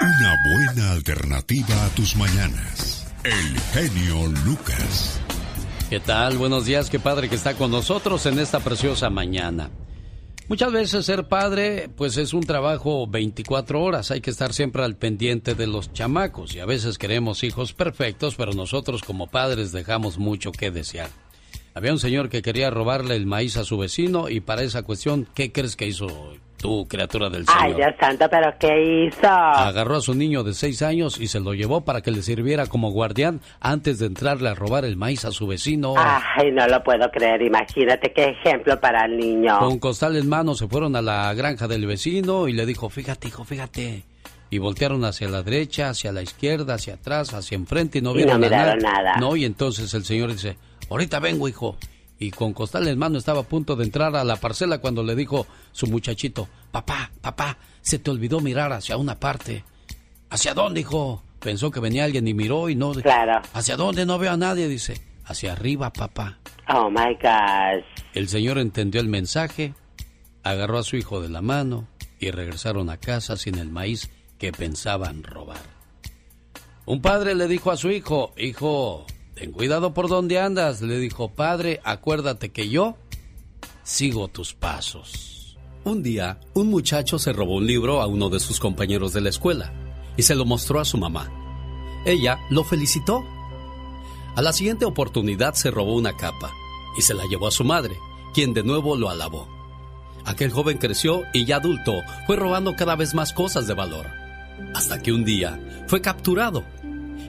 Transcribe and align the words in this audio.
Una 0.00 0.36
buena 0.44 0.92
alternativa 0.92 1.84
a 1.84 1.88
tus 1.88 2.14
mañanas. 2.14 3.12
El 3.24 3.58
genio 3.72 4.28
Lucas. 4.44 5.20
¿Qué 5.90 5.98
tal? 5.98 6.38
Buenos 6.38 6.66
días, 6.66 6.88
qué 6.88 7.00
padre 7.00 7.28
que 7.28 7.34
está 7.34 7.54
con 7.54 7.72
nosotros 7.72 8.24
en 8.26 8.38
esta 8.38 8.60
preciosa 8.60 9.10
mañana. 9.10 9.70
Muchas 10.46 10.70
veces 10.70 11.04
ser 11.04 11.26
padre 11.26 11.90
pues 11.96 12.16
es 12.16 12.32
un 12.32 12.44
trabajo 12.44 13.08
24 13.08 13.82
horas, 13.82 14.12
hay 14.12 14.20
que 14.20 14.30
estar 14.30 14.52
siempre 14.52 14.84
al 14.84 14.94
pendiente 14.94 15.56
de 15.56 15.66
los 15.66 15.92
chamacos 15.92 16.54
y 16.54 16.60
a 16.60 16.64
veces 16.64 16.96
queremos 16.96 17.42
hijos 17.42 17.72
perfectos, 17.72 18.36
pero 18.36 18.52
nosotros 18.52 19.02
como 19.02 19.26
padres 19.26 19.72
dejamos 19.72 20.16
mucho 20.16 20.52
que 20.52 20.70
desear. 20.70 21.10
Había 21.74 21.92
un 21.92 21.98
señor 21.98 22.28
que 22.28 22.40
quería 22.42 22.70
robarle 22.70 23.16
el 23.16 23.26
maíz 23.26 23.56
a 23.56 23.64
su 23.64 23.76
vecino 23.78 24.28
y 24.28 24.38
para 24.38 24.62
esa 24.62 24.84
cuestión, 24.84 25.26
¿qué 25.34 25.50
crees 25.50 25.74
que 25.74 25.88
hizo 25.88 26.36
tú, 26.58 26.86
criatura 26.86 27.30
del 27.30 27.46
Señor? 27.46 27.62
Ay, 27.62 27.74
Dios 27.74 27.94
santo, 27.98 28.26
pero 28.30 28.52
¿qué 28.58 29.06
hizo? 29.06 29.26
Agarró 29.28 29.96
a 29.96 30.00
su 30.00 30.14
niño 30.14 30.42
de 30.42 30.52
seis 30.52 30.82
años 30.82 31.18
y 31.18 31.28
se 31.28 31.40
lo 31.40 31.54
llevó 31.54 31.82
para 31.82 32.02
que 32.02 32.10
le 32.10 32.22
sirviera 32.22 32.66
como 32.66 32.90
guardián 32.90 33.40
antes 33.60 33.98
de 33.98 34.06
entrarle 34.06 34.50
a 34.50 34.54
robar 34.54 34.84
el 34.84 34.96
maíz 34.96 35.24
a 35.24 35.30
su 35.30 35.46
vecino. 35.46 35.94
Ay, 35.96 36.50
no 36.52 36.66
lo 36.66 36.82
puedo 36.82 37.10
creer. 37.10 37.40
Imagínate 37.42 38.12
qué 38.12 38.30
ejemplo 38.30 38.78
para 38.78 39.06
el 39.06 39.16
niño. 39.16 39.58
Con 39.58 39.78
costal 39.78 40.16
en 40.16 40.28
mano 40.28 40.54
se 40.54 40.68
fueron 40.68 40.96
a 40.96 41.02
la 41.02 41.32
granja 41.34 41.68
del 41.68 41.86
vecino 41.86 42.48
y 42.48 42.52
le 42.52 42.66
dijo, 42.66 42.90
fíjate, 42.90 43.28
hijo, 43.28 43.44
fíjate. 43.44 44.02
Y 44.50 44.58
voltearon 44.58 45.04
hacia 45.04 45.28
la 45.28 45.42
derecha, 45.42 45.90
hacia 45.90 46.10
la 46.10 46.22
izquierda, 46.22 46.74
hacia 46.74 46.94
atrás, 46.94 47.34
hacia 47.34 47.56
enfrente 47.56 47.98
y 47.98 48.02
no 48.02 48.14
vieron, 48.14 48.40
no 48.40 48.46
miraron 48.46 48.78
nada. 48.78 49.16
No, 49.18 49.36
y 49.36 49.44
entonces 49.44 49.92
el 49.94 50.04
señor 50.04 50.32
dice, 50.32 50.56
ahorita 50.90 51.20
vengo, 51.20 51.48
hijo. 51.48 51.76
Y 52.18 52.30
con 52.30 52.52
costal 52.52 52.88
en 52.88 52.98
mano 52.98 53.18
estaba 53.18 53.40
a 53.40 53.44
punto 53.44 53.76
de 53.76 53.84
entrar 53.84 54.16
a 54.16 54.24
la 54.24 54.36
parcela 54.36 54.78
cuando 54.78 55.02
le 55.02 55.14
dijo 55.14 55.46
su 55.72 55.86
muchachito, 55.86 56.48
papá, 56.70 57.10
papá, 57.20 57.58
se 57.80 57.98
te 57.98 58.10
olvidó 58.10 58.40
mirar 58.40 58.72
hacia 58.72 58.96
una 58.96 59.18
parte. 59.20 59.64
¿Hacia 60.30 60.54
dónde, 60.54 60.80
hijo? 60.80 61.22
Pensó 61.38 61.70
que 61.70 61.80
venía 61.80 62.04
alguien 62.04 62.26
y 62.26 62.34
miró 62.34 62.68
y 62.68 62.74
no... 62.74 62.92
Claro. 62.92 63.40
¿Hacia 63.52 63.76
dónde? 63.76 64.04
No 64.04 64.18
veo 64.18 64.32
a 64.32 64.36
nadie, 64.36 64.68
dice. 64.68 65.00
Hacia 65.24 65.52
arriba, 65.52 65.92
papá. 65.92 66.38
Oh, 66.68 66.90
my 66.90 67.14
gosh. 67.22 67.84
El 68.14 68.28
señor 68.28 68.58
entendió 68.58 69.00
el 69.00 69.08
mensaje, 69.08 69.74
agarró 70.42 70.78
a 70.78 70.82
su 70.82 70.96
hijo 70.96 71.20
de 71.20 71.28
la 71.28 71.40
mano 71.40 71.86
y 72.18 72.30
regresaron 72.30 72.90
a 72.90 72.96
casa 72.96 73.36
sin 73.36 73.56
el 73.56 73.70
maíz 73.70 74.10
que 74.38 74.52
pensaban 74.52 75.22
robar. 75.22 75.60
Un 76.84 77.00
padre 77.00 77.34
le 77.34 77.46
dijo 77.46 77.70
a 77.70 77.76
su 77.76 77.90
hijo, 77.90 78.32
hijo, 78.36 79.06
ten 79.38 79.52
cuidado 79.52 79.94
por 79.94 80.08
donde 80.08 80.40
andas. 80.40 80.82
Le 80.82 80.98
dijo, 80.98 81.30
padre, 81.30 81.80
acuérdate 81.84 82.50
que 82.50 82.68
yo 82.68 82.96
sigo 83.84 84.28
tus 84.28 84.52
pasos. 84.52 85.56
Un 85.84 86.02
día, 86.02 86.40
un 86.54 86.68
muchacho 86.68 87.18
se 87.18 87.32
robó 87.32 87.56
un 87.56 87.66
libro 87.66 88.02
a 88.02 88.06
uno 88.06 88.28
de 88.28 88.40
sus 88.40 88.58
compañeros 88.58 89.12
de 89.12 89.20
la 89.20 89.28
escuela 89.28 89.72
y 90.16 90.22
se 90.22 90.34
lo 90.34 90.44
mostró 90.44 90.80
a 90.80 90.84
su 90.84 90.98
mamá. 90.98 91.30
Ella 92.04 92.38
lo 92.50 92.64
felicitó. 92.64 93.24
A 94.34 94.42
la 94.42 94.52
siguiente 94.52 94.84
oportunidad 94.84 95.54
se 95.54 95.70
robó 95.70 95.94
una 95.94 96.16
capa 96.16 96.52
y 96.98 97.02
se 97.02 97.14
la 97.14 97.24
llevó 97.26 97.46
a 97.46 97.52
su 97.52 97.64
madre, 97.64 97.96
quien 98.34 98.52
de 98.54 98.64
nuevo 98.64 98.96
lo 98.96 99.08
alabó. 99.08 99.48
Aquel 100.24 100.50
joven 100.50 100.78
creció 100.78 101.22
y 101.32 101.44
ya 101.44 101.56
adulto 101.56 102.02
fue 102.26 102.36
robando 102.36 102.74
cada 102.76 102.96
vez 102.96 103.14
más 103.14 103.32
cosas 103.32 103.66
de 103.66 103.74
valor, 103.74 104.06
hasta 104.74 105.00
que 105.00 105.12
un 105.12 105.24
día 105.24 105.58
fue 105.86 106.02
capturado 106.02 106.64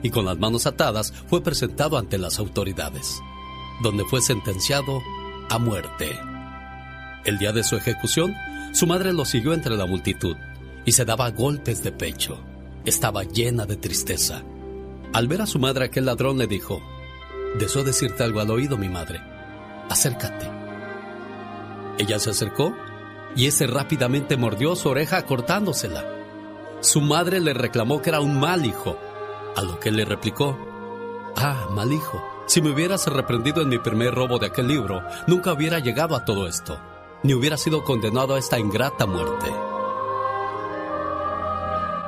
y 0.02 0.10
con 0.10 0.24
las 0.24 0.38
manos 0.38 0.66
atadas 0.66 1.12
fue 1.28 1.42
presentado 1.42 1.98
ante 1.98 2.18
las 2.18 2.38
autoridades, 2.38 3.20
donde 3.82 4.04
fue 4.04 4.20
sentenciado 4.20 5.00
a 5.48 5.58
muerte. 5.58 6.18
El 7.24 7.38
día 7.38 7.52
de 7.52 7.62
su 7.62 7.76
ejecución, 7.76 8.34
su 8.72 8.86
madre 8.86 9.12
lo 9.12 9.24
siguió 9.24 9.52
entre 9.52 9.76
la 9.76 9.86
multitud 9.86 10.36
y 10.84 10.92
se 10.92 11.04
daba 11.04 11.30
golpes 11.30 11.82
de 11.82 11.92
pecho. 11.92 12.38
Estaba 12.84 13.24
llena 13.24 13.66
de 13.66 13.76
tristeza. 13.76 14.42
Al 15.12 15.28
ver 15.28 15.42
a 15.42 15.46
su 15.46 15.58
madre 15.58 15.86
aquel 15.86 16.06
ladrón 16.06 16.38
le 16.38 16.46
dijo, 16.46 16.80
Deseo 17.58 17.84
decirte 17.84 18.22
algo 18.22 18.40
al 18.40 18.50
oído, 18.50 18.78
mi 18.78 18.88
madre. 18.88 19.20
Acércate. 19.88 20.48
Ella 21.98 22.18
se 22.18 22.30
acercó 22.30 22.74
y 23.36 23.46
ese 23.46 23.66
rápidamente 23.66 24.36
mordió 24.36 24.76
su 24.76 24.88
oreja 24.88 25.26
cortándosela. 25.26 26.04
Su 26.80 27.00
madre 27.00 27.40
le 27.40 27.52
reclamó 27.52 28.00
que 28.00 28.10
era 28.10 28.20
un 28.20 28.38
mal 28.40 28.64
hijo, 28.64 28.96
a 29.56 29.62
lo 29.62 29.78
que 29.80 29.90
le 29.90 30.04
replicó, 30.04 30.56
Ah, 31.36 31.68
mal 31.70 31.92
hijo, 31.92 32.22
si 32.46 32.60
me 32.60 32.70
hubieras 32.70 33.06
reprendido 33.06 33.62
en 33.62 33.68
mi 33.68 33.78
primer 33.78 34.14
robo 34.14 34.38
de 34.38 34.46
aquel 34.46 34.68
libro, 34.68 35.02
nunca 35.26 35.52
hubiera 35.52 35.78
llegado 35.78 36.16
a 36.16 36.24
todo 36.24 36.48
esto, 36.48 36.78
ni 37.22 37.34
hubiera 37.34 37.56
sido 37.56 37.84
condenado 37.84 38.34
a 38.34 38.38
esta 38.38 38.58
ingrata 38.58 39.06
muerte. 39.06 39.52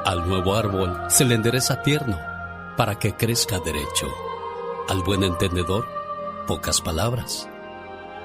Al 0.04 0.28
nuevo 0.28 0.56
árbol 0.56 0.98
se 1.08 1.24
le 1.24 1.36
endereza 1.36 1.82
tierno 1.82 2.18
para 2.76 2.98
que 2.98 3.14
crezca 3.14 3.60
derecho. 3.60 4.08
Al 4.88 5.02
buen 5.02 5.22
entendedor, 5.22 5.86
pocas 6.46 6.80
palabras. 6.80 7.48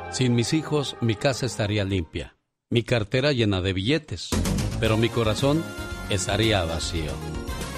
Sin 0.10 0.34
mis 0.34 0.54
hijos, 0.54 0.96
mi 1.02 1.16
casa 1.16 1.46
estaría 1.46 1.84
limpia, 1.84 2.36
mi 2.72 2.82
cartera 2.82 3.32
llena 3.32 3.62
de 3.62 3.74
billetes, 3.74 4.30
pero 4.80 4.98
mi 4.98 5.10
corazón 5.10 5.64
estaría 6.10 6.66
vacío. 6.66 7.12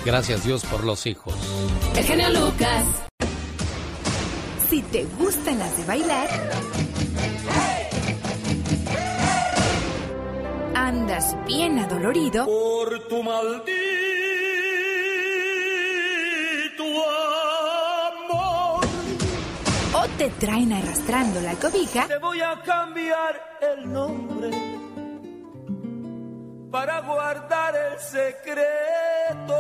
Gracias 0.09 0.43
Dios 0.43 0.65
por 0.65 0.83
los 0.85 1.05
hijos. 1.05 1.35
El 1.95 2.03
genio 2.03 2.31
Lucas. 2.31 2.83
Si 4.67 4.81
te 4.81 5.05
gustan 5.19 5.59
las 5.59 5.77
de 5.77 5.85
bailar, 5.85 6.27
andas 10.73 11.37
bien 11.45 11.77
adolorido. 11.77 12.47
Por 12.47 13.07
tu 13.07 13.21
maldito 13.21 13.67
amor. 18.17 18.87
O 19.93 20.07
te 20.17 20.31
traen 20.39 20.73
arrastrando 20.73 21.39
la 21.41 21.53
cobija. 21.53 22.07
Te 22.07 22.17
voy 22.17 22.41
a 22.41 22.59
cambiar 22.63 23.59
el 23.61 23.93
nombre 23.93 24.88
para 26.71 27.01
guardar 27.01 27.75
el 27.75 27.99
secreto. 27.99 29.59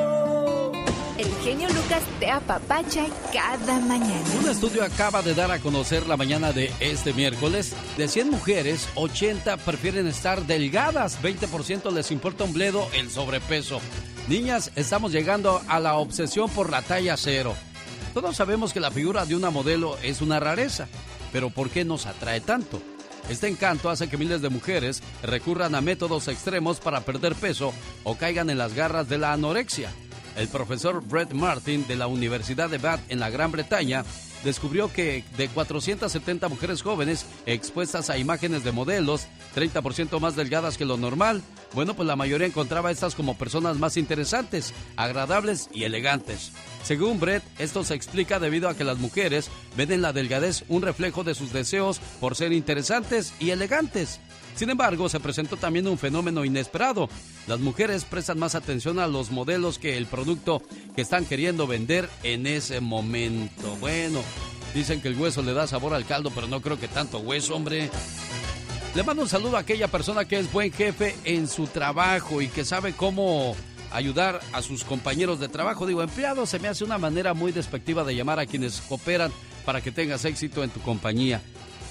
El 1.17 1.27
genio 1.43 1.67
Lucas 1.69 2.03
te 2.19 2.29
apapacha 2.29 3.05
cada 3.33 3.79
mañana. 3.79 4.23
Un 4.41 4.49
estudio 4.49 4.83
acaba 4.83 5.21
de 5.21 5.33
dar 5.33 5.51
a 5.51 5.59
conocer 5.59 6.07
la 6.07 6.15
mañana 6.15 6.53
de 6.53 6.71
este 6.79 7.11
miércoles. 7.13 7.75
De 7.97 8.07
100 8.07 8.29
mujeres, 8.29 8.87
80 8.95 9.57
prefieren 9.57 10.07
estar 10.07 10.45
delgadas. 10.45 11.21
20% 11.21 11.91
les 11.91 12.11
importa 12.11 12.45
un 12.45 12.53
bledo 12.53 12.87
el 12.93 13.09
sobrepeso. 13.09 13.81
Niñas, 14.27 14.71
estamos 14.75 15.11
llegando 15.11 15.61
a 15.67 15.79
la 15.79 15.95
obsesión 15.95 16.49
por 16.49 16.69
la 16.69 16.81
talla 16.83 17.17
cero. 17.17 17.53
Todos 18.13 18.37
sabemos 18.37 18.71
que 18.71 18.79
la 18.79 18.91
figura 18.91 19.25
de 19.25 19.35
una 19.35 19.49
modelo 19.49 19.97
es 20.03 20.21
una 20.21 20.39
rareza. 20.39 20.87
Pero 21.33 21.49
¿por 21.49 21.69
qué 21.69 21.83
nos 21.83 22.05
atrae 22.05 22.39
tanto? 22.39 22.81
Este 23.29 23.47
encanto 23.47 23.91
hace 23.91 24.09
que 24.09 24.17
miles 24.17 24.41
de 24.41 24.49
mujeres 24.49 25.03
recurran 25.21 25.75
a 25.75 25.81
métodos 25.81 26.27
extremos 26.27 26.79
para 26.79 27.01
perder 27.01 27.35
peso 27.35 27.73
o 28.03 28.17
caigan 28.17 28.49
en 28.49 28.57
las 28.57 28.73
garras 28.73 29.07
de 29.07 29.19
la 29.19 29.33
anorexia. 29.33 29.91
El 30.35 30.47
profesor 30.47 31.05
Brett 31.05 31.31
Martin 31.33 31.85
de 31.87 31.95
la 31.95 32.07
Universidad 32.07 32.69
de 32.69 32.79
Bath 32.79 33.01
en 33.09 33.19
la 33.19 33.29
Gran 33.29 33.51
Bretaña 33.51 34.03
descubrió 34.43 34.91
que 34.91 35.23
de 35.37 35.47
470 35.49 36.47
mujeres 36.49 36.81
jóvenes 36.81 37.25
expuestas 37.45 38.09
a 38.09 38.17
imágenes 38.17 38.63
de 38.63 38.71
modelos, 38.71 39.27
30% 39.55 40.19
más 40.19 40.35
delgadas 40.35 40.77
que 40.77 40.85
lo 40.85 40.97
normal, 40.97 41.41
bueno, 41.73 41.95
pues 41.95 42.07
la 42.07 42.15
mayoría 42.15 42.47
encontraba 42.47 42.91
estas 42.91 43.15
como 43.15 43.37
personas 43.37 43.77
más 43.77 43.97
interesantes, 43.97 44.73
agradables 44.95 45.69
y 45.73 45.83
elegantes. 45.83 46.51
Según 46.83 47.19
Brett, 47.19 47.43
esto 47.59 47.83
se 47.83 47.93
explica 47.93 48.39
debido 48.39 48.69
a 48.69 48.75
que 48.75 48.83
las 48.83 48.97
mujeres 48.97 49.49
ven 49.77 49.91
en 49.91 50.01
la 50.01 50.13
delgadez 50.13 50.63
un 50.67 50.81
reflejo 50.81 51.23
de 51.23 51.35
sus 51.35 51.53
deseos 51.53 51.99
por 52.19 52.35
ser 52.35 52.53
interesantes 52.53 53.33
y 53.39 53.51
elegantes. 53.51 54.19
Sin 54.55 54.69
embargo, 54.69 55.07
se 55.07 55.19
presentó 55.19 55.55
también 55.57 55.87
un 55.87 55.97
fenómeno 55.97 56.43
inesperado. 56.43 57.09
Las 57.47 57.59
mujeres 57.59 58.03
prestan 58.03 58.39
más 58.39 58.55
atención 58.55 58.99
a 58.99 59.07
los 59.07 59.31
modelos 59.31 59.79
que 59.79 59.97
el 59.97 60.05
producto 60.05 60.61
que 60.95 61.01
están 61.01 61.25
queriendo 61.25 61.65
vender 61.65 62.09
en 62.23 62.45
ese 62.45 62.81
momento. 62.81 63.75
Bueno, 63.79 64.21
dicen 64.73 65.01
que 65.01 65.07
el 65.07 65.19
hueso 65.19 65.41
le 65.41 65.53
da 65.53 65.65
sabor 65.65 65.93
al 65.93 66.05
caldo, 66.05 66.31
pero 66.33 66.47
no 66.47 66.61
creo 66.61 66.79
que 66.79 66.87
tanto 66.87 67.19
hueso, 67.19 67.55
hombre. 67.55 67.89
Le 68.95 69.03
mando 69.03 69.21
un 69.21 69.29
saludo 69.29 69.55
a 69.55 69.61
aquella 69.61 69.87
persona 69.87 70.25
que 70.25 70.39
es 70.39 70.51
buen 70.51 70.73
jefe 70.73 71.15
en 71.23 71.47
su 71.47 71.67
trabajo 71.67 72.41
y 72.41 72.47
que 72.47 72.65
sabe 72.65 72.93
cómo 72.93 73.55
ayudar 73.91 74.39
a 74.51 74.61
sus 74.61 74.83
compañeros 74.83 75.39
de 75.39 75.47
trabajo. 75.47 75.85
Digo, 75.85 76.01
empleado 76.01 76.45
se 76.45 76.59
me 76.59 76.67
hace 76.67 76.83
una 76.83 76.97
manera 76.97 77.33
muy 77.33 77.51
despectiva 77.51 78.03
de 78.03 78.15
llamar 78.15 78.39
a 78.39 78.45
quienes 78.45 78.81
cooperan 78.81 79.31
para 79.65 79.81
que 79.81 79.91
tengas 79.91 80.25
éxito 80.25 80.63
en 80.63 80.69
tu 80.69 80.79
compañía. 80.81 81.41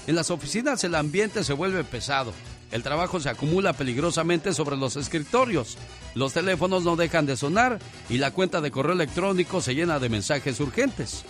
En 0.09 0.15
las 0.15 0.31
oficinas 0.31 0.83
el 0.83 0.95
ambiente 0.95 1.43
se 1.43 1.53
vuelve 1.53 1.83
pesado. 1.83 2.33
El 2.71 2.81
trabajo 2.81 3.19
se 3.19 3.29
acumula 3.29 3.73
peligrosamente 3.73 4.55
sobre 4.55 4.75
los 4.75 4.95
escritorios. 4.95 5.77
Los 6.15 6.33
teléfonos 6.33 6.83
no 6.83 6.95
dejan 6.95 7.27
de 7.27 7.37
sonar 7.37 7.77
y 8.09 8.17
la 8.17 8.31
cuenta 8.31 8.59
de 8.59 8.71
correo 8.71 8.93
electrónico 8.93 9.61
se 9.61 9.75
llena 9.75 9.99
de 9.99 10.09
mensajes 10.09 10.59
urgentes. 10.61 11.25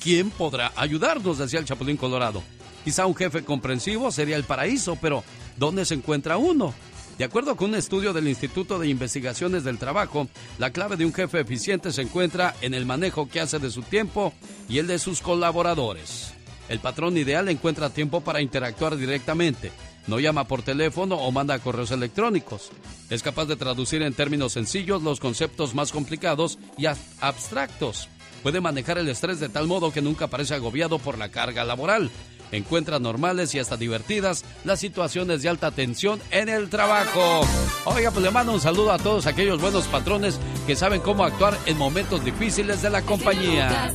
¿Quién 0.00 0.30
podrá 0.30 0.70
ayudarnos? 0.76 1.38
decía 1.38 1.58
el 1.58 1.64
Chapulín 1.64 1.96
Colorado. 1.96 2.40
Quizá 2.84 3.04
un 3.04 3.16
jefe 3.16 3.42
comprensivo 3.42 4.12
sería 4.12 4.36
el 4.36 4.44
paraíso, 4.44 4.96
pero 5.02 5.24
¿dónde 5.56 5.84
se 5.84 5.94
encuentra 5.94 6.36
uno? 6.36 6.72
De 7.18 7.24
acuerdo 7.24 7.56
con 7.56 7.70
un 7.70 7.74
estudio 7.74 8.12
del 8.12 8.28
Instituto 8.28 8.78
de 8.78 8.86
Investigaciones 8.86 9.64
del 9.64 9.78
Trabajo, 9.78 10.28
la 10.58 10.70
clave 10.70 10.96
de 10.96 11.04
un 11.04 11.12
jefe 11.12 11.40
eficiente 11.40 11.90
se 11.90 12.02
encuentra 12.02 12.54
en 12.60 12.74
el 12.74 12.86
manejo 12.86 13.28
que 13.28 13.40
hace 13.40 13.58
de 13.58 13.72
su 13.72 13.82
tiempo 13.82 14.32
y 14.68 14.78
el 14.78 14.86
de 14.86 15.00
sus 15.00 15.20
colaboradores. 15.20 16.32
El 16.68 16.80
patrón 16.80 17.16
ideal 17.16 17.48
encuentra 17.48 17.90
tiempo 17.90 18.22
para 18.22 18.40
interactuar 18.40 18.96
directamente, 18.96 19.70
no 20.06 20.20
llama 20.20 20.46
por 20.46 20.62
teléfono 20.62 21.16
o 21.16 21.30
manda 21.32 21.58
correos 21.58 21.90
electrónicos. 21.90 22.70
Es 23.10 23.22
capaz 23.22 23.46
de 23.46 23.56
traducir 23.56 24.02
en 24.02 24.14
términos 24.14 24.52
sencillos 24.52 25.02
los 25.02 25.20
conceptos 25.20 25.74
más 25.74 25.92
complicados 25.92 26.58
y 26.76 26.86
abstractos. 27.20 28.08
Puede 28.42 28.60
manejar 28.60 28.98
el 28.98 29.08
estrés 29.08 29.40
de 29.40 29.48
tal 29.48 29.66
modo 29.66 29.92
que 29.92 30.02
nunca 30.02 30.26
parece 30.26 30.54
agobiado 30.54 30.98
por 30.98 31.16
la 31.16 31.30
carga 31.30 31.64
laboral. 31.64 32.10
Encuentra 32.52 32.98
normales 32.98 33.54
y 33.54 33.58
hasta 33.58 33.76
divertidas 33.76 34.44
las 34.64 34.78
situaciones 34.78 35.42
de 35.42 35.48
alta 35.48 35.70
tensión 35.70 36.20
en 36.30 36.50
el 36.50 36.68
trabajo. 36.68 37.40
Oiga, 37.86 38.10
pues 38.10 38.22
le 38.22 38.30
mando 38.30 38.52
un 38.52 38.60
saludo 38.60 38.92
a 38.92 38.98
todos 38.98 39.26
aquellos 39.26 39.60
buenos 39.60 39.86
patrones 39.86 40.38
que 40.66 40.76
saben 40.76 41.00
cómo 41.00 41.24
actuar 41.24 41.58
en 41.64 41.78
momentos 41.78 42.22
difíciles 42.24 42.82
de 42.82 42.90
la 42.90 43.02
compañía. 43.02 43.90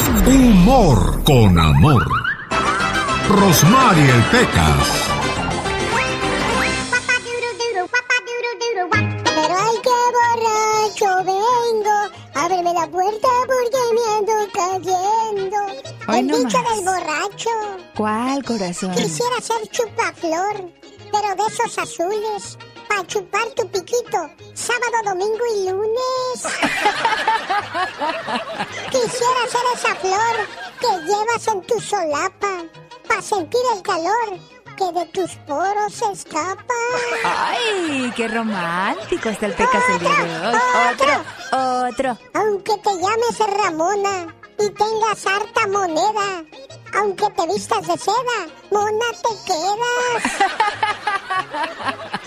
Humor 0.00 1.24
con 1.24 1.58
amor. 1.58 2.06
Rosmarie 3.30 4.12
Pecas. 4.30 4.88
Pero 9.24 9.54
ay, 9.58 9.76
qué 9.82 9.98
borracho 10.16 11.24
vengo. 11.24 11.96
Ábreme 12.34 12.74
la 12.74 12.86
puerta 12.88 13.28
porque 13.46 13.80
me 13.94 14.04
ando 14.18 14.32
cayendo. 14.52 15.56
Ay, 16.06 16.20
El 16.20 16.26
no 16.26 16.36
bicho 16.36 16.58
más. 16.58 16.76
del 16.76 16.84
borracho. 16.84 17.50
¿Cuál 17.96 18.44
corazón? 18.44 18.94
Quisiera 18.94 19.40
ser 19.40 19.66
chupaflor, 19.70 20.70
pero 21.10 21.34
de 21.36 21.52
esos 21.52 21.78
azules. 21.78 22.58
Para 22.96 23.08
chupar 23.08 23.46
tu 23.54 23.68
piquito, 23.68 24.30
sábado, 24.54 24.96
domingo 25.04 25.44
y 25.54 25.68
lunes. 25.68 26.38
Quisiera 28.90 29.46
ser 29.50 29.60
esa 29.74 29.94
flor 29.96 30.36
que 30.80 30.88
llevas 31.04 31.46
en 31.46 31.60
tu 31.66 31.78
solapa. 31.78 32.64
Para 33.06 33.20
sentir 33.20 33.60
el 33.74 33.82
calor 33.82 34.38
que 34.78 34.92
de 34.98 35.04
tus 35.12 35.30
poros 35.46 35.92
se 35.92 36.10
escapa. 36.10 36.74
Ay, 37.22 38.10
qué 38.16 38.28
romántico 38.28 39.28
está 39.28 39.44
el 39.44 39.52
Pecas 39.52 39.84
el 39.90 39.98
día 39.98 40.14
de 40.14 40.46
hoy. 40.46 40.54
Otro, 40.94 41.22
otro. 41.88 42.18
Aunque 42.32 42.78
te 42.78 42.94
llames 42.94 43.38
Ramona 43.58 44.35
y 44.58 44.70
tengas 44.70 45.26
harta 45.26 45.66
moneda, 45.68 46.44
aunque 46.94 47.28
te 47.30 47.46
vistas 47.46 47.86
de 47.86 47.96
seda, 47.98 48.48
mona 48.70 49.06
te 49.22 49.28
quedas. 49.46 50.22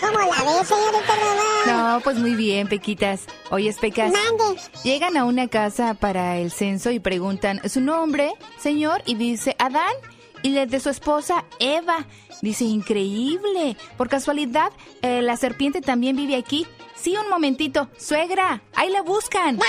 ¿Cómo 0.00 0.18
la 0.18 0.42
ves, 0.44 0.68
señorita 0.68 1.14
Román? 1.16 1.94
No, 1.94 2.00
pues 2.00 2.18
muy 2.18 2.34
bien, 2.34 2.68
Pequitas. 2.68 3.26
Oye, 3.50 3.74
Pecas. 3.80 4.12
Mande. 4.12 4.60
Llegan 4.84 5.16
a 5.16 5.24
una 5.24 5.48
casa 5.48 5.94
para 5.94 6.36
el 6.38 6.50
censo 6.50 6.90
y 6.90 7.00
preguntan 7.00 7.60
su 7.68 7.80
nombre, 7.80 8.32
señor, 8.58 9.02
y 9.06 9.14
dice 9.14 9.56
Adán, 9.58 9.94
y 10.42 10.56
el 10.56 10.70
de 10.70 10.80
su 10.80 10.90
esposa 10.90 11.44
Eva. 11.58 12.06
Dice, 12.42 12.64
increíble. 12.64 13.76
Por 13.96 14.08
casualidad, 14.08 14.72
eh, 15.02 15.20
la 15.20 15.36
serpiente 15.36 15.82
también 15.82 16.16
vive 16.16 16.36
aquí. 16.36 16.66
Sí, 16.94 17.14
un 17.16 17.28
momentito. 17.28 17.88
Suegra, 17.98 18.62
ahí 18.74 18.90
la 18.90 19.02
buscan. 19.02 19.58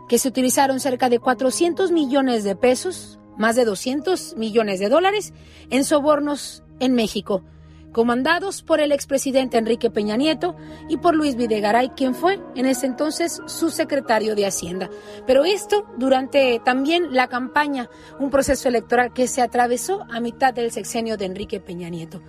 que 0.08 0.18
se 0.18 0.28
utilizaron 0.28 0.80
cerca 0.80 1.08
de 1.08 1.18
400 1.18 1.92
millones 1.92 2.44
de 2.44 2.56
pesos, 2.56 3.18
más 3.36 3.54
de 3.56 3.64
200 3.64 4.36
millones 4.36 4.80
de 4.80 4.88
dólares, 4.88 5.32
en 5.70 5.84
sobornos 5.84 6.64
en 6.80 6.94
México, 6.94 7.44
comandados 7.92 8.62
por 8.62 8.80
el 8.80 8.92
expresidente 8.92 9.58
Enrique 9.58 9.90
Peña 9.90 10.16
Nieto 10.16 10.56
y 10.88 10.96
por 10.96 11.14
Luis 11.14 11.36
Videgaray, 11.36 11.90
quien 11.90 12.14
fue 12.14 12.40
en 12.54 12.66
ese 12.66 12.86
entonces 12.86 13.40
su 13.46 13.70
secretario 13.70 14.34
de 14.34 14.46
Hacienda. 14.46 14.90
Pero 15.26 15.44
esto 15.44 15.86
durante 15.98 16.60
también 16.64 17.14
la 17.14 17.28
campaña, 17.28 17.88
un 18.18 18.30
proceso 18.30 18.68
electoral 18.68 19.12
que 19.12 19.26
se 19.26 19.42
atravesó 19.42 20.04
a 20.10 20.20
mitad 20.20 20.54
del 20.54 20.70
sexenio 20.70 21.16
de 21.16 21.26
Enrique 21.26 21.60
Peña 21.60 21.88
Nieto. 21.88 22.22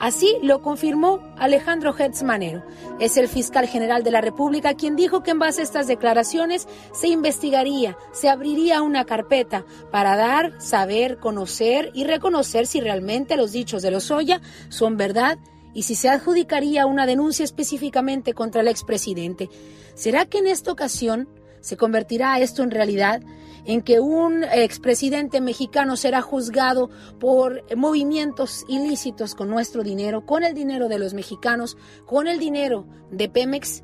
Así 0.00 0.38
lo 0.42 0.62
confirmó 0.62 1.20
Alejandro 1.36 1.94
Hertz 1.96 2.22
Manero. 2.22 2.64
Es 2.98 3.18
el 3.18 3.28
fiscal 3.28 3.68
general 3.68 4.02
de 4.02 4.10
la 4.10 4.22
República 4.22 4.72
quien 4.72 4.96
dijo 4.96 5.22
que 5.22 5.30
en 5.30 5.38
base 5.38 5.60
a 5.60 5.64
estas 5.64 5.86
declaraciones 5.86 6.66
se 6.92 7.08
investigaría, 7.08 7.98
se 8.10 8.30
abriría 8.30 8.80
una 8.80 9.04
carpeta 9.04 9.66
para 9.92 10.16
dar, 10.16 10.54
saber, 10.58 11.18
conocer 11.18 11.90
y 11.92 12.04
reconocer 12.04 12.66
si 12.66 12.80
realmente 12.80 13.36
los 13.36 13.52
dichos 13.52 13.82
de 13.82 13.90
Lozoya 13.90 14.40
son 14.70 14.96
verdad 14.96 15.38
y 15.74 15.82
si 15.82 15.94
se 15.94 16.08
adjudicaría 16.08 16.86
una 16.86 17.04
denuncia 17.04 17.44
específicamente 17.44 18.32
contra 18.32 18.62
el 18.62 18.68
expresidente. 18.68 19.50
¿Será 19.94 20.24
que 20.24 20.38
en 20.38 20.46
esta 20.46 20.72
ocasión 20.72 21.28
se 21.60 21.76
convertirá 21.76 22.40
esto 22.40 22.62
en 22.62 22.70
realidad? 22.70 23.20
En 23.64 23.82
que 23.82 24.00
un 24.00 24.44
expresidente 24.44 25.40
mexicano 25.40 25.96
será 25.96 26.22
juzgado 26.22 26.90
por 27.18 27.64
movimientos 27.76 28.64
ilícitos 28.68 29.34
con 29.34 29.48
nuestro 29.48 29.82
dinero, 29.82 30.24
con 30.26 30.44
el 30.44 30.54
dinero 30.54 30.88
de 30.88 30.98
los 30.98 31.14
mexicanos, 31.14 31.76
con 32.06 32.26
el 32.28 32.38
dinero 32.38 32.86
de 33.10 33.28
Pemex. 33.28 33.82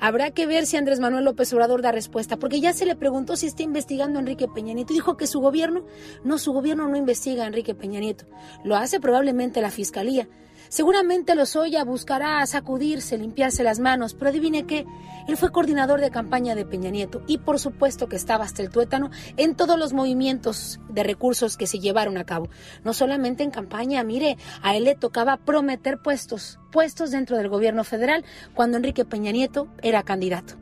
Habrá 0.00 0.32
que 0.32 0.46
ver 0.46 0.66
si 0.66 0.76
Andrés 0.76 1.00
Manuel 1.00 1.24
López 1.24 1.52
Obrador 1.52 1.80
da 1.80 1.92
respuesta, 1.92 2.36
porque 2.36 2.60
ya 2.60 2.72
se 2.72 2.84
le 2.84 2.96
preguntó 2.96 3.36
si 3.36 3.46
está 3.46 3.62
investigando 3.62 4.18
a 4.18 4.20
Enrique 4.20 4.48
Peña 4.48 4.74
Nieto. 4.74 4.92
Dijo 4.92 5.16
que 5.16 5.26
su 5.26 5.40
gobierno, 5.40 5.84
no, 6.24 6.38
su 6.38 6.52
gobierno 6.52 6.88
no 6.88 6.96
investiga 6.96 7.44
a 7.44 7.46
Enrique 7.46 7.74
Peña 7.74 8.00
Nieto. 8.00 8.26
Lo 8.64 8.76
hace 8.76 9.00
probablemente 9.00 9.62
la 9.62 9.70
fiscalía. 9.70 10.28
Seguramente 10.68 11.34
Lozoya 11.34 11.84
buscará 11.84 12.44
sacudirse, 12.46 13.18
limpiarse 13.18 13.62
las 13.62 13.78
manos, 13.78 14.14
pero 14.14 14.30
adivine 14.30 14.66
qué, 14.66 14.86
él 15.26 15.36
fue 15.36 15.52
coordinador 15.52 16.00
de 16.00 16.10
campaña 16.10 16.54
de 16.54 16.66
Peña 16.66 16.90
Nieto 16.90 17.22
y 17.26 17.38
por 17.38 17.58
supuesto 17.58 18.08
que 18.08 18.16
estaba 18.16 18.44
hasta 18.44 18.62
el 18.62 18.70
tuétano 18.70 19.10
en 19.36 19.54
todos 19.54 19.78
los 19.78 19.92
movimientos 19.92 20.80
de 20.88 21.02
recursos 21.02 21.56
que 21.56 21.66
se 21.66 21.78
llevaron 21.78 22.18
a 22.18 22.24
cabo. 22.24 22.48
No 22.84 22.92
solamente 22.92 23.42
en 23.42 23.50
campaña, 23.50 24.04
mire, 24.04 24.36
a 24.62 24.76
él 24.76 24.84
le 24.84 24.94
tocaba 24.94 25.38
prometer 25.38 25.98
puestos, 25.98 26.58
puestos 26.70 27.10
dentro 27.10 27.36
del 27.36 27.48
gobierno 27.48 27.84
federal 27.84 28.24
cuando 28.54 28.76
Enrique 28.76 29.04
Peña 29.04 29.32
Nieto 29.32 29.68
era 29.82 30.02
candidato. 30.02 30.54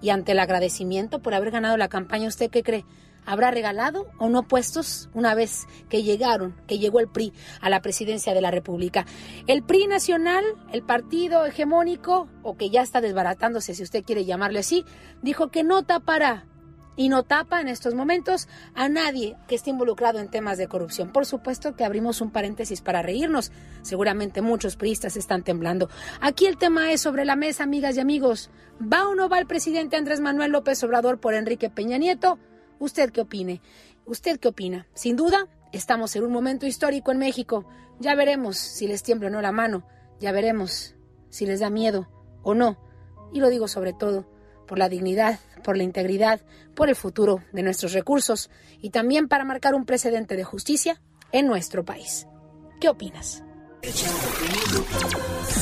Y 0.00 0.10
ante 0.10 0.32
el 0.32 0.38
agradecimiento 0.38 1.20
por 1.20 1.34
haber 1.34 1.50
ganado 1.50 1.76
la 1.76 1.88
campaña, 1.88 2.28
¿usted 2.28 2.50
qué 2.50 2.62
cree? 2.62 2.84
¿Habrá 3.26 3.50
regalado 3.50 4.06
o 4.18 4.28
no 4.28 4.44
puestos 4.44 5.10
una 5.12 5.34
vez 5.34 5.66
que 5.88 6.02
llegaron, 6.02 6.54
que 6.66 6.78
llegó 6.78 7.00
el 7.00 7.08
PRI 7.08 7.32
a 7.60 7.68
la 7.68 7.82
presidencia 7.82 8.32
de 8.32 8.40
la 8.40 8.50
República? 8.50 9.04
El 9.46 9.62
PRI 9.62 9.88
nacional, 9.88 10.44
el 10.72 10.82
partido 10.82 11.44
hegemónico, 11.44 12.28
o 12.42 12.56
que 12.56 12.70
ya 12.70 12.82
está 12.82 13.00
desbaratándose 13.00 13.74
si 13.74 13.82
usted 13.82 14.04
quiere 14.04 14.24
llamarle 14.24 14.60
así, 14.60 14.84
dijo 15.22 15.48
que 15.48 15.64
no 15.64 15.82
tapará 15.82 16.46
y 16.96 17.08
no 17.08 17.22
tapa 17.22 17.60
en 17.60 17.68
estos 17.68 17.94
momentos 17.94 18.48
a 18.74 18.88
nadie 18.88 19.36
que 19.46 19.54
esté 19.54 19.70
involucrado 19.70 20.18
en 20.18 20.28
temas 20.28 20.58
de 20.58 20.66
corrupción. 20.66 21.12
Por 21.12 21.26
supuesto 21.26 21.76
que 21.76 21.84
abrimos 21.84 22.20
un 22.20 22.30
paréntesis 22.30 22.80
para 22.80 23.02
reírnos. 23.02 23.52
Seguramente 23.82 24.40
muchos 24.40 24.76
priistas 24.76 25.16
están 25.16 25.44
temblando. 25.44 25.88
Aquí 26.20 26.46
el 26.46 26.56
tema 26.56 26.90
es 26.90 27.02
sobre 27.02 27.24
la 27.24 27.36
mesa, 27.36 27.64
amigas 27.64 27.96
y 27.96 28.00
amigos. 28.00 28.50
¿Va 28.80 29.08
o 29.08 29.14
no 29.14 29.28
va 29.28 29.38
el 29.38 29.46
presidente 29.46 29.96
Andrés 29.96 30.20
Manuel 30.20 30.52
López 30.52 30.82
Obrador 30.82 31.20
por 31.20 31.34
Enrique 31.34 31.70
Peña 31.70 31.98
Nieto? 31.98 32.38
¿Usted 32.78 33.10
qué 33.10 33.22
opine? 33.22 33.60
¿Usted 34.04 34.38
qué 34.38 34.48
opina? 34.48 34.86
Sin 34.94 35.16
duda, 35.16 35.48
estamos 35.72 36.14
en 36.16 36.24
un 36.24 36.32
momento 36.32 36.66
histórico 36.66 37.10
en 37.12 37.18
México. 37.18 37.66
Ya 37.98 38.14
veremos 38.14 38.56
si 38.56 38.86
les 38.86 39.02
tiembla 39.02 39.28
o 39.28 39.30
no 39.30 39.40
la 39.40 39.52
mano. 39.52 39.86
Ya 40.20 40.32
veremos 40.32 40.94
si 41.30 41.46
les 41.46 41.60
da 41.60 41.70
miedo 41.70 42.08
o 42.42 42.54
no. 42.54 42.78
Y 43.32 43.40
lo 43.40 43.48
digo 43.48 43.68
sobre 43.68 43.92
todo 43.92 44.26
por 44.66 44.78
la 44.78 44.88
dignidad, 44.88 45.38
por 45.64 45.76
la 45.76 45.84
integridad, 45.84 46.40
por 46.74 46.88
el 46.88 46.96
futuro 46.96 47.42
de 47.52 47.62
nuestros 47.62 47.92
recursos 47.92 48.50
y 48.80 48.90
también 48.90 49.28
para 49.28 49.44
marcar 49.44 49.74
un 49.74 49.86
precedente 49.86 50.36
de 50.36 50.44
justicia 50.44 51.00
en 51.32 51.46
nuestro 51.46 51.84
país. 51.84 52.26
¿Qué 52.80 52.88
opinas? 52.88 53.42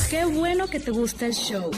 Qué 0.09 0.25
bueno 0.25 0.67
que 0.67 0.79
te 0.79 0.91
gusta 0.91 1.25
el 1.25 1.33
show 1.33 1.71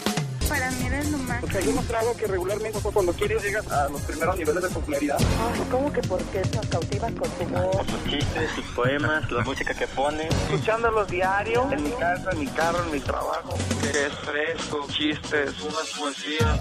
para 0.47 0.71
mí 0.71 0.85
eres 0.85 1.11
lo 1.11 1.17
más. 1.19 1.43
O 1.43 1.47
sea, 1.47 1.61
yo 1.61 1.73
trago 1.87 2.15
que 2.15 2.27
regularmente 2.27 2.79
cuando 2.81 3.13
quieres 3.13 3.43
llegas 3.43 3.67
a 3.71 3.89
los 3.89 4.01
primeros 4.01 4.37
niveles 4.37 4.63
de 4.63 4.69
popularidad. 4.69 5.17
Ay, 5.19 5.61
¿cómo 5.69 5.91
que 5.91 6.01
por 6.01 6.21
qué 6.25 6.41
nos 6.55 6.65
cautivas 6.67 7.11
con 7.13 7.29
tu 7.29 7.45
voz? 7.45 7.87
Sus 7.87 8.03
chistes, 8.05 8.51
sus 8.55 8.65
poemas, 8.67 9.31
la 9.31 9.43
música 9.43 9.73
que 9.73 9.87
pones. 9.87 10.33
Escuchándolos 10.51 11.07
diario, 11.07 11.71
en 11.71 11.83
mi 11.83 11.91
casa, 11.91 12.29
en 12.31 12.39
mi 12.39 12.47
carro, 12.47 12.83
en 12.83 12.91
mi 12.91 12.99
trabajo. 12.99 13.57
Que 13.81 13.89
es 13.89 14.13
fresco, 14.13 14.87
chistes, 14.89 15.61
unas 15.61 15.89
poesías. 15.97 16.59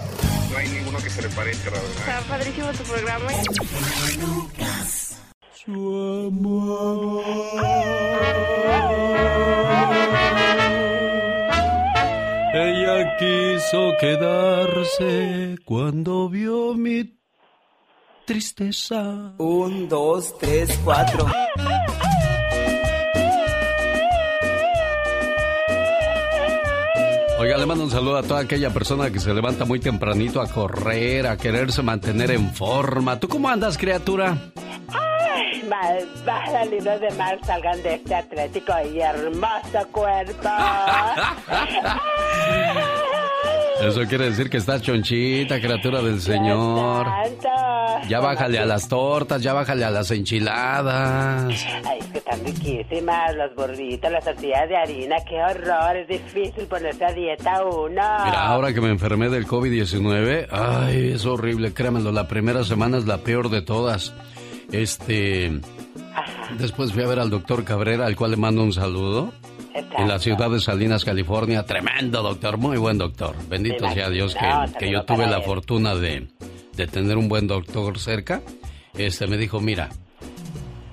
No 0.51 0.57
hay 0.57 0.69
ninguno 0.69 0.97
que 0.99 1.09
se 1.09 1.21
le 1.21 1.29
parezca, 1.29 1.71
la 1.71 1.79
verdad. 1.79 1.97
Está 1.97 2.21
padrísimo 2.29 2.71
tu 2.71 2.83
programa. 2.83 3.29
Su 5.53 6.27
amor. 6.27 7.23
Quiso 13.17 13.93
quedarse 13.99 15.57
cuando 15.65 16.29
vio 16.29 16.73
mi 16.73 17.17
tristeza. 18.25 19.33
Un, 19.37 19.89
dos, 19.89 20.37
tres, 20.37 20.79
cuatro. 20.83 21.25
Oiga, 27.39 27.57
le 27.57 27.65
mando 27.65 27.83
un 27.83 27.91
saludo 27.91 28.17
a 28.17 28.23
toda 28.23 28.41
aquella 28.41 28.71
persona 28.71 29.11
que 29.11 29.19
se 29.19 29.33
levanta 29.33 29.63
muy 29.65 29.79
tempranito 29.79 30.41
a 30.41 30.47
correr, 30.47 31.27
a 31.27 31.37
quererse 31.37 31.83
mantener 31.83 32.31
en 32.31 32.53
forma. 32.53 33.19
¿Tú 33.19 33.27
cómo 33.27 33.47
andas, 33.47 33.77
criatura? 33.77 34.51
Malvada 35.69 36.65
libros 36.65 37.01
de 37.01 37.11
mar 37.11 37.39
salgan 37.43 37.81
de 37.83 37.95
este 37.95 38.15
atlético 38.15 38.73
y 38.93 38.99
hermoso 38.99 39.87
cuerpo. 39.91 40.49
Eso 43.81 44.01
quiere 44.09 44.25
decir 44.25 44.49
que 44.49 44.57
estás 44.57 44.81
chonchita, 44.81 45.61
criatura 45.61 46.01
del 46.01 46.19
Señor. 46.19 47.05
Ya 48.09 48.19
bájale 48.19 48.57
a 48.57 48.65
las 48.65 48.89
tortas, 48.89 49.41
ya 49.43 49.53
bájale 49.53 49.85
a 49.85 49.91
las 49.91 50.09
enchiladas. 50.09 51.65
Ay, 51.85 51.99
es 51.99 52.05
que 52.07 52.17
están 52.17 52.43
riquísimas, 52.43 53.35
los 53.35 53.55
burritos, 53.55 54.11
las 54.11 54.25
tortillas 54.25 54.67
de 54.67 54.77
harina, 54.77 55.17
qué 55.29 55.41
horror, 55.41 55.95
es 55.95 56.07
difícil 56.07 56.65
ponerse 56.65 57.05
a 57.05 57.11
dieta 57.13 57.63
uno. 57.63 57.89
Mira, 57.89 58.47
ahora 58.47 58.73
que 58.73 58.81
me 58.81 58.89
enfermé 58.89 59.29
del 59.29 59.45
COVID-19, 59.45 60.47
ay, 60.51 61.11
es 61.13 61.25
horrible, 61.25 61.73
créanmelo, 61.73 62.11
la 62.11 62.27
primera 62.27 62.63
semana 62.63 62.97
es 62.97 63.05
la 63.05 63.19
peor 63.19 63.49
de 63.49 63.61
todas. 63.61 64.11
Este. 64.71 65.59
Después 66.57 66.93
fui 66.93 67.03
a 67.03 67.07
ver 67.07 67.19
al 67.19 67.29
doctor 67.29 67.63
Cabrera, 67.63 68.05
al 68.05 68.15
cual 68.15 68.31
le 68.31 68.37
mando 68.37 68.63
un 68.63 68.73
saludo. 68.73 69.33
En 69.97 70.07
la 70.07 70.19
ciudad 70.19 70.49
de 70.49 70.59
Salinas, 70.59 71.05
California. 71.05 71.65
Tremendo 71.65 72.21
doctor, 72.23 72.57
muy 72.57 72.77
buen 72.77 72.97
doctor. 72.97 73.35
Bendito 73.47 73.91
sea 73.91 74.09
Dios 74.09 74.35
que, 74.35 74.77
que 74.79 74.91
yo 74.91 75.03
tuve 75.03 75.27
la 75.27 75.41
fortuna 75.41 75.95
de, 75.95 76.27
de 76.75 76.87
tener 76.87 77.17
un 77.17 77.29
buen 77.29 77.47
doctor 77.47 77.99
cerca. 77.99 78.41
Este 78.95 79.27
me 79.27 79.37
dijo, 79.37 79.59
mira, 79.59 79.89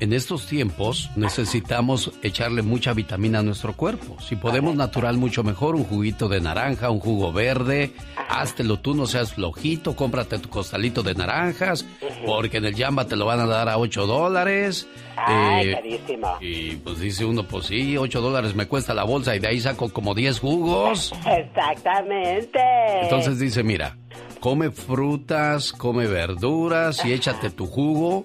en 0.00 0.12
estos 0.12 0.46
tiempos 0.46 1.10
necesitamos 1.16 2.12
echarle 2.22 2.62
mucha 2.62 2.92
vitamina 2.92 3.38
a 3.38 3.42
nuestro 3.42 3.74
cuerpo. 3.74 4.16
Si 4.20 4.36
podemos 4.36 4.74
natural, 4.74 5.16
mucho 5.16 5.44
mejor. 5.44 5.76
Un 5.76 5.84
juguito 5.84 6.28
de 6.28 6.40
naranja, 6.40 6.90
un 6.90 7.00
jugo 7.00 7.32
verde. 7.32 7.92
Háztelo 8.28 8.78
tú, 8.78 8.94
no 8.94 9.06
seas 9.06 9.34
flojito. 9.34 9.94
Cómprate 9.94 10.38
tu 10.38 10.48
costalito 10.48 11.02
de 11.02 11.14
naranjas. 11.14 11.86
Porque 12.26 12.58
en 12.58 12.64
el 12.64 12.74
Jamba 12.74 13.06
te 13.06 13.16
lo 13.16 13.26
van 13.26 13.40
a 13.40 13.46
dar 13.46 13.68
a 13.68 13.78
8 13.78 14.06
dólares. 14.06 14.88
Ay, 15.16 15.68
eh, 15.68 15.72
carísimo. 15.74 16.36
Y 16.40 16.76
pues 16.76 16.98
dice 16.98 17.24
uno, 17.24 17.44
pues 17.44 17.66
sí, 17.66 17.96
8 17.96 18.20
dólares 18.20 18.54
me 18.54 18.66
cuesta 18.66 18.94
la 18.94 19.04
bolsa 19.04 19.36
y 19.36 19.38
de 19.38 19.48
ahí 19.48 19.60
saco 19.60 19.90
como 19.90 20.14
10 20.14 20.40
jugos. 20.40 21.12
Exactamente. 21.24 22.60
Entonces 23.02 23.38
dice, 23.38 23.62
mira, 23.62 23.96
come 24.40 24.70
frutas, 24.70 25.72
come 25.72 26.06
verduras 26.06 27.04
y 27.04 27.12
échate 27.12 27.50
tu 27.50 27.66
jugo 27.66 28.24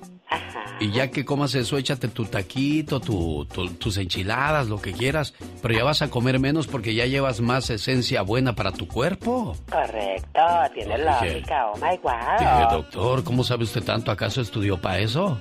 y 0.80 0.92
ya 0.92 1.10
que 1.12 1.26
comas 1.26 1.56
eso, 1.56 1.78
échate 1.78 2.08
tu 2.08 2.26
taquito, 2.26 3.00
tu, 3.00 3.46
tus 3.46 3.98
enchiladas, 3.98 4.68
lo 4.68 4.82
que 4.82 4.94
quieras. 4.94 5.34
Pero 5.62 5.74
ya 5.74 5.84
vas 5.84 6.02
a 6.02 6.10
comer 6.10 6.40
menos 6.40 6.68
porque 6.68 6.94
ya 6.94 7.06
llevas 7.06 7.42
más 7.42 7.70
esencia 7.70 8.22
buena 8.22 8.56
para 8.56 8.72
tu 8.72 8.88
cuerpo. 8.88 9.56
Correcto, 9.70 10.42
tiene 10.74 10.98
lógica. 10.98 11.72
Oh 11.72 11.78
my 11.78 11.98
wow. 12.02 12.40
Dije, 12.40 12.68
doctor, 12.72 13.24
¿cómo 13.24 13.44
sabe 13.44 13.64
usted 13.64 13.84
tanto? 13.84 14.12
¿Acaso 14.12 14.42
estudió 14.42 14.80
para 14.80 15.00
eso? 15.00 15.38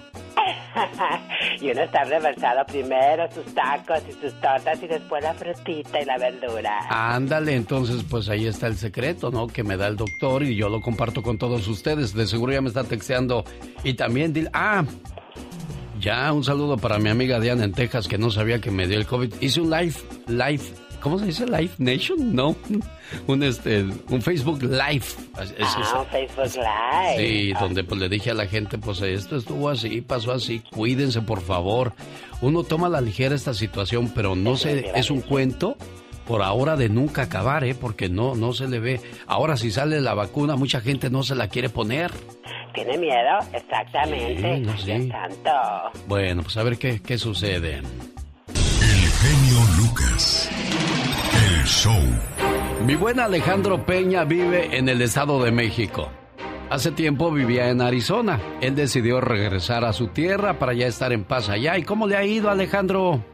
y 1.60 1.70
uno 1.70 1.82
está 1.82 2.04
reversado 2.04 2.64
primero 2.66 3.28
sus 3.32 3.52
tacos 3.54 4.02
y 4.08 4.12
sus 4.12 4.32
tortas 4.40 4.82
y 4.82 4.86
después 4.86 5.22
la 5.22 5.34
frutita 5.34 6.00
y 6.00 6.04
la 6.04 6.18
verdura. 6.18 6.80
Ándale, 6.88 7.54
entonces 7.54 8.04
pues 8.08 8.28
ahí 8.28 8.46
está 8.46 8.66
el 8.66 8.76
secreto, 8.76 9.30
¿no? 9.30 9.46
Que 9.46 9.64
me 9.64 9.76
da 9.76 9.86
el 9.88 9.96
doctor 9.96 10.42
y 10.42 10.56
yo 10.56 10.68
lo 10.68 10.80
comparto 10.80 11.22
con 11.22 11.38
todos 11.38 11.66
ustedes. 11.68 12.14
De 12.14 12.26
seguro 12.26 12.52
ya 12.52 12.60
me 12.60 12.68
está 12.68 12.84
texteando. 12.84 13.44
Y 13.84 13.94
también 13.94 14.32
dile, 14.32 14.50
ah, 14.52 14.84
ya 16.00 16.32
un 16.32 16.44
saludo 16.44 16.76
para 16.76 16.98
mi 16.98 17.08
amiga 17.08 17.40
Diana 17.40 17.64
en 17.64 17.72
Texas 17.72 18.08
que 18.08 18.18
no 18.18 18.30
sabía 18.30 18.60
que 18.60 18.70
me 18.70 18.86
dio 18.86 18.98
el 18.98 19.06
COVID. 19.06 19.34
Hice 19.40 19.60
un 19.60 19.70
live, 19.70 19.94
live 20.26 20.62
¿Cómo 21.00 21.18
se 21.18 21.26
dice? 21.26 21.46
¿Live 21.46 21.70
Nation? 21.78 22.34
No. 22.34 22.56
Un, 23.26 23.42
este, 23.42 23.86
un 24.10 24.20
Facebook 24.20 24.62
Live. 24.62 25.04
ah, 25.34 26.00
un 26.00 26.06
Facebook 26.06 26.56
Live. 26.56 27.16
Sí, 27.16 27.52
donde 27.58 27.82
pues 27.82 27.98
le 27.98 28.08
dije 28.10 28.32
a 28.32 28.34
la 28.34 28.46
gente, 28.46 28.76
pues 28.76 29.00
esto 29.00 29.36
estuvo 29.36 29.70
así, 29.70 30.02
pasó 30.02 30.32
así, 30.32 30.60
cuídense 30.70 31.22
por 31.22 31.40
favor. 31.40 31.94
Uno 32.42 32.64
toma 32.64 32.90
la 32.90 33.00
ligera 33.00 33.34
esta 33.34 33.54
situación, 33.54 34.12
pero 34.14 34.36
no 34.36 34.58
se, 34.58 34.90
es 34.94 35.10
un 35.10 35.22
cuento 35.22 35.78
por 36.28 36.42
ahora 36.42 36.76
de 36.76 36.90
nunca 36.90 37.22
acabar, 37.22 37.64
¿eh? 37.64 37.74
Porque 37.74 38.10
no, 38.10 38.34
no 38.34 38.52
se 38.52 38.68
le 38.68 38.78
ve. 38.78 39.00
Ahora 39.26 39.56
si 39.56 39.70
sale 39.70 39.98
la 40.02 40.12
vacuna, 40.12 40.56
mucha 40.56 40.82
gente 40.82 41.08
no 41.08 41.22
se 41.22 41.34
la 41.34 41.48
quiere 41.48 41.70
poner. 41.70 42.12
¿Tiene 42.74 42.98
miedo? 42.98 43.38
Exactamente. 43.54 44.62
Sí, 44.76 45.08
tanto. 45.08 45.50
Bueno, 46.06 46.42
pues 46.42 46.56
a 46.58 46.62
ver 46.62 46.76
qué, 46.76 47.00
qué 47.00 47.16
sucede. 47.16 47.78
El 47.78 49.08
genio 49.10 49.60
Lucas. 49.78 50.50
El 51.34 51.64
show. 51.64 52.02
Mi 52.84 52.94
buen 52.94 53.18
Alejandro 53.20 53.86
Peña 53.86 54.24
vive 54.24 54.76
en 54.76 54.90
el 54.90 55.00
Estado 55.00 55.42
de 55.42 55.50
México. 55.50 56.10
Hace 56.68 56.92
tiempo 56.92 57.30
vivía 57.30 57.70
en 57.70 57.80
Arizona. 57.80 58.38
Él 58.60 58.74
decidió 58.74 59.22
regresar 59.22 59.86
a 59.86 59.94
su 59.94 60.08
tierra 60.08 60.58
para 60.58 60.74
ya 60.74 60.86
estar 60.86 61.14
en 61.14 61.24
paz 61.24 61.48
allá. 61.48 61.78
¿Y 61.78 61.84
cómo 61.84 62.06
le 62.06 62.16
ha 62.16 62.24
ido, 62.24 62.50
Alejandro? 62.50 63.24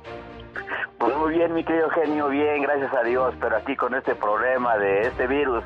Pues 1.05 1.17
muy 1.19 1.35
bien, 1.35 1.53
mi 1.53 1.65
querido 1.65 1.91
genio, 1.91 2.29
bien, 2.29 2.63
gracias 2.63 2.93
a 2.95 3.03
Dios. 3.03 3.35
Pero 3.41 3.57
aquí 3.57 3.77
con 3.77 3.95
este 3.95 4.15
problema 4.15 4.79
de 4.79 5.03
este 5.03 5.27
virus, 5.27 5.63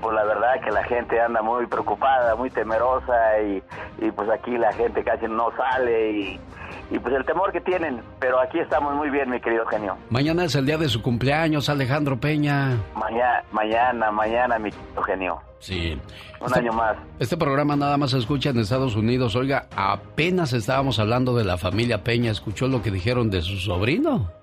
pues 0.00 0.14
la 0.14 0.24
verdad 0.24 0.60
que 0.64 0.70
la 0.70 0.82
gente 0.84 1.20
anda 1.20 1.42
muy 1.42 1.66
preocupada, 1.66 2.34
muy 2.36 2.50
temerosa 2.50 3.40
y, 3.40 3.62
y 3.98 4.10
pues 4.12 4.30
aquí 4.30 4.56
la 4.56 4.72
gente 4.72 5.04
casi 5.04 5.26
no 5.26 5.50
sale 5.56 6.10
y 6.12 6.40
y 6.90 6.98
pues 6.98 7.14
el 7.14 7.24
temor 7.24 7.52
que 7.52 7.60
tienen, 7.60 8.02
pero 8.20 8.38
aquí 8.40 8.58
estamos 8.58 8.94
muy 8.94 9.08
bien, 9.08 9.30
mi 9.30 9.40
querido 9.40 9.64
genio. 9.66 9.96
Mañana 10.10 10.44
es 10.44 10.54
el 10.54 10.66
día 10.66 10.76
de 10.76 10.88
su 10.88 11.00
cumpleaños, 11.00 11.68
Alejandro 11.68 12.20
Peña. 12.20 12.76
Mañana, 12.94 13.42
mañana, 13.50 14.10
mañana, 14.10 14.58
mi 14.58 14.70
querido 14.70 15.02
genio. 15.02 15.40
Sí. 15.58 15.98
Un 16.40 16.46
este 16.48 16.58
año 16.58 16.72
más. 16.72 16.96
Este 17.18 17.36
programa 17.36 17.76
nada 17.76 17.96
más 17.96 18.10
se 18.10 18.18
escucha 18.18 18.50
en 18.50 18.58
Estados 18.58 18.96
Unidos. 18.96 19.36
Oiga, 19.36 19.68
apenas 19.74 20.52
estábamos 20.52 20.98
hablando 20.98 21.34
de 21.34 21.44
la 21.44 21.56
familia 21.56 22.04
Peña. 22.04 22.30
¿Escuchó 22.30 22.68
lo 22.68 22.82
que 22.82 22.90
dijeron 22.90 23.30
de 23.30 23.40
su 23.42 23.56
sobrino? 23.56 24.41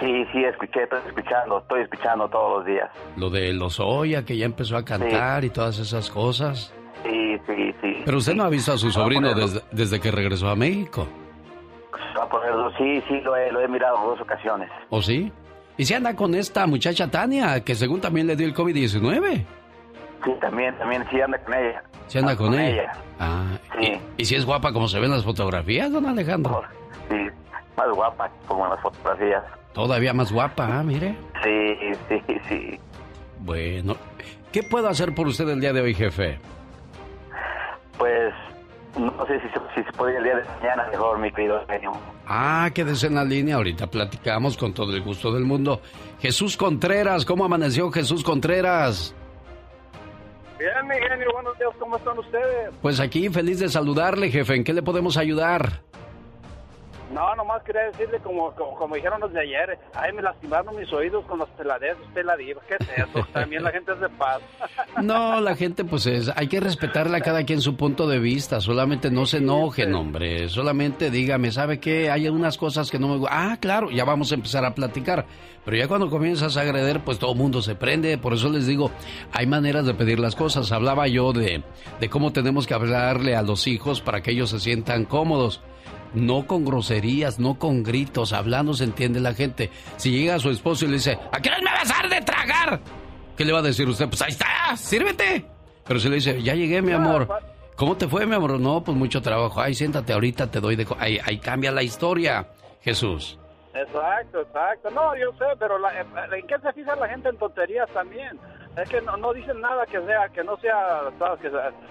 Sí, 0.00 0.26
sí, 0.32 0.44
escuché, 0.44 0.82
estoy 0.82 1.00
escuchando, 1.06 1.58
estoy 1.58 1.82
escuchando 1.82 2.28
todos 2.28 2.58
los 2.58 2.66
días. 2.66 2.90
Lo 3.16 3.30
de 3.30 3.52
los 3.52 3.78
Oya, 3.80 4.24
que 4.24 4.36
ya 4.36 4.46
empezó 4.46 4.76
a 4.76 4.84
cantar 4.84 5.44
y 5.44 5.50
todas 5.50 5.78
esas 5.78 6.10
cosas. 6.10 6.74
Sí, 7.04 7.38
sí, 7.46 7.74
sí. 7.80 8.02
Pero 8.04 8.18
usted 8.18 8.34
no 8.34 8.44
ha 8.44 8.48
visto 8.48 8.72
a 8.72 8.78
su 8.78 8.90
sobrino 8.90 9.34
desde, 9.34 9.60
desde, 9.70 10.00
que 10.00 10.10
regresó 10.10 10.48
a 10.48 10.56
México. 10.56 11.06
Sí, 12.78 13.02
sí, 13.08 13.20
lo 13.20 13.36
he, 13.36 13.52
lo 13.52 13.60
he 13.60 13.68
mirado 13.68 13.98
en 13.98 14.04
dos 14.04 14.20
ocasiones. 14.20 14.70
¿O 14.90 15.00
sí? 15.00 15.30
¿Y 15.76 15.84
si 15.84 15.94
anda 15.94 16.14
con 16.14 16.34
esta 16.34 16.66
muchacha 16.66 17.10
Tania, 17.10 17.62
que 17.62 17.74
según 17.74 18.00
también 18.00 18.26
le 18.26 18.36
dio 18.36 18.46
el 18.46 18.54
COVID-19? 18.54 19.44
Sí, 20.24 20.30
también, 20.40 20.76
también, 20.78 21.04
sí 21.10 21.20
anda 21.20 21.38
con 21.38 21.54
ella. 21.54 21.82
¿Sí 22.06 22.18
anda 22.18 22.36
con, 22.36 22.54
ella? 22.54 22.92
Ah, 23.18 23.58
sí. 23.78 24.00
¿Y, 24.16 24.24
si 24.24 24.34
es 24.34 24.44
guapa 24.44 24.72
como 24.72 24.88
se 24.88 24.98
ven 24.98 25.06
en 25.06 25.16
las 25.16 25.24
fotografías, 25.24 25.90
don 25.90 26.06
Alejandro? 26.06 26.62
Sí, 27.08 27.16
más 27.76 27.88
guapa 27.90 28.30
como 28.46 28.64
en 28.64 28.70
las 28.70 28.80
fotografías. 28.80 29.44
Todavía 29.72 30.12
más 30.12 30.32
guapa, 30.32 30.78
¿ah? 30.78 30.82
Mire. 30.82 31.16
Sí, 31.42 31.76
sí, 32.08 32.40
sí. 32.48 32.80
Bueno, 33.40 33.96
¿qué 34.52 34.62
puedo 34.62 34.88
hacer 34.88 35.14
por 35.14 35.26
usted 35.26 35.48
el 35.48 35.60
día 35.60 35.72
de 35.72 35.80
hoy, 35.80 35.94
jefe? 35.94 36.38
Pues 37.98 38.32
no 38.98 39.26
sé 39.26 39.40
si, 39.40 39.48
si, 39.74 39.82
se 39.82 39.92
puede 39.92 40.12
ir 40.12 40.18
el 40.18 40.24
día 40.24 40.36
de 40.36 40.44
mañana 40.60 40.88
mejor, 40.90 41.18
mi 41.18 41.30
querido 41.32 41.64
genio. 41.68 41.92
Ah, 42.26 42.70
quédese 42.72 43.08
en 43.08 43.16
la 43.16 43.24
línea, 43.24 43.56
ahorita 43.56 43.88
platicamos 43.88 44.56
con 44.56 44.72
todo 44.72 44.94
el 44.94 45.02
gusto 45.02 45.32
del 45.32 45.44
mundo. 45.44 45.80
Jesús 46.20 46.56
Contreras, 46.56 47.24
¿cómo 47.24 47.44
amaneció 47.44 47.90
Jesús 47.90 48.22
Contreras? 48.22 49.14
Bien, 50.58 50.88
mi 50.88 50.94
genio, 50.94 51.26
buenos 51.32 51.58
días, 51.58 51.70
¿cómo 51.78 51.96
están 51.96 52.18
ustedes? 52.18 52.70
Pues 52.80 53.00
aquí 53.00 53.28
feliz 53.28 53.58
de 53.58 53.68
saludarle, 53.68 54.30
jefe, 54.30 54.54
¿en 54.54 54.64
qué 54.64 54.72
le 54.72 54.82
podemos 54.82 55.16
ayudar? 55.16 55.82
No, 57.14 57.32
nomás 57.36 57.62
quería 57.62 57.82
decirle, 57.82 58.18
como, 58.18 58.50
como, 58.52 58.96
dijeron 58.96 59.20
los 59.20 59.32
de 59.32 59.40
ayer, 59.40 59.78
ay, 59.94 60.12
me 60.12 60.20
lastimaron 60.20 60.74
mis 60.76 60.92
oídos 60.92 61.24
con 61.26 61.38
los 61.38 61.48
peladez, 61.50 61.96
usted 62.08 62.24
la 62.24 62.36
diva, 62.36 62.60
¿qué 62.66 62.74
es 62.80 62.88
eso? 63.08 63.24
También 63.32 63.62
la 63.62 63.70
gente 63.70 63.92
es 63.92 64.00
de 64.00 64.08
paz. 64.08 64.42
No, 65.02 65.40
la 65.40 65.54
gente, 65.54 65.84
pues 65.84 66.06
es, 66.06 66.30
hay 66.34 66.48
que 66.48 66.60
respetarle 66.60 67.16
a 67.16 67.20
cada 67.20 67.44
quien 67.44 67.60
su 67.60 67.76
punto 67.76 68.08
de 68.08 68.18
vista, 68.18 68.60
solamente 68.60 69.10
no 69.10 69.26
se 69.26 69.38
enojen, 69.38 69.94
hombre, 69.94 70.48
solamente 70.48 71.10
dígame, 71.10 71.52
¿sabe 71.52 71.78
qué? 71.78 72.10
Hay 72.10 72.28
unas 72.28 72.56
cosas 72.58 72.90
que 72.90 72.98
no 72.98 73.08
me 73.08 73.16
gustan. 73.18 73.52
Ah, 73.52 73.56
claro, 73.60 73.90
ya 73.90 74.04
vamos 74.04 74.32
a 74.32 74.36
empezar 74.36 74.64
a 74.64 74.74
platicar, 74.74 75.26
pero 75.64 75.76
ya 75.76 75.88
cuando 75.88 76.10
comienzas 76.10 76.56
a 76.56 76.62
agreder, 76.62 77.00
pues 77.00 77.18
todo 77.18 77.32
el 77.32 77.38
mundo 77.38 77.62
se 77.62 77.74
prende, 77.74 78.18
por 78.18 78.34
eso 78.34 78.48
les 78.48 78.66
digo, 78.66 78.90
hay 79.32 79.46
maneras 79.46 79.86
de 79.86 79.94
pedir 79.94 80.18
las 80.18 80.34
cosas. 80.34 80.72
Hablaba 80.72 81.06
yo 81.06 81.32
de, 81.32 81.62
de 82.00 82.08
cómo 82.08 82.32
tenemos 82.32 82.66
que 82.66 82.74
hablarle 82.74 83.36
a 83.36 83.42
los 83.42 83.66
hijos 83.66 84.00
para 84.00 84.20
que 84.22 84.32
ellos 84.32 84.50
se 84.50 84.60
sientan 84.60 85.04
cómodos 85.04 85.60
no 86.14 86.46
con 86.46 86.64
groserías, 86.64 87.38
no 87.38 87.58
con 87.58 87.82
gritos, 87.82 88.32
hablando 88.32 88.74
se 88.74 88.84
entiende 88.84 89.20
la 89.20 89.34
gente. 89.34 89.70
Si 89.96 90.10
llega 90.10 90.38
su 90.38 90.50
esposo 90.50 90.84
y 90.84 90.88
le 90.88 90.94
dice, 90.94 91.18
¿a 91.32 91.40
qué 91.40 91.48
hora 91.48 91.58
me 91.58 91.70
vas 91.70 91.90
a 91.90 92.02
dar 92.02 92.08
de 92.08 92.20
tragar? 92.22 92.80
¿Qué 93.36 93.44
le 93.44 93.52
va 93.52 93.58
a 93.58 93.62
decir 93.62 93.88
usted? 93.88 94.08
Pues 94.08 94.22
ahí 94.22 94.30
está, 94.30 94.76
sírvete. 94.76 95.44
Pero 95.86 96.00
si 96.00 96.08
le 96.08 96.16
dice, 96.16 96.42
ya 96.42 96.54
llegué, 96.54 96.80
mi 96.80 96.92
amor. 96.92 97.28
¿Cómo 97.76 97.96
te 97.96 98.06
fue, 98.06 98.24
mi 98.24 98.34
amor? 98.34 98.60
No, 98.60 98.82
pues 98.82 98.96
mucho 98.96 99.20
trabajo. 99.20 99.60
Ay, 99.60 99.74
siéntate 99.74 100.12
ahorita, 100.12 100.50
te 100.50 100.60
doy 100.60 100.76
de... 100.76 100.86
Ahí, 100.98 101.18
ahí 101.24 101.38
cambia 101.38 101.72
la 101.72 101.82
historia, 101.82 102.46
Jesús. 102.80 103.38
Exacto, 103.74 104.40
exacto. 104.40 104.90
No, 104.92 105.16
yo 105.16 105.32
sé, 105.32 105.44
pero 105.58 105.76
eh, 105.88 106.06
¿en 106.38 106.46
qué 106.46 106.54
se 106.60 106.72
fija 106.72 106.94
la 106.94 107.08
gente 107.08 107.28
en 107.28 107.36
tonterías 107.36 107.90
también? 107.90 108.38
Es 108.76 108.88
que 108.88 109.00
no, 109.00 109.32
dicen 109.32 109.60
nada 109.60 109.86
que 109.86 110.00
sea, 110.04 110.28
que 110.34 110.42
no 110.42 110.56
sea, 110.58 111.02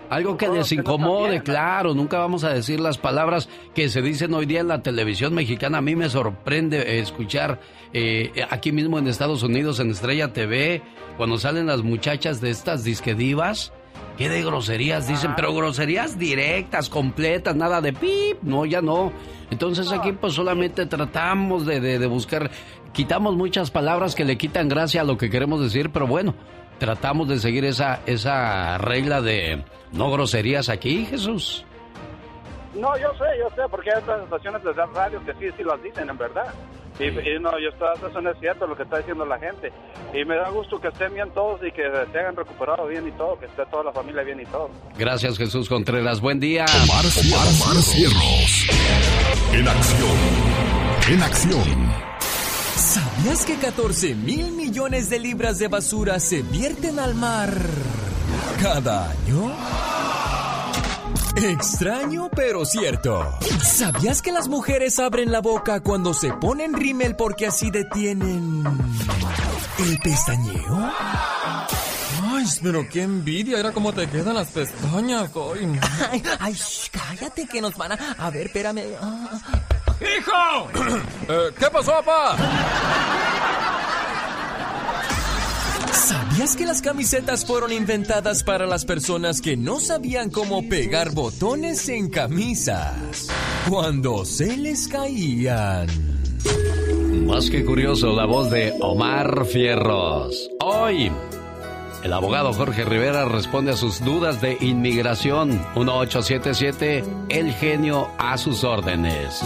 Algo 0.09 0.35
que 0.35 0.49
les 0.49 0.69
incomode, 0.73 1.41
claro. 1.41 1.93
Nunca 1.93 2.19
vamos 2.19 2.43
a 2.43 2.49
decir 2.49 2.81
las 2.81 2.97
palabras 2.97 3.47
que 3.73 3.87
se 3.87 4.01
dicen 4.01 4.33
hoy 4.33 4.45
día 4.45 4.59
en 4.59 4.67
la 4.67 4.81
televisión 4.81 5.33
mexicana. 5.33 5.77
A 5.77 5.81
mí 5.81 5.95
me 5.95 6.09
sorprende 6.09 6.99
escuchar 6.99 7.59
eh, 7.93 8.33
aquí 8.49 8.73
mismo 8.73 8.99
en 8.99 9.07
Estados 9.07 9.43
Unidos, 9.43 9.79
en 9.79 9.91
Estrella 9.91 10.33
TV, 10.33 10.81
cuando 11.15 11.37
salen 11.37 11.67
las 11.67 11.83
muchachas 11.83 12.41
de 12.41 12.49
estas 12.49 12.83
disquedivas. 12.83 13.71
¿Qué 14.17 14.27
de 14.27 14.43
groserías 14.43 15.07
dicen? 15.07 15.33
Pero 15.35 15.53
groserías 15.55 16.19
directas, 16.19 16.89
completas, 16.89 17.55
nada 17.55 17.79
de 17.79 17.93
pip. 17.93 18.41
No, 18.41 18.65
ya 18.65 18.81
no. 18.81 19.13
Entonces 19.49 19.89
aquí 19.93 20.11
pues 20.11 20.33
solamente 20.33 20.85
tratamos 20.85 21.65
de, 21.65 21.79
de 21.79 22.07
buscar, 22.07 22.51
quitamos 22.91 23.35
muchas 23.35 23.71
palabras 23.71 24.15
que 24.15 24.25
le 24.25 24.37
quitan 24.37 24.67
gracia 24.67 25.01
a 25.01 25.03
lo 25.03 25.17
que 25.17 25.29
queremos 25.29 25.61
decir, 25.61 25.89
pero 25.91 26.07
bueno, 26.07 26.35
tratamos 26.79 27.27
de 27.27 27.39
seguir 27.39 27.65
esa, 27.65 28.01
esa 28.05 28.77
regla 28.77 29.21
de 29.21 29.63
no 29.91 30.11
groserías 30.11 30.69
aquí, 30.69 31.05
Jesús. 31.05 31.65
No, 32.75 32.97
yo 32.97 33.11
sé, 33.13 33.25
yo 33.39 33.49
sé, 33.55 33.61
porque 33.69 33.91
hay 33.91 34.01
otras 34.01 34.23
estaciones 34.23 34.63
de 34.63 34.73
radio 34.73 35.23
que 35.25 35.33
sí, 35.33 35.55
sí 35.55 35.63
las 35.63 35.81
dicen, 35.83 36.09
en 36.09 36.17
verdad. 36.17 36.53
Y, 36.99 37.09
no, 37.39 37.51
yo 37.59 37.69
estoy, 37.69 37.87
eso 38.07 38.21
no 38.21 38.29
es 38.29 38.39
cierto 38.39 38.67
lo 38.67 38.75
que 38.75 38.83
está 38.83 38.97
diciendo 38.97 39.25
la 39.25 39.39
gente. 39.39 39.71
Y 40.13 40.25
me 40.25 40.35
da 40.35 40.49
gusto 40.49 40.79
que 40.79 40.89
estén 40.89 41.13
bien 41.13 41.29
todos 41.31 41.59
y 41.63 41.71
que 41.71 41.83
se 42.11 42.19
hayan 42.19 42.35
recuperado 42.35 42.87
bien 42.87 43.07
y 43.07 43.11
todo, 43.11 43.39
que 43.39 43.47
esté 43.47 43.65
toda 43.65 43.85
la 43.85 43.91
familia 43.91 44.23
bien 44.23 44.39
y 44.39 44.45
todo. 44.45 44.69
Gracias, 44.97 45.37
Jesús 45.37 45.69
Contreras. 45.69 46.21
Buen 46.21 46.39
día. 46.39 46.65
Omar, 46.65 47.05
Omar 47.05 47.81
Cierros. 47.81 48.67
En 49.53 49.67
acción. 49.67 50.17
En 51.09 51.21
acción. 51.21 52.12
¿Sabías 53.23 53.45
que 53.45 53.55
14 53.55 54.15
mil 54.15 54.51
millones 54.51 55.09
de 55.09 55.17
libras 55.17 55.57
de 55.57 55.69
basura 55.69 56.19
se 56.19 56.41
vierten 56.41 56.99
al 56.99 57.15
mar 57.15 57.55
cada 58.61 59.11
año? 59.11 59.55
Extraño 61.37 62.29
pero 62.35 62.65
cierto. 62.65 63.39
¿Sabías 63.63 64.21
que 64.21 64.33
las 64.33 64.49
mujeres 64.49 64.99
abren 64.99 65.31
la 65.31 65.39
boca 65.39 65.79
cuando 65.79 66.13
se 66.13 66.33
ponen 66.33 66.73
rímel 66.73 67.15
porque 67.15 67.47
así 67.47 67.71
detienen 67.71 68.61
el 69.79 69.99
pestañeo? 69.99 70.91
Ay, 72.23 72.45
pero 72.61 72.89
qué 72.89 73.03
envidia, 73.03 73.57
era 73.57 73.71
como 73.71 73.93
te 73.93 74.05
quedan 74.09 74.35
las 74.35 74.49
pestañas. 74.49 75.29
Ay, 76.11 76.21
ay, 76.41 76.57
cállate 76.91 77.47
que 77.47 77.61
nos 77.61 77.77
van 77.77 77.93
a... 77.93 78.15
A 78.17 78.29
ver, 78.29 78.47
espérame. 78.47 78.83
Ah, 79.01 79.39
¡Hijo! 80.03 80.99
Eh, 81.25 81.51
¿Qué 81.57 81.67
pasó, 81.71 81.91
papá? 82.03 82.35
¿Sabías 85.93 86.57
que 86.57 86.65
las 86.65 86.81
camisetas 86.81 87.45
fueron 87.45 87.71
inventadas 87.71 88.43
para 88.43 88.65
las 88.65 88.83
personas 88.83 89.39
que 89.39 89.55
no 89.55 89.79
sabían 89.79 90.29
cómo 90.29 90.67
pegar 90.67 91.13
botones 91.13 91.87
en 91.87 92.09
camisas 92.09 93.29
cuando 93.69 94.25
se 94.25 94.57
les 94.57 94.89
caían? 94.89 95.87
Más 97.25 97.49
que 97.49 97.63
curioso, 97.63 98.11
la 98.11 98.25
voz 98.25 98.51
de 98.51 98.73
Omar 98.81 99.45
Fierros. 99.45 100.49
Hoy, 100.59 101.09
el 102.03 102.11
abogado 102.11 102.51
Jorge 102.51 102.83
Rivera 102.83 103.23
responde 103.23 103.71
a 103.71 103.77
sus 103.77 104.03
dudas 104.03 104.41
de 104.41 104.57
inmigración. 104.59 105.51
1877, 105.75 107.03
el 107.29 107.53
genio 107.53 108.09
a 108.17 108.37
sus 108.37 108.65
órdenes. 108.65 109.41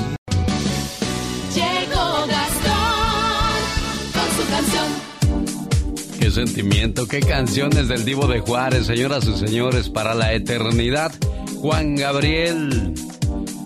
Sentimiento, 6.46 7.08
qué 7.08 7.20
canciones 7.20 7.88
del 7.88 8.06
Divo 8.06 8.28
de 8.28 8.42
Juárez, 8.42 8.86
señoras 8.86 9.26
y 9.26 9.36
señores, 9.36 9.90
para 9.90 10.14
la 10.14 10.34
eternidad. 10.34 11.12
Juan 11.56 11.96
Gabriel. 11.96 12.94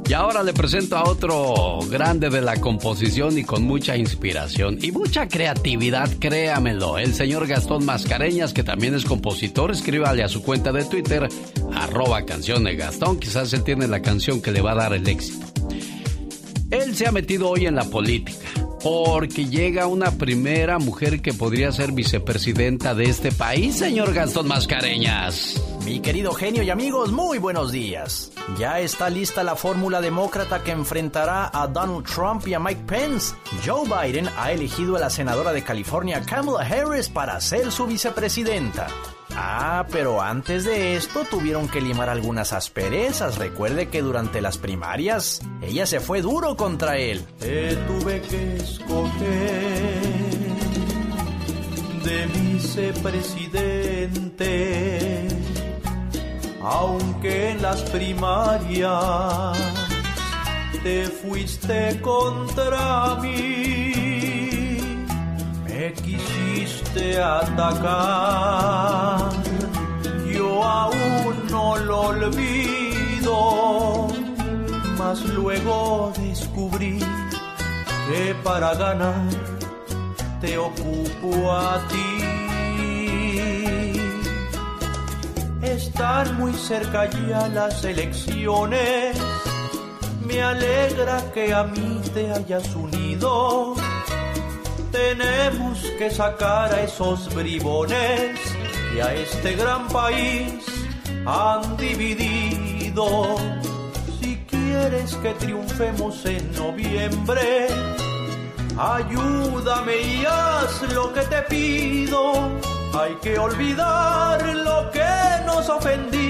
Y 0.07 0.13
ahora 0.13 0.41
le 0.41 0.53
presento 0.53 0.95
a 0.95 1.03
otro 1.03 1.79
grande 1.89 2.29
de 2.29 2.39
la 2.39 2.61
composición 2.61 3.37
y 3.37 3.43
con 3.43 3.63
mucha 3.63 3.97
inspiración 3.97 4.79
y 4.81 4.93
mucha 4.93 5.27
creatividad, 5.27 6.09
créamelo, 6.17 6.97
el 6.97 7.13
señor 7.13 7.45
Gastón 7.45 7.83
Mascareñas, 7.83 8.53
que 8.53 8.63
también 8.63 8.95
es 8.95 9.03
compositor, 9.03 9.71
escríbale 9.71 10.23
a 10.23 10.29
su 10.29 10.41
cuenta 10.41 10.71
de 10.71 10.85
Twitter, 10.85 11.27
arroba 11.73 12.23
canción 12.23 12.63
de 12.63 12.77
Gastón, 12.77 13.19
quizás 13.19 13.51
él 13.51 13.65
tiene 13.65 13.89
la 13.89 14.01
canción 14.01 14.41
que 14.41 14.51
le 14.51 14.61
va 14.61 14.71
a 14.71 14.75
dar 14.75 14.93
el 14.93 15.05
éxito. 15.09 15.45
Él 16.69 16.95
se 16.95 17.05
ha 17.05 17.11
metido 17.11 17.49
hoy 17.49 17.65
en 17.65 17.75
la 17.75 17.83
política 17.83 18.60
porque 18.83 19.45
llega 19.45 19.87
una 19.87 20.11
primera 20.11 20.79
mujer 20.79 21.21
que 21.21 21.33
podría 21.33 21.71
ser 21.71 21.91
vicepresidenta 21.91 22.95
de 22.95 23.05
este 23.05 23.31
país, 23.31 23.77
señor 23.77 24.13
Gastón 24.13 24.47
Mascareñas. 24.47 25.61
Mi 25.85 25.99
querido 25.99 26.33
genio 26.33 26.63
y 26.63 26.69
amigos, 26.69 27.11
muy 27.11 27.37
buenos 27.37 27.71
días. 27.71 28.31
Ya 28.57 28.79
está 28.79 29.09
lista 29.09 29.43
la 29.43 29.55
fórmula 29.55 30.01
demócrata 30.01 30.63
que 30.63 30.71
enfrentará 30.71 31.49
a 31.53 31.67
Donald 31.67 32.05
Trump 32.05 32.47
y 32.47 32.53
a 32.53 32.59
Mike 32.59 32.83
Pence. 32.87 33.35
Joe 33.65 33.83
Biden 33.85 34.27
ha 34.37 34.51
elegido 34.51 34.95
a 34.95 34.99
la 34.99 35.09
senadora 35.09 35.53
de 35.53 35.63
California, 35.63 36.21
Kamala 36.21 36.61
Harris, 36.61 37.09
para 37.09 37.39
ser 37.39 37.71
su 37.71 37.85
vicepresidenta. 37.85 38.87
Ah, 39.35 39.85
pero 39.91 40.21
antes 40.21 40.63
de 40.65 40.95
esto 40.95 41.25
tuvieron 41.29 41.67
que 41.67 41.81
limar 41.81 42.09
algunas 42.09 42.53
asperezas. 42.53 43.37
Recuerde 43.37 43.89
que 43.89 44.01
durante 44.01 44.41
las 44.41 44.57
primarias 44.57 45.41
ella 45.61 45.85
se 45.85 45.99
fue 45.99 46.21
duro 46.21 46.55
contra 46.55 46.97
él. 46.97 47.25
Te 47.39 47.75
tuve 47.75 48.21
que 48.21 48.55
escoger 48.57 50.01
de 52.03 52.25
vicepresidente, 52.27 55.27
aunque 56.61 57.49
en 57.51 57.61
las 57.61 57.81
primarias 57.83 59.57
te 60.83 61.05
fuiste 61.05 62.01
contra 62.01 63.15
mí, 63.21 64.81
me 65.63 65.93
quisiste 65.93 66.40
atacar, 67.21 69.29
yo 70.31 70.63
aún 70.63 71.35
no 71.49 71.75
lo 71.77 72.01
olvido, 72.01 74.07
mas 74.97 75.23
luego 75.25 76.13
descubrí 76.17 76.99
que 78.07 78.35
para 78.43 78.73
ganar 78.75 79.27
te 80.39 80.57
ocupo 80.57 81.51
a 81.51 81.79
ti. 81.87 82.17
Están 85.61 86.37
muy 86.37 86.53
cerca 86.53 87.09
ya 87.09 87.47
las 87.47 87.83
elecciones 87.83 89.17
me 90.25 90.41
alegra 90.41 91.31
que 91.33 91.53
a 91.53 91.63
mí 91.63 92.01
te 92.13 92.31
hayas 92.31 92.75
unido. 92.75 93.75
Tenemos 94.91 95.79
que 95.97 96.09
sacar 96.09 96.73
a 96.73 96.81
esos 96.81 97.33
bribones 97.33 98.39
y 98.95 98.99
a 98.99 99.13
este 99.13 99.55
gran 99.55 99.87
país 99.87 100.65
han 101.25 101.77
dividido. 101.77 103.37
Si 104.19 104.37
quieres 104.49 105.15
que 105.15 105.33
triunfemos 105.35 106.25
en 106.25 106.51
noviembre, 106.53 107.67
ayúdame 108.77 109.97
y 109.97 110.25
haz 110.25 110.93
lo 110.93 111.13
que 111.13 111.21
te 111.21 111.41
pido. 111.43 112.33
Hay 112.93 113.15
que 113.21 113.39
olvidar 113.39 114.43
lo 114.55 114.91
que 114.91 115.45
nos 115.45 115.69
ofendimos 115.69 116.21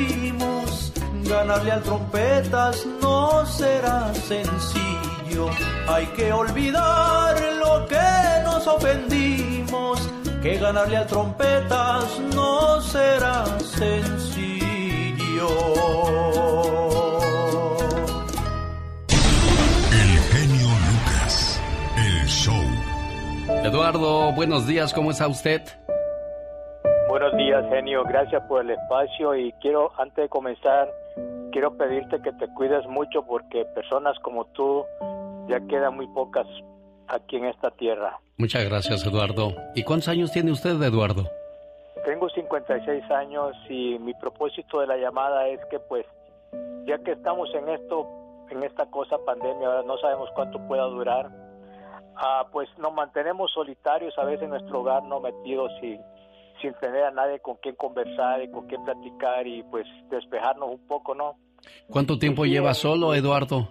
ganarle 1.32 1.72
al 1.72 1.82
trompetas 1.82 2.86
no 3.02 3.46
será 3.46 4.14
sencillo. 4.14 5.11
Hay 5.88 6.06
que 6.08 6.32
olvidar 6.34 7.36
lo 7.58 7.88
que 7.88 8.44
nos 8.44 8.68
ofendimos, 8.68 10.12
que 10.42 10.58
ganarle 10.58 10.98
al 10.98 11.08
trompetas 11.08 12.20
no 12.34 12.82
será 12.82 13.46
sencillo. 13.60 15.48
El 19.92 20.20
genio 20.32 20.68
Lucas, 20.90 21.62
el 21.98 22.28
show. 22.28 22.54
Eduardo, 23.64 24.34
buenos 24.34 24.68
días, 24.68 24.94
¿cómo 24.94 25.12
está 25.12 25.28
usted? 25.28 25.62
Buenos 27.08 27.36
días, 27.38 27.64
genio. 27.70 28.04
Gracias 28.04 28.42
por 28.48 28.62
el 28.62 28.72
espacio 28.72 29.36
y 29.36 29.54
quiero, 29.62 29.92
antes 29.98 30.16
de 30.16 30.30
comenzar, 30.30 30.90
quiero 31.52 31.78
pedirte 31.78 32.22
que 32.22 32.32
te 32.34 32.48
cuides 32.54 32.86
mucho 32.88 33.24
porque 33.24 33.66
personas 33.66 34.18
como 34.20 34.46
tú 34.46 34.86
ya 35.48 35.60
quedan 35.68 35.96
muy 35.96 36.08
pocas 36.08 36.48
aquí 37.08 37.38
en 37.38 37.46
esta 37.46 37.72
tierra. 37.72 38.20
Muchas 38.38 38.66
gracias, 38.66 39.06
Eduardo. 39.06 39.54
¿Y 39.76 39.84
cuántos 39.84 40.08
años 40.08 40.32
tiene 40.32 40.52
usted, 40.52 40.82
Eduardo? 40.82 41.24
Tengo 42.06 42.30
56 42.30 43.12
años 43.12 43.56
y 43.70 44.00
mi 44.00 44.14
propósito 44.16 44.80
de 44.80 44.88
la 44.88 44.98
llamada 44.98 45.48
es 45.48 45.60
que 45.70 45.80
pues 45.80 46.06
ya 46.86 46.98
que 47.00 47.12
estamos 47.12 47.54
en 47.54 47.70
esto, 47.70 48.08
en 48.50 48.64
esta 48.64 48.88
cosa 48.88 49.18
pandemia, 49.24 49.84
no 49.86 49.98
sabemos 49.98 50.30
cuánto 50.34 50.60
pueda 50.68 50.84
durar, 50.86 51.30
ah, 52.16 52.48
pues 52.52 52.68
nos 52.80 52.94
mantenemos 52.94 53.52
solitarios 53.52 54.18
a 54.18 54.24
veces 54.24 54.44
en 54.44 54.50
nuestro 54.50 54.82
hogar, 54.82 55.04
no 55.04 55.20
metidos 55.20 55.72
y 55.84 56.00
sin 56.62 56.74
tener 56.76 57.04
a 57.04 57.12
nadie 57.12 57.40
con 57.40 57.58
quien 57.58 57.76
conversar 57.76 58.42
y 58.42 58.52
con 58.52 58.68
quien 58.68 58.84
platicar 58.84 59.46
y 59.48 59.64
pues 59.64 59.86
despejarnos 60.10 60.70
un 60.70 60.88
poco, 60.88 61.16
¿no? 61.16 61.36
¿Cuánto 61.88 62.18
tiempo 62.18 62.46
lleva 62.46 62.74
solo, 62.74 63.14
Eduardo? 63.14 63.68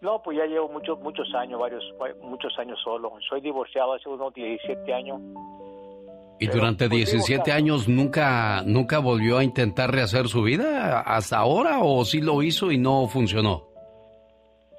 No, 0.00 0.22
pues 0.22 0.38
ya 0.38 0.46
llevo 0.46 0.68
muchos 0.68 0.98
muchos 1.00 1.26
años, 1.34 1.58
varios 1.58 1.82
muchos 2.20 2.56
años 2.58 2.78
solo. 2.84 3.12
Soy 3.28 3.40
divorciado 3.40 3.94
hace 3.94 4.08
unos 4.08 4.32
17 4.32 4.94
años. 4.94 5.20
¿Y 6.40 6.46
durante 6.46 6.88
17 6.88 7.42
pues, 7.42 7.56
años 7.56 7.88
nunca 7.88 8.62
nunca 8.64 9.00
volvió 9.00 9.38
a 9.38 9.44
intentar 9.44 9.90
rehacer 9.90 10.28
su 10.28 10.42
vida 10.42 11.00
hasta 11.00 11.38
ahora 11.38 11.80
o 11.82 12.04
sí 12.04 12.20
lo 12.20 12.42
hizo 12.42 12.70
y 12.70 12.78
no 12.78 13.08
funcionó? 13.08 13.64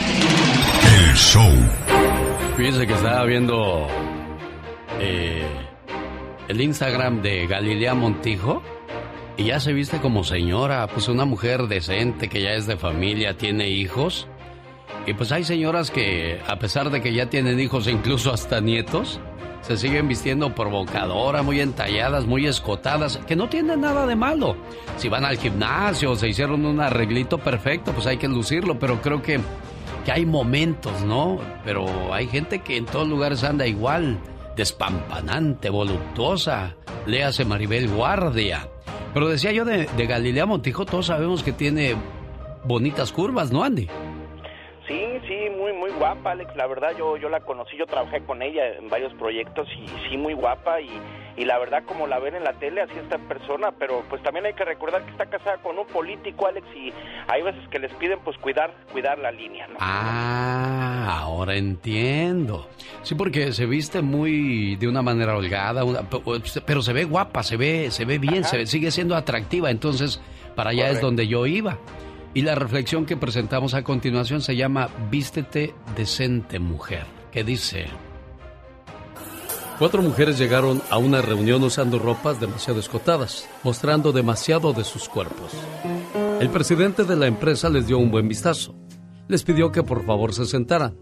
El 0.86 1.15
show. 1.15 1.52
Fíjense 2.56 2.88
que 2.88 2.93
estaba 2.93 3.25
viendo 3.25 3.88
eh, 4.99 5.45
el 6.47 6.62
Instagram 6.62 7.21
de 7.21 7.45
Galilea 7.47 7.93
Montijo 7.93 8.63
y 9.38 9.45
ya 9.45 9.60
se 9.62 9.71
viste 9.71 10.02
como 10.02 10.25
señora, 10.25 10.88
pues 10.88 11.08
una 11.08 11.23
mujer 11.23 11.67
decente 11.67 12.28
que 12.28 12.41
ya 12.41 12.52
es 12.52 12.67
de 12.67 12.75
familia, 12.75 13.38
tiene 13.38 13.69
hijos. 13.69 14.28
Y 15.06 15.13
pues 15.13 15.32
hay 15.32 15.43
señoras 15.43 15.91
que, 15.91 16.39
a 16.47 16.60
pesar 16.60 16.89
de 16.89 17.02
que 17.02 17.13
ya 17.13 17.30
tienen 17.30 17.60
hijos 17.60 17.88
incluso 17.88 18.34
hasta 18.34 18.62
nietos, 18.62 19.19
se 19.62 19.78
siguen 19.78 20.08
vistiendo 20.08 20.54
provocadora, 20.56 21.43
muy 21.43 21.60
entalladas, 21.60 22.25
muy 22.25 22.47
escotadas, 22.47 23.17
que 23.28 23.36
no 23.36 23.49
tienen 23.49 23.82
nada 23.82 24.06
de 24.08 24.15
malo. 24.15 24.56
Si 24.97 25.10
van 25.10 25.25
al 25.25 25.38
gimnasio, 25.38 26.15
se 26.15 26.30
hicieron 26.30 26.65
un 26.65 26.80
arreglito 26.80 27.38
perfecto, 27.38 27.91
pues 27.91 28.08
hay 28.08 28.17
que 28.17 28.28
lucirlo, 28.28 28.80
pero 28.80 29.02
creo 29.02 29.21
que, 29.21 29.39
que 30.06 30.12
hay 30.12 30.25
momentos, 30.25 31.02
¿no? 31.04 31.39
Pero 31.65 32.13
hay 32.13 32.28
gente 32.28 32.60
que 32.60 32.78
en 32.78 32.86
todos 32.86 33.08
lugares 33.08 33.43
anda 33.43 33.67
igual, 33.67 34.19
despampanante, 34.56 35.69
voluptuosa. 35.69 36.75
Léase 37.06 37.45
Maribel 37.45 37.89
Guardia. 37.89 38.67
Pero 39.13 39.28
decía 39.28 39.52
yo 39.52 39.65
de, 39.65 39.88
de 39.97 40.06
Galilea 40.06 40.45
Montijo, 40.45 40.86
todos 40.86 41.08
sabemos 41.08 41.43
que 41.43 41.52
tiene 41.52 41.95
bonitas 42.63 43.12
curvas, 43.12 43.52
¿no, 43.52 43.63
Andy? 43.63 43.88
Guapa, 45.99 46.31
Alex. 46.31 46.55
La 46.55 46.65
verdad, 46.65 46.97
yo, 46.97 47.17
yo 47.17 47.29
la 47.29 47.41
conocí, 47.41 47.77
yo 47.77 47.85
trabajé 47.85 48.21
con 48.21 48.41
ella 48.41 48.67
en 48.77 48.89
varios 48.89 49.13
proyectos 49.13 49.67
y 49.77 49.88
sí, 50.09 50.17
muy 50.17 50.33
guapa. 50.33 50.81
Y, 50.81 50.89
y 51.38 51.45
la 51.45 51.59
verdad, 51.59 51.83
como 51.85 52.07
la 52.07 52.17
ven 52.19 52.35
en 52.35 52.43
la 52.43 52.53
tele, 52.53 52.81
así 52.81 52.93
esta 52.97 53.17
persona. 53.19 53.71
Pero 53.77 54.03
pues 54.09 54.23
también 54.23 54.45
hay 54.45 54.53
que 54.53 54.65
recordar 54.65 55.03
que 55.03 55.12
está 55.12 55.27
casada 55.27 55.57
con 55.57 55.77
un 55.77 55.85
político, 55.85 56.47
Alex, 56.47 56.65
y 56.75 56.91
hay 57.27 57.43
veces 57.43 57.62
que 57.69 57.77
les 57.77 57.93
piden 57.95 58.19
pues 58.23 58.38
cuidar, 58.38 58.73
cuidar 58.91 59.19
la 59.19 59.31
línea, 59.31 59.67
¿no? 59.67 59.75
Ah, 59.79 61.19
ahora 61.21 61.55
entiendo. 61.55 62.67
Sí, 63.03 63.15
porque 63.15 63.51
se 63.51 63.65
viste 63.65 64.01
muy 64.01 64.77
de 64.77 64.88
una 64.88 65.01
manera 65.01 65.35
holgada, 65.35 65.83
pero 66.65 66.81
se 66.81 66.93
ve 66.93 67.03
guapa, 67.03 67.43
se 67.43 67.57
ve, 67.57 67.91
se 67.91 68.05
ve 68.05 68.17
bien, 68.17 68.43
se 68.43 68.65
sigue 68.65 68.89
siendo 68.91 69.15
atractiva. 69.15 69.69
Entonces, 69.69 70.21
para 70.55 70.71
allá 70.71 70.89
es 70.89 71.01
donde 71.01 71.27
yo 71.27 71.45
iba. 71.45 71.77
Y 72.33 72.43
la 72.43 72.53
reflexión 72.53 73.05
que 73.05 73.17
presentamos 73.17 73.73
a 73.73 73.83
continuación 73.83 74.41
se 74.41 74.55
llama 74.55 74.89
Vístete 75.09 75.73
decente 75.95 76.59
mujer, 76.59 77.05
que 77.31 77.43
dice... 77.43 77.87
Cuatro 79.79 80.01
mujeres 80.01 80.37
llegaron 80.37 80.81
a 80.89 80.97
una 80.97 81.21
reunión 81.21 81.63
usando 81.63 81.99
ropas 81.99 82.39
demasiado 82.39 82.81
escotadas, 82.81 83.47
mostrando 83.63 84.11
demasiado 84.11 84.73
de 84.73 84.83
sus 84.83 85.07
cuerpos. 85.07 85.53
El 86.41 86.49
presidente 86.49 87.05
de 87.05 87.15
la 87.15 87.27
empresa 87.27 87.69
les 87.69 87.87
dio 87.87 87.97
un 87.97 88.11
buen 88.11 88.27
vistazo. 88.27 88.75
Les 89.29 89.43
pidió 89.43 89.71
que 89.71 89.81
por 89.81 90.05
favor 90.05 90.33
se 90.33 90.45
sentaran. 90.45 90.97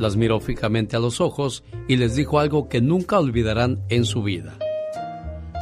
Las 0.00 0.16
miró 0.16 0.40
fijamente 0.40 0.96
a 0.96 1.00
los 1.00 1.20
ojos 1.20 1.62
y 1.86 1.96
les 1.96 2.16
dijo 2.16 2.40
algo 2.40 2.68
que 2.68 2.80
nunca 2.80 3.20
olvidarán 3.20 3.84
en 3.88 4.04
su 4.04 4.24
vida. 4.24 4.58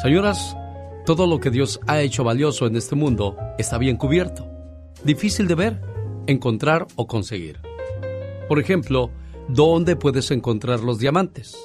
Señoras, 0.03 0.57
todo 1.05 1.27
lo 1.27 1.41
que 1.41 1.51
Dios 1.51 1.79
ha 1.87 2.01
hecho 2.01 2.25
valioso 2.25 2.67
en 2.67 2.77
este 2.77 2.97
mundo 2.97 3.37
está 3.59 3.77
bien 3.77 3.99
cubierto 3.99 4.56
difícil 5.07 5.47
de 5.47 5.55
ver, 5.55 5.81
encontrar 6.27 6.87
o 6.97 7.07
conseguir. 7.07 7.61
Por 8.49 8.59
ejemplo, 8.59 9.11
¿dónde 9.49 9.95
puedes 9.95 10.33
encontrar 10.33 10.81
los 10.81 10.99
diamantes? 10.99 11.57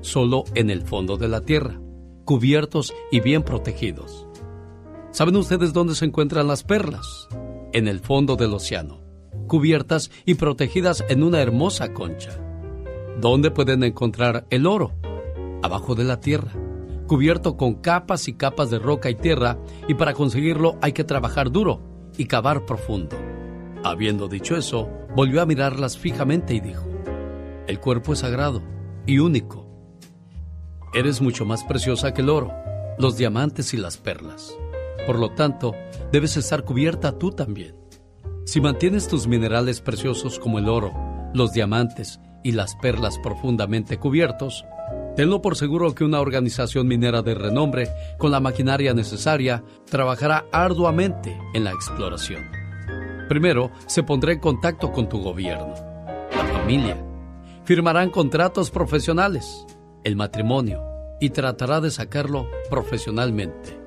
Solo 0.00 0.44
en 0.54 0.70
el 0.70 0.82
fondo 0.82 1.18
de 1.18 1.28
la 1.28 1.42
tierra, 1.42 1.78
cubiertos 2.24 2.94
y 3.12 3.20
bien 3.20 3.42
protegidos. 3.42 4.26
¿Saben 5.10 5.36
ustedes 5.36 5.74
dónde 5.74 5.94
se 5.94 6.06
encuentran 6.06 6.48
las 6.48 6.64
perlas? 6.64 7.28
En 7.74 7.86
el 7.86 8.00
fondo 8.00 8.36
del 8.36 8.54
océano, 8.54 9.02
cubiertas 9.46 10.10
y 10.24 10.34
protegidas 10.34 11.04
en 11.10 11.22
una 11.22 11.42
hermosa 11.42 11.92
concha. 11.92 12.30
¿Dónde 13.20 13.50
pueden 13.50 13.84
encontrar 13.84 14.46
el 14.48 14.66
oro? 14.66 14.92
Abajo 15.62 15.94
de 15.94 16.04
la 16.04 16.20
tierra, 16.20 16.52
cubierto 17.06 17.58
con 17.58 17.74
capas 17.74 18.26
y 18.26 18.32
capas 18.32 18.70
de 18.70 18.78
roca 18.78 19.10
y 19.10 19.16
tierra, 19.16 19.58
y 19.86 19.94
para 19.94 20.14
conseguirlo 20.14 20.78
hay 20.80 20.92
que 20.92 21.04
trabajar 21.04 21.50
duro 21.50 21.89
y 22.20 22.26
cavar 22.26 22.66
profundo. 22.66 23.16
Habiendo 23.82 24.28
dicho 24.28 24.54
eso, 24.54 24.90
volvió 25.16 25.40
a 25.40 25.46
mirarlas 25.46 25.96
fijamente 25.96 26.52
y 26.52 26.60
dijo, 26.60 26.86
El 27.66 27.80
cuerpo 27.80 28.12
es 28.12 28.18
sagrado 28.18 28.62
y 29.06 29.20
único. 29.20 29.66
Eres 30.92 31.22
mucho 31.22 31.46
más 31.46 31.64
preciosa 31.64 32.12
que 32.12 32.20
el 32.20 32.28
oro, 32.28 32.52
los 32.98 33.16
diamantes 33.16 33.72
y 33.72 33.78
las 33.78 33.96
perlas. 33.96 34.54
Por 35.06 35.18
lo 35.18 35.30
tanto, 35.30 35.74
debes 36.12 36.36
estar 36.36 36.62
cubierta 36.62 37.18
tú 37.18 37.30
también. 37.30 37.74
Si 38.44 38.60
mantienes 38.60 39.08
tus 39.08 39.26
minerales 39.26 39.80
preciosos 39.80 40.38
como 40.38 40.58
el 40.58 40.68
oro, 40.68 40.92
los 41.32 41.54
diamantes 41.54 42.20
y 42.44 42.52
las 42.52 42.76
perlas 42.76 43.18
profundamente 43.18 43.96
cubiertos, 43.96 44.66
Tenlo 45.16 45.42
por 45.42 45.56
seguro 45.56 45.94
que 45.94 46.04
una 46.04 46.20
organización 46.20 46.86
minera 46.86 47.22
de 47.22 47.34
renombre, 47.34 47.88
con 48.16 48.30
la 48.30 48.40
maquinaria 48.40 48.94
necesaria, 48.94 49.64
trabajará 49.88 50.46
arduamente 50.52 51.36
en 51.52 51.64
la 51.64 51.72
exploración. 51.72 52.42
Primero, 53.28 53.70
se 53.86 54.02
pondrá 54.02 54.32
en 54.32 54.38
contacto 54.38 54.92
con 54.92 55.08
tu 55.08 55.20
gobierno, 55.20 55.74
la 56.34 56.44
familia. 56.52 56.96
Firmarán 57.64 58.10
contratos 58.10 58.70
profesionales, 58.70 59.66
el 60.04 60.16
matrimonio, 60.16 60.82
y 61.20 61.30
tratará 61.30 61.80
de 61.80 61.90
sacarlo 61.90 62.48
profesionalmente 62.70 63.78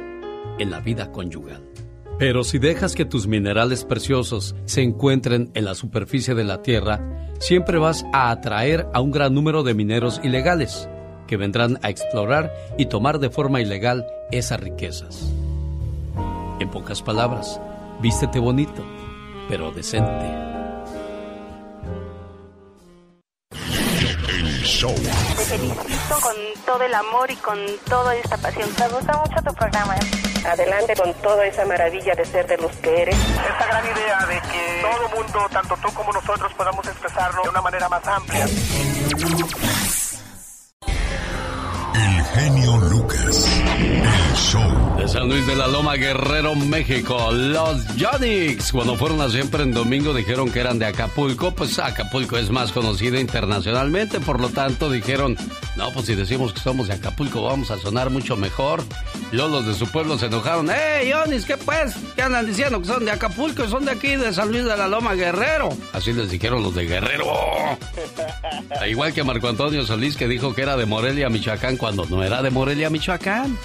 en 0.59 0.71
la 0.71 0.81
vida 0.81 1.11
conyugal. 1.11 1.63
Pero 2.19 2.43
si 2.43 2.59
dejas 2.59 2.95
que 2.95 3.05
tus 3.05 3.27
minerales 3.27 3.85
preciosos 3.85 4.55
se 4.65 4.83
encuentren 4.83 5.51
en 5.55 5.65
la 5.65 5.73
superficie 5.73 6.35
de 6.35 6.43
la 6.43 6.61
Tierra, 6.61 7.01
siempre 7.39 7.79
vas 7.79 8.05
a 8.13 8.29
atraer 8.29 8.87
a 8.93 9.01
un 9.01 9.11
gran 9.11 9.33
número 9.33 9.63
de 9.63 9.73
mineros 9.73 10.21
ilegales 10.23 10.87
que 11.33 11.37
vendrán 11.37 11.79
a 11.81 11.89
explorar 11.89 12.53
y 12.77 12.85
tomar 12.85 13.17
de 13.17 13.31
forma 13.31 13.59
ilegal 13.59 14.05
esas 14.29 14.59
riquezas. 14.59 15.31
En 16.59 16.69
pocas 16.69 17.01
palabras, 17.01 17.59
vístete 18.01 18.37
bonito, 18.37 18.85
pero 19.49 19.71
decente. 19.71 20.27
El 24.29 24.61
show. 24.61 24.93
Te 24.93 25.43
felicito 25.43 26.15
con 26.21 26.35
todo 26.67 26.83
el 26.83 26.93
amor 26.93 27.31
y 27.31 27.35
con 27.37 27.57
toda 27.89 28.15
esta 28.15 28.37
pasión. 28.37 28.69
Me 28.79 28.87
gusta 28.89 29.17
mucho 29.17 29.41
tu 29.43 29.55
programa. 29.55 29.95
Adelante 30.45 30.93
con 30.95 31.11
toda 31.15 31.47
esa 31.47 31.65
maravilla 31.65 32.13
de 32.13 32.25
ser 32.25 32.45
de 32.45 32.57
los 32.57 32.71
que 32.73 33.01
eres. 33.01 33.15
Esta 33.15 33.65
gran 33.65 33.85
idea 33.85 34.19
de 34.27 34.39
que 34.51 34.81
todo 34.83 35.09
mundo, 35.17 35.39
tanto 35.51 35.75
tú 35.81 35.91
como 35.95 36.13
nosotros, 36.13 36.53
podamos 36.53 36.85
expresarlo 36.85 37.41
de 37.41 37.49
una 37.49 37.61
manera 37.63 37.89
más 37.89 38.07
amplia. 38.07 38.45
El 41.95 42.23
genio 42.23 42.77
Lucas. 42.89 43.47
El 43.77 44.35
show. 44.35 44.95
De 44.97 45.07
San 45.07 45.29
Luis 45.29 45.45
de 45.45 45.55
la 45.55 45.67
Loma, 45.67 45.95
Guerrero, 45.95 46.55
México. 46.55 47.31
Los 47.31 47.85
Yonix. 47.95 48.71
Cuando 48.71 48.95
fueron 48.95 49.21
a 49.21 49.29
siempre 49.29 49.63
en 49.63 49.73
domingo 49.73 50.13
dijeron 50.13 50.51
que 50.51 50.59
eran 50.59 50.79
de 50.79 50.85
Acapulco. 50.87 51.51
Pues 51.51 51.77
Acapulco 51.77 52.37
es 52.37 52.49
más 52.49 52.71
conocida 52.71 53.19
internacionalmente. 53.19 54.19
Por 54.19 54.39
lo 54.39 54.49
tanto 54.49 54.89
dijeron, 54.89 55.37
no, 55.75 55.91
pues 55.91 56.07
si 56.07 56.15
decimos 56.15 56.53
que 56.53 56.59
somos 56.61 56.87
de 56.87 56.95
Acapulco 56.95 57.43
vamos 57.43 57.69
a 57.69 57.77
sonar 57.77 58.09
mucho 58.09 58.35
mejor. 58.37 58.83
Luego 59.31 59.49
los 59.49 59.65
de 59.67 59.73
su 59.73 59.87
pueblo 59.87 60.17
se 60.17 60.27
enojaron. 60.27 60.69
¡Eh, 60.69 61.09
Yonix, 61.09 61.45
qué 61.45 61.57
pues! 61.57 61.95
¿Qué 62.15 62.21
andan 62.21 62.45
diciendo 62.45 62.79
que 62.79 62.87
son 62.87 63.05
de 63.05 63.11
Acapulco? 63.11 63.67
Son 63.67 63.85
de 63.85 63.91
aquí, 63.91 64.15
de 64.15 64.33
San 64.33 64.51
Luis 64.51 64.63
de 64.65 64.77
la 64.77 64.87
Loma, 64.87 65.13
Guerrero. 65.13 65.69
Así 65.91 66.13
les 66.13 66.29
dijeron 66.29 66.63
los 66.63 66.73
de 66.75 66.85
Guerrero. 66.85 67.25
Igual 68.87 69.13
que 69.13 69.23
Marco 69.23 69.47
Antonio 69.47 69.85
Solís 69.85 70.17
que 70.17 70.27
dijo 70.27 70.53
que 70.53 70.61
era 70.61 70.77
de 70.77 70.85
Morelia, 70.85 71.29
Michoacán 71.29 71.77
cuando 71.83 72.05
no 72.05 72.23
era 72.23 72.41
de 72.41 72.49
Morelia, 72.49 72.89
Michoacán. 72.89 73.57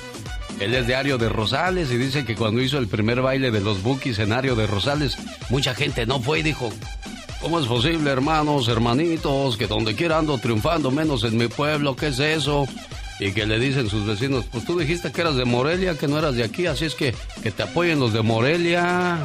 Él 0.58 0.74
es 0.74 0.88
de 0.88 0.96
Ario 0.96 1.18
de 1.18 1.28
Rosales 1.28 1.92
y 1.92 1.96
dice 1.96 2.24
que 2.24 2.34
cuando 2.34 2.60
hizo 2.60 2.78
el 2.78 2.88
primer 2.88 3.22
baile 3.22 3.52
de 3.52 3.60
los 3.60 3.80
Bookies 3.80 4.18
en 4.18 4.32
Ario 4.32 4.56
de 4.56 4.66
Rosales, 4.66 5.16
mucha 5.50 5.72
gente 5.72 6.04
no 6.04 6.18
fue 6.18 6.40
y 6.40 6.42
dijo, 6.42 6.68
¿cómo 7.40 7.60
es 7.60 7.66
posible, 7.66 8.10
hermanos, 8.10 8.66
hermanitos, 8.66 9.56
que 9.56 9.68
donde 9.68 9.94
quiera 9.94 10.18
ando 10.18 10.36
triunfando, 10.36 10.90
menos 10.90 11.22
en 11.22 11.36
mi 11.36 11.46
pueblo, 11.46 11.94
¿qué 11.94 12.08
es 12.08 12.18
eso? 12.18 12.66
Y 13.20 13.30
que 13.30 13.46
le 13.46 13.60
dicen 13.60 13.88
sus 13.88 14.04
vecinos, 14.04 14.46
pues 14.50 14.64
tú 14.64 14.76
dijiste 14.76 15.12
que 15.12 15.20
eras 15.20 15.36
de 15.36 15.44
Morelia, 15.44 15.96
que 15.96 16.08
no 16.08 16.18
eras 16.18 16.34
de 16.34 16.42
aquí, 16.42 16.66
así 16.66 16.86
es 16.86 16.96
que 16.96 17.14
que 17.40 17.52
te 17.52 17.62
apoyen 17.62 18.00
los 18.00 18.12
de 18.12 18.22
Morelia. 18.22 19.20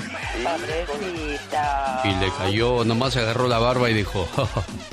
Y 2.03 2.09
le 2.09 2.31
cayó, 2.37 2.85
nomás 2.85 3.13
se 3.13 3.21
agarró 3.21 3.47
la 3.47 3.57
barba 3.57 3.89
y 3.89 3.95
dijo, 3.95 4.27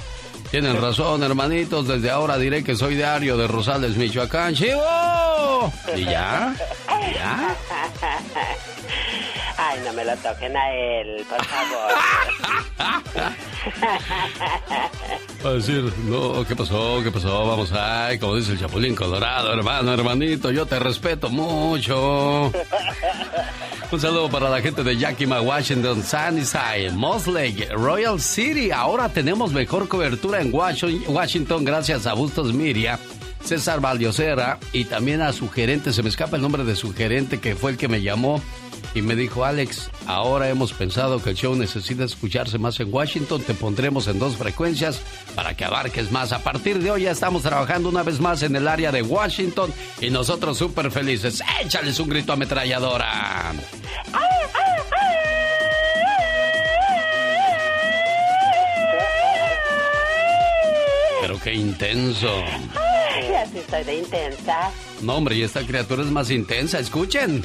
Tienen 0.50 0.80
razón, 0.80 1.22
hermanitos. 1.22 1.86
Desde 1.86 2.10
ahora 2.10 2.36
diré 2.36 2.64
que 2.64 2.74
soy 2.74 2.96
diario 2.96 3.36
de 3.36 3.46
Rosales, 3.46 3.96
Michoacán. 3.96 4.54
¡Chivo! 4.54 5.72
¿Y 5.96 6.04
ya? 6.04 6.52
¿Y 6.88 7.14
ya? 7.14 7.54
Ay, 9.56 9.78
no 9.84 9.92
me 9.92 10.04
lo 10.04 10.16
toquen 10.16 10.56
a 10.56 10.72
él, 10.74 11.24
por 11.28 11.44
favor. 11.44 11.92
Va 15.44 15.50
a 15.50 15.52
decir, 15.52 15.92
no, 16.06 16.44
¿qué 16.46 16.56
pasó? 16.56 17.00
¿Qué 17.04 17.10
pasó? 17.10 17.46
Vamos, 17.46 17.70
ay, 17.72 18.18
como 18.18 18.36
dice 18.36 18.52
el 18.52 18.60
Chapulín 18.60 18.94
Colorado, 18.94 19.52
hermano, 19.52 19.92
hermanito, 19.92 20.50
yo 20.50 20.64
te 20.66 20.78
respeto 20.78 21.28
mucho. 21.28 22.50
Un 23.92 24.00
saludo 24.00 24.30
para 24.30 24.48
la 24.48 24.60
gente 24.60 24.84
de 24.84 24.96
Yakima, 24.96 25.40
Washington, 25.40 26.04
Sunnyside, 26.04 26.92
Moss 26.92 27.26
Lake, 27.26 27.70
Royal 27.72 28.20
City. 28.20 28.70
Ahora 28.70 29.08
tenemos 29.08 29.52
mejor 29.52 29.88
cobertura 29.88 30.40
en 30.40 30.52
Washington 30.54 31.64
gracias 31.64 32.06
a 32.06 32.14
Bustos 32.14 32.52
Miria. 32.52 33.00
César 33.42 33.80
Valdiosera 33.80 34.60
y 34.72 34.84
también 34.84 35.22
a 35.22 35.32
su 35.32 35.50
gerente, 35.50 35.92
se 35.92 36.04
me 36.04 36.08
escapa 36.08 36.36
el 36.36 36.42
nombre 36.42 36.62
de 36.62 36.76
su 36.76 36.94
gerente 36.94 37.40
que 37.40 37.56
fue 37.56 37.72
el 37.72 37.76
que 37.76 37.88
me 37.88 38.00
llamó 38.00 38.40
y 38.94 39.02
me 39.02 39.14
dijo, 39.14 39.44
Alex, 39.44 39.90
ahora 40.06 40.48
hemos 40.48 40.72
pensado 40.72 41.22
que 41.22 41.30
el 41.30 41.36
show 41.36 41.54
necesita 41.54 42.04
escucharse 42.04 42.58
más 42.58 42.80
en 42.80 42.92
Washington, 42.92 43.42
te 43.42 43.54
pondremos 43.54 44.08
en 44.08 44.18
dos 44.18 44.36
frecuencias 44.36 45.00
para 45.34 45.54
que 45.54 45.64
abarques 45.64 46.10
más. 46.10 46.32
A 46.32 46.40
partir 46.40 46.82
de 46.82 46.90
hoy 46.90 47.02
ya 47.02 47.12
estamos 47.12 47.42
trabajando 47.42 47.88
una 47.88 48.02
vez 48.02 48.20
más 48.20 48.42
en 48.42 48.56
el 48.56 48.66
área 48.66 48.90
de 48.90 49.02
Washington 49.02 49.72
y 50.00 50.10
nosotros 50.10 50.58
súper 50.58 50.90
felices. 50.90 51.42
Échales 51.62 52.00
un 52.00 52.08
grito 52.08 52.32
ametralladora. 52.32 53.52
Pero 61.20 61.38
qué 61.40 61.54
intenso. 61.54 62.42
Ay, 62.74 63.34
así 63.34 63.58
estoy 63.58 63.84
de 63.84 63.98
intensa. 63.98 64.70
No, 65.02 65.16
hombre, 65.16 65.36
y 65.36 65.42
esta 65.42 65.64
criatura 65.64 66.02
es 66.02 66.10
más 66.10 66.30
intensa. 66.30 66.78
Escuchen. 66.78 67.44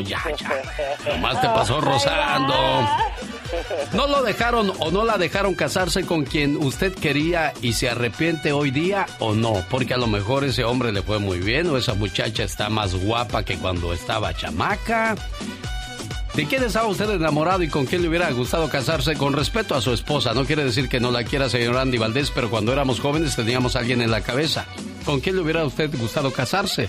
Ya, 0.00 0.22
ya. 0.36 0.62
Nomás 1.14 1.40
te 1.40 1.46
pasó 1.48 1.80
rozando. 1.80 2.54
¿No 3.92 4.06
lo 4.06 4.22
dejaron 4.22 4.72
o 4.78 4.90
no 4.90 5.04
la 5.04 5.18
dejaron 5.18 5.54
casarse 5.54 6.04
con 6.04 6.24
quien 6.24 6.56
usted 6.56 6.94
quería 6.94 7.52
y 7.60 7.74
se 7.74 7.90
arrepiente 7.90 8.52
hoy 8.52 8.70
día 8.70 9.06
o 9.18 9.34
no? 9.34 9.64
Porque 9.68 9.94
a 9.94 9.98
lo 9.98 10.06
mejor 10.06 10.44
ese 10.44 10.64
hombre 10.64 10.92
le 10.92 11.02
fue 11.02 11.18
muy 11.18 11.38
bien 11.38 11.68
o 11.68 11.76
esa 11.76 11.94
muchacha 11.94 12.44
está 12.44 12.70
más 12.70 12.94
guapa 12.94 13.44
que 13.44 13.58
cuando 13.58 13.92
estaba 13.92 14.34
chamaca. 14.34 15.16
¿De 16.34 16.46
quién 16.46 16.64
estaba 16.64 16.86
usted 16.86 17.10
enamorado 17.10 17.62
y 17.62 17.68
con 17.68 17.84
quién 17.84 18.00
le 18.00 18.08
hubiera 18.08 18.30
gustado 18.30 18.70
casarse? 18.70 19.16
Con 19.16 19.34
respeto 19.34 19.74
a 19.74 19.82
su 19.82 19.92
esposa. 19.92 20.32
No 20.32 20.46
quiere 20.46 20.64
decir 20.64 20.88
que 20.88 20.98
no 20.98 21.10
la 21.10 21.24
quiera, 21.24 21.50
señor 21.50 21.76
Andy 21.76 21.98
Valdés, 21.98 22.30
pero 22.30 22.48
cuando 22.48 22.72
éramos 22.72 23.00
jóvenes 23.00 23.36
teníamos 23.36 23.76
a 23.76 23.80
alguien 23.80 24.00
en 24.00 24.10
la 24.10 24.22
cabeza. 24.22 24.64
¿Con 25.04 25.20
quién 25.20 25.36
le 25.36 25.42
hubiera 25.42 25.62
usted 25.64 25.90
gustado 25.98 26.32
casarse? 26.32 26.88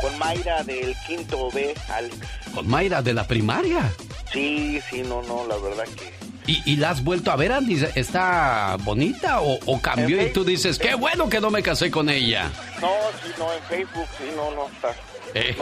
Con 0.00 0.18
Mayra 0.18 0.62
del 0.62 0.94
quinto 1.06 1.50
B, 1.50 1.74
Alex. 1.88 2.16
¿Con 2.54 2.68
Mayra 2.68 3.02
de 3.02 3.14
la 3.14 3.26
primaria? 3.26 3.92
Sí, 4.32 4.80
sí, 4.90 5.02
no, 5.02 5.22
no, 5.22 5.46
la 5.46 5.56
verdad 5.56 5.84
que... 5.96 6.18
¿Y, 6.46 6.76
la 6.76 6.90
has 6.90 7.04
vuelto 7.04 7.30
a 7.30 7.36
ver, 7.36 7.52
Andy? 7.52 7.84
¿Está 7.94 8.78
bonita 8.80 9.40
o, 9.42 9.80
cambió 9.82 10.22
y 10.22 10.32
tú 10.32 10.44
dices, 10.44 10.78
qué 10.78 10.94
bueno 10.94 11.28
que 11.28 11.42
no 11.42 11.50
me 11.50 11.62
casé 11.62 11.90
con 11.90 12.08
ella? 12.08 12.50
No, 12.80 12.88
sí, 13.22 13.30
no, 13.38 13.52
en 13.52 13.62
Facebook, 13.64 14.06
sí, 14.16 14.24
no, 14.34 14.50
no, 14.52 14.66
está... 14.68 14.94
Eh, 15.34 15.54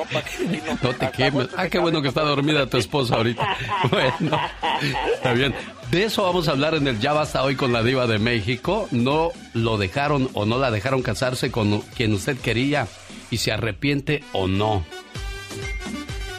no, 0.83 0.90
te 0.94 1.11
quemes. 1.11 1.49
Ah, 1.57 1.68
qué 1.68 1.81
bueno 1.81 2.01
que 2.03 2.09
está 2.09 2.22
dormida 2.22 2.68
tu 2.68 2.77
esposa 2.77 3.16
ahorita. 3.16 3.57
Bueno, 3.90 4.40
está 5.14 5.33
bien. 5.33 5.55
De 5.90 6.05
eso 6.05 6.22
vamos 6.22 6.46
a 6.46 6.53
hablar 6.53 6.75
en 6.75 6.87
el 6.87 7.01
Ya 7.01 7.12
Basta 7.12 7.42
hoy 7.42 7.57
con 7.57 7.72
la 7.72 7.83
Diva 7.83 8.07
de 8.07 8.20
México. 8.20 8.87
No 8.92 9.33
lo 9.55 9.79
dejaron 9.79 10.31
o 10.35 10.46
no 10.46 10.59
la 10.59 10.70
dejaron 10.70 11.03
casarse 11.03 11.51
con 11.51 11.81
quien 11.81 12.12
usted 12.12 12.38
quería 12.38 12.87
y 13.31 13.39
se 13.39 13.53
arrepiente 13.53 14.23
o 14.33 14.47
no. 14.49 14.85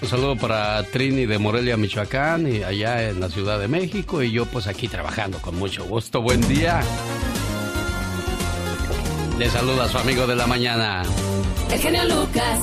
Un 0.01 0.07
saludo 0.07 0.35
para 0.35 0.83
Trini 0.83 1.25
de 1.25 1.39
Morelia, 1.39 1.75
Michoacán, 1.75 2.51
y 2.51 2.63
allá 2.63 3.09
en 3.09 3.19
la 3.19 3.29
Ciudad 3.29 3.59
de 3.59 3.67
México, 3.67 4.21
y 4.21 4.31
yo 4.31 4.45
pues 4.45 4.67
aquí 4.67 4.87
trabajando 4.87 5.39
con 5.39 5.55
mucho 5.55 5.85
gusto. 5.85 6.21
Buen 6.21 6.47
día. 6.47 6.81
Le 9.39 9.49
saluda 9.49 9.87
su 9.87 9.97
amigo 9.97 10.25
de 10.27 10.35
la 10.35 10.47
mañana. 10.47 11.03
El 11.71 11.79
genio 11.79 12.03
Lucas. 12.05 12.59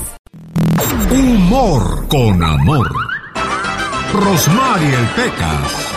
Humor 1.10 2.08
con 2.08 2.42
amor. 2.42 2.90
Rosmarie 4.12 4.94
el 4.94 5.06
Pecas. 5.08 5.93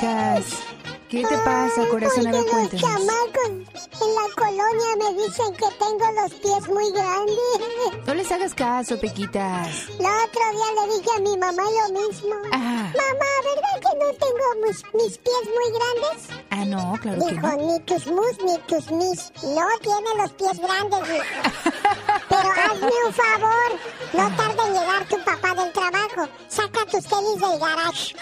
¿Qué 0.00 1.24
te 1.24 1.38
pasa, 1.38 1.88
corazón? 1.90 2.26
A 2.28 2.30
ver, 2.30 2.44
cuéntanos. 2.44 2.72
Los 2.72 2.80
chamacos 2.82 3.48
en 3.48 4.14
la 4.14 4.34
colonia 4.36 4.96
me 4.98 5.22
dicen 5.22 5.52
que 5.54 5.66
tengo 5.78 6.12
los 6.20 6.32
pies 6.34 6.68
muy 6.68 6.92
grandes. 6.92 8.06
No 8.06 8.14
les 8.14 8.30
hagas 8.30 8.54
caso, 8.54 9.00
Pequitas. 9.00 9.88
El 9.88 10.06
otro 10.06 10.42
día 10.52 10.86
le 10.86 10.96
dije 10.96 11.10
a 11.16 11.20
mi 11.20 11.36
mamá 11.36 11.62
lo 11.64 12.00
mismo. 12.00 12.34
Mamá, 12.52 13.30
¿verdad 13.42 13.80
que 13.80 13.98
no 13.98 14.12
tengo 14.12 14.66
mis, 14.66 14.84
mis, 14.94 15.18
pies 15.18 15.44
muy 15.46 15.72
grandes? 15.78 16.28
Ah, 16.50 16.64
no, 16.64 16.92
claro 17.00 17.18
Dijo, 17.26 17.30
que 17.30 17.56
no. 17.56 17.72
ni 17.72 17.80
tus 17.80 18.06
mus 18.06 18.38
ni 18.44 18.58
tus 18.68 18.90
mis. 18.92 19.32
No 19.42 19.66
tiene 19.82 20.14
los 20.16 20.30
pies 20.32 20.60
grandes. 20.60 21.00
Pero 22.28 22.50
hazme 22.52 22.90
un 23.06 23.12
favor. 23.14 23.70
No 24.12 24.36
tarde 24.36 24.62
en 24.66 24.72
llegar 24.74 25.08
tu 25.08 25.16
papá 25.24 25.54
del 25.54 25.72
trabajo. 25.72 25.97
saca 26.18 26.30
sabe 26.48 26.72
quantos 26.72 27.04
tênis 27.04 27.42
aí, 27.42 27.58
garoto? 27.58 28.14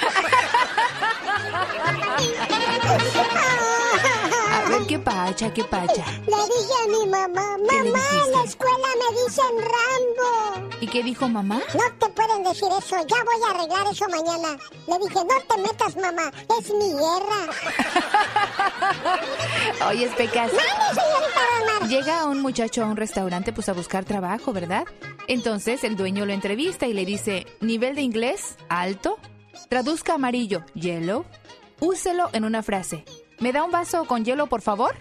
A 4.67 4.69
ver, 4.69 4.87
¿qué 4.89 4.99
pacha, 4.99 5.55
qué 5.55 5.63
pacha? 5.63 6.05
Le 6.27 6.37
dije 6.37 6.75
a 6.83 6.89
mi 6.89 7.09
mamá, 7.09 7.57
mamá, 7.57 8.01
en 8.25 8.33
la 8.33 8.43
escuela 8.45 8.89
me 8.99 9.23
dicen 9.23 9.55
Rambo. 9.61 10.69
¿Y 10.81 10.89
qué 10.89 11.05
dijo 11.05 11.29
mamá? 11.29 11.61
No 11.73 11.85
te 12.01 12.09
pueden 12.13 12.43
decir 12.43 12.69
eso, 12.77 12.97
ya 13.07 13.23
voy 13.23 13.37
a 13.47 13.51
arreglar 13.55 13.87
eso 13.93 14.07
mañana. 14.09 14.59
Le 14.89 14.99
dije, 14.99 15.25
no 15.25 15.41
te 15.49 15.63
metas, 15.63 15.97
mamá, 15.97 16.33
es 16.59 16.71
mi 16.75 16.91
guerra. 16.95 17.47
Oye, 19.89 20.09
Pecas. 20.17 20.53
Mande, 20.53 21.01
señorita 21.01 21.87
Llega 21.87 22.25
un 22.25 22.43
muchacho 22.43 22.83
a 22.83 22.87
un 22.87 22.97
restaurante 22.97 23.53
pues 23.53 23.69
a 23.69 23.73
buscar 23.73 24.05
trabajo, 24.05 24.53
¿verdad? 24.53 24.85
Entonces 25.29 25.85
el 25.85 25.97
dueño 25.97 26.27
lo 26.27 26.33
entrevista 26.33 26.89
y 26.89 26.93
le 26.93 27.05
dice, 27.05 27.47
nivel 27.61 27.95
de 27.95 28.03
inglés, 28.03 28.57
alto. 28.69 29.19
Traduzca 29.69 30.15
amarillo, 30.15 30.65
yellow. 30.75 31.25
Úselo 31.79 32.31
en 32.33 32.45
una 32.45 32.65
frase. 32.65 33.05
¿Me 33.39 33.53
da 33.53 33.63
un 33.65 33.71
vaso 33.71 34.05
con 34.07 34.25
hielo, 34.25 34.47
por 34.47 34.63
favor? 34.63 34.97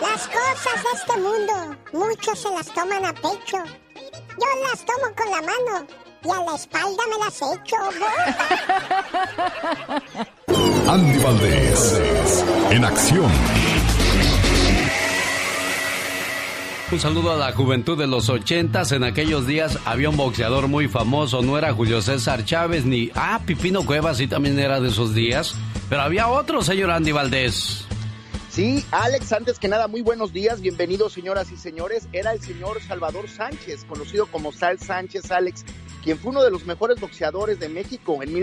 Las 0.00 0.28
cosas 0.28 0.82
de 0.82 0.90
este 0.94 1.16
mundo, 1.18 1.76
muchos 1.92 2.38
se 2.38 2.50
las 2.50 2.66
toman 2.72 3.04
a 3.06 3.12
pecho. 3.14 3.58
Yo 3.96 4.46
las 4.68 4.84
tomo 4.84 5.14
con 5.16 5.30
la 5.30 5.40
mano 5.42 5.86
y 6.24 6.30
a 6.30 6.44
la 6.44 6.54
espalda 6.56 7.02
me 7.10 7.18
las 7.24 7.40
echo. 7.42 7.76
Andy 10.90 11.18
Valdés, 11.22 12.44
en 12.70 12.84
acción. 12.84 13.32
Un 16.92 17.00
saludo 17.00 17.32
a 17.32 17.36
la 17.36 17.52
juventud 17.52 17.96
de 17.96 18.06
los 18.06 18.28
ochentas. 18.28 18.92
En 18.92 19.02
aquellos 19.02 19.46
días 19.46 19.78
había 19.86 20.10
un 20.10 20.16
boxeador 20.18 20.68
muy 20.68 20.88
famoso. 20.88 21.40
No 21.40 21.56
era 21.56 21.72
Julio 21.72 22.02
César 22.02 22.44
Chávez 22.44 22.84
ni... 22.84 23.10
Ah, 23.14 23.40
Pipino 23.46 23.86
Cuevas 23.86 24.18
sí 24.18 24.26
también 24.26 24.58
era 24.58 24.78
de 24.78 24.90
esos 24.90 25.14
días. 25.14 25.54
Pero 25.88 26.02
había 26.02 26.28
otro, 26.28 26.60
señor 26.60 26.90
Andy 26.90 27.12
Valdés. 27.12 27.86
Sí, 28.50 28.84
Alex, 28.90 29.32
antes 29.32 29.58
que 29.58 29.68
nada, 29.68 29.88
muy 29.88 30.02
buenos 30.02 30.34
días. 30.34 30.60
Bienvenidos, 30.60 31.14
señoras 31.14 31.50
y 31.50 31.56
señores. 31.56 32.08
Era 32.12 32.34
el 32.34 32.42
señor 32.42 32.82
Salvador 32.82 33.26
Sánchez, 33.26 33.86
conocido 33.88 34.26
como 34.26 34.52
Sal 34.52 34.78
Sánchez 34.78 35.30
Alex, 35.30 35.64
quien 36.04 36.18
fue 36.18 36.32
uno 36.32 36.44
de 36.44 36.50
los 36.50 36.66
mejores 36.66 37.00
boxeadores 37.00 37.58
de 37.58 37.70
México 37.70 38.22
en 38.22 38.34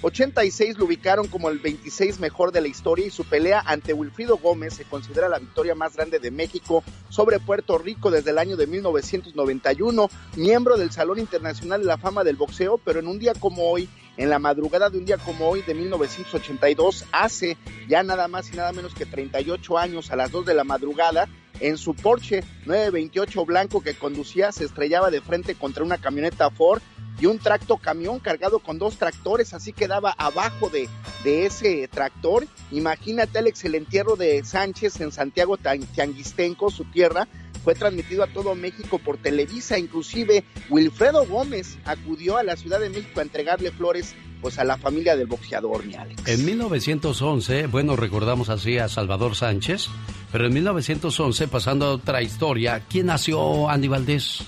1986. 0.00 0.78
Lo 0.78 0.86
ubicaron 0.86 1.28
como 1.28 1.50
el 1.50 1.58
26 1.58 2.20
mejor 2.20 2.52
de 2.52 2.62
la 2.62 2.68
historia 2.68 3.06
y 3.06 3.10
su 3.10 3.24
pelea 3.24 3.62
ante 3.66 3.92
Wilfrido 3.92 4.38
Gómez 4.38 4.74
se 4.74 4.84
considera 4.84 5.28
la 5.28 5.38
victoria 5.38 5.74
más 5.74 5.94
grande 5.94 6.18
de 6.18 6.30
México 6.30 6.82
sobre 7.10 7.38
Puerto 7.38 7.76
Rico 7.76 8.10
desde 8.10 8.30
el 8.30 8.38
año 8.38 8.56
de 8.56 8.66
1991. 8.66 10.08
Miembro 10.36 10.78
del 10.78 10.90
Salón 10.90 11.18
Internacional 11.18 11.80
de 11.80 11.86
la 11.86 11.98
Fama 11.98 12.24
del 12.24 12.36
Boxeo, 12.36 12.78
pero 12.78 13.00
en 13.00 13.08
un 13.08 13.18
día 13.18 13.34
como 13.34 13.70
hoy, 13.70 13.90
en 14.16 14.30
la 14.30 14.38
madrugada 14.38 14.88
de 14.88 14.96
un 14.96 15.04
día 15.04 15.18
como 15.18 15.48
hoy 15.48 15.60
de 15.62 15.74
1982, 15.74 17.04
hace 17.12 17.58
ya 17.86 18.02
nada 18.02 18.26
más 18.26 18.50
y 18.52 18.56
nada 18.56 18.72
menos 18.72 18.94
que 18.94 19.04
38 19.04 19.76
años 19.76 20.10
a 20.10 20.16
las 20.16 20.30
2 20.30 20.46
de 20.46 20.54
la 20.54 20.64
madrugada, 20.64 21.28
en 21.60 21.78
su 21.78 21.94
Porsche 21.94 22.42
928 22.66 23.44
blanco 23.44 23.80
que 23.80 23.94
conducía 23.94 24.52
se 24.52 24.64
estrellaba 24.64 25.10
de 25.10 25.20
frente 25.20 25.54
contra 25.54 25.84
una 25.84 25.98
camioneta 25.98 26.50
Ford 26.50 26.82
y 27.20 27.26
un 27.26 27.38
tracto 27.38 27.76
camión 27.76 28.18
cargado 28.18 28.60
con 28.60 28.78
dos 28.78 28.96
tractores, 28.96 29.52
así 29.52 29.72
quedaba 29.72 30.14
abajo 30.16 30.70
de, 30.70 30.88
de 31.22 31.44
ese 31.44 31.86
tractor. 31.88 32.46
Imagínate 32.70 33.38
Alex 33.38 33.64
el 33.64 33.74
entierro 33.74 34.16
de 34.16 34.42
Sánchez 34.42 35.00
en 35.00 35.12
Santiago 35.12 35.58
Tianguistenco, 35.58 36.70
su 36.70 36.84
tierra, 36.84 37.28
fue 37.62 37.74
transmitido 37.74 38.24
a 38.24 38.26
todo 38.26 38.54
México 38.54 38.98
por 38.98 39.18
Televisa, 39.18 39.78
inclusive 39.78 40.44
Wilfredo 40.70 41.26
Gómez 41.26 41.76
acudió 41.84 42.38
a 42.38 42.42
la 42.42 42.56
Ciudad 42.56 42.80
de 42.80 42.88
México 42.88 43.20
a 43.20 43.24
entregarle 43.24 43.70
flores 43.70 44.14
pues 44.40 44.58
a 44.58 44.64
la 44.64 44.76
familia 44.76 45.16
del 45.16 45.26
boxeador, 45.26 45.84
mi 45.84 45.94
Alex. 45.94 46.26
En 46.26 46.44
1911, 46.44 47.66
bueno, 47.66 47.96
recordamos 47.96 48.48
así 48.48 48.78
a 48.78 48.88
Salvador 48.88 49.34
Sánchez, 49.34 49.88
pero 50.32 50.46
en 50.46 50.54
1911, 50.54 51.48
pasando 51.48 51.86
a 51.86 51.90
otra 51.94 52.22
historia, 52.22 52.84
¿quién 52.88 53.06
nació 53.06 53.68
Andy 53.68 53.88
Valdés? 53.88 54.44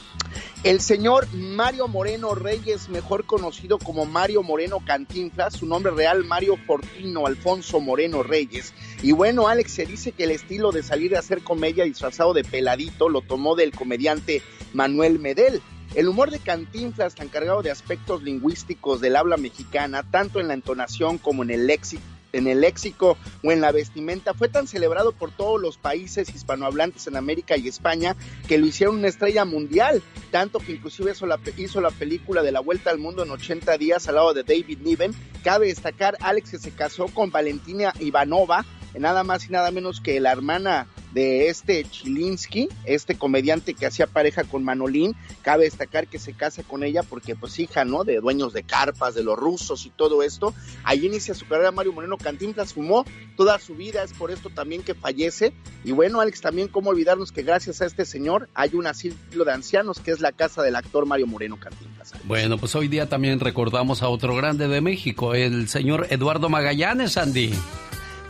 El 0.64 0.80
señor 0.80 1.26
Mario 1.34 1.88
Moreno 1.88 2.36
Reyes, 2.36 2.88
mejor 2.88 3.24
conocido 3.24 3.78
como 3.78 4.06
Mario 4.06 4.44
Moreno 4.44 4.78
Cantinflas, 4.86 5.54
su 5.54 5.66
nombre 5.66 5.92
real 5.92 6.24
Mario 6.24 6.56
Fortino 6.66 7.26
Alfonso 7.26 7.80
Moreno 7.80 8.22
Reyes. 8.22 8.72
Y 9.02 9.10
bueno, 9.10 9.48
Alex, 9.48 9.72
se 9.72 9.86
dice 9.86 10.12
que 10.12 10.24
el 10.24 10.30
estilo 10.30 10.70
de 10.70 10.84
salir 10.84 11.16
a 11.16 11.18
hacer 11.18 11.42
comedia 11.42 11.84
disfrazado 11.84 12.32
de 12.32 12.44
peladito 12.44 13.08
lo 13.08 13.22
tomó 13.22 13.56
del 13.56 13.72
comediante 13.72 14.40
Manuel 14.72 15.18
Medel. 15.18 15.60
El 15.94 16.08
humor 16.08 16.30
de 16.30 16.38
Cantinflas, 16.38 17.14
tan 17.14 17.28
cargado 17.28 17.60
de 17.60 17.70
aspectos 17.70 18.22
lingüísticos 18.22 19.02
del 19.02 19.14
habla 19.14 19.36
mexicana, 19.36 20.02
tanto 20.02 20.40
en 20.40 20.48
la 20.48 20.54
entonación 20.54 21.18
como 21.18 21.42
en 21.42 21.50
el 21.50 21.66
léxico, 21.66 23.18
o 23.44 23.52
en 23.52 23.60
la 23.60 23.72
vestimenta, 23.72 24.32
fue 24.32 24.48
tan 24.48 24.66
celebrado 24.66 25.12
por 25.12 25.32
todos 25.32 25.60
los 25.60 25.76
países 25.76 26.34
hispanohablantes 26.34 27.06
en 27.08 27.16
América 27.16 27.58
y 27.58 27.68
España 27.68 28.16
que 28.48 28.56
lo 28.56 28.64
hicieron 28.64 28.96
una 28.96 29.08
estrella 29.08 29.44
mundial, 29.44 30.02
tanto 30.30 30.60
que 30.60 30.72
inclusive 30.72 31.12
hizo 31.12 31.26
la, 31.26 31.38
hizo 31.58 31.82
la 31.82 31.90
película 31.90 32.42
de 32.42 32.52
la 32.52 32.60
Vuelta 32.60 32.88
al 32.88 32.98
Mundo 32.98 33.22
en 33.22 33.30
80 33.30 33.76
días 33.76 34.08
al 34.08 34.14
lado 34.14 34.32
de 34.32 34.44
David 34.44 34.78
Niven. 34.78 35.14
Cabe 35.44 35.66
destacar, 35.66 36.16
Alex 36.20 36.52
que 36.52 36.58
se 36.58 36.70
casó 36.70 37.08
con 37.08 37.30
Valentina 37.30 37.92
Ivanova, 38.00 38.64
nada 38.98 39.24
más 39.24 39.46
y 39.46 39.52
nada 39.52 39.70
menos 39.70 40.00
que 40.00 40.20
la 40.20 40.32
hermana 40.32 40.86
de 41.12 41.48
este 41.48 41.84
Chilinsky, 41.84 42.68
este 42.84 43.16
comediante 43.16 43.74
que 43.74 43.86
hacía 43.86 44.06
pareja 44.06 44.44
con 44.44 44.64
Manolín. 44.64 45.14
Cabe 45.42 45.64
destacar 45.64 46.06
que 46.06 46.18
se 46.18 46.32
casa 46.32 46.62
con 46.62 46.82
ella 46.82 47.02
porque 47.02 47.36
pues 47.36 47.58
hija, 47.58 47.84
¿no? 47.84 48.04
De 48.04 48.20
dueños 48.20 48.52
de 48.52 48.62
carpas, 48.62 49.14
de 49.14 49.22
los 49.22 49.38
rusos 49.38 49.86
y 49.86 49.90
todo 49.90 50.22
esto. 50.22 50.54
Ahí 50.84 51.06
inicia 51.06 51.34
su 51.34 51.46
carrera 51.46 51.70
Mario 51.70 51.92
Moreno 51.92 52.16
Cantinflas, 52.16 52.72
fumó 52.72 53.04
toda 53.36 53.58
su 53.58 53.74
vida, 53.74 54.02
es 54.02 54.12
por 54.12 54.30
esto 54.30 54.50
también 54.50 54.82
que 54.82 54.94
fallece. 54.94 55.52
Y 55.84 55.92
bueno, 55.92 56.20
Alex, 56.20 56.40
también 56.40 56.68
cómo 56.68 56.90
olvidarnos 56.90 57.32
que 57.32 57.42
gracias 57.42 57.82
a 57.82 57.86
este 57.86 58.04
señor 58.04 58.48
hay 58.54 58.70
un 58.74 58.86
asilo 58.86 59.44
de 59.44 59.52
ancianos 59.52 60.00
que 60.00 60.12
es 60.12 60.20
la 60.20 60.32
casa 60.32 60.62
del 60.62 60.76
actor 60.76 61.06
Mario 61.06 61.26
Moreno 61.26 61.58
Cantinflas. 61.58 62.12
Bueno, 62.24 62.56
pues 62.58 62.74
hoy 62.74 62.88
día 62.88 63.08
también 63.08 63.40
recordamos 63.40 64.02
a 64.02 64.08
otro 64.08 64.34
grande 64.34 64.68
de 64.68 64.80
México, 64.80 65.34
el 65.34 65.68
señor 65.68 66.06
Eduardo 66.10 66.48
Magallanes, 66.48 67.16
Andy. 67.16 67.52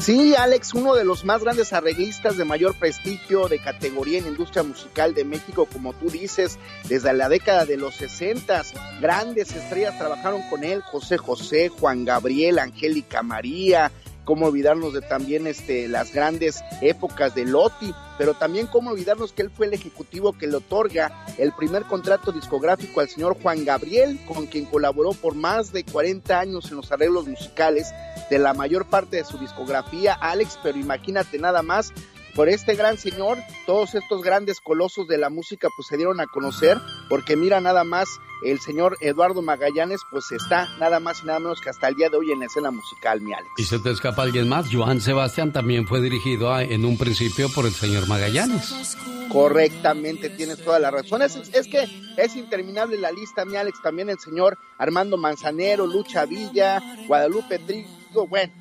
Sí, 0.03 0.35
Alex, 0.35 0.75
uno 0.75 0.97
de 0.97 1.05
los 1.05 1.25
más 1.25 1.45
grandes 1.45 1.73
arreglistas 1.73 2.37
de 2.37 2.45
mayor 2.45 2.75
prestigio 2.75 3.47
de 3.47 3.61
categoría 3.61 4.19
en 4.19 4.27
industria 4.27 4.65
musical 4.65 5.15
de 5.15 5.25
México, 5.25 5.69
como 5.73 5.93
tú 5.93 6.11
dices, 6.11 6.59
desde 6.89 7.13
la 7.13 7.29
década 7.29 7.67
de 7.67 7.77
los 7.77 7.95
60. 7.95 8.65
Grandes 9.01 9.55
estrellas 9.55 9.97
trabajaron 9.99 10.43
con 10.51 10.65
él, 10.65 10.83
José 10.83 11.19
José, 11.19 11.69
Juan 11.69 12.05
Gabriel, 12.05 12.59
Angélica 12.59 13.23
María, 13.23 13.93
cómo 14.25 14.47
olvidarnos 14.47 14.93
de 14.93 15.01
también 15.01 15.47
este, 15.47 15.89
las 15.89 16.13
grandes 16.13 16.63
épocas 16.81 17.35
de 17.35 17.45
Loti, 17.45 17.95
pero 18.19 18.35
también 18.35 18.67
cómo 18.67 18.91
olvidarnos 18.91 19.33
que 19.33 19.43
él 19.43 19.51
fue 19.51 19.67
el 19.67 19.75
ejecutivo 19.75 20.33
que 20.33 20.47
le 20.47 20.57
otorga 20.57 21.25
el 21.39 21.53
primer 21.53 21.85
contrato 21.85 22.33
discográfico 22.33 23.01
al 23.01 23.09
señor 23.09 23.37
Juan 23.41 23.65
Gabriel, 23.65 24.21
con 24.27 24.47
quien 24.47 24.67
colaboró 24.67 25.13
por 25.13 25.35
más 25.35 25.73
de 25.73 25.85
40 25.85 26.39
años 26.39 26.71
en 26.71 26.77
los 26.77 26.93
arreglos 26.93 27.27
musicales 27.27 27.93
de 28.31 28.39
la 28.39 28.55
mayor 28.55 28.89
parte 28.89 29.17
de 29.17 29.25
su 29.25 29.39
discografía, 29.39 30.15
Alex, 30.15 30.59
pero 30.63 30.79
imagínate 30.79 31.39
nada 31.39 31.63
más, 31.63 31.93
por 32.35 32.49
este 32.49 32.75
gran 32.75 32.99
señor, 32.99 33.39
todos 33.67 33.95
estos 33.95 34.23
grandes 34.23 34.61
colosos 34.61 35.07
de 35.07 35.19
la 35.19 35.31
música 35.31 35.69
pues 35.77 35.89
se 35.89 35.97
dieron 35.97 36.21
a 36.21 36.27
conocer, 36.27 36.79
porque 37.09 37.37
mira 37.37 37.61
nada 37.61 37.85
más, 37.85 38.09
el 38.45 38.61
señor 38.61 38.97
Eduardo 39.01 39.43
Magallanes 39.43 40.01
pues 40.11 40.33
está 40.33 40.69
nada 40.79 41.01
más 41.01 41.23
y 41.23 41.27
nada 41.27 41.39
menos 41.39 41.61
que 41.61 41.71
hasta 41.71 41.89
el 41.89 41.95
día 41.95 42.09
de 42.09 42.17
hoy 42.17 42.33
en 42.33 42.41
la 42.41 42.47
escena 42.47 42.71
musical, 42.71 43.21
mi 43.21 43.33
Alex. 43.33 43.51
Y 43.59 43.65
se 43.65 43.79
te 43.79 43.91
escapa 43.91 44.23
alguien 44.23 44.49
más, 44.49 44.67
Joan 44.73 45.01
Sebastián 45.01 45.53
también 45.53 45.87
fue 45.87 46.01
dirigido 46.01 46.59
en 46.59 46.85
un 46.85 46.97
principio 46.99 47.49
por 47.51 47.67
el 47.67 47.73
señor 47.73 48.09
Magallanes. 48.09 48.97
Correctamente, 49.29 50.29
tienes 50.31 50.63
toda 50.63 50.79
la 50.79 50.91
razón. 50.91 51.23
Es, 51.23 51.37
es 51.37 51.67
que 51.67 51.89
es 52.17 52.37
interminable 52.37 52.99
la 52.99 53.11
lista, 53.11 53.45
mi 53.45 53.57
Alex, 53.57 53.81
también 53.83 54.11
el 54.11 54.19
señor 54.19 54.59
Armando 54.79 55.17
Manzanero, 55.17 55.87
Lucha 55.87 56.27
Villa, 56.27 56.83
Guadalupe 57.07 57.59
Trigo, 57.59 58.27
bueno, 58.27 58.53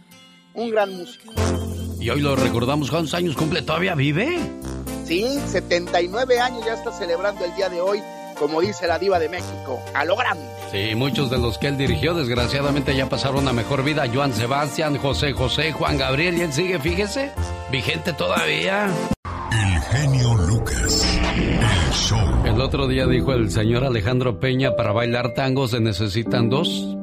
un 0.53 0.69
gran 0.69 0.95
músico. 0.95 1.33
Y 2.01 2.09
hoy 2.09 2.19
lo 2.19 2.35
recordamos, 2.35 2.89
¿cuántos 2.89 3.13
años 3.13 3.35
cumple? 3.35 3.61
¿Todavía 3.61 3.93
vive? 3.93 4.39
Sí, 5.05 5.23
79 5.45 6.39
años 6.39 6.65
ya 6.65 6.73
está 6.73 6.91
celebrando 6.91 7.45
el 7.45 7.55
día 7.55 7.69
de 7.69 7.79
hoy, 7.79 8.01
como 8.39 8.59
dice 8.59 8.87
la 8.87 8.97
diva 8.97 9.19
de 9.19 9.29
México, 9.29 9.79
a 9.93 10.03
lo 10.03 10.15
grande. 10.15 10.43
Sí, 10.71 10.95
muchos 10.95 11.29
de 11.29 11.37
los 11.37 11.59
que 11.59 11.67
él 11.67 11.77
dirigió 11.77 12.15
desgraciadamente 12.15 12.95
ya 12.95 13.07
pasaron 13.07 13.47
a 13.47 13.53
mejor 13.53 13.83
vida. 13.83 14.05
Joan 14.11 14.33
Sebastián, 14.33 14.97
José 14.97 15.33
José, 15.33 15.73
Juan 15.73 15.99
Gabriel, 15.99 16.39
y 16.39 16.41
él 16.41 16.53
sigue, 16.53 16.79
fíjese, 16.79 17.29
vigente 17.71 18.13
todavía. 18.13 18.89
El 19.51 19.81
genio 19.83 20.33
Lucas, 20.33 21.05
el 21.35 21.93
show. 21.93 22.45
El 22.45 22.59
otro 22.61 22.87
día 22.87 23.05
dijo 23.05 23.33
el 23.33 23.51
señor 23.51 23.83
Alejandro 23.83 24.39
Peña, 24.39 24.75
para 24.75 24.91
bailar 24.91 25.35
tango 25.35 25.67
se 25.67 25.79
necesitan 25.79 26.49
dos. 26.49 26.97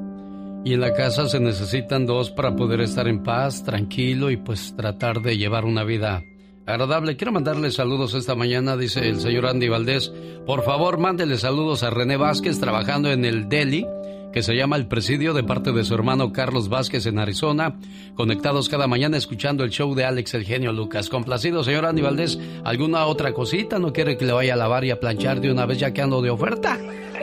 Y 0.69 0.75
en 0.75 0.83
la 0.83 0.93
casa 0.93 1.27
se 1.31 1.41
necesitan 1.41 2.05
dos 2.05 2.31
para 2.31 2.55
poder 2.55 2.83
estar 2.83 3.09
en 3.09 3.23
paz, 3.23 3.65
tranquilo 3.65 4.31
y 4.31 4.37
pues 4.37 4.77
tratar 4.77 5.23
de 5.23 5.39
llevar 5.39 5.65
una 5.65 5.83
vida 5.83 6.23
agradable. 6.67 7.17
Quiero 7.17 7.33
mandarle 7.33 7.71
saludos 7.71 8.13
esta 8.13 8.35
mañana, 8.35 8.77
dice 8.77 9.09
el 9.09 9.19
señor 9.19 9.47
Andy 9.47 9.67
Valdés. 9.71 10.13
Por 10.45 10.65
favor, 10.65 10.99
mándele 10.99 11.39
saludos 11.39 11.85
a 11.85 11.89
René 11.89 12.19
Vázquez 12.19 12.61
trabajando 12.61 13.11
en 13.11 13.25
el 13.25 13.49
Delhi, 13.49 13.87
que 14.31 14.43
se 14.43 14.57
llama 14.57 14.77
El 14.77 14.89
Presidio, 14.89 15.33
de 15.33 15.43
parte 15.43 15.73
de 15.73 15.85
su 15.85 15.95
hermano 15.95 16.35
Carlos 16.35 16.69
Vázquez 16.69 17.07
en 17.07 17.19
Arizona. 17.19 17.79
Conectados 18.15 18.69
cada 18.69 18.87
mañana 18.87 19.17
escuchando 19.17 19.65
el 19.65 19.71
show 19.71 19.95
de 19.95 20.05
Alex 20.05 20.35
el 20.35 20.45
genio 20.45 20.75
Lucas. 20.75 21.09
Complacido, 21.09 21.65
señor 21.65 21.87
Andy 21.87 22.03
Valdés. 22.03 22.39
¿Alguna 22.63 23.07
otra 23.07 23.33
cosita? 23.33 23.79
¿No 23.79 23.95
quiere 23.95 24.19
que 24.19 24.27
le 24.27 24.35
vaya 24.35 24.53
a 24.53 24.59
lavar 24.59 24.85
y 24.85 24.91
a 24.91 25.01
planchar 25.01 25.41
de 25.41 25.51
una 25.51 25.65
vez 25.65 25.79
ya 25.79 25.95
que 25.95 26.03
ando 26.03 26.21
de 26.21 26.29
oferta? 26.29 26.77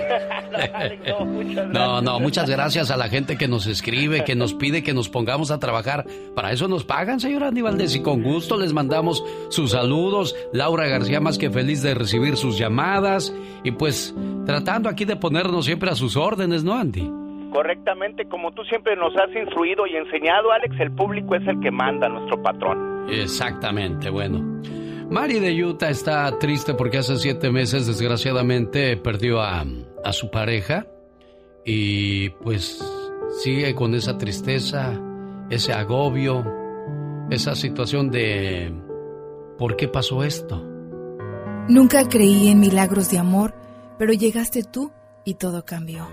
No, 1.72 2.02
no, 2.02 2.20
muchas 2.20 2.50
gracias 2.50 2.92
a 2.92 2.98
la 2.98 3.10
gente 3.10 3.38
que 3.38 3.48
nos 3.48 3.68
escribe, 3.68 4.24
que 4.24 4.36
nos 4.36 4.54
pide 4.54 4.84
que 4.84 4.94
nos 4.94 5.10
pongamos 5.10 5.52
a 5.52 5.60
trabajar. 5.60 6.06
Para 6.36 6.52
eso 6.52 6.68
nos 6.68 6.84
pagan, 6.84 7.20
señor 7.20 7.44
Andy 7.44 7.62
Valdés, 7.62 7.96
y 7.96 8.02
con 8.02 8.24
gusto 8.24 8.58
les 8.58 8.74
mandamos 8.74 9.24
sus 9.50 9.72
saludos. 9.72 10.36
Laura 10.54 10.88
García, 10.88 11.20
más 11.20 11.38
que 11.38 11.50
feliz 11.50 11.82
de 11.82 11.94
recibir 11.94 12.38
sus 12.38 12.58
llamadas. 12.58 13.34
Y 13.64 13.72
pues 13.72 14.16
tratando 14.46 14.90
aquí 14.90 15.06
de 15.06 15.16
ponernos 15.16 15.66
siempre 15.66 15.90
a 15.90 15.96
sus 15.96 16.16
órdenes, 16.16 16.64
¿no, 16.64 16.76
Andy? 16.76 17.10
Correctamente, 17.52 18.28
como 18.28 18.52
tú 18.52 18.64
siempre 18.66 18.96
nos 18.96 19.16
has 19.16 19.34
instruido 19.36 19.88
y 19.88 19.96
enseñado, 19.96 20.52
Alex, 20.52 20.76
el 20.80 20.92
público 20.92 21.36
es 21.36 21.48
el 21.48 21.60
que 21.62 21.72
manda, 21.72 22.10
nuestro 22.10 22.42
patrón. 22.42 23.08
Exactamente, 23.10 24.10
bueno. 24.10 24.62
Mari 25.10 25.40
de 25.40 25.64
Utah 25.64 25.90
está 25.90 26.38
triste 26.40 26.74
porque 26.74 26.98
hace 26.98 27.16
siete 27.18 27.52
meses, 27.52 27.86
desgraciadamente, 27.86 28.98
perdió 28.98 29.40
a, 29.40 29.64
a 30.06 30.14
su 30.14 30.30
pareja 30.30 30.86
y 31.66 32.30
pues 32.30 32.80
sigue 33.44 33.76
con 33.76 33.94
esa 33.96 34.18
tristeza, 34.18 35.00
ese 35.50 35.74
agobio, 35.74 36.46
esa 37.30 37.56
situación 37.56 38.12
de 38.12 38.74
¿por 39.58 39.76
qué 39.76 39.88
pasó 39.88 40.24
esto? 40.24 40.64
Nunca 41.68 42.08
creí 42.08 42.50
en 42.50 42.60
milagros 42.60 43.10
de 43.10 43.18
amor, 43.18 43.56
pero 43.98 44.14
llegaste 44.14 44.64
tú 44.64 44.92
y 45.24 45.34
todo 45.34 45.66
cambió. 45.66 46.08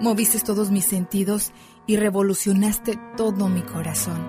Moviste 0.00 0.38
todos 0.40 0.70
mis 0.70 0.84
sentidos 0.84 1.52
y 1.86 1.96
revolucionaste 1.96 2.98
todo 3.16 3.48
mi 3.48 3.62
corazón. 3.62 4.20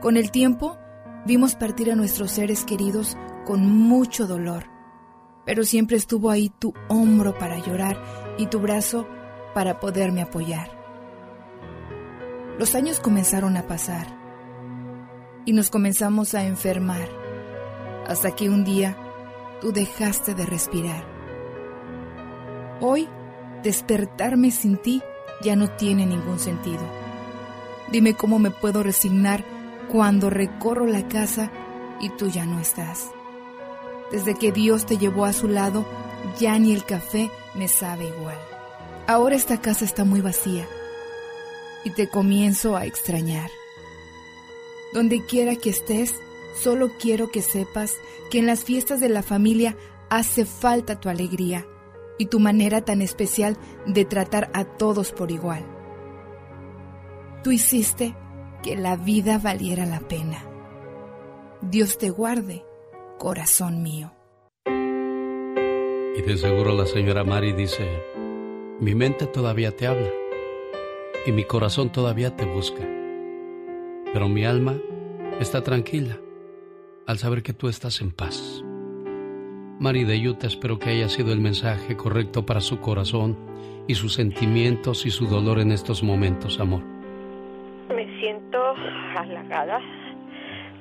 Con 0.00 0.16
el 0.16 0.30
tiempo, 0.30 0.78
Vimos 1.26 1.56
partir 1.56 1.90
a 1.90 1.96
nuestros 1.96 2.30
seres 2.30 2.64
queridos 2.64 3.16
con 3.44 3.66
mucho 3.66 4.28
dolor, 4.28 4.66
pero 5.46 5.64
siempre 5.64 5.96
estuvo 5.96 6.30
ahí 6.30 6.50
tu 6.58 6.74
hombro 6.88 7.38
para 7.38 7.58
llorar 7.64 7.96
y 8.36 8.46
tu 8.46 8.58
brazo 8.58 9.06
para 9.54 9.80
poderme 9.80 10.20
apoyar. 10.20 10.68
Los 12.58 12.74
años 12.74 13.00
comenzaron 13.00 13.56
a 13.56 13.66
pasar 13.66 14.06
y 15.46 15.52
nos 15.52 15.70
comenzamos 15.70 16.34
a 16.34 16.44
enfermar 16.44 17.08
hasta 18.06 18.32
que 18.32 18.50
un 18.50 18.64
día 18.64 18.96
tú 19.60 19.72
dejaste 19.72 20.34
de 20.34 20.44
respirar. 20.44 21.04
Hoy, 22.80 23.08
despertarme 23.62 24.50
sin 24.50 24.76
ti 24.76 25.02
ya 25.42 25.54
no 25.54 25.68
tiene 25.68 26.06
ningún 26.06 26.38
sentido. 26.38 26.82
Dime 27.90 28.14
cómo 28.14 28.38
me 28.38 28.50
puedo 28.50 28.82
resignar 28.82 29.44
cuando 29.88 30.28
recorro 30.28 30.86
la 30.86 31.06
casa 31.06 31.50
y 32.00 32.10
tú 32.10 32.28
ya 32.28 32.44
no 32.46 32.58
estás. 32.58 33.15
Desde 34.10 34.34
que 34.34 34.52
Dios 34.52 34.86
te 34.86 34.98
llevó 34.98 35.24
a 35.24 35.32
su 35.32 35.48
lado, 35.48 35.84
ya 36.38 36.58
ni 36.58 36.72
el 36.72 36.84
café 36.84 37.30
me 37.54 37.68
sabe 37.68 38.08
igual. 38.08 38.38
Ahora 39.06 39.36
esta 39.36 39.60
casa 39.60 39.84
está 39.84 40.04
muy 40.04 40.20
vacía 40.20 40.66
y 41.84 41.90
te 41.90 42.08
comienzo 42.08 42.76
a 42.76 42.84
extrañar. 42.84 43.50
Donde 44.92 45.24
quiera 45.24 45.56
que 45.56 45.70
estés, 45.70 46.14
solo 46.60 46.90
quiero 46.98 47.30
que 47.30 47.42
sepas 47.42 47.94
que 48.30 48.38
en 48.38 48.46
las 48.46 48.64
fiestas 48.64 49.00
de 49.00 49.08
la 49.08 49.22
familia 49.22 49.76
hace 50.08 50.44
falta 50.44 51.00
tu 51.00 51.08
alegría 51.08 51.66
y 52.18 52.26
tu 52.26 52.40
manera 52.40 52.84
tan 52.84 53.02
especial 53.02 53.56
de 53.86 54.04
tratar 54.04 54.50
a 54.54 54.64
todos 54.64 55.12
por 55.12 55.30
igual. 55.30 55.64
Tú 57.42 57.52
hiciste 57.52 58.16
que 58.62 58.76
la 58.76 58.96
vida 58.96 59.38
valiera 59.38 59.86
la 59.86 60.00
pena. 60.00 60.44
Dios 61.60 61.98
te 61.98 62.10
guarde, 62.10 62.64
corazón 63.18 63.82
mío. 63.82 64.12
Y 64.66 66.22
de 66.22 66.36
seguro 66.36 66.74
la 66.74 66.86
señora 66.86 67.24
Mari 67.24 67.52
dice, 67.52 67.84
mi 68.80 68.94
mente 68.94 69.26
todavía 69.26 69.70
te 69.72 69.86
habla 69.86 70.08
y 71.26 71.32
mi 71.32 71.44
corazón 71.44 71.90
todavía 71.90 72.36
te 72.36 72.44
busca, 72.44 72.82
pero 74.12 74.28
mi 74.28 74.44
alma 74.44 74.76
está 75.40 75.62
tranquila 75.62 76.18
al 77.06 77.18
saber 77.18 77.42
que 77.42 77.52
tú 77.52 77.68
estás 77.68 78.00
en 78.00 78.12
paz. 78.12 78.62
Mari 79.78 80.04
de 80.04 80.28
Utah, 80.28 80.46
espero 80.46 80.78
que 80.78 80.90
haya 80.90 81.08
sido 81.08 81.32
el 81.32 81.40
mensaje 81.40 81.96
correcto 81.96 82.46
para 82.46 82.60
su 82.60 82.80
corazón 82.80 83.36
y 83.86 83.94
sus 83.94 84.14
sentimientos 84.14 85.04
y 85.04 85.10
su 85.10 85.26
dolor 85.26 85.58
en 85.58 85.70
estos 85.70 86.02
momentos, 86.02 86.58
amor 86.60 86.96
halagada 89.16 89.80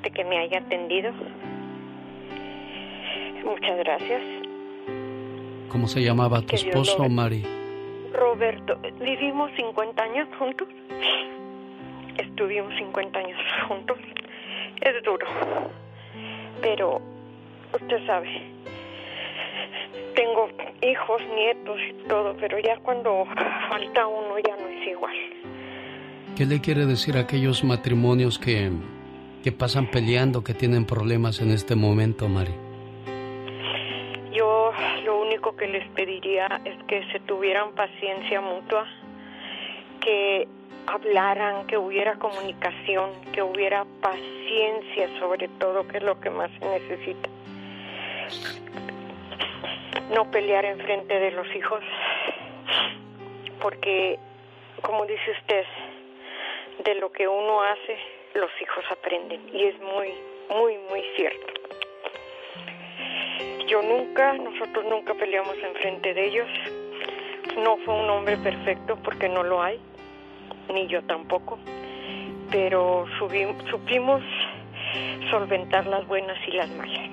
de 0.04 0.12
que 0.12 0.24
me 0.24 0.38
haya 0.38 0.60
atendido. 0.60 1.12
Muchas 3.46 3.78
gracias. 3.78 4.22
¿Cómo 5.70 5.88
se 5.88 6.02
llamaba 6.02 6.42
tu 6.42 6.56
esposo, 6.56 7.08
Mari? 7.08 7.44
Roberto. 8.14 8.78
Vivimos 9.00 9.52
50 9.56 10.04
años 10.04 10.28
juntos. 10.40 10.68
Estuvimos 12.18 12.74
50 12.78 13.20
años 13.20 13.38
juntos. 13.68 13.98
Es 14.82 15.04
duro. 15.04 15.26
pero 16.62 17.02
usted 17.74 18.06
sabe, 18.06 18.30
tengo 20.16 20.50
hijos, 20.82 21.22
nietos 21.36 21.78
y 21.90 22.08
todo, 22.08 22.36
pero 22.40 22.58
ya 22.60 22.78
cuando 22.80 23.26
falta 23.70 24.08
uno 24.08 24.38
ya 24.40 24.56
no 24.56 24.68
es 24.68 24.88
igual. 24.88 25.16
¿Qué 26.36 26.46
le 26.46 26.60
quiere 26.62 26.86
decir 26.86 27.18
a 27.18 27.22
aquellos 27.22 27.64
matrimonios 27.64 28.40
que, 28.40 28.72
que 29.44 29.52
pasan 29.52 29.90
peleando, 29.92 30.44
que 30.44 30.54
tienen 30.54 30.86
problemas 30.86 31.42
en 31.42 31.52
este 31.52 31.76
momento, 31.76 32.28
Mari? 32.28 32.65
Lo 35.04 35.20
único 35.22 35.56
que 35.56 35.68
les 35.68 35.88
pediría 35.90 36.62
es 36.66 36.76
que 36.86 37.06
se 37.12 37.20
tuvieran 37.22 37.74
paciencia 37.76 38.42
mutua, 38.42 38.88
que 40.02 40.48
hablaran, 40.88 41.66
que 41.68 41.78
hubiera 41.78 42.16
comunicación, 42.16 43.12
que 43.32 43.42
hubiera 43.42 43.86
paciencia 44.02 45.10
sobre 45.20 45.48
todo, 45.60 45.88
que 45.88 45.98
es 45.98 46.04
lo 46.04 46.20
que 46.20 46.30
más 46.30 46.52
se 46.60 46.66
necesita. 46.66 47.30
No 50.14 50.30
pelear 50.30 50.66
en 50.66 50.80
frente 50.80 51.20
de 51.20 51.32
los 51.32 51.48
hijos, 51.56 51.84
porque, 53.62 54.20
como 54.82 55.06
dice 55.06 55.32
usted, 55.40 55.66
de 56.84 56.96
lo 56.96 57.12
que 57.12 57.28
uno 57.28 57.62
hace, 57.62 57.98
los 58.34 58.52
hijos 58.62 58.84
aprenden, 58.92 59.42
y 59.54 59.64
es 59.64 59.80
muy, 59.80 60.14
muy, 60.50 60.78
muy 60.90 61.02
cierto. 61.16 61.65
Yo 63.68 63.82
nunca, 63.82 64.34
nosotros 64.34 64.86
nunca 64.90 65.14
peleamos 65.16 65.56
en 65.58 65.74
frente 65.76 66.14
de 66.14 66.28
ellos. 66.28 66.48
No 67.64 67.78
fue 67.86 67.94
un 67.94 68.10
hombre 68.10 68.38
perfecto 68.38 68.98
porque 69.04 69.30
no 69.30 69.44
lo 69.44 69.62
hay 69.62 69.80
ni 70.74 70.88
yo 70.88 71.02
tampoco, 71.04 71.60
pero 72.52 73.06
supimos 73.20 74.22
solventar 75.30 75.86
las 75.88 76.06
buenas 76.08 76.38
y 76.48 76.52
las 76.52 76.70
malas. 76.72 77.10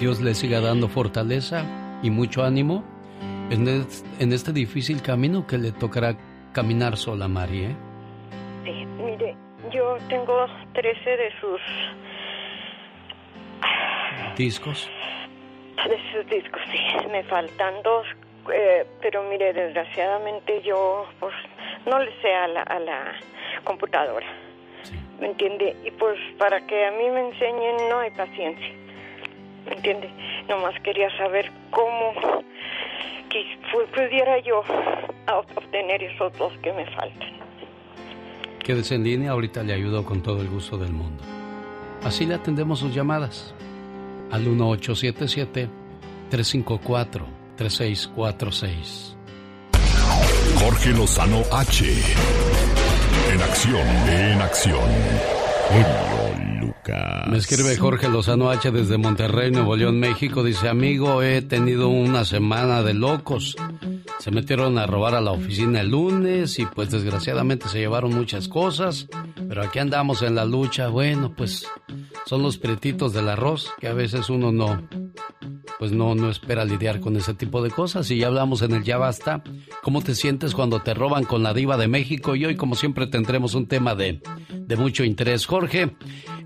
Dios 0.00 0.20
le 0.20 0.34
siga 0.34 0.60
dando 0.60 0.88
fortaleza 0.88 1.64
y 2.02 2.10
mucho 2.10 2.44
ánimo 2.44 2.84
en, 3.50 4.32
este 4.32 4.52
difícil 4.52 5.02
camino 5.02 5.46
que 5.46 5.58
le 5.58 5.72
tocará 5.72 6.16
caminar 6.52 6.96
sola, 6.96 7.28
María. 7.28 7.70
¿eh? 7.70 7.76
Sí, 8.64 8.86
mire, 9.02 9.36
yo 9.72 9.98
tengo 10.08 10.46
13 10.72 11.10
de 11.10 11.30
sus... 11.40 11.60
¿Discos? 14.36 14.88
De 15.88 15.98
sus 16.12 16.26
discos, 16.30 16.60
sí. 16.72 17.08
Me 17.10 17.22
faltan 17.24 17.82
dos, 17.82 18.06
eh, 18.52 18.86
pero 19.00 19.22
mire, 19.24 19.52
desgraciadamente 19.52 20.62
yo 20.62 21.06
pues 21.20 21.34
no 21.86 21.98
le 21.98 22.10
sé 22.20 22.32
a 22.34 22.48
la, 22.48 22.62
a 22.62 22.78
la 22.78 23.14
computadora. 23.64 24.26
¿Me 25.20 25.28
entiende? 25.28 25.76
Y 25.84 25.90
pues 25.92 26.18
para 26.38 26.66
que 26.66 26.86
a 26.86 26.90
mí 26.90 27.08
me 27.10 27.28
enseñen 27.28 27.76
no 27.88 27.98
hay 28.00 28.10
paciencia. 28.10 28.72
¿Me 29.66 29.76
entiende? 29.76 30.10
Nomás 30.48 30.78
quería 30.80 31.14
saber 31.16 31.50
cómo 31.70 32.12
pudiera 33.94 34.38
yo 34.40 34.62
obtener 35.56 36.02
esos 36.02 36.36
dos 36.38 36.52
que 36.62 36.72
me 36.72 36.86
faltan. 36.86 37.32
Quédese 38.60 38.94
en 38.94 39.04
línea, 39.04 39.32
ahorita 39.32 39.62
le 39.62 39.74
ayudo 39.74 40.04
con 40.04 40.22
todo 40.22 40.40
el 40.40 40.48
gusto 40.48 40.78
del 40.78 40.92
mundo. 40.92 41.22
Así 42.04 42.26
le 42.26 42.34
atendemos 42.34 42.80
sus 42.80 42.94
llamadas 42.94 43.54
al 44.30 44.42
1877 44.42 45.68
354 46.30 47.26
3646. 47.56 49.16
Jorge 50.58 50.90
Lozano 50.90 51.42
H. 51.50 51.84
En 53.32 53.40
acción, 53.42 53.86
en 54.08 54.40
acción. 54.42 56.23
Me 57.26 57.38
escribe 57.38 57.76
Jorge 57.76 58.08
Lozano 58.08 58.50
H 58.50 58.70
desde 58.70 58.98
Monterrey, 58.98 59.50
Nuevo 59.50 59.74
León, 59.74 59.98
México. 59.98 60.44
Dice, 60.44 60.68
amigo, 60.68 61.22
he 61.22 61.40
tenido 61.40 61.88
una 61.88 62.24
semana 62.24 62.82
de 62.82 62.92
locos. 62.92 63.56
Se 64.18 64.30
metieron 64.30 64.78
a 64.78 64.86
robar 64.86 65.14
a 65.14 65.20
la 65.20 65.32
oficina 65.32 65.80
el 65.80 65.90
lunes 65.90 66.58
y 66.58 66.66
pues 66.66 66.90
desgraciadamente 66.90 67.68
se 67.68 67.78
llevaron 67.78 68.14
muchas 68.14 68.48
cosas. 68.48 69.08
Pero 69.48 69.62
aquí 69.62 69.78
andamos 69.78 70.20
en 70.22 70.34
la 70.34 70.44
lucha. 70.44 70.88
Bueno, 70.88 71.32
pues 71.34 71.66
son 72.26 72.42
los 72.42 72.58
pretitos 72.58 73.14
del 73.14 73.30
arroz 73.30 73.70
que 73.80 73.88
a 73.88 73.94
veces 73.94 74.28
uno 74.28 74.52
no, 74.52 74.86
pues 75.78 75.92
no, 75.92 76.14
no 76.14 76.30
espera 76.30 76.64
lidiar 76.64 77.00
con 77.00 77.16
ese 77.16 77.34
tipo 77.34 77.62
de 77.62 77.70
cosas. 77.70 78.10
Y 78.10 78.18
ya 78.18 78.26
hablamos 78.26 78.62
en 78.62 78.72
el 78.72 78.84
Ya 78.84 78.98
Basta, 78.98 79.42
¿cómo 79.82 80.02
te 80.02 80.14
sientes 80.14 80.54
cuando 80.54 80.80
te 80.80 80.94
roban 80.94 81.24
con 81.24 81.42
la 81.42 81.54
diva 81.54 81.76
de 81.76 81.88
México? 81.88 82.36
Y 82.36 82.44
hoy, 82.44 82.56
como 82.56 82.74
siempre, 82.74 83.06
tendremos 83.06 83.54
un 83.54 83.66
tema 83.66 83.94
de, 83.94 84.22
de 84.50 84.76
mucho 84.76 85.04
interés. 85.04 85.46
Jorge, 85.46 85.96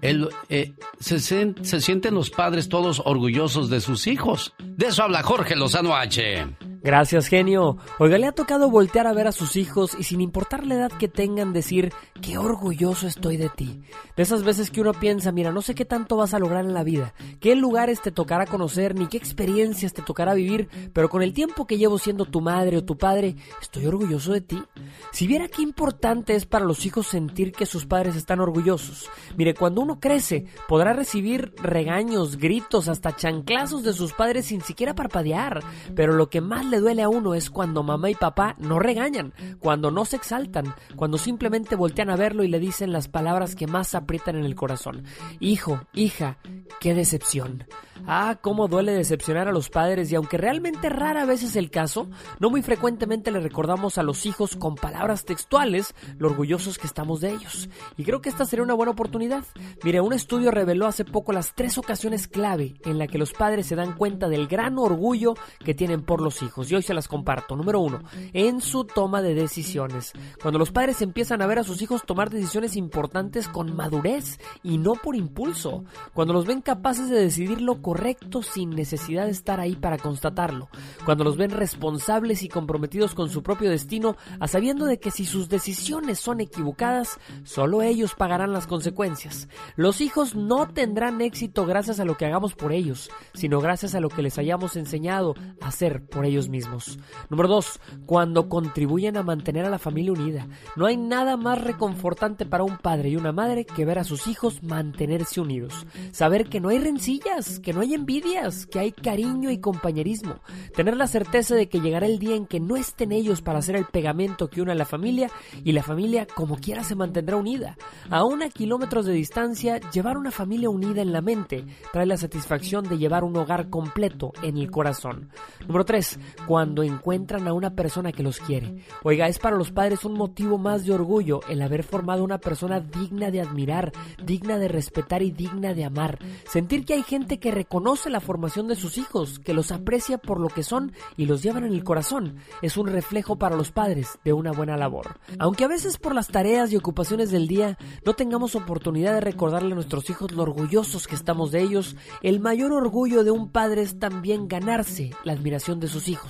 el, 0.01 0.18
eh, 0.49 0.73
se, 1.01 1.19
se 1.21 1.81
sienten 1.81 2.15
los 2.15 2.31
padres 2.31 2.69
todos 2.69 3.03
orgullosos 3.05 3.71
de 3.71 3.81
sus 3.81 4.07
hijos. 4.07 4.55
De 4.59 4.87
eso 4.87 5.03
habla 5.03 5.23
Jorge 5.23 5.57
Lozano 5.57 5.95
H. 5.95 6.47
Gracias, 6.81 7.27
genio. 7.27 7.77
Oiga, 7.99 8.19
le 8.19 8.27
ha 8.27 8.33
tocado 8.33 8.71
voltear 8.71 9.07
a 9.07 9.13
ver 9.13 9.27
a 9.27 9.33
sus 9.33 9.57
hijos 9.57 9.97
y 9.99 10.05
sin 10.05 10.21
importar 10.21 10.65
la 10.65 10.77
edad 10.77 10.93
que 10.93 11.09
tengan 11.09 11.53
decir, 11.53 11.93
qué 12.23 12.39
orgulloso 12.39 13.07
estoy 13.07 13.37
de 13.37 13.49
ti. 13.49 13.81
De 14.17 14.23
esas 14.23 14.45
veces 14.45 14.71
que 14.71 14.81
uno 14.81 14.93
piensa, 14.93 15.33
mira, 15.33 15.51
no 15.51 15.61
sé 15.61 15.75
qué 15.75 15.85
tanto 15.85 16.17
vas 16.17 16.35
a 16.35 16.39
lograr 16.39 16.65
en 16.65 16.75
la 16.75 16.85
vida, 16.85 17.15
qué 17.41 17.57
lugares 17.57 18.01
te 18.01 18.13
tocará 18.13 18.47
conocer, 18.47 18.95
ni 18.95 19.09
qué 19.09 19.17
experiencias 19.17 19.93
te 19.93 20.03
tocará 20.03 20.35
vivir, 20.35 20.69
pero 20.93 21.09
con 21.09 21.23
el 21.23 21.33
tiempo 21.33 21.67
que 21.67 21.79
llevo 21.79 21.99
siendo 21.99 22.27
tu 22.27 22.41
madre 22.41 22.77
o 22.77 22.85
tu 22.85 22.97
padre, 22.97 23.35
estoy 23.61 23.87
orgulloso 23.87 24.33
de 24.33 24.41
ti. 24.41 24.63
Si 25.11 25.27
viera 25.27 25.49
qué 25.49 25.63
importante 25.63 26.37
es 26.37 26.47
para 26.47 26.65
los 26.65 26.87
hijos 26.87 27.09
sentir 27.09 27.53
que 27.53 27.67
sus 27.67 27.87
padres 27.87 28.15
están 28.15 28.41
orgullosos. 28.41 29.11
Mire, 29.37 29.55
cuando 29.55 29.81
uno 29.81 29.99
crece, 29.99 30.47
podrá 30.69 30.93
recibir 30.93 31.55
regaños, 31.57 32.37
gritos, 32.37 32.89
hasta 32.89 33.17
chanclazos 33.17 33.83
de 33.83 33.93
sus 33.93 34.13
padres 34.13 34.47
sin 34.47 34.61
siquiera 34.61 34.95
parpadear, 34.95 35.61
pero 35.97 36.13
lo 36.13 36.31
que 36.31 36.41
más 36.41 36.68
le 36.71 36.81
duele 36.81 37.03
a 37.03 37.09
uno 37.09 37.35
es 37.35 37.51
cuando 37.51 37.83
mamá 37.83 38.11
y 38.11 38.15
papá 38.15 38.55
no 38.59 38.79
regañan, 38.79 39.33
cuando 39.61 39.91
no 39.91 40.05
se 40.05 40.17
exaltan, 40.17 40.75
cuando 40.97 41.19
simplemente 41.19 41.77
voltean 41.77 42.11
a 42.11 42.17
verlo 42.17 42.45
y 42.45 42.49
le 42.49 42.61
dicen 42.61 42.93
las 42.93 43.09
palabras 43.09 43.55
que 43.55 43.67
más 43.67 43.95
aprietan 43.95 44.37
en 44.37 44.45
el 44.45 44.55
corazón. 44.55 45.05
Hijo, 45.41 45.81
hija, 45.95 46.39
qué 46.81 46.95
decepción. 46.95 47.65
Ah, 48.07 48.39
cómo 48.41 48.69
duele 48.69 48.93
decepcionar 48.93 49.49
a 49.49 49.53
los 49.53 49.71
padres 49.71 50.11
y 50.11 50.15
aunque 50.15 50.39
realmente 50.39 50.89
rara 50.89 51.25
vez 51.25 51.43
es 51.43 51.57
el 51.57 51.71
caso, 51.71 52.09
no 52.39 52.51
muy 52.51 52.63
frecuentemente 52.63 53.31
le 53.31 53.41
recordamos 53.41 53.99
a 53.99 54.03
los 54.03 54.25
hijos 54.27 54.57
con 54.57 54.77
palabras 54.77 55.25
textuales 55.25 55.95
lo 56.17 56.29
orgullosos 56.29 56.79
que 56.79 56.87
estamos 56.87 57.21
de 57.21 57.33
ellos. 57.33 57.69
Y 57.97 58.05
creo 58.05 58.21
que 58.21 58.29
esta 58.29 58.45
sería 58.45 58.63
una 58.63 58.75
buena 58.75 58.93
oportunidad. 58.93 59.45
Mire, 59.83 60.01
un 60.01 60.13
estudio 60.13 60.51
reveló 60.51 60.87
hace 60.87 61.05
poco 61.05 61.33
las 61.33 61.55
tres 61.55 61.79
ocasiones 61.79 62.29
clave 62.29 62.75
en 62.85 62.99
la 62.99 63.07
que 63.07 63.19
los 63.19 63.33
padres 63.33 63.67
se 63.67 63.77
dan 63.77 63.97
cuenta 63.97 64.29
del 64.29 64.47
gran 64.47 64.79
orgullo 64.79 65.35
que 65.65 65.75
tienen 65.75 66.03
por 66.03 66.21
los 66.21 66.43
hijos. 66.43 66.58
Y 66.67 66.75
hoy 66.75 66.83
se 66.83 66.95
las 66.95 67.09
comparto. 67.09 67.57
Número 67.57 67.81
uno, 67.81 68.01
en 68.33 68.61
su 68.61 68.85
toma 68.85 69.23
de 69.23 69.35
decisiones. 69.35 70.13
Cuando 70.41 70.59
los 70.59 70.73
padres 70.73 71.03
empiezan 71.03 71.43
a 71.43 71.47
ver 71.47 71.59
a 71.59 71.65
sus 71.65 71.83
hijos 71.83 72.03
tomar 72.05 72.31
decisiones 72.31 72.77
importantes 72.77 73.49
con 73.49 73.75
madurez 73.77 74.39
y 74.63 74.79
no 74.79 74.95
por 74.95 75.17
impulso. 75.17 75.85
Cuando 76.15 76.35
los 76.35 76.47
ven 76.47 76.61
capaces 76.61 77.09
de 77.09 77.21
decidir 77.21 77.61
lo 77.61 77.81
correcto 77.83 78.43
sin 78.43 78.71
necesidad 78.71 79.27
de 79.27 79.33
estar 79.33 79.61
ahí 79.61 79.77
para 79.77 79.99
constatarlo. 79.99 80.69
Cuando 81.05 81.25
los 81.25 81.37
ven 81.37 81.51
responsables 81.51 82.43
y 82.43 82.49
comprometidos 82.49 83.15
con 83.15 83.31
su 83.31 83.43
propio 83.43 83.71
destino, 83.71 84.17
a 84.41 84.49
sabiendo 84.49 84.87
de 84.87 84.99
que 84.99 85.11
si 85.11 85.25
sus 85.25 85.49
decisiones 85.49 86.19
son 86.19 86.41
equivocadas, 86.41 87.19
solo 87.45 87.83
ellos 87.83 88.15
pagarán 88.15 88.53
las 88.53 88.67
consecuencias. 88.67 89.49
Los 89.77 90.01
hijos 90.01 90.35
no 90.35 90.69
tendrán 90.69 91.21
éxito 91.21 91.67
gracias 91.67 92.01
a 92.01 92.05
lo 92.05 92.17
que 92.17 92.27
hagamos 92.27 92.55
por 92.55 92.73
ellos, 92.73 93.11
sino 93.35 93.61
gracias 93.61 93.95
a 93.95 94.01
lo 94.01 94.09
que 94.09 94.23
les 94.23 94.39
hayamos 94.39 94.77
enseñado 94.77 95.35
a 95.61 95.69
hacer 95.69 96.05
por 96.05 96.25
ellos 96.25 96.48
mismos. 96.49 96.99
Número 97.31 97.49
2. 97.49 97.81
Cuando 98.07 98.49
contribuyen 98.49 99.17
a 99.17 99.23
mantener 99.23 99.65
a 99.65 99.71
la 99.71 99.79
familia 99.79 100.13
unida. 100.13 100.47
No 100.77 100.87
hay 100.87 100.97
nada 100.97 101.37
más 101.37 101.63
reconfortante 101.63 102.47
para 102.47 102.65
un 102.65 102.79
padre 102.79 103.11
y 103.11 103.17
una 103.17 103.33
madre 103.33 103.65
que 103.65 103.85
ver 103.85 103.99
a 103.99 104.05
sus 104.05 104.27
hijos 104.27 104.63
mantenerse 104.63 105.41
unidos. 105.41 105.87
Saber 106.13 106.49
que 106.49 106.61
no 106.61 106.69
hay 106.69 106.79
rencillas, 106.79 107.61
que 107.61 107.73
no 107.73 107.81
hay 107.81 107.95
envidias, 107.95 108.67
que 108.67 108.79
hay 108.79 108.93
cariño 108.93 109.51
y 109.51 109.59
compañerismo. 109.59 110.41
Tener 110.75 110.97
la 110.97 111.07
certeza 111.07 111.55
de 111.55 111.69
que 111.69 111.81
llegará 111.81 112.07
el 112.07 112.19
día 112.19 112.37
en 112.37 112.47
que 112.47 112.61
no 112.61 112.77
estén 112.77 113.13
ellos 113.13 113.43
para 113.43 113.59
hacer 113.59 113.77
el 113.77 113.85
pegamento 113.85 114.49
que 114.49 114.63
une 114.63 114.73
a 114.73 114.75
la 114.75 114.85
familia 114.85 115.31
y 115.65 115.73
la 115.73 115.83
familia 115.83 116.27
como 116.27 116.57
quiera 116.57 116.85
se 116.85 116.95
mantendrá 116.95 117.37
unida. 117.37 117.77
A 118.11 118.25
una 118.25 118.49
kilómetros 118.49 119.07
de 119.07 119.13
distancia, 119.13 119.81
llevar 119.91 120.17
una 120.17 120.31
familia 120.31 120.71
unida 120.71 121.03
en 121.03 121.13
la 121.13 121.21
mente 121.21 121.65
trae 121.93 122.07
la 122.07 122.17
satisfacción 122.17 122.89
de 122.89 122.99
llevar 122.99 123.25
un 123.25 123.37
hogar 123.37 123.71
completo 123.71 124.33
en 124.43 124.57
el 124.57 124.71
corazón. 124.71 125.31
Número 125.67 125.85
3. 125.85 126.19
Cuando 126.47 126.83
encuentran 126.83 127.47
a 127.47 127.53
una 127.53 127.75
persona 127.75 128.13
que 128.13 128.23
los 128.23 128.39
quiere. 128.41 128.85
Oiga, 129.03 129.29
es 129.29 129.39
para 129.39 129.57
los 129.57 129.71
padres 129.71 130.05
un 130.05 130.15
motivo 130.15 130.59
más 130.59 130.85
de 130.85 130.93
orgullo 130.93 131.41
el 131.49 131.63
haber 131.63 131.83
formado 131.83 132.25
una 132.25 132.39
persona 132.39 132.81
digna 132.81 133.31
de 133.31 133.41
admirar, 133.41 133.93
digna 134.23 134.59
de 134.59 134.69
respetar 134.69 135.23
y 135.23 135.31
digna 135.31 135.75
de 135.75 135.85
amar. 135.85 136.19
Sentir 136.51 136.85
que 136.85 136.95
hay 136.95 137.03
gente 137.03 137.39
que 137.39 137.51
reconoce 137.51 138.11
la 138.11 138.21
formación 138.21 138.69
de 138.69 138.77
sus 138.77 138.99
hijos, 138.99 139.39
que 139.39 139.55
los 139.55 139.73
aprecia 139.73 140.19
por 140.19 140.41
lo 140.41 140.49
que 140.49 140.63
son 140.63 140.93
y 141.17 141.27
los 141.27 141.43
llevan 141.43 141.65
en 141.65 141.73
el 141.73 141.85
corazón. 141.85 142.37
Es 142.63 142.77
un 142.77 142.87
reflejo 142.87 143.37
para 143.37 143.57
los 143.57 143.71
padres 143.71 144.19
de 144.25 144.33
una 144.33 144.53
buena 144.53 144.77
labor. 144.77 145.19
Aunque 145.39 145.65
a 145.65 145.69
veces 145.69 145.99
por 145.99 146.15
las 146.15 146.29
tareas 146.29 146.73
y 146.73 146.77
ocupaciones 146.77 147.31
del 147.31 147.49
día 147.49 147.79
no 148.05 148.15
tengamos 148.15 148.55
oportunidad 148.55 149.15
de 149.15 149.21
recordarle 149.21 149.73
a 149.73 149.75
nuestros 149.75 150.09
hijos 150.11 150.33
lo 150.33 150.43
orgullosos 150.43 151.07
que 151.07 151.15
estamos 151.15 151.51
de 151.51 151.63
ellos, 151.63 151.97
el 152.23 152.41
mayor 152.41 152.73
orgullo 152.73 153.25
de 153.25 153.31
un 153.31 153.51
padre 153.51 153.83
es 153.83 153.99
también 153.99 154.49
ganarse 154.49 155.11
la 155.25 155.33
admiración 155.33 155.81
de 155.81 155.89
sus 155.89 156.09
hijos. 156.09 156.28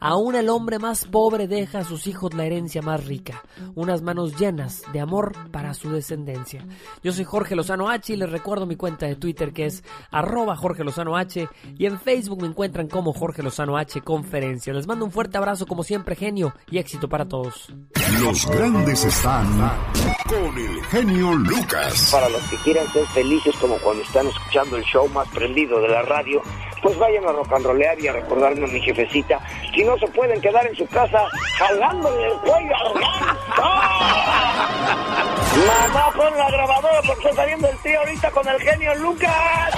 Aún 0.00 0.34
el 0.34 0.48
hombre 0.48 0.78
más 0.78 1.06
pobre 1.06 1.48
deja 1.48 1.80
a 1.80 1.84
sus 1.84 2.06
hijos 2.06 2.34
la 2.34 2.44
herencia 2.44 2.82
más 2.82 3.04
rica, 3.06 3.42
unas 3.74 4.02
manos 4.02 4.38
llenas 4.38 4.82
de 4.92 5.00
amor 5.00 5.32
para 5.50 5.74
su 5.74 5.90
descendencia. 5.90 6.66
Yo 7.02 7.12
soy 7.12 7.24
Jorge 7.24 7.56
Lozano 7.56 7.88
H 7.88 8.12
y 8.12 8.16
les 8.16 8.30
recuerdo 8.30 8.66
mi 8.66 8.76
cuenta 8.76 9.06
de 9.06 9.16
Twitter 9.16 9.52
que 9.52 9.66
es 9.66 9.84
arroba 10.10 10.56
Jorge 10.56 10.84
Lozano 10.84 11.16
H 11.16 11.48
y 11.78 11.86
en 11.86 11.98
Facebook 11.98 12.42
me 12.42 12.48
encuentran 12.48 12.88
como 12.88 13.12
Jorge 13.12 13.42
Lozano 13.42 13.76
H 13.76 14.00
Conferencia. 14.02 14.72
Les 14.72 14.86
mando 14.86 15.04
un 15.04 15.10
fuerte 15.10 15.38
abrazo 15.38 15.66
como 15.66 15.82
siempre, 15.82 16.16
genio, 16.16 16.54
y 16.70 16.78
éxito 16.78 17.08
para 17.08 17.26
todos. 17.26 17.72
Los 18.20 18.46
grandes 18.46 19.04
están 19.04 19.46
con 20.28 20.58
el 20.58 20.82
genio 20.84 21.32
Lucas. 21.34 22.10
Para 22.12 22.28
los 22.28 22.42
que 22.44 22.56
quieran 22.58 22.86
ser 22.92 23.06
felices 23.08 23.54
como 23.60 23.76
cuando 23.78 24.02
están 24.02 24.26
escuchando 24.26 24.76
el 24.76 24.84
show 24.84 25.08
más 25.08 25.28
prendido 25.28 25.80
de 25.80 25.88
la 25.88 26.02
radio, 26.02 26.42
pues 26.84 26.96
vayan 26.98 27.24
a 27.24 27.32
rollear 27.60 27.98
y 27.98 28.08
a 28.08 28.12
recordarme 28.12 28.66
a 28.66 28.68
mi 28.68 28.78
jefecita. 28.78 29.40
Si 29.74 29.82
no 29.84 29.96
se 29.96 30.06
pueden 30.08 30.38
quedar 30.42 30.66
en 30.66 30.76
su 30.76 30.86
casa 30.88 31.24
jalándole 31.56 32.26
el 32.26 32.34
cuello 32.40 32.76
al 32.76 32.94
Mamá, 35.66 36.12
pon 36.14 36.36
la 36.36 36.50
grabadora 36.50 37.00
porque 37.06 37.28
está 37.28 37.42
saliendo 37.42 37.70
el 37.70 37.78
tío 37.78 37.98
ahorita 38.00 38.30
con 38.32 38.46
el 38.48 38.60
genio 38.60 38.94
Lucas. 38.96 39.72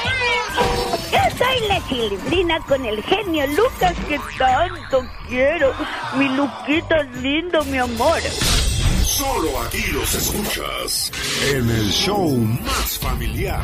Yo 1.13 1.19
soy 1.39 1.69
la 1.69 1.81
chilindrina 1.87 2.59
con 2.67 2.85
el 2.85 3.01
genio 3.05 3.47
Lucas 3.49 3.95
que 4.09 4.19
tanto 4.37 5.05
quiero. 5.29 5.73
Mi 6.17 6.29
Luquita 6.31 6.97
es 7.03 7.17
lindo, 7.23 7.65
mi 7.67 7.79
amor. 7.79 8.19
Solo 8.19 9.61
aquí 9.61 9.87
los 9.93 10.13
escuchas 10.13 11.13
en 11.53 11.71
el 11.71 11.89
show 11.91 12.31
más 12.31 12.99
familiar. 12.99 13.63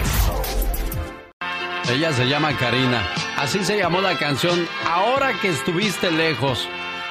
Ella 1.90 2.12
se 2.12 2.26
llama 2.26 2.56
Karina. 2.56 3.06
Así 3.36 3.64
se 3.64 3.76
llamó 3.76 4.00
la 4.00 4.16
canción 4.16 4.66
Ahora 4.86 5.32
que 5.40 5.48
estuviste 5.48 6.10
lejos. 6.10 6.68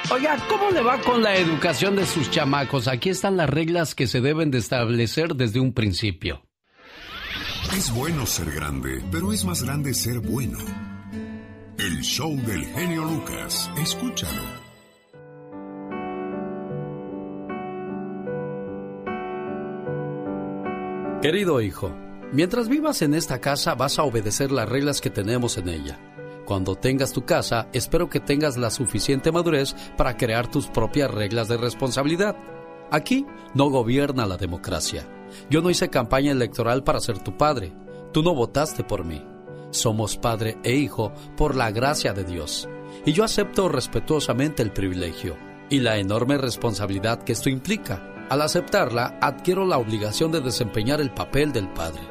Oiga, 0.09 0.38
¿cómo 0.49 0.72
le 0.72 0.82
va 0.82 0.99
con 0.99 1.22
la 1.22 1.36
educación 1.36 1.95
de 1.95 2.05
sus 2.05 2.32
chamacos? 2.32 2.88
Aquí 2.88 3.09
están 3.09 3.38
las 3.38 3.49
reglas 3.49 3.95
que 3.95 4.07
se 4.07 4.22
deben 4.22 4.49
de 4.49 4.57
establecer 4.57 5.36
desde 5.36 5.59
un 5.59 5.74
principio. 5.74 6.43
Es 7.76 7.91
bueno 7.91 8.26
ser 8.26 8.51
grande, 8.51 9.03
pero 9.11 9.32
es 9.32 9.45
más 9.45 9.63
grande 9.63 9.93
ser 9.93 10.19
bueno. 10.19 10.57
El 11.78 12.01
show 12.01 12.36
del 12.36 12.65
genio 12.65 13.03
Lucas. 13.03 13.69
Escúchalo. 13.78 14.41
Querido 21.22 21.61
hijo, 21.61 21.95
mientras 22.32 22.69
vivas 22.69 23.01
en 23.01 23.13
esta 23.13 23.39
casa 23.39 23.75
vas 23.75 23.99
a 23.99 24.03
obedecer 24.03 24.51
las 24.51 24.67
reglas 24.67 25.01
que 25.01 25.09
tenemos 25.09 25.57
en 25.57 25.69
ella. 25.69 25.99
Cuando 26.45 26.75
tengas 26.75 27.13
tu 27.13 27.23
casa, 27.23 27.67
espero 27.71 28.09
que 28.09 28.19
tengas 28.19 28.57
la 28.57 28.71
suficiente 28.71 29.32
madurez 29.32 29.75
para 29.97 30.17
crear 30.17 30.49
tus 30.49 30.67
propias 30.67 31.09
reglas 31.11 31.47
de 31.47 31.57
responsabilidad. 31.57 32.36
Aquí 32.91 33.25
no 33.53 33.69
gobierna 33.69 34.25
la 34.25 34.38
democracia. 34.38 35.07
Yo 35.49 35.61
no 35.61 35.69
hice 35.69 35.89
campaña 35.89 36.32
electoral 36.32 36.84
para 36.84 36.99
ser 36.99 37.19
tu 37.19 37.38
padre. 37.38 37.73
Tú 38.11 38.21
no 38.21 38.36
votaste 38.36 38.84
por 38.84 39.05
mí. 39.05 39.25
Somos 39.69 40.17
padre 40.17 40.57
e 40.63 40.73
hijo 40.73 41.13
por 41.38 41.55
la 41.55 41.71
gracia 41.71 42.11
de 42.11 42.25
Dios. 42.25 42.67
Y 43.05 43.13
yo 43.13 43.23
acepto 43.23 43.69
respetuosamente 43.69 44.61
el 44.61 44.73
privilegio 44.73 45.38
y 45.69 45.79
la 45.79 45.97
enorme 45.97 46.38
responsabilidad 46.38 47.23
que 47.23 47.32
esto 47.32 47.49
implica. 47.49 48.27
Al 48.29 48.41
aceptarla, 48.41 49.17
adquiero 49.21 49.65
la 49.65 49.77
obligación 49.77 50.32
de 50.32 50.41
desempeñar 50.41 50.99
el 50.99 51.13
papel 51.13 51.53
del 51.53 51.69
padre. 51.69 52.11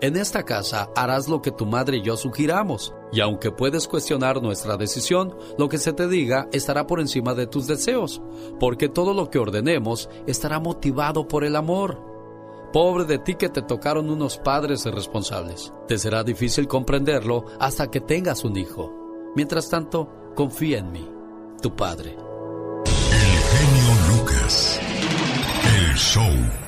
En 0.00 0.16
esta 0.16 0.44
casa 0.44 0.90
harás 0.96 1.28
lo 1.28 1.40
que 1.40 1.52
tu 1.52 1.66
madre 1.66 1.98
y 1.98 2.02
yo 2.02 2.16
sugiramos, 2.16 2.94
y 3.12 3.20
aunque 3.20 3.52
puedes 3.52 3.86
cuestionar 3.86 4.42
nuestra 4.42 4.76
decisión, 4.76 5.36
lo 5.56 5.68
que 5.68 5.78
se 5.78 5.92
te 5.92 6.08
diga 6.08 6.48
estará 6.52 6.86
por 6.86 7.00
encima 7.00 7.34
de 7.34 7.46
tus 7.46 7.66
deseos, 7.66 8.20
porque 8.58 8.88
todo 8.88 9.14
lo 9.14 9.30
que 9.30 9.38
ordenemos 9.38 10.08
estará 10.26 10.58
motivado 10.58 11.28
por 11.28 11.44
el 11.44 11.56
amor. 11.56 12.02
Pobre 12.72 13.04
de 13.04 13.18
ti 13.18 13.36
que 13.36 13.48
te 13.48 13.62
tocaron 13.62 14.10
unos 14.10 14.36
padres 14.36 14.84
irresponsables. 14.84 15.72
Te 15.86 15.96
será 15.96 16.24
difícil 16.24 16.66
comprenderlo 16.66 17.44
hasta 17.60 17.88
que 17.88 18.00
tengas 18.00 18.44
un 18.44 18.56
hijo. 18.56 18.92
Mientras 19.36 19.70
tanto, 19.70 20.08
confía 20.34 20.78
en 20.78 20.90
mí, 20.90 21.08
tu 21.62 21.74
padre. 21.76 22.16
El 22.84 23.38
genio 23.58 24.16
Lucas. 24.18 24.80
El 25.78 25.94
show. 25.94 26.63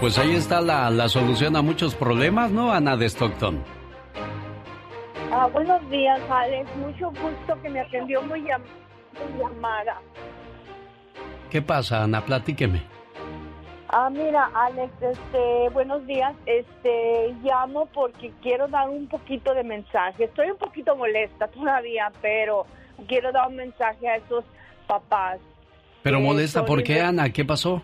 Pues 0.00 0.18
ahí 0.18 0.34
está 0.34 0.62
la, 0.62 0.88
la 0.88 1.10
solución 1.10 1.56
a 1.56 1.62
muchos 1.62 1.94
problemas, 1.94 2.50
¿no, 2.50 2.72
Ana 2.72 2.96
de 2.96 3.04
Stockton? 3.04 3.62
Ah, 5.30 5.46
buenos 5.52 5.88
días, 5.90 6.18
Alex. 6.30 6.74
Mucho 6.76 7.10
gusto 7.10 7.60
que 7.62 7.68
me 7.68 7.80
atendió 7.80 8.22
muy, 8.22 8.40
llam 8.42 8.62
llamada. 9.38 10.00
¿Qué 11.50 11.60
pasa, 11.60 12.04
Ana? 12.04 12.24
Platíqueme. 12.24 12.82
Ah, 13.90 14.08
mira, 14.08 14.50
Alex, 14.54 14.90
este, 15.02 15.68
buenos 15.74 16.06
días. 16.06 16.34
Este, 16.46 17.34
llamo 17.42 17.84
porque 17.86 18.32
quiero 18.40 18.68
dar 18.68 18.88
un 18.88 19.06
poquito 19.06 19.52
de 19.52 19.64
mensaje. 19.64 20.24
Estoy 20.24 20.50
un 20.50 20.56
poquito 20.56 20.96
molesta 20.96 21.48
todavía, 21.48 22.10
pero 22.22 22.64
quiero 23.06 23.32
dar 23.32 23.48
un 23.48 23.56
mensaje 23.56 24.08
a 24.08 24.16
esos 24.16 24.44
papás. 24.86 25.40
Pero 26.02 26.18
Eh, 26.18 26.22
molesta, 26.22 26.64
¿por 26.64 26.82
qué, 26.82 27.02
Ana? 27.02 27.30
¿Qué 27.30 27.44
pasó? 27.44 27.82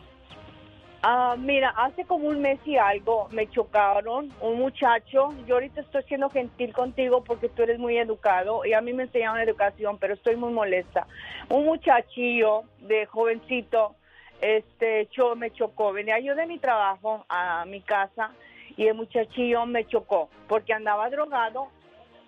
Ah, 1.09 1.37
mira, 1.39 1.69
hace 1.77 2.05
como 2.05 2.27
un 2.27 2.41
mes 2.41 2.59
y 2.65 2.79
algo 2.79 3.29
me 3.31 3.49
chocaron 3.49 4.33
un 4.41 4.59
muchacho. 4.59 5.33
Yo 5.47 5.55
ahorita 5.55 5.83
estoy 5.83 6.03
siendo 6.03 6.29
gentil 6.31 6.73
contigo 6.73 7.23
porque 7.23 7.49
tú 7.49 7.63
eres 7.63 7.79
muy 7.79 7.97
educado 7.97 8.65
y 8.65 8.73
a 8.73 8.81
mí 8.81 8.93
me 8.93 9.05
enseñaron 9.05 9.39
educación, 9.39 9.99
pero 9.99 10.15
estoy 10.15 10.35
muy 10.35 10.53
molesta. 10.53 11.07
Un 11.49 11.65
muchachillo 11.65 12.65
de 12.81 13.07
jovencito, 13.07 13.95
este, 14.41 15.07
cho- 15.13 15.37
me 15.37 15.53
chocó. 15.53 15.93
Venía 15.93 16.19
yo 16.19 16.35
de 16.35 16.45
mi 16.45 16.59
trabajo 16.59 17.25
a 17.29 17.65
mi 17.67 17.83
casa 17.83 18.33
y 18.77 18.89
el 18.89 18.95
muchachillo 18.97 19.65
me 19.65 19.87
chocó 19.87 20.29
porque 20.49 20.73
andaba 20.73 21.09
drogado, 21.09 21.69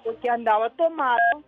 porque 0.05 0.31
andaba 0.31 0.71
tomado 0.71 1.43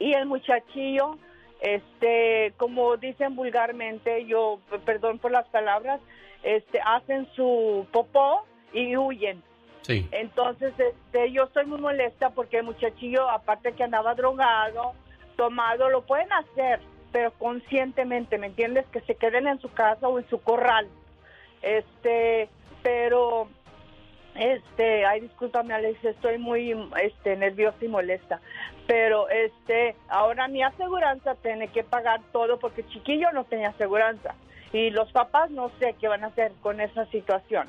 y 0.00 0.12
el 0.14 0.26
muchachillo 0.26 1.18
este 1.60 2.52
como 2.56 2.96
dicen 2.96 3.36
vulgarmente 3.36 4.24
yo 4.26 4.58
perdón 4.84 5.20
por 5.20 5.30
las 5.30 5.46
palabras 5.50 6.00
este 6.42 6.80
hacen 6.84 7.28
su 7.34 7.86
popó 7.92 8.44
y 8.72 8.96
huyen 8.96 9.42
Sí. 9.82 10.08
entonces 10.12 10.72
este 10.78 11.32
yo 11.32 11.44
estoy 11.44 11.66
muy 11.66 11.80
molesta 11.80 12.30
porque 12.30 12.58
el 12.58 12.64
muchachillo 12.64 13.28
aparte 13.28 13.72
que 13.72 13.82
andaba 13.82 14.14
drogado 14.14 14.92
tomado 15.36 15.90
lo 15.90 16.02
pueden 16.02 16.32
hacer 16.32 16.80
pero 17.10 17.32
conscientemente 17.32 18.38
me 18.38 18.46
entiendes 18.46 18.86
que 18.92 19.00
se 19.00 19.16
queden 19.16 19.48
en 19.48 19.60
su 19.60 19.72
casa 19.72 20.08
o 20.08 20.20
en 20.20 20.28
su 20.28 20.40
corral 20.40 20.86
este 21.62 22.48
pero 22.82 23.48
este, 24.34 25.04
ay, 25.04 25.20
discúlpame, 25.20 25.74
Alex, 25.74 26.02
estoy 26.04 26.38
muy 26.38 26.74
este, 27.02 27.36
nerviosa 27.36 27.76
y 27.82 27.88
molesta. 27.88 28.40
Pero 28.86 29.28
este, 29.28 29.94
ahora 30.08 30.48
mi 30.48 30.62
aseguranza 30.62 31.34
tiene 31.36 31.68
que 31.68 31.84
pagar 31.84 32.20
todo 32.32 32.58
porque 32.58 32.86
chiquillo 32.88 33.30
no 33.32 33.44
tenía 33.44 33.70
aseguranza. 33.70 34.34
Y 34.72 34.90
los 34.90 35.10
papás 35.12 35.50
no 35.50 35.70
sé 35.78 35.94
qué 36.00 36.08
van 36.08 36.24
a 36.24 36.28
hacer 36.28 36.52
con 36.62 36.80
esa 36.80 37.06
situación. 37.06 37.68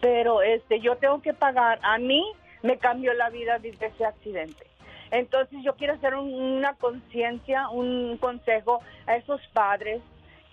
Pero 0.00 0.42
este, 0.42 0.80
yo 0.80 0.96
tengo 0.96 1.20
que 1.22 1.34
pagar. 1.34 1.78
A 1.82 1.98
mí 1.98 2.24
me 2.62 2.78
cambió 2.78 3.12
la 3.14 3.30
vida 3.30 3.58
desde 3.58 3.86
ese 3.86 4.04
accidente. 4.04 4.66
Entonces 5.10 5.58
yo 5.62 5.76
quiero 5.76 5.94
hacer 5.94 6.14
un- 6.16 6.34
una 6.34 6.74
conciencia, 6.74 7.68
un 7.68 8.16
consejo 8.18 8.80
a 9.06 9.16
esos 9.16 9.40
padres 9.52 10.00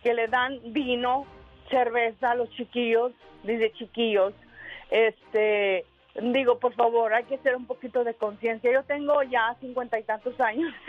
que 0.04 0.14
le 0.14 0.28
dan 0.28 0.60
vino, 0.66 1.26
cerveza 1.70 2.32
a 2.32 2.36
los 2.36 2.50
chiquillos, 2.52 3.14
desde 3.42 3.72
chiquillos. 3.74 4.34
Este, 4.92 5.86
digo, 6.22 6.60
por 6.60 6.74
favor, 6.76 7.14
hay 7.14 7.24
que 7.24 7.36
hacer 7.36 7.56
un 7.56 7.66
poquito 7.66 8.04
de 8.04 8.14
conciencia. 8.14 8.72
Yo 8.72 8.84
tengo 8.84 9.24
ya 9.24 9.56
cincuenta 9.60 9.98
y 9.98 10.04
tantos 10.04 10.40
años. 10.40 10.72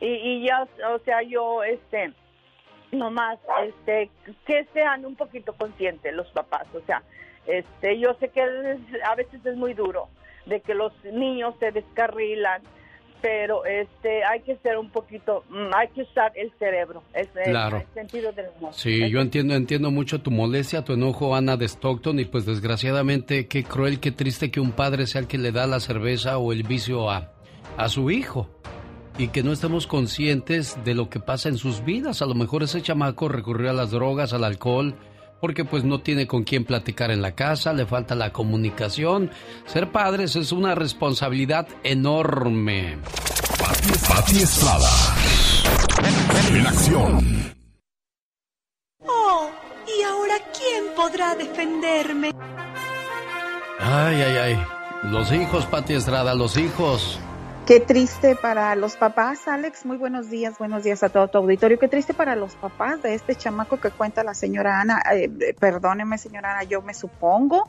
Y, 0.00 0.06
y 0.06 0.46
ya, 0.46 0.68
o 0.92 0.98
sea, 0.98 1.22
yo, 1.22 1.62
este, 1.64 2.12
nomás, 2.92 3.38
este, 3.66 4.10
que 4.46 4.64
sean 4.72 5.04
un 5.04 5.14
poquito 5.16 5.52
conscientes 5.54 6.12
los 6.14 6.26
papás, 6.28 6.66
o 6.74 6.80
sea, 6.86 7.02
este, 7.46 7.98
yo 7.98 8.14
sé 8.20 8.28
que 8.28 8.40
es- 8.42 9.02
a 9.04 9.14
veces 9.14 9.44
es 9.44 9.56
muy 9.56 9.74
duro 9.74 10.08
de 10.46 10.60
que 10.60 10.74
los 10.74 10.92
niños 11.04 11.54
se 11.60 11.70
descarrilan, 11.72 12.62
pero 13.20 13.64
este, 13.64 14.24
hay 14.24 14.40
que 14.42 14.56
ser 14.58 14.78
un 14.78 14.90
poquito, 14.90 15.42
mm, 15.48 15.74
hay 15.74 15.88
que 15.88 16.02
usar 16.02 16.32
el 16.36 16.52
cerebro, 16.58 17.02
es 17.14 17.28
el- 17.36 17.50
Claro. 17.50 17.78
el 17.78 17.86
sentido 17.94 18.32
del 18.32 18.46
humor. 18.58 18.72
Sí, 18.72 19.10
yo 19.10 19.20
entiendo, 19.20 19.54
entiendo 19.54 19.90
mucho 19.90 20.20
tu 20.22 20.30
molestia, 20.30 20.84
tu 20.84 20.92
enojo, 20.92 21.34
Ana 21.34 21.56
de 21.56 21.64
Stockton, 21.66 22.20
y 22.20 22.24
pues 22.26 22.46
desgraciadamente 22.46 23.48
qué 23.48 23.64
cruel, 23.64 23.98
qué 24.00 24.12
triste 24.12 24.50
que 24.50 24.60
un 24.60 24.70
padre 24.72 25.06
sea 25.06 25.20
el 25.22 25.26
que 25.26 25.36
le 25.36 25.50
da 25.52 25.66
la 25.66 25.80
cerveza 25.80 26.38
o 26.38 26.52
el 26.52 26.62
vicio 26.62 27.10
a, 27.10 27.32
a 27.76 27.88
su 27.88 28.10
hijo 28.10 28.48
y 29.18 29.28
que 29.28 29.42
no 29.42 29.52
estemos 29.52 29.86
conscientes 29.86 30.78
de 30.84 30.94
lo 30.94 31.10
que 31.10 31.20
pasa 31.20 31.48
en 31.48 31.58
sus 31.58 31.84
vidas. 31.84 32.22
A 32.22 32.26
lo 32.26 32.34
mejor 32.34 32.62
ese 32.62 32.80
chamaco 32.80 33.28
recurrió 33.28 33.70
a 33.70 33.74
las 33.74 33.90
drogas, 33.90 34.32
al 34.32 34.44
alcohol, 34.44 34.94
porque 35.40 35.64
pues 35.64 35.84
no 35.84 36.00
tiene 36.00 36.26
con 36.26 36.44
quién 36.44 36.64
platicar 36.64 37.10
en 37.10 37.20
la 37.20 37.34
casa, 37.34 37.72
le 37.72 37.84
falta 37.84 38.14
la 38.14 38.32
comunicación. 38.32 39.30
Ser 39.66 39.90
padres 39.90 40.36
es 40.36 40.52
una 40.52 40.76
responsabilidad 40.76 41.66
enorme. 41.82 42.98
Pati 44.08 44.38
Estrada. 44.38 44.88
En 46.52 46.66
acción. 46.66 47.54
Oh, 49.04 49.50
¿y 49.86 50.02
ahora 50.02 50.34
quién 50.56 50.94
podrá 50.96 51.34
defenderme? 51.34 52.30
Ay, 53.80 54.22
ay, 54.22 54.36
ay. 54.36 54.58
Los 55.10 55.32
hijos, 55.32 55.66
Pati 55.66 55.94
Estrada, 55.94 56.34
los 56.34 56.56
hijos. 56.56 57.20
Qué 57.68 57.80
triste 57.80 58.34
para 58.34 58.74
los 58.76 58.96
papás, 58.96 59.46
Alex. 59.46 59.84
Muy 59.84 59.98
buenos 59.98 60.30
días, 60.30 60.56
buenos 60.58 60.84
días 60.84 61.02
a 61.02 61.10
todo 61.10 61.28
tu 61.28 61.36
auditorio. 61.36 61.78
Qué 61.78 61.86
triste 61.86 62.14
para 62.14 62.34
los 62.34 62.54
papás 62.54 63.02
de 63.02 63.12
este 63.12 63.34
chamaco 63.34 63.78
que 63.78 63.90
cuenta 63.90 64.24
la 64.24 64.32
señora 64.32 64.80
Ana. 64.80 65.02
Eh, 65.12 65.30
eh, 65.38 65.52
perdóneme, 65.52 66.16
señora 66.16 66.52
Ana, 66.52 66.62
yo 66.62 66.80
me 66.80 66.94
supongo 66.94 67.68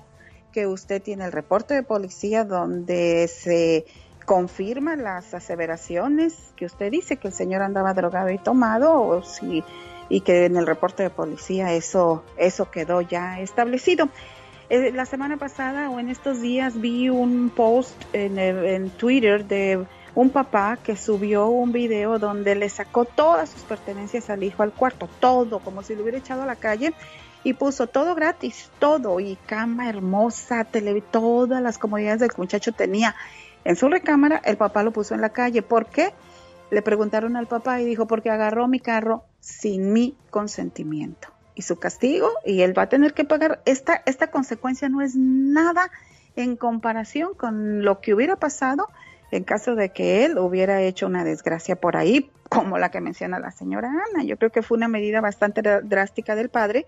que 0.53 0.67
usted 0.67 1.01
tiene 1.01 1.25
el 1.25 1.33
reporte 1.33 1.73
de 1.73 1.83
policía 1.83 2.45
donde 2.45 3.27
se 3.27 3.83
confirman 4.25 5.03
las 5.03 5.33
aseveraciones 5.33 6.53
que 6.55 6.63
usted 6.65 6.91
dice 6.91 7.17
que 7.17 7.27
el 7.27 7.33
señor 7.33 7.61
andaba 7.61 7.93
drogado 7.93 8.29
y 8.29 8.37
tomado 8.37 9.01
o 9.01 9.21
si 9.21 9.65
y 10.07 10.21
que 10.21 10.45
en 10.45 10.55
el 10.55 10.65
reporte 10.65 11.03
de 11.03 11.09
policía 11.09 11.73
eso 11.73 12.23
eso 12.37 12.71
quedó 12.71 13.01
ya 13.01 13.41
establecido. 13.41 14.07
Eh, 14.69 14.91
la 14.91 15.05
semana 15.05 15.37
pasada 15.37 15.89
o 15.89 15.99
en 15.99 16.09
estos 16.09 16.41
días 16.41 16.79
vi 16.79 17.09
un 17.09 17.49
post 17.49 17.95
en, 18.13 18.37
en 18.37 18.89
Twitter 18.91 19.45
de 19.45 19.85
un 20.13 20.29
papá 20.29 20.77
que 20.83 20.95
subió 20.95 21.47
un 21.47 21.71
video 21.71 22.19
donde 22.19 22.53
le 22.53 22.69
sacó 22.69 23.05
todas 23.05 23.49
sus 23.49 23.63
pertenencias 23.63 24.29
al 24.29 24.43
hijo 24.43 24.61
al 24.61 24.71
cuarto, 24.71 25.09
todo, 25.19 25.59
como 25.59 25.81
si 25.81 25.95
lo 25.95 26.03
hubiera 26.03 26.19
echado 26.19 26.43
a 26.43 26.45
la 26.45 26.55
calle 26.55 26.93
y 27.43 27.53
puso 27.53 27.87
todo 27.87 28.15
gratis, 28.15 28.69
todo, 28.79 29.19
y 29.19 29.37
cama 29.45 29.89
hermosa, 29.89 30.65
tele, 30.65 31.01
todas 31.01 31.61
las 31.61 31.77
comodidades 31.77 32.19
del 32.19 32.31
muchacho 32.37 32.71
tenía 32.71 33.15
en 33.63 33.75
su 33.75 33.87
recámara, 33.87 34.41
el 34.45 34.57
papá 34.57 34.83
lo 34.83 34.91
puso 34.91 35.15
en 35.15 35.21
la 35.21 35.29
calle. 35.29 35.61
¿Por 35.61 35.87
qué? 35.87 36.13
Le 36.69 36.81
preguntaron 36.81 37.35
al 37.35 37.47
papá 37.47 37.81
y 37.81 37.85
dijo, 37.85 38.07
porque 38.07 38.29
agarró 38.29 38.67
mi 38.67 38.79
carro 38.79 39.23
sin 39.39 39.93
mi 39.93 40.15
consentimiento. 40.29 41.38
Y 41.59 41.61
su 41.61 41.77
castigo, 41.77 42.29
y 42.45 42.61
él 42.61 42.77
va 42.77 42.83
a 42.83 42.87
tener 42.87 43.13
que 43.13 43.25
pagar, 43.25 43.61
esta, 43.65 44.01
esta 44.05 44.27
consecuencia 44.31 44.87
no 44.87 45.01
es 45.01 45.17
nada 45.17 45.91
en 46.37 46.55
comparación 46.55 47.33
con 47.33 47.83
lo 47.83 47.99
que 47.99 48.13
hubiera 48.13 48.37
pasado 48.37 48.87
en 49.29 49.43
caso 49.43 49.75
de 49.75 49.89
que 49.89 50.23
él 50.23 50.37
hubiera 50.37 50.81
hecho 50.81 51.05
una 51.05 51.25
desgracia 51.25 51.75
por 51.75 51.97
ahí, 51.97 52.31
como 52.47 52.77
la 52.77 52.91
que 52.91 53.01
menciona 53.01 53.39
la 53.39 53.51
señora 53.51 53.89
Ana. 53.89 54.23
Yo 54.23 54.37
creo 54.37 54.53
que 54.53 54.61
fue 54.61 54.77
una 54.77 54.87
medida 54.87 55.19
bastante 55.19 55.61
drástica 55.61 56.33
del 56.37 56.47
padre, 56.47 56.85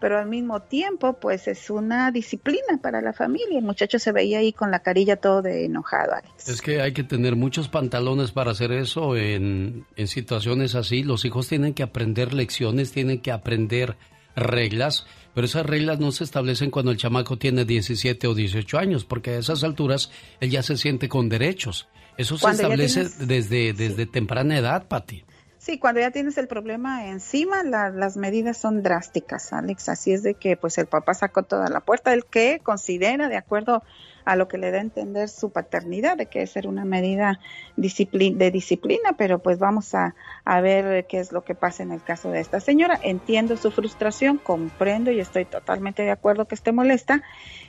pero 0.00 0.18
al 0.18 0.28
mismo 0.28 0.60
tiempo, 0.62 1.14
pues 1.14 1.48
es 1.48 1.70
una 1.70 2.10
disciplina 2.10 2.78
para 2.82 3.00
la 3.00 3.12
familia. 3.12 3.58
El 3.58 3.64
muchacho 3.64 3.98
se 3.98 4.12
veía 4.12 4.38
ahí 4.38 4.52
con 4.52 4.70
la 4.70 4.78
carilla 4.80 5.16
todo 5.16 5.42
de 5.42 5.64
enojado. 5.64 6.12
Alex. 6.14 6.48
Es 6.48 6.62
que 6.62 6.80
hay 6.80 6.92
que 6.92 7.02
tener 7.04 7.34
muchos 7.36 7.68
pantalones 7.68 8.30
para 8.30 8.52
hacer 8.52 8.72
eso 8.72 9.16
en, 9.16 9.84
en 9.96 10.06
situaciones 10.08 10.74
así. 10.74 11.02
Los 11.02 11.24
hijos 11.24 11.48
tienen 11.48 11.74
que 11.74 11.82
aprender 11.82 12.32
lecciones, 12.34 12.92
tienen 12.92 13.20
que 13.20 13.32
aprender 13.32 13.96
reglas, 14.36 15.06
pero 15.34 15.46
esas 15.46 15.66
reglas 15.66 15.98
no 15.98 16.12
se 16.12 16.24
establecen 16.24 16.70
cuando 16.70 16.90
el 16.92 16.96
chamaco 16.96 17.36
tiene 17.38 17.64
17 17.64 18.26
o 18.28 18.34
18 18.34 18.78
años, 18.78 19.04
porque 19.04 19.30
a 19.30 19.38
esas 19.38 19.64
alturas 19.64 20.10
él 20.40 20.50
ya 20.50 20.62
se 20.62 20.76
siente 20.76 21.08
con 21.08 21.28
derechos. 21.28 21.88
Eso 22.16 22.36
se 22.36 22.42
Cuando 22.42 22.62
establece 22.62 23.00
tienes- 23.06 23.26
desde, 23.26 23.72
desde 23.72 24.06
temprana 24.06 24.58
edad, 24.58 24.86
Pati. 24.88 25.24
Sí, 25.58 25.78
cuando 25.78 26.00
ya 26.00 26.12
tienes 26.12 26.38
el 26.38 26.46
problema 26.46 27.08
encima, 27.08 27.64
la- 27.64 27.90
las 27.90 28.16
medidas 28.16 28.56
son 28.58 28.82
drásticas, 28.82 29.52
Alex. 29.52 29.88
Así 29.88 30.12
es 30.12 30.22
de 30.22 30.34
que, 30.34 30.56
pues, 30.56 30.78
el 30.78 30.86
papá 30.86 31.14
sacó 31.14 31.42
toda 31.42 31.68
la 31.68 31.80
puerta, 31.80 32.12
el 32.14 32.24
que 32.24 32.60
considera, 32.62 33.28
de 33.28 33.36
acuerdo 33.36 33.82
a 34.28 34.36
lo 34.36 34.46
que 34.46 34.58
le 34.58 34.70
da 34.70 34.76
a 34.76 34.82
entender 34.82 35.30
su 35.30 35.48
paternidad, 35.52 36.18
de 36.18 36.26
que 36.26 36.42
es 36.42 36.50
ser 36.50 36.66
una 36.68 36.84
medida 36.84 37.40
de 37.76 38.50
disciplina, 38.50 39.14
pero 39.16 39.38
pues 39.38 39.58
vamos 39.58 39.94
a, 39.94 40.14
a 40.44 40.60
ver 40.60 41.06
qué 41.06 41.18
es 41.18 41.32
lo 41.32 41.44
que 41.44 41.54
pasa 41.54 41.82
en 41.82 41.92
el 41.92 42.02
caso 42.02 42.30
de 42.30 42.40
esta 42.40 42.60
señora. 42.60 43.00
Entiendo 43.02 43.56
su 43.56 43.70
frustración, 43.70 44.36
comprendo 44.36 45.10
y 45.10 45.20
estoy 45.20 45.46
totalmente 45.46 46.02
de 46.02 46.10
acuerdo 46.10 46.44
que 46.44 46.56
esté 46.56 46.72
molesta, 46.72 47.22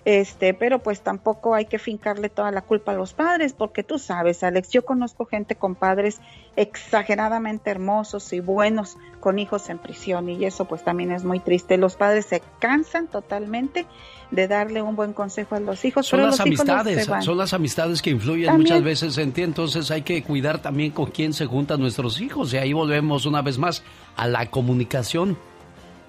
este, 0.03 0.53
pero 0.53 0.79
pues 0.79 0.99
tampoco 0.99 1.55
hay 1.55 1.63
que 1.63 1.79
fincarle 1.79 2.27
toda 2.27 2.51
la 2.51 2.61
culpa 2.61 2.91
a 2.91 2.95
los 2.95 3.13
padres, 3.13 3.53
porque 3.53 3.83
tú 3.83 3.97
sabes, 3.97 4.43
Alex, 4.43 4.69
yo 4.69 4.83
conozco 4.83 5.25
gente 5.25 5.55
con 5.55 5.75
padres 5.75 6.19
exageradamente 6.57 7.71
hermosos 7.71 8.33
y 8.33 8.41
buenos 8.41 8.97
con 9.21 9.39
hijos 9.39 9.69
en 9.69 9.77
prisión 9.77 10.27
y 10.27 10.43
eso 10.43 10.65
pues 10.65 10.83
también 10.83 11.13
es 11.13 11.23
muy 11.23 11.39
triste. 11.39 11.77
Los 11.77 11.95
padres 11.95 12.25
se 12.25 12.41
cansan 12.59 13.07
totalmente 13.07 13.85
de 14.31 14.47
darle 14.47 14.81
un 14.81 14.95
buen 14.95 15.13
consejo 15.13 15.55
a 15.55 15.59
los 15.59 15.83
hijos. 15.85 16.07
Son 16.07 16.19
pero 16.19 16.27
los 16.27 16.39
amistades, 16.49 17.09
son 17.23 17.37
las 17.37 17.53
amistades 17.53 18.01
que 18.01 18.09
influyen 18.09 18.47
También. 18.47 18.73
muchas 18.73 18.83
veces 18.83 19.17
en 19.17 19.31
ti, 19.31 19.41
entonces 19.43 19.91
hay 19.91 20.01
que 20.01 20.21
cuidar 20.23 20.61
también 20.61 20.91
con 20.91 21.07
quién 21.11 21.33
se 21.33 21.45
juntan 21.45 21.79
nuestros 21.79 22.19
hijos 22.21 22.53
y 22.53 22.57
ahí 22.57 22.73
volvemos 22.73 23.25
una 23.25 23.41
vez 23.41 23.57
más 23.57 23.83
a 24.15 24.27
la 24.27 24.49
comunicación. 24.49 25.37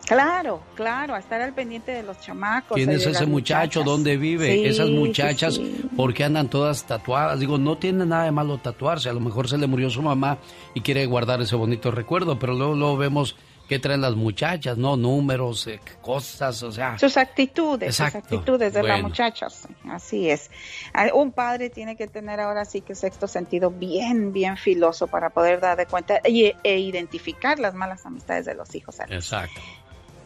Claro, 0.06 0.60
claro, 0.74 1.14
a 1.14 1.18
estar 1.20 1.40
al 1.40 1.54
pendiente 1.54 1.92
de 1.92 2.02
los 2.02 2.18
chamacos. 2.20 2.74
¿Quién 2.74 2.90
es 2.90 3.06
ese 3.06 3.26
muchacho? 3.26 3.80
muchachas. 3.80 3.84
¿Dónde 3.84 4.16
vive? 4.16 4.52
Sí, 4.54 4.64
Esas 4.66 4.88
sí, 4.88 4.92
muchachas, 4.92 5.54
sí. 5.54 5.84
¿por 5.96 6.14
qué 6.14 6.24
andan 6.24 6.48
todas 6.48 6.84
tatuadas? 6.84 7.38
Digo, 7.38 7.58
no 7.58 7.76
tiene 7.78 8.04
nada 8.06 8.24
de 8.24 8.32
malo 8.32 8.58
tatuarse. 8.58 9.08
A 9.08 9.12
lo 9.12 9.20
mejor 9.20 9.48
se 9.48 9.56
le 9.56 9.68
murió 9.68 9.88
su 9.88 10.02
mamá 10.02 10.38
y 10.74 10.80
quiere 10.80 11.06
guardar 11.06 11.40
ese 11.42 11.54
bonito 11.54 11.92
recuerdo, 11.92 12.38
pero 12.40 12.54
luego, 12.54 12.74
luego 12.74 12.96
vemos 12.96 13.36
qué 13.70 13.78
traen 13.78 14.00
las 14.00 14.16
muchachas, 14.16 14.76
¿no? 14.76 14.96
Números, 14.96 15.64
eh, 15.68 15.78
cosas, 16.02 16.60
o 16.64 16.72
sea. 16.72 16.98
Sus 16.98 17.16
actitudes, 17.16 17.94
sus 17.94 18.04
Exacto. 18.08 18.34
actitudes 18.34 18.72
de 18.74 18.82
la 18.82 18.94
Bueno. 18.94 19.08
muchacha, 19.08 19.48
sí, 19.48 19.68
así 19.88 20.28
es. 20.28 20.50
Ah, 20.92 21.06
Un 21.14 21.30
padre 21.30 21.70
tiene 21.70 21.96
que 21.96 22.08
tener 22.08 22.40
ahora 22.40 22.64
sí 22.64 22.80
que 22.80 22.96
sexto 22.96 23.28
sentido 23.28 23.70
bien, 23.70 24.32
bien 24.32 24.56
filoso 24.56 25.06
para 25.06 25.30
poder 25.30 25.60
dar 25.60 25.78
de 25.78 25.86
cuenta 25.86 26.20
y, 26.26 26.52
e 26.64 26.78
identificar 26.80 27.60
las 27.60 27.72
malas 27.74 28.04
amistades 28.04 28.44
de 28.44 28.54
los 28.56 28.74
hijos. 28.74 28.98
Alex. 28.98 29.14
Exacto. 29.14 29.60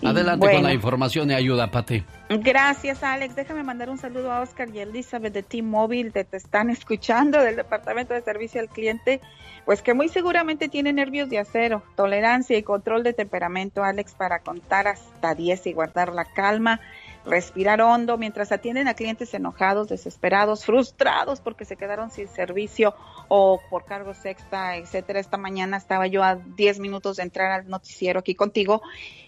Adelante 0.02 0.50
con 0.50 0.62
la 0.62 0.72
información 0.72 1.30
y 1.30 1.34
ayuda, 1.34 1.70
Pati. 1.70 2.04
Gracias, 2.28 3.02
Alex. 3.02 3.36
Déjame 3.36 3.62
mandar 3.62 3.90
un 3.90 3.98
saludo 3.98 4.32
a 4.32 4.40
Oscar 4.40 4.68
y 4.70 4.80
Elizabeth 4.80 5.32
de 5.32 5.42
T-Mobile, 5.42 6.10
que 6.10 6.24
te 6.24 6.36
están 6.36 6.70
escuchando 6.70 7.40
del 7.40 7.56
Departamento 7.56 8.14
de 8.14 8.22
Servicio 8.22 8.60
al 8.60 8.68
Cliente, 8.68 9.20
pues 9.64 9.82
que 9.82 9.94
muy 9.94 10.08
seguramente 10.08 10.68
tiene 10.68 10.92
nervios 10.92 11.28
de 11.30 11.38
acero, 11.38 11.82
tolerancia 11.96 12.56
y 12.56 12.62
control 12.62 13.02
de 13.02 13.12
temperamento, 13.12 13.84
Alex, 13.84 14.14
para 14.14 14.40
contar 14.40 14.88
hasta 14.88 15.34
10 15.34 15.66
y 15.66 15.72
guardar 15.72 16.12
la 16.12 16.24
calma, 16.24 16.80
respirar 17.24 17.80
hondo 17.80 18.18
mientras 18.18 18.52
atienden 18.52 18.88
a 18.88 18.94
clientes 18.94 19.32
enojados, 19.34 19.88
desesperados, 19.88 20.64
frustrados 20.64 21.40
porque 21.40 21.64
se 21.64 21.76
quedaron 21.76 22.10
sin 22.10 22.28
servicio 22.28 22.94
o 23.28 23.60
por 23.70 23.84
cargos 23.84 24.24
extra, 24.24 24.76
etcétera. 24.76 25.20
Esta 25.20 25.36
mañana 25.36 25.76
estaba 25.76 26.06
yo 26.06 26.22
a 26.22 26.36
10 26.36 26.78
minutos 26.80 27.16
de 27.16 27.22
entrar 27.24 27.50
al 27.52 27.68
noticiero 27.68 28.20
aquí 28.20 28.34
contigo 28.34 28.82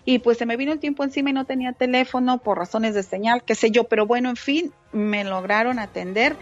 y 0.04 0.18
pues 0.20 0.38
se 0.38 0.46
me 0.46 0.56
vino 0.56 0.72
el 0.72 0.78
tiempo 0.78 1.04
encima 1.04 1.30
y 1.30 1.32
no 1.32 1.44
tenía 1.44 1.72
teléfono 1.72 2.38
por 2.38 2.58
razones 2.58 2.94
de 2.94 3.02
señal, 3.02 3.42
qué 3.44 3.54
sé 3.54 3.70
yo, 3.70 3.84
pero 3.84 4.06
bueno, 4.06 4.28
en 4.30 4.36
fin, 4.36 4.72
me 4.92 5.24
lograron 5.24 5.78
atender 5.78 6.36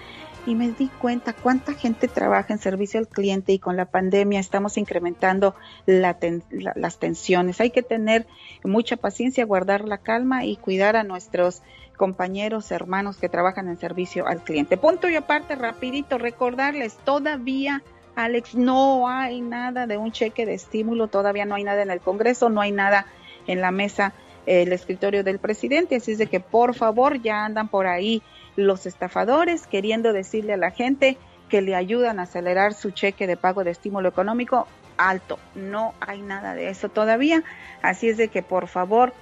y 0.46 0.54
me 0.54 0.68
di 0.68 0.88
cuenta 0.88 1.32
cuánta 1.32 1.72
gente 1.72 2.06
trabaja 2.06 2.52
en 2.52 2.58
servicio 2.58 3.00
al 3.00 3.08
cliente 3.08 3.52
y 3.52 3.58
con 3.58 3.78
la 3.78 3.86
pandemia 3.86 4.40
estamos 4.40 4.76
incrementando 4.76 5.54
la 5.86 6.18
ten- 6.18 6.44
la- 6.50 6.74
las 6.76 6.98
tensiones. 6.98 7.62
Hay 7.62 7.70
que 7.70 7.82
tener 7.82 8.26
mucha 8.62 8.96
paciencia, 8.98 9.46
guardar 9.46 9.88
la 9.88 9.96
calma 9.96 10.44
y 10.44 10.56
cuidar 10.56 10.96
a 10.96 11.02
nuestros 11.02 11.62
compañeros, 11.96 12.70
hermanos 12.70 13.16
que 13.16 13.28
trabajan 13.28 13.68
en 13.68 13.78
servicio 13.78 14.26
al 14.26 14.42
cliente. 14.42 14.76
Punto 14.76 15.08
y 15.08 15.16
aparte, 15.16 15.54
rapidito, 15.54 16.18
recordarles, 16.18 16.96
todavía 17.04 17.82
Alex, 18.16 18.54
no 18.54 19.08
hay 19.08 19.40
nada 19.40 19.86
de 19.86 19.96
un 19.96 20.12
cheque 20.12 20.46
de 20.46 20.54
estímulo, 20.54 21.08
todavía 21.08 21.44
no 21.44 21.56
hay 21.56 21.64
nada 21.64 21.82
en 21.82 21.90
el 21.90 22.00
Congreso, 22.00 22.48
no 22.48 22.60
hay 22.60 22.70
nada 22.70 23.06
en 23.46 23.60
la 23.60 23.70
mesa, 23.70 24.12
eh, 24.46 24.62
el 24.62 24.72
escritorio 24.72 25.24
del 25.24 25.38
presidente, 25.38 25.96
así 25.96 26.12
es 26.12 26.18
de 26.18 26.26
que 26.26 26.40
por 26.40 26.74
favor 26.74 27.20
ya 27.20 27.44
andan 27.44 27.68
por 27.68 27.86
ahí 27.86 28.22
los 28.56 28.86
estafadores 28.86 29.66
queriendo 29.66 30.12
decirle 30.12 30.52
a 30.52 30.56
la 30.56 30.70
gente 30.70 31.18
que 31.48 31.60
le 31.60 31.74
ayudan 31.74 32.20
a 32.20 32.22
acelerar 32.22 32.72
su 32.74 32.92
cheque 32.92 33.26
de 33.26 33.36
pago 33.36 33.64
de 33.64 33.72
estímulo 33.72 34.08
económico, 34.08 34.66
alto. 34.96 35.38
No 35.54 35.92
hay 36.00 36.22
nada 36.22 36.54
de 36.54 36.68
eso 36.68 36.88
todavía. 36.88 37.42
Así 37.82 38.08
es 38.08 38.16
de 38.16 38.28
que 38.28 38.42
por 38.42 38.68
favor 38.68 39.12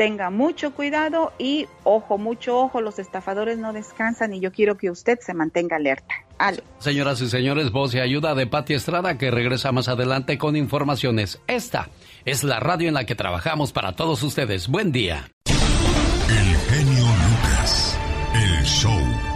tenga 0.00 0.30
mucho 0.30 0.72
cuidado 0.72 1.34
y 1.36 1.68
ojo, 1.84 2.16
mucho 2.16 2.58
ojo, 2.58 2.80
los 2.80 2.98
estafadores 2.98 3.58
no 3.58 3.74
descansan 3.74 4.32
y 4.32 4.40
yo 4.40 4.50
quiero 4.50 4.78
que 4.78 4.90
usted 4.90 5.18
se 5.20 5.34
mantenga 5.34 5.76
alerta. 5.76 6.14
Señoras 6.78 7.20
y 7.20 7.28
señores, 7.28 7.70
voz 7.70 7.94
y 7.94 8.00
ayuda 8.00 8.34
de 8.34 8.46
Pati 8.46 8.72
Estrada 8.72 9.18
que 9.18 9.30
regresa 9.30 9.72
más 9.72 9.88
adelante 9.88 10.38
con 10.38 10.56
informaciones. 10.56 11.42
Esta 11.46 11.90
es 12.24 12.44
la 12.44 12.60
radio 12.60 12.88
en 12.88 12.94
la 12.94 13.04
que 13.04 13.14
trabajamos 13.14 13.72
para 13.72 13.92
todos 13.92 14.22
ustedes. 14.22 14.68
Buen 14.68 14.90
día. 14.90 15.30
El 15.44 16.56
genio 16.56 17.04
Lucas, 17.04 17.98
el 18.32 18.64
show. 18.64 19.29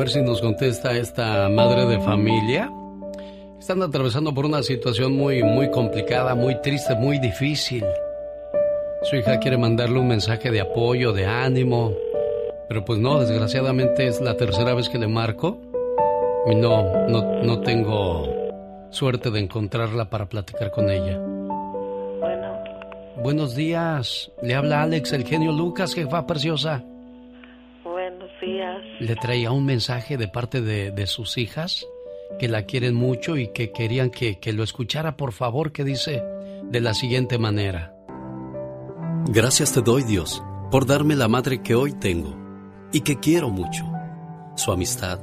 Ver 0.00 0.08
si 0.08 0.22
nos 0.22 0.40
contesta 0.40 0.96
esta 0.96 1.50
madre 1.50 1.84
de 1.84 2.00
familia. 2.00 2.72
Están 3.58 3.82
atravesando 3.82 4.32
por 4.32 4.46
una 4.46 4.62
situación 4.62 5.14
muy, 5.14 5.42
muy 5.42 5.70
complicada, 5.70 6.34
muy 6.34 6.58
triste, 6.62 6.94
muy 6.94 7.18
difícil. 7.18 7.84
Su 9.02 9.16
hija 9.16 9.38
quiere 9.40 9.58
mandarle 9.58 10.00
un 10.00 10.08
mensaje 10.08 10.50
de 10.50 10.62
apoyo, 10.62 11.12
de 11.12 11.26
ánimo, 11.26 11.92
pero 12.66 12.82
pues 12.82 12.98
no, 12.98 13.20
desgraciadamente 13.20 14.06
es 14.06 14.22
la 14.22 14.38
tercera 14.38 14.72
vez 14.72 14.88
que 14.88 14.96
le 14.96 15.06
marco 15.06 15.60
y 16.50 16.54
no, 16.54 17.06
no, 17.06 17.42
no 17.42 17.60
tengo 17.60 18.26
suerte 18.88 19.30
de 19.30 19.40
encontrarla 19.40 20.08
para 20.08 20.30
platicar 20.30 20.70
con 20.70 20.88
ella. 20.88 21.18
Bueno. 22.20 22.54
Buenos 23.22 23.54
días, 23.54 24.32
le 24.40 24.54
habla 24.54 24.80
Alex, 24.80 25.12
el 25.12 25.26
genio 25.26 25.52
Lucas, 25.52 25.92
jefa 25.92 26.26
preciosa. 26.26 26.84
Días. 28.40 28.82
Le 29.00 29.16
traía 29.16 29.52
un 29.52 29.64
mensaje 29.64 30.16
de 30.16 30.28
parte 30.28 30.60
de, 30.60 30.90
de 30.90 31.06
sus 31.06 31.38
hijas 31.38 31.86
que 32.38 32.48
la 32.48 32.64
quieren 32.64 32.94
mucho 32.94 33.36
y 33.36 33.48
que 33.52 33.72
querían 33.72 34.10
que, 34.10 34.38
que 34.38 34.52
lo 34.52 34.62
escuchara, 34.62 35.16
por 35.16 35.32
favor, 35.32 35.72
que 35.72 35.84
dice 35.84 36.22
de 36.64 36.80
la 36.80 36.94
siguiente 36.94 37.38
manera. 37.38 37.94
Gracias 39.26 39.72
te 39.72 39.82
doy, 39.82 40.02
Dios, 40.04 40.42
por 40.70 40.86
darme 40.86 41.16
la 41.16 41.28
madre 41.28 41.62
que 41.62 41.74
hoy 41.74 41.92
tengo 41.92 42.36
y 42.92 43.02
que 43.02 43.18
quiero 43.18 43.50
mucho. 43.50 43.84
Su 44.56 44.72
amistad, 44.72 45.20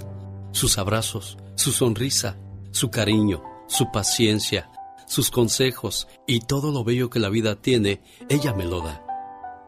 sus 0.51 0.77
abrazos, 0.77 1.37
su 1.55 1.71
sonrisa, 1.71 2.37
su 2.71 2.91
cariño, 2.91 3.41
su 3.67 3.91
paciencia, 3.91 4.69
sus 5.07 5.31
consejos 5.31 6.07
y 6.27 6.41
todo 6.41 6.71
lo 6.71 6.83
bello 6.83 7.09
que 7.09 7.19
la 7.19 7.29
vida 7.29 7.55
tiene, 7.55 8.01
ella 8.29 8.53
me 8.53 8.65
lo 8.65 8.81
da. 8.81 9.03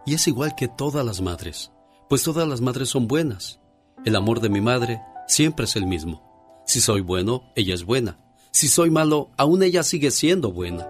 Y 0.05 0.13
es 0.13 0.27
igual 0.27 0.55
que 0.55 0.67
todas 0.67 1.05
las 1.05 1.21
madres, 1.21 1.71
pues 2.09 2.23
todas 2.23 2.47
las 2.47 2.59
madres 2.59 2.89
son 2.89 3.07
buenas. 3.07 3.59
El 4.03 4.15
amor 4.15 4.41
de 4.41 4.49
mi 4.49 4.61
madre 4.61 4.99
siempre 5.27 5.65
es 5.65 5.75
el 5.75 5.85
mismo. 5.85 6.63
Si 6.65 6.81
soy 6.81 7.01
bueno, 7.01 7.43
ella 7.55 7.75
es 7.75 7.85
buena. 7.85 8.17
Si 8.51 8.67
soy 8.67 8.89
malo, 8.89 9.29
aún 9.37 9.61
ella 9.61 9.83
sigue 9.83 10.09
siendo 10.09 10.51
buena. 10.51 10.89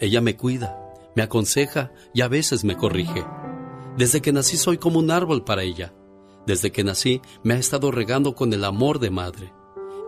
Ella 0.00 0.20
me 0.20 0.36
cuida, 0.36 0.78
me 1.16 1.22
aconseja 1.22 1.92
y 2.12 2.20
a 2.20 2.28
veces 2.28 2.62
me 2.62 2.76
corrige. 2.76 3.24
Desde 3.96 4.20
que 4.20 4.32
nací 4.32 4.58
soy 4.58 4.76
como 4.76 4.98
un 4.98 5.10
árbol 5.10 5.44
para 5.44 5.62
ella. 5.62 5.94
Desde 6.46 6.70
que 6.70 6.84
nací 6.84 7.22
me 7.42 7.54
ha 7.54 7.58
estado 7.58 7.90
regando 7.90 8.34
con 8.34 8.52
el 8.52 8.64
amor 8.64 8.98
de 8.98 9.10
madre. 9.10 9.52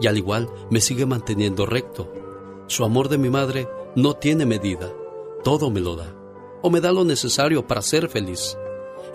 Y 0.00 0.06
al 0.06 0.18
igual 0.18 0.50
me 0.70 0.80
sigue 0.80 1.06
manteniendo 1.06 1.64
recto. 1.64 2.12
Su 2.66 2.84
amor 2.84 3.08
de 3.08 3.18
mi 3.18 3.30
madre 3.30 3.68
no 3.96 4.14
tiene 4.14 4.44
medida. 4.44 4.92
Todo 5.44 5.70
me 5.70 5.80
lo 5.80 5.96
da. 5.96 6.14
O 6.62 6.68
me 6.68 6.80
da 6.80 6.92
lo 6.92 7.04
necesario 7.04 7.66
para 7.66 7.82
ser 7.82 8.08
feliz. 8.08 8.56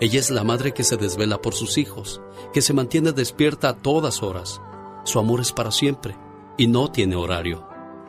Ella 0.00 0.20
es 0.20 0.30
la 0.30 0.44
madre 0.44 0.72
que 0.72 0.84
se 0.84 0.96
desvela 0.96 1.42
por 1.42 1.54
sus 1.54 1.76
hijos, 1.76 2.20
que 2.52 2.62
se 2.62 2.72
mantiene 2.72 3.10
despierta 3.10 3.70
a 3.70 3.76
todas 3.76 4.22
horas. 4.22 4.60
Su 5.04 5.18
amor 5.18 5.40
es 5.40 5.52
para 5.52 5.72
siempre 5.72 6.16
y 6.56 6.68
no 6.68 6.92
tiene 6.92 7.16
horario. 7.16 7.66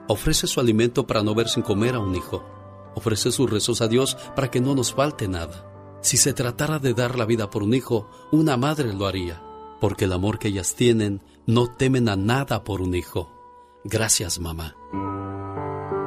Ofrece 0.07 0.45
su 0.45 0.59
alimento 0.59 1.07
para 1.07 1.23
no 1.23 1.33
ver 1.33 1.49
sin 1.49 1.63
comer 1.63 1.95
a 1.95 1.99
un 1.99 2.15
hijo. 2.15 2.43
Ofrece 2.93 3.31
sus 3.31 3.49
rezos 3.49 3.81
a 3.81 3.87
Dios 3.87 4.17
para 4.35 4.51
que 4.51 4.61
no 4.61 4.75
nos 4.75 4.93
falte 4.93 5.27
nada. 5.27 5.65
Si 6.01 6.17
se 6.17 6.33
tratara 6.33 6.77
de 6.77 6.93
dar 6.93 7.17
la 7.17 7.25
vida 7.25 7.49
por 7.49 7.63
un 7.63 7.73
hijo, 7.73 8.07
una 8.31 8.55
madre 8.55 8.93
lo 8.93 9.07
haría, 9.07 9.41
porque 9.81 10.05
el 10.05 10.13
amor 10.13 10.37
que 10.37 10.49
ellas 10.49 10.75
tienen 10.75 11.21
no 11.47 11.73
temen 11.75 12.07
a 12.07 12.15
nada 12.15 12.63
por 12.63 12.81
un 12.81 12.93
hijo. 12.93 13.31
Gracias, 13.83 14.39
mamá. 14.39 14.75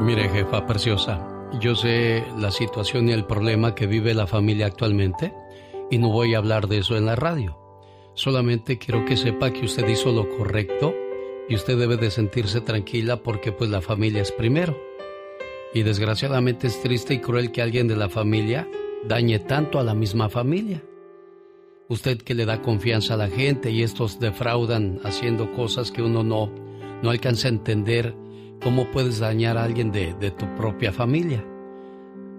Mire, 0.01 0.29
jefa 0.29 0.65
preciosa, 0.65 1.27
yo 1.61 1.75
sé 1.75 2.25
la 2.39 2.53
situación 2.53 3.09
y 3.09 3.13
el 3.13 3.25
problema 3.25 3.75
que 3.75 3.87
vive 3.87 4.15
la 4.15 4.27
familia 4.27 4.67
actualmente 4.67 5.42
y 5.91 5.99
no 5.99 6.09
voy 6.09 6.35
a 6.35 6.39
hablar 6.39 6.69
de 6.69 6.79
eso 6.79 6.97
en 6.97 7.07
la 7.07 7.17
radio. 7.17 7.59
Solamente 8.15 8.79
quiero 8.79 9.05
que 9.05 9.17
sepa 9.17 9.53
que 9.53 9.65
usted 9.65 9.89
hizo 9.89 10.13
lo 10.13 10.29
correcto 10.29 10.95
y 11.49 11.55
usted 11.55 11.79
debe 11.79 11.97
de 11.97 12.11
sentirse 12.11 12.61
tranquila 12.61 13.23
porque 13.23 13.53
pues 13.53 13.71
la 13.71 13.81
familia 13.81 14.23
es 14.23 14.33
primero. 14.33 14.77
Y 15.75 15.83
desgraciadamente 15.83 16.67
es 16.67 16.81
triste 16.83 17.15
y 17.15 17.19
cruel 17.19 17.51
que 17.51 17.63
alguien 17.63 17.89
de 17.89 17.97
la 17.97 18.09
familia 18.09 18.69
dañe 19.05 19.39
tanto 19.39 19.79
a 19.79 19.85
la 19.85 19.95
misma 19.95 20.29
familia. 20.29 20.83
Usted 21.89 22.19
que 22.19 22.35
le 22.35 22.45
da 22.45 22.63
confianza 22.63 23.15
a 23.15 23.19
la 23.19 23.29
gente 23.29 23.71
y 23.71 23.83
estos 23.83 24.21
defraudan 24.21 25.01
haciendo 25.05 25.53
cosas 25.53 25.91
que 25.91 26.03
uno 26.03 26.23
no, 26.23 26.51
no 27.03 27.11
alcanza 27.11 27.49
a 27.49 27.51
entender 27.51 28.15
cómo 28.63 28.91
puedes 28.91 29.19
dañar 29.19 29.59
a 29.59 29.65
alguien 29.65 29.91
de, 29.91 30.15
de 30.15 30.31
tu 30.31 30.47
propia 30.55 30.93
familia. 30.93 31.45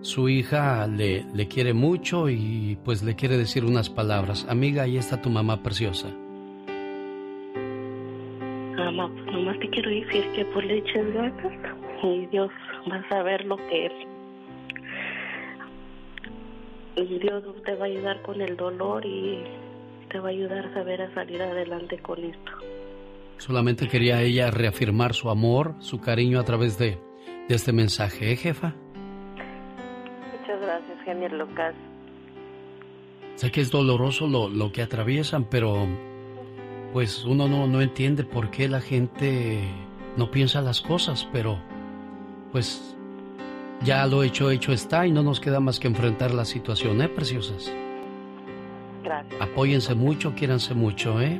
Su 0.03 0.27
hija 0.27 0.85
le, 0.85 1.25
le 1.33 1.47
quiere 1.47 1.73
mucho 1.73 2.29
y 2.29 2.77
pues 2.83 3.03
le 3.03 3.15
quiere 3.15 3.37
decir 3.37 3.63
unas 3.63 3.89
palabras. 3.89 4.45
Amiga, 4.49 4.83
ahí 4.83 4.97
está 4.97 5.21
tu 5.21 5.29
mamá 5.29 5.63
preciosa. 5.63 6.09
Mamá, 8.75 9.09
pues 9.13 9.25
nomás 9.27 9.57
te 9.59 9.69
quiero 9.69 9.89
decir 9.89 10.25
que 10.35 10.43
por 10.53 10.61
le 10.65 10.79
eches 10.79 11.13
ganas 11.13 11.33
y 12.03 12.25
Dios 12.27 12.51
va 12.91 12.97
a 12.97 13.09
saber 13.09 13.45
lo 13.45 13.55
que 13.55 13.85
es. 13.85 13.93
Dios 17.21 17.43
te 17.63 17.75
va 17.75 17.85
a 17.85 17.87
ayudar 17.87 18.21
con 18.23 18.41
el 18.41 18.57
dolor 18.57 19.05
y 19.05 19.41
te 20.11 20.19
va 20.19 20.27
a 20.27 20.31
ayudar 20.31 20.65
a 20.65 20.73
saber 20.73 21.01
a 21.01 21.13
salir 21.13 21.41
adelante 21.41 21.97
con 21.99 22.21
esto. 22.25 22.51
Solamente 23.37 23.87
quería 23.87 24.21
ella 24.21 24.51
reafirmar 24.51 25.13
su 25.13 25.29
amor, 25.29 25.75
su 25.79 26.01
cariño 26.01 26.41
a 26.41 26.43
través 26.43 26.77
de, 26.77 26.99
de 27.47 27.55
este 27.55 27.71
mensaje, 27.71 28.33
¿eh, 28.33 28.35
jefa? 28.35 28.75
Genio 31.03 31.29
Lucas. 31.29 31.73
Sé 33.35 33.51
que 33.51 33.61
es 33.61 33.71
doloroso 33.71 34.27
lo, 34.27 34.47
lo 34.47 34.71
que 34.71 34.81
atraviesan, 34.81 35.45
pero 35.45 35.87
pues 36.93 37.25
uno 37.25 37.47
no, 37.47 37.65
no 37.67 37.81
entiende 37.81 38.23
por 38.23 38.51
qué 38.51 38.67
la 38.69 38.79
gente 38.79 39.59
no 40.15 40.29
piensa 40.29 40.61
las 40.61 40.81
cosas, 40.81 41.27
pero 41.33 41.57
pues 42.51 42.95
ya 43.81 44.05
lo 44.05 44.23
hecho, 44.23 44.51
hecho 44.51 44.71
está 44.71 45.07
y 45.07 45.11
no 45.11 45.23
nos 45.23 45.39
queda 45.39 45.59
más 45.59 45.79
que 45.79 45.87
enfrentar 45.87 46.31
la 46.31 46.45
situación, 46.45 47.01
¿eh, 47.01 47.09
preciosas? 47.09 47.75
Gracias. 49.03 49.41
Apóyense 49.41 49.95
mucho, 49.95 50.33
quiéranse 50.35 50.75
mucho, 50.75 51.19
¿eh? 51.19 51.39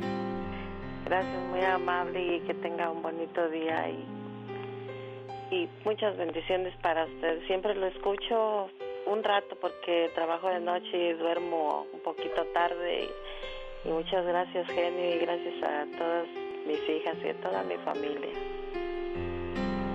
Gracias, 1.06 1.42
muy 1.50 1.62
amable 1.62 2.36
y 2.36 2.40
que 2.40 2.54
tenga 2.54 2.90
un 2.90 3.00
bonito 3.00 3.48
día 3.48 3.88
y, 3.88 5.54
y 5.54 5.68
muchas 5.84 6.16
bendiciones 6.18 6.74
para 6.82 7.04
usted. 7.06 7.46
Siempre 7.46 7.74
lo 7.76 7.86
escucho 7.86 8.68
un 9.06 9.22
rato 9.22 9.56
porque 9.60 10.10
trabajo 10.14 10.48
de 10.48 10.60
noche 10.60 11.10
y 11.10 11.12
duermo 11.14 11.86
un 11.92 12.00
poquito 12.00 12.44
tarde. 12.52 13.04
Y, 13.84 13.88
y 13.88 13.92
muchas 13.92 14.24
gracias, 14.24 14.66
Genio, 14.68 15.16
y 15.16 15.18
gracias 15.18 15.62
a 15.62 15.98
todas 15.98 16.26
mis 16.66 16.88
hijas 16.88 17.16
y 17.24 17.28
a 17.28 17.34
toda 17.40 17.62
mi 17.64 17.76
familia. 17.84 18.30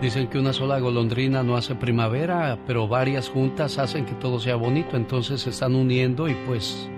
Dicen 0.02 0.30
que 0.30 0.38
una 0.38 0.54
sola 0.54 0.80
golondrina 0.80 1.44
no 1.44 1.58
hace 1.58 1.76
primavera, 1.76 2.58
pero 2.66 2.88
varias 2.88 3.30
juntas 3.30 3.78
hacen 3.78 4.06
que 4.06 4.14
todo 4.14 4.40
sea 4.40 4.56
bonito, 4.56 4.96
entonces 4.96 5.42
se 5.42 5.50
están 5.50 5.76
uniendo 5.76 6.30
y 6.30 6.36
pues 6.48 6.90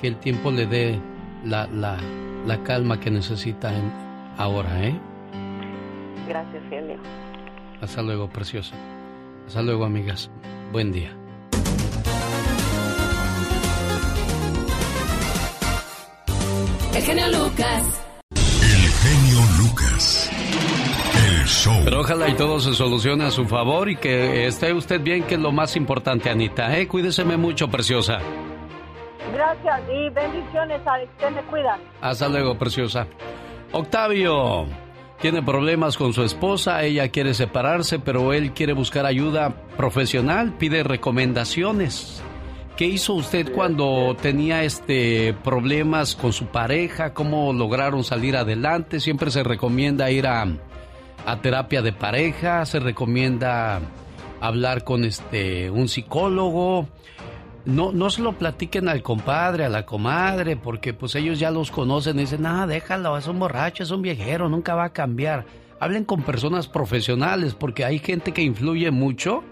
que 0.00 0.08
el 0.08 0.16
tiempo 0.16 0.50
le 0.50 0.66
dé 0.66 1.00
la, 1.44 1.66
la, 1.68 1.96
la 2.44 2.62
calma 2.62 3.00
que 3.00 3.10
necesita 3.10 3.72
ahora, 4.36 4.84
¿eh? 4.84 4.94
Gracias, 6.28 6.62
genio. 6.68 6.98
Hasta 7.80 8.02
luego, 8.02 8.28
preciosa. 8.28 8.76
Hasta 9.46 9.62
luego, 9.62 9.84
amigas. 9.84 10.30
Buen 10.72 10.92
día. 10.92 11.16
El 16.96 17.02
genio 17.02 17.26
Lucas. 17.28 18.06
El 18.34 18.90
genio 18.90 19.40
Lucas. 19.58 20.30
El 21.28 21.44
show. 21.46 21.80
Pero 21.84 22.00
ojalá 22.00 22.28
y 22.30 22.34
todo 22.34 22.58
se 22.58 22.72
solucione 22.72 23.24
a 23.24 23.30
su 23.30 23.44
favor 23.44 23.90
y 23.90 23.96
que 23.96 24.46
esté 24.46 24.72
usted 24.72 25.02
bien, 25.02 25.24
que 25.24 25.34
es 25.34 25.40
lo 25.40 25.52
más 25.52 25.76
importante, 25.76 26.30
Anita. 26.30 26.74
¿eh? 26.78 26.88
Cuídeseme 26.88 27.36
mucho, 27.36 27.68
preciosa. 27.68 28.18
Gracias 29.30 29.80
y 29.92 30.08
bendiciones, 30.08 30.80
Alex. 30.86 31.10
Te 31.18 31.30
me 31.30 31.42
cuida. 31.42 31.78
Hasta 32.00 32.28
luego, 32.30 32.56
preciosa. 32.56 33.06
Octavio, 33.72 34.66
Tiene 35.20 35.42
problemas 35.42 35.96
con 35.98 36.14
su 36.14 36.22
esposa, 36.22 36.82
ella 36.82 37.08
quiere 37.10 37.34
separarse, 37.34 37.98
pero 37.98 38.32
él 38.32 38.52
quiere 38.52 38.72
buscar 38.72 39.04
ayuda 39.06 39.54
profesional, 39.76 40.54
pide 40.58 40.82
recomendaciones. 40.82 42.22
¿Qué 42.76 42.84
hizo 42.84 43.14
usted 43.14 43.52
cuando 43.54 44.14
tenía 44.20 44.62
este 44.62 45.34
problemas 45.42 46.14
con 46.14 46.34
su 46.34 46.44
pareja? 46.48 47.14
¿Cómo 47.14 47.54
lograron 47.54 48.04
salir 48.04 48.36
adelante? 48.36 49.00
Siempre 49.00 49.30
se 49.30 49.42
recomienda 49.42 50.10
ir 50.10 50.26
a, 50.26 50.46
a 51.24 51.40
terapia 51.40 51.80
de 51.80 51.94
pareja, 51.94 52.66
se 52.66 52.78
recomienda 52.78 53.80
hablar 54.42 54.84
con 54.84 55.04
este 55.04 55.70
un 55.70 55.88
psicólogo. 55.88 56.86
No, 57.64 57.92
no 57.92 58.10
se 58.10 58.20
lo 58.20 58.34
platiquen 58.34 58.90
al 58.90 59.02
compadre, 59.02 59.64
a 59.64 59.70
la 59.70 59.86
comadre, 59.86 60.56
porque 60.56 60.92
pues 60.92 61.14
ellos 61.14 61.38
ya 61.38 61.50
los 61.50 61.70
conocen 61.70 62.18
y 62.18 62.20
dicen, 62.20 62.44
ah, 62.44 62.66
déjalo, 62.66 63.16
es 63.16 63.26
un 63.26 63.38
borracho, 63.38 63.84
es 63.84 63.90
un 63.90 64.02
viejero, 64.02 64.50
nunca 64.50 64.74
va 64.74 64.84
a 64.84 64.92
cambiar. 64.92 65.46
Hablen 65.80 66.04
con 66.04 66.22
personas 66.22 66.68
profesionales, 66.68 67.54
porque 67.54 67.86
hay 67.86 67.98
gente 68.00 68.32
que 68.32 68.42
influye 68.42 68.90
mucho 68.90 69.42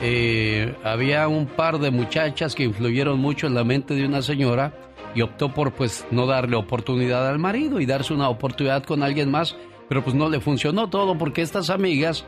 eh, 0.00 0.74
había 0.82 1.28
un 1.28 1.46
par 1.46 1.78
de 1.78 1.90
muchachas 1.90 2.54
que 2.54 2.64
influyeron 2.64 3.18
mucho 3.18 3.46
en 3.46 3.54
la 3.54 3.64
mente 3.64 3.94
de 3.94 4.06
una 4.06 4.22
señora 4.22 4.72
y 5.14 5.22
optó 5.22 5.52
por 5.52 5.72
pues 5.72 6.06
no 6.10 6.26
darle 6.26 6.56
oportunidad 6.56 7.28
al 7.28 7.38
marido 7.38 7.80
y 7.80 7.86
darse 7.86 8.12
una 8.12 8.28
oportunidad 8.28 8.84
con 8.84 9.02
alguien 9.02 9.30
más, 9.30 9.56
pero 9.88 10.02
pues 10.02 10.16
no 10.16 10.28
le 10.28 10.40
funcionó 10.40 10.90
todo 10.90 11.16
porque 11.16 11.42
estas 11.42 11.70
amigas 11.70 12.24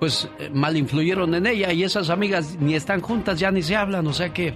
pues 0.00 0.28
eh, 0.38 0.50
mal 0.52 0.76
influyeron 0.76 1.34
en 1.34 1.46
ella 1.46 1.72
y 1.72 1.84
esas 1.84 2.10
amigas 2.10 2.56
ni 2.60 2.74
están 2.74 3.00
juntas, 3.00 3.38
ya 3.38 3.50
ni 3.50 3.62
se 3.62 3.76
hablan, 3.76 4.06
o 4.06 4.12
sea 4.12 4.32
que 4.32 4.54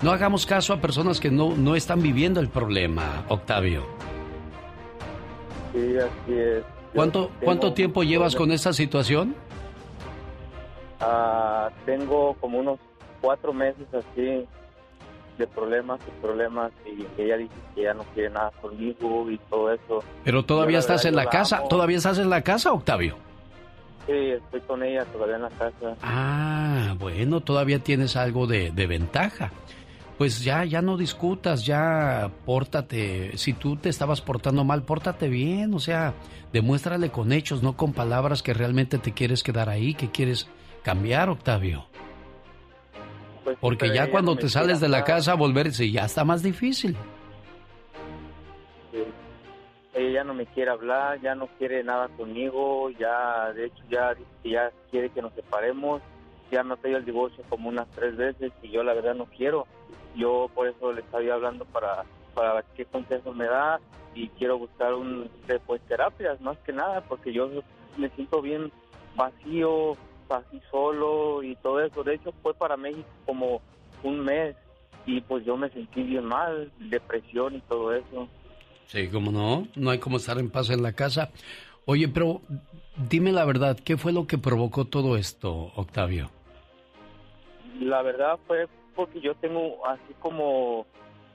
no 0.00 0.12
hagamos 0.12 0.46
caso 0.46 0.72
a 0.72 0.80
personas 0.80 1.20
que 1.20 1.30
no, 1.30 1.56
no 1.56 1.74
están 1.74 2.00
viviendo 2.00 2.40
el 2.40 2.48
problema, 2.48 3.24
Octavio. 3.28 3.84
Sí, 5.72 5.96
así 5.96 6.38
es. 6.38 6.62
¿Cuánto, 6.94 7.30
¿cuánto 7.42 7.74
tiempo 7.74 8.02
llevas 8.02 8.34
con 8.34 8.50
esta 8.50 8.72
situación? 8.72 9.34
Ah, 11.00 11.70
tengo 11.86 12.34
como 12.40 12.58
unos 12.58 12.78
cuatro 13.20 13.52
meses 13.52 13.86
así 13.92 14.46
de 15.38 15.46
problemas 15.46 16.00
y 16.06 16.20
problemas 16.20 16.72
y 16.84 17.06
ella 17.20 17.36
dice 17.36 17.54
que 17.74 17.82
ya 17.82 17.94
no 17.94 18.02
quiere 18.14 18.30
nada 18.30 18.50
conmigo 18.60 19.30
y 19.30 19.38
todo 19.48 19.72
eso. 19.72 20.04
Pero 20.24 20.44
todavía 20.44 20.80
estás 20.80 21.04
en 21.04 21.14
la, 21.14 21.26
casa, 21.26 21.62
¿todavía 21.68 21.96
estás 21.98 22.18
en 22.18 22.28
la 22.28 22.42
casa, 22.42 22.72
Octavio? 22.72 23.16
Sí, 24.06 24.12
estoy 24.12 24.60
con 24.62 24.82
ella 24.82 25.04
todavía 25.04 25.36
en 25.36 25.42
la 25.42 25.50
casa. 25.50 25.96
Ah, 26.02 26.96
bueno, 26.98 27.40
todavía 27.40 27.78
tienes 27.78 28.16
algo 28.16 28.46
de, 28.46 28.70
de 28.72 28.86
ventaja. 28.86 29.52
Pues 30.16 30.42
ya, 30.42 30.64
ya 30.64 30.82
no 30.82 30.96
discutas, 30.96 31.64
ya 31.64 32.28
pórtate. 32.44 33.38
Si 33.38 33.52
tú 33.52 33.76
te 33.76 33.88
estabas 33.88 34.20
portando 34.20 34.64
mal, 34.64 34.82
pórtate 34.82 35.28
bien, 35.28 35.72
o 35.74 35.78
sea, 35.78 36.14
demuéstrale 36.52 37.10
con 37.10 37.32
hechos, 37.32 37.62
no 37.62 37.76
con 37.76 37.92
palabras 37.92 38.42
que 38.42 38.52
realmente 38.52 38.98
te 38.98 39.12
quieres 39.12 39.44
quedar 39.44 39.68
ahí, 39.68 39.94
que 39.94 40.10
quieres 40.10 40.48
cambiar, 40.82 41.28
Octavio. 41.28 41.86
Pues 43.44 43.58
Porque 43.60 43.94
ya 43.94 44.10
cuando 44.10 44.36
te 44.36 44.48
sales 44.48 44.80
de 44.80 44.88
la 44.88 45.04
casa, 45.04 45.34
volverse 45.34 45.90
ya 45.90 46.04
está 46.04 46.24
más 46.24 46.42
difícil. 46.42 46.96
Ella 49.94 50.10
ya 50.10 50.24
no 50.24 50.34
me 50.34 50.46
quiere 50.46 50.70
hablar, 50.70 51.20
ya 51.20 51.34
no 51.34 51.48
quiere 51.58 51.82
nada 51.82 52.08
conmigo, 52.08 52.90
ya, 52.90 53.52
de 53.52 53.66
hecho, 53.66 53.82
ya, 53.90 54.14
ya 54.44 54.70
quiere 54.90 55.10
que 55.10 55.22
nos 55.22 55.32
separemos. 55.32 56.02
Ya 56.50 56.62
me 56.62 56.74
ha 56.74 56.76
pedido 56.76 56.98
el 56.98 57.04
divorcio 57.04 57.42
como 57.48 57.68
unas 57.68 57.88
tres 57.90 58.16
veces 58.16 58.52
y 58.62 58.70
yo 58.70 58.82
la 58.82 58.94
verdad 58.94 59.14
no 59.14 59.26
quiero. 59.26 59.66
Yo 60.14 60.50
por 60.54 60.68
eso 60.68 60.92
le 60.92 61.00
estaba 61.00 61.24
hablando 61.34 61.64
para, 61.66 62.04
para 62.34 62.62
qué 62.76 62.84
consejos 62.84 63.34
me 63.34 63.46
da 63.46 63.80
y 64.14 64.28
quiero 64.30 64.58
buscar 64.58 64.94
un, 64.94 65.30
pues, 65.66 65.80
terapias 65.82 66.40
más 66.40 66.56
que 66.58 66.72
nada 66.72 67.00
porque 67.02 67.32
yo 67.32 67.48
me 67.96 68.08
siento 68.10 68.40
bien 68.40 68.70
vacío, 69.16 69.96
así 70.36 70.60
solo 70.70 71.42
y 71.42 71.56
todo 71.56 71.80
eso. 71.80 72.04
De 72.04 72.14
hecho, 72.14 72.32
fue 72.42 72.54
para 72.54 72.76
México 72.76 73.08
como 73.26 73.60
un 74.02 74.20
mes 74.20 74.56
y 75.06 75.20
pues 75.22 75.44
yo 75.44 75.56
me 75.56 75.70
sentí 75.70 76.02
bien 76.02 76.24
mal, 76.24 76.70
depresión 76.78 77.56
y 77.56 77.60
todo 77.62 77.94
eso. 77.94 78.28
Sí, 78.86 79.08
como 79.08 79.30
no, 79.30 79.66
no 79.74 79.90
hay 79.90 79.98
como 79.98 80.18
estar 80.18 80.38
en 80.38 80.50
paz 80.50 80.70
en 80.70 80.82
la 80.82 80.92
casa. 80.92 81.30
Oye, 81.84 82.08
pero 82.08 82.42
dime 83.08 83.32
la 83.32 83.44
verdad, 83.44 83.78
¿qué 83.82 83.96
fue 83.96 84.12
lo 84.12 84.26
que 84.26 84.38
provocó 84.38 84.84
todo 84.84 85.16
esto, 85.16 85.72
Octavio? 85.76 86.30
La 87.80 88.02
verdad 88.02 88.38
fue 88.46 88.68
porque 88.94 89.20
yo 89.20 89.34
tengo 89.36 89.86
así 89.86 90.12
como 90.20 90.86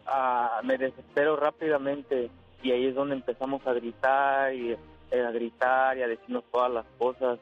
ah, 0.05 0.61
me 0.63 0.77
desespero 0.77 1.35
rápidamente 1.35 2.29
y 2.61 2.71
ahí 2.71 2.87
es 2.87 2.95
donde 2.95 3.15
empezamos 3.15 3.65
a 3.65 3.73
gritar 3.73 4.53
y 4.53 4.71
eh, 5.11 5.21
a 5.25 5.31
gritar 5.31 5.97
y 5.97 6.01
a 6.01 6.07
decirnos 6.07 6.43
todas 6.51 6.71
las 6.71 6.85
cosas 6.97 7.39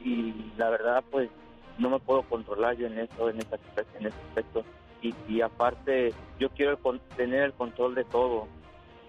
y 0.00 0.52
la 0.56 0.70
verdad 0.70 1.04
pues 1.10 1.30
no 1.78 1.90
me 1.90 1.98
puedo 1.98 2.22
controlar 2.22 2.76
yo 2.76 2.86
en 2.86 2.98
eso, 2.98 3.28
en 3.28 3.38
ese 3.38 3.54
aspecto. 3.54 3.98
En 3.98 4.06
ese 4.06 4.16
aspecto. 4.28 4.64
Y, 5.02 5.14
y 5.28 5.40
aparte 5.40 6.12
yo 6.38 6.48
quiero 6.50 6.78
tener 7.16 7.44
el 7.44 7.52
control 7.52 7.94
de 7.94 8.04
todo. 8.04 8.46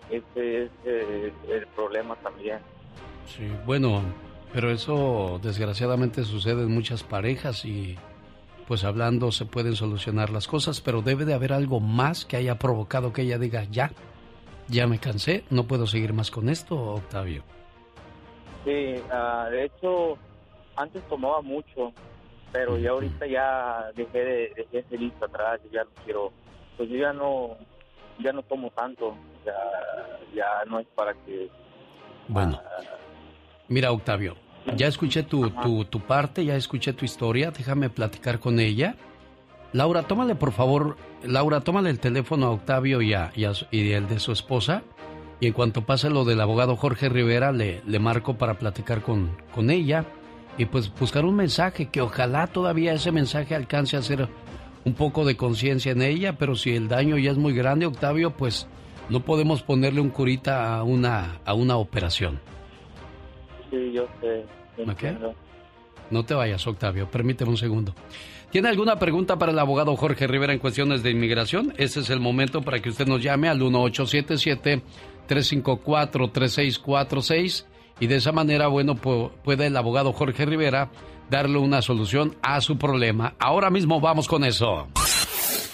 Ese 0.10 0.64
es 0.64 0.72
eh, 0.86 1.34
el 1.50 1.68
problema 1.68 2.16
también. 2.18 2.60
Sí, 3.26 3.50
bueno, 3.66 4.02
pero 4.54 4.72
eso 4.72 5.40
desgraciadamente 5.42 6.24
sucede 6.24 6.64
en 6.64 6.72
muchas 6.72 7.04
parejas 7.04 7.66
y 7.66 7.98
pues 8.68 8.84
hablando 8.84 9.32
se 9.32 9.46
pueden 9.46 9.76
solucionar 9.76 10.30
las 10.30 10.48
cosas, 10.48 10.82
pero 10.82 11.02
debe 11.02 11.26
de 11.26 11.34
haber 11.34 11.54
algo 11.54 11.80
más 11.80 12.26
que 12.26 12.38
haya 12.38 12.58
provocado 12.60 13.14
que 13.14 13.22
ella 13.22 13.38
diga, 13.38 13.64
ya, 13.66 13.92
ya 14.68 14.88
me 14.88 15.00
cansé, 15.00 15.46
no 15.50 15.64
puedo 15.64 15.88
seguir 15.88 16.14
más 16.14 16.32
con 16.32 16.50
esto, 16.50 16.76
Octavio. 16.76 17.44
Sí, 18.66 18.96
uh, 19.10 19.50
de 19.50 19.66
hecho, 19.66 20.18
antes 20.78 21.04
tomaba 21.08 21.42
mucho, 21.42 21.92
pero 22.52 22.78
ya 22.78 22.92
ahorita 22.92 23.26
ya 23.28 23.92
dejé 23.96 24.20
de 24.20 24.54
dejé 24.56 24.80
ese 24.80 24.98
listo 24.98 25.26
atrás, 25.26 25.60
ya 25.72 25.84
no 25.84 25.90
quiero, 26.06 26.32
pues 26.78 26.90
yo 26.90 26.98
ya 26.98 27.12
no, 27.12 27.58
ya 28.24 28.32
no 28.32 28.44
tomo 28.44 28.70
tanto, 28.72 29.16
ya, 29.46 29.54
ya 30.34 30.46
no 30.70 30.80
es 30.80 30.88
para 30.96 31.14
que... 31.14 31.50
Bueno, 32.28 32.62
mira 33.68 33.92
Octavio, 33.92 34.36
ya 34.76 34.88
escuché 34.88 35.24
tu, 35.24 35.50
tu, 35.50 35.86
tu, 35.86 36.00
parte, 36.00 36.46
ya 36.46 36.56
escuché 36.56 36.94
tu 36.94 37.06
historia, 37.06 37.52
déjame 37.52 37.90
platicar 37.90 38.40
con 38.40 38.60
ella. 38.60 38.96
Laura, 39.74 40.04
tómale 40.04 40.36
por 40.36 40.52
favor, 40.52 40.98
Laura, 41.24 41.62
tómale 41.62 41.90
el 41.90 42.00
teléfono 42.00 42.48
a 42.48 42.52
Octavio 42.52 43.02
y, 43.02 43.14
a, 43.14 43.32
y, 43.36 43.46
a, 43.46 43.52
y 43.72 43.92
el 43.92 44.08
de 44.08 44.20
su 44.20 44.32
esposa. 44.32 44.84
Y 45.40 45.46
en 45.46 45.54
cuanto 45.54 45.86
pase 45.86 46.10
lo 46.10 46.26
del 46.26 46.42
abogado 46.42 46.76
Jorge 46.76 47.10
Rivera, 47.10 47.52
le, 47.52 47.82
le 47.86 48.00
marco 48.00 48.38
para 48.38 48.56
platicar 48.56 49.04
con, 49.04 49.38
con 49.54 49.70
ella 49.70 50.04
y 50.58 50.66
pues 50.66 50.92
buscar 50.94 51.26
un 51.26 51.36
mensaje 51.36 51.88
que 51.88 52.02
ojalá 52.02 52.48
todavía 52.48 52.94
ese 52.94 53.12
mensaje 53.12 53.56
alcance 53.56 53.96
a 53.96 54.00
hacer 54.00 54.28
un 54.86 54.94
poco 54.94 55.26
de 55.26 55.38
conciencia 55.38 55.92
en 55.92 56.02
ella, 56.02 56.38
pero 56.38 56.56
si 56.56 56.76
el 56.76 56.88
daño 56.88 57.18
ya 57.18 57.32
es 57.32 57.38
muy 57.38 57.54
grande, 57.54 57.86
Octavio, 57.86 58.32
pues 58.32 58.68
no 59.10 59.24
podemos 59.24 59.62
ponerle 59.62 60.02
un 60.02 60.10
curita 60.10 60.78
a 60.78 60.84
una 60.84 61.40
a 61.46 61.54
una 61.54 61.78
operación. 61.78 62.40
Sí, 63.70 63.92
yo 63.94 64.08
sé. 64.22 64.46
¿Okay? 64.90 65.18
No 66.10 66.24
te 66.24 66.34
vayas, 66.34 66.66
Octavio, 66.66 67.10
permíteme 67.10 67.52
un 67.52 67.58
segundo. 67.58 67.94
¿Tiene 68.50 68.70
alguna 68.70 68.98
pregunta 68.98 69.38
para 69.38 69.52
el 69.52 69.60
abogado 69.60 69.96
Jorge 69.98 70.26
Rivera 70.26 70.54
en 70.54 70.60
cuestiones 70.60 71.04
de 71.04 71.12
inmigración? 71.12 71.74
Ese 71.78 72.00
es 72.00 72.10
el 72.10 72.22
momento 72.22 72.62
para 72.62 72.80
que 72.80 72.90
usted 72.90 73.06
nos 73.06 73.22
llame 73.22 73.50
al 73.50 73.58
1877 73.60 74.82
354 75.28 76.30
3646 76.30 77.68
y 78.00 78.08
de 78.08 78.18
esa 78.18 78.32
manera, 78.32 78.68
bueno, 78.68 78.96
puede 78.96 79.68
el 79.68 79.78
abogado 79.78 80.14
Jorge 80.14 80.46
Rivera 80.46 80.90
darle 81.30 81.58
una 81.58 81.82
solución 81.82 82.38
a 82.42 82.62
su 82.62 82.78
problema. 82.78 83.36
Ahora 83.40 83.70
mismo 83.70 84.00
vamos 84.00 84.28
con 84.28 84.44
eso. 84.44 84.88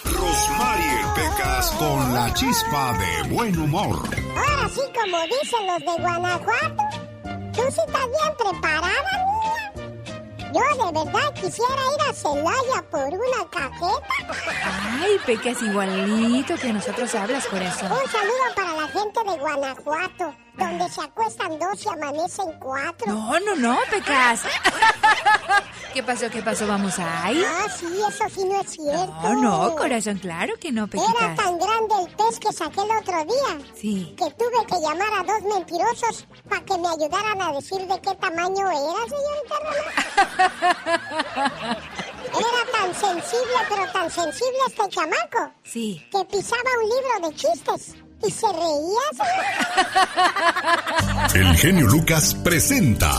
Rosmarie 0.05 0.97
Pecas 1.15 1.71
con 1.77 2.13
la 2.13 2.33
chispa 2.33 2.97
de 2.97 3.33
buen 3.33 3.57
humor. 3.59 4.03
Ahora 4.35 4.69
sí, 4.69 4.81
como 4.93 5.17
dicen 5.23 5.67
los 5.67 5.79
de 5.79 6.01
Guanajuato, 6.01 6.83
tú 7.53 7.61
sí 7.69 7.81
estás 7.85 8.05
bien 8.05 8.37
preparada, 8.37 8.93
niña. 9.25 9.93
Yo 10.53 10.85
de 10.85 10.91
verdad 10.91 11.33
quisiera 11.33 11.81
ir 11.95 12.09
a 12.09 12.13
Celaya 12.13 12.89
por 12.89 13.07
una 13.07 13.49
cajeta. 13.49 14.07
Ay, 15.01 15.17
Pecas, 15.25 15.61
igualito 15.61 16.55
que 16.55 16.73
nosotros 16.73 17.15
hablas 17.15 17.45
por 17.47 17.61
eso. 17.61 17.85
Un 17.85 18.11
saludo 18.11 18.55
para 18.55 18.73
la 18.73 18.87
gente 18.87 19.19
de 19.25 19.37
Guanajuato 19.39 20.42
donde 20.57 20.89
se 20.89 21.01
acuestan 21.01 21.59
dos 21.59 21.85
y 21.85 21.89
amanecen 21.89 22.57
cuatro. 22.59 23.05
No, 23.07 23.39
no, 23.39 23.55
no, 23.55 23.77
Pecas. 23.89 24.41
¿Qué 25.93 26.03
pasó? 26.03 26.29
¿Qué 26.29 26.41
pasó? 26.41 26.65
¿Vamos 26.67 26.97
a 26.97 27.31
ir? 27.31 27.45
Ah, 27.45 27.67
sí, 27.69 27.85
eso 27.85 28.23
sí 28.33 28.43
no 28.45 28.59
es 28.61 28.71
cierto. 28.71 29.13
No, 29.21 29.35
no, 29.35 29.75
corazón, 29.75 30.17
claro 30.17 30.55
que 30.59 30.71
no, 30.71 30.87
Pequitas. 30.87 31.13
Era 31.15 31.35
tan 31.35 31.59
grande 31.59 31.93
el 32.01 32.07
pez 32.15 32.39
que 32.39 32.51
saqué 32.51 32.81
el 32.81 32.89
otro 32.91 33.23
día. 33.25 33.59
Sí. 33.75 34.15
Que 34.17 34.31
tuve 34.31 34.65
que 34.67 34.79
llamar 34.81 35.13
a 35.19 35.23
dos 35.23 35.41
mentirosos 35.43 36.25
para 36.49 36.65
que 36.65 36.75
me 36.77 36.87
ayudaran 36.87 37.39
a 37.41 37.51
decir 37.53 37.85
de 37.87 38.01
qué 38.01 38.15
tamaño 38.15 38.71
era, 38.71 39.05
señorita 39.07 39.55
Román. 39.63 41.77
Era 42.33 42.65
tan 42.71 42.89
sensible, 42.95 43.53
pero 43.69 43.85
tan 43.91 44.09
sensible 44.09 44.57
este 44.67 44.89
chamaco. 44.89 45.51
Sí. 45.63 46.03
Que 46.11 46.25
pisaba 46.25 46.63
un 46.81 46.89
libro 46.89 47.29
de 47.29 47.35
chistes 47.35 47.93
¿Y 48.25 48.31
se 48.31 48.47
reía, 48.47 49.01
El 51.33 51.57
genio 51.57 51.87
Lucas 51.87 52.35
presenta 52.35 53.11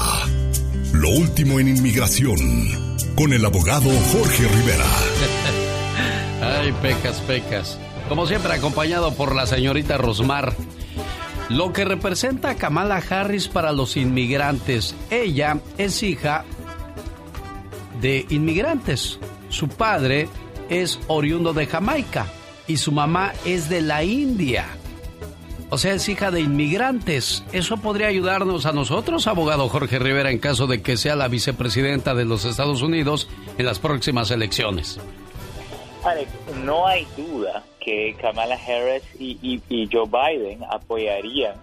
Lo 0.93 1.11
último 1.11 1.61
en 1.61 1.69
inmigración 1.69 2.95
con 3.15 3.33
el 3.33 3.45
abogado 3.45 3.91
Jorge 4.13 4.49
Rivera. 4.49 4.87
Ay, 6.43 6.73
pecas, 6.83 7.21
pecas. 7.21 7.79
Como 8.09 8.27
siempre, 8.27 8.53
acompañado 8.55 9.15
por 9.15 9.35
la 9.35 9.47
señorita 9.47 9.99
Rosmar. 9.99 10.55
Lo 11.49 11.73
que 11.73 11.85
representa 11.85 12.51
a 12.51 12.57
Kamala 12.57 12.97
Harris 12.97 13.49
para 13.49 13.73
los 13.73 13.97
inmigrantes. 13.97 14.95
Ella 15.11 15.59
es 15.79 16.03
hija 16.03 16.45
de 18.01 18.27
inmigrantes. 18.31 19.19
Su 19.49 19.69
padre 19.69 20.29
es 20.69 20.99
oriundo 21.07 21.53
de 21.53 21.67
Jamaica 21.67 22.27
y 22.67 22.79
su 22.79 22.91
mamá 22.93 23.33
es 23.45 23.69
de 23.69 23.83
la 23.83 24.03
India. 24.03 24.67
O 25.71 25.79
sea, 25.79 25.95
es 25.95 26.09
hija 26.09 26.31
de 26.31 26.41
inmigrantes. 26.41 27.45
¿Eso 27.53 27.79
podría 27.79 28.09
ayudarnos 28.09 28.67
a 28.67 28.73
nosotros, 28.73 29.27
abogado 29.27 29.69
Jorge 29.69 29.99
Rivera, 29.99 30.31
en 30.31 30.39
caso 30.39 30.67
de 30.67 30.83
que 30.83 30.97
sea 30.97 31.17
la 31.17 31.29
vicepresidenta 31.29 32.15
de 32.15 32.25
los 32.25 32.45
Estados 32.45 32.83
Unidos 32.83 33.29
en 33.59 33.67
las 33.67 33.79
próximas 33.79 34.31
elecciones? 34.31 35.01
Alex, 36.05 36.31
no 36.63 36.87
hay 36.87 37.07
duda 37.17 37.65
que 37.81 38.15
Kamala 38.21 38.57
Harris 38.57 39.03
y, 39.19 39.89
Joe 39.91 40.07
Biden 40.07 40.63
apoyarían, 40.71 41.55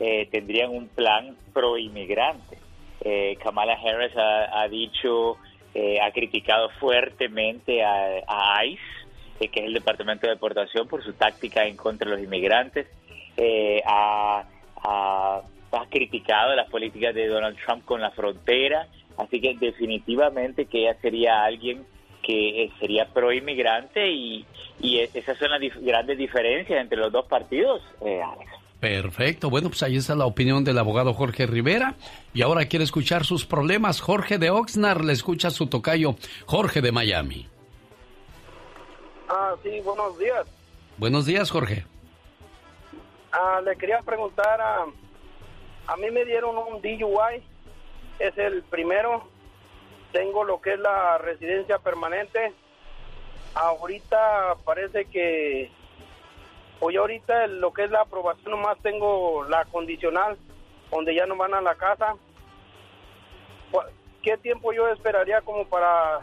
eh, 0.00 0.28
tendrían 0.30 0.70
un 0.70 0.88
plan 0.88 1.36
pro 1.52 1.76
inmigrante. 1.76 2.58
Eh, 3.04 3.36
Kamala 3.42 3.74
Harris 3.74 4.12
ha, 4.16 4.66
dicho, 4.68 5.36
eh, 5.74 6.00
ha 6.00 6.10
criticado 6.12 6.70
fuertemente 6.80 7.84
a, 7.84 8.64
ICE, 8.64 9.48
que 9.48 9.60
es 9.60 9.66
el 9.66 9.74
Departamento 9.74 10.26
de 10.26 10.34
Deportación, 10.34 10.86
por 10.88 11.02
su 11.02 11.12
táctica 11.14 11.66
en 11.66 11.76
contra 11.76 12.08
de 12.08 12.16
los 12.16 12.24
inmigrantes. 12.24 12.86
Ha, 13.86 14.44
ha 15.72 15.86
criticado 15.90 16.54
las 16.54 16.68
políticas 16.68 17.14
de 17.14 17.28
Donald 17.28 17.56
Trump 17.64 17.84
con 17.84 18.00
la 18.00 18.10
frontera, 18.10 18.88
así 19.16 19.40
que 19.40 19.56
definitivamente 19.58 20.66
que 20.66 20.82
ella 20.82 20.96
sería 21.00 21.44
alguien 21.44 21.84
que 22.22 22.64
eh, 22.64 22.70
sería 22.78 23.06
pro 23.12 23.32
inmigrante 23.32 24.10
y, 24.10 24.46
e, 24.80 25.10
esas 25.12 25.36
son 25.38 25.50
las 25.50 25.60
grandes 25.80 26.18
diferencias 26.18 26.80
entre 26.80 26.98
los 26.98 27.12
dos 27.12 27.26
partidos, 27.26 27.82
eh, 28.04 28.20
Alex. 28.22 28.50
Perfecto, 28.80 29.48
bueno, 29.48 29.68
pues 29.68 29.82
ahí 29.84 29.96
está 29.96 30.14
la 30.16 30.26
opinión 30.26 30.64
del 30.64 30.78
abogado 30.78 31.14
Jorge 31.14 31.46
Rivera 31.46 31.94
y 32.34 32.42
ahora 32.42 32.64
quiere 32.64 32.84
escuchar 32.84 33.24
sus 33.24 33.46
problemas. 33.46 34.00
Jorge 34.00 34.38
de 34.38 34.50
Oxnard 34.50 35.04
le 35.04 35.12
escucha 35.12 35.50
su 35.50 35.68
tocayo 35.68 36.16
Jorge 36.46 36.80
de 36.80 36.90
Miami. 36.90 37.46
Ah, 39.28 39.54
sí, 39.62 39.80
buenos 39.84 40.18
días. 40.18 40.46
Buenos 40.98 41.26
días, 41.26 41.50
Jorge. 41.50 41.84
Ah, 43.32 43.62
le 43.64 43.76
quería 43.76 44.00
preguntar, 44.00 44.60
a, 44.60 44.84
a 45.86 45.96
mí 45.96 46.10
me 46.10 46.24
dieron 46.26 46.56
un 46.58 46.82
DUI, 46.82 47.42
es 48.18 48.36
el 48.36 48.62
primero, 48.64 49.26
tengo 50.12 50.44
lo 50.44 50.60
que 50.60 50.74
es 50.74 50.78
la 50.78 51.16
residencia 51.16 51.78
permanente. 51.78 52.52
Ahorita 53.54 54.56
parece 54.64 55.06
que, 55.06 55.70
hoy 56.80 56.96
ahorita 56.96 57.46
lo 57.46 57.72
que 57.72 57.84
es 57.84 57.90
la 57.90 58.02
aprobación, 58.02 58.50
nomás 58.50 58.78
tengo 58.82 59.44
la 59.44 59.64
condicional, 59.64 60.36
donde 60.90 61.14
ya 61.14 61.24
no 61.24 61.36
van 61.36 61.54
a 61.54 61.62
la 61.62 61.74
casa. 61.74 62.14
¿Qué 64.22 64.36
tiempo 64.36 64.72
yo 64.72 64.88
esperaría 64.88 65.40
como 65.40 65.66
para 65.66 66.20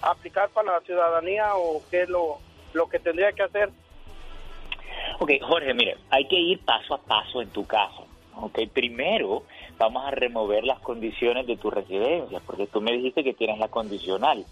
aplicar 0.00 0.48
para 0.48 0.72
la 0.72 0.80
ciudadanía 0.80 1.54
o 1.54 1.82
qué 1.90 2.02
es 2.02 2.08
lo, 2.08 2.38
lo 2.72 2.88
que 2.88 2.98
tendría 2.98 3.30
que 3.32 3.42
hacer? 3.42 3.70
Ok, 5.22 5.32
Jorge, 5.42 5.74
mire, 5.74 5.98
hay 6.08 6.26
que 6.28 6.40
ir 6.40 6.60
paso 6.60 6.94
a 6.94 6.98
paso 6.98 7.42
en 7.42 7.50
tu 7.50 7.66
caso. 7.66 8.06
Ok, 8.36 8.60
primero 8.72 9.42
vamos 9.76 10.06
a 10.06 10.10
remover 10.12 10.64
las 10.64 10.80
condiciones 10.80 11.46
de 11.46 11.58
tu 11.58 11.70
residencia, 11.70 12.40
porque 12.46 12.66
tú 12.66 12.80
me 12.80 12.92
dijiste 12.92 13.22
que 13.22 13.34
tienes 13.34 13.58
la 13.58 13.68
condicional. 13.68 14.46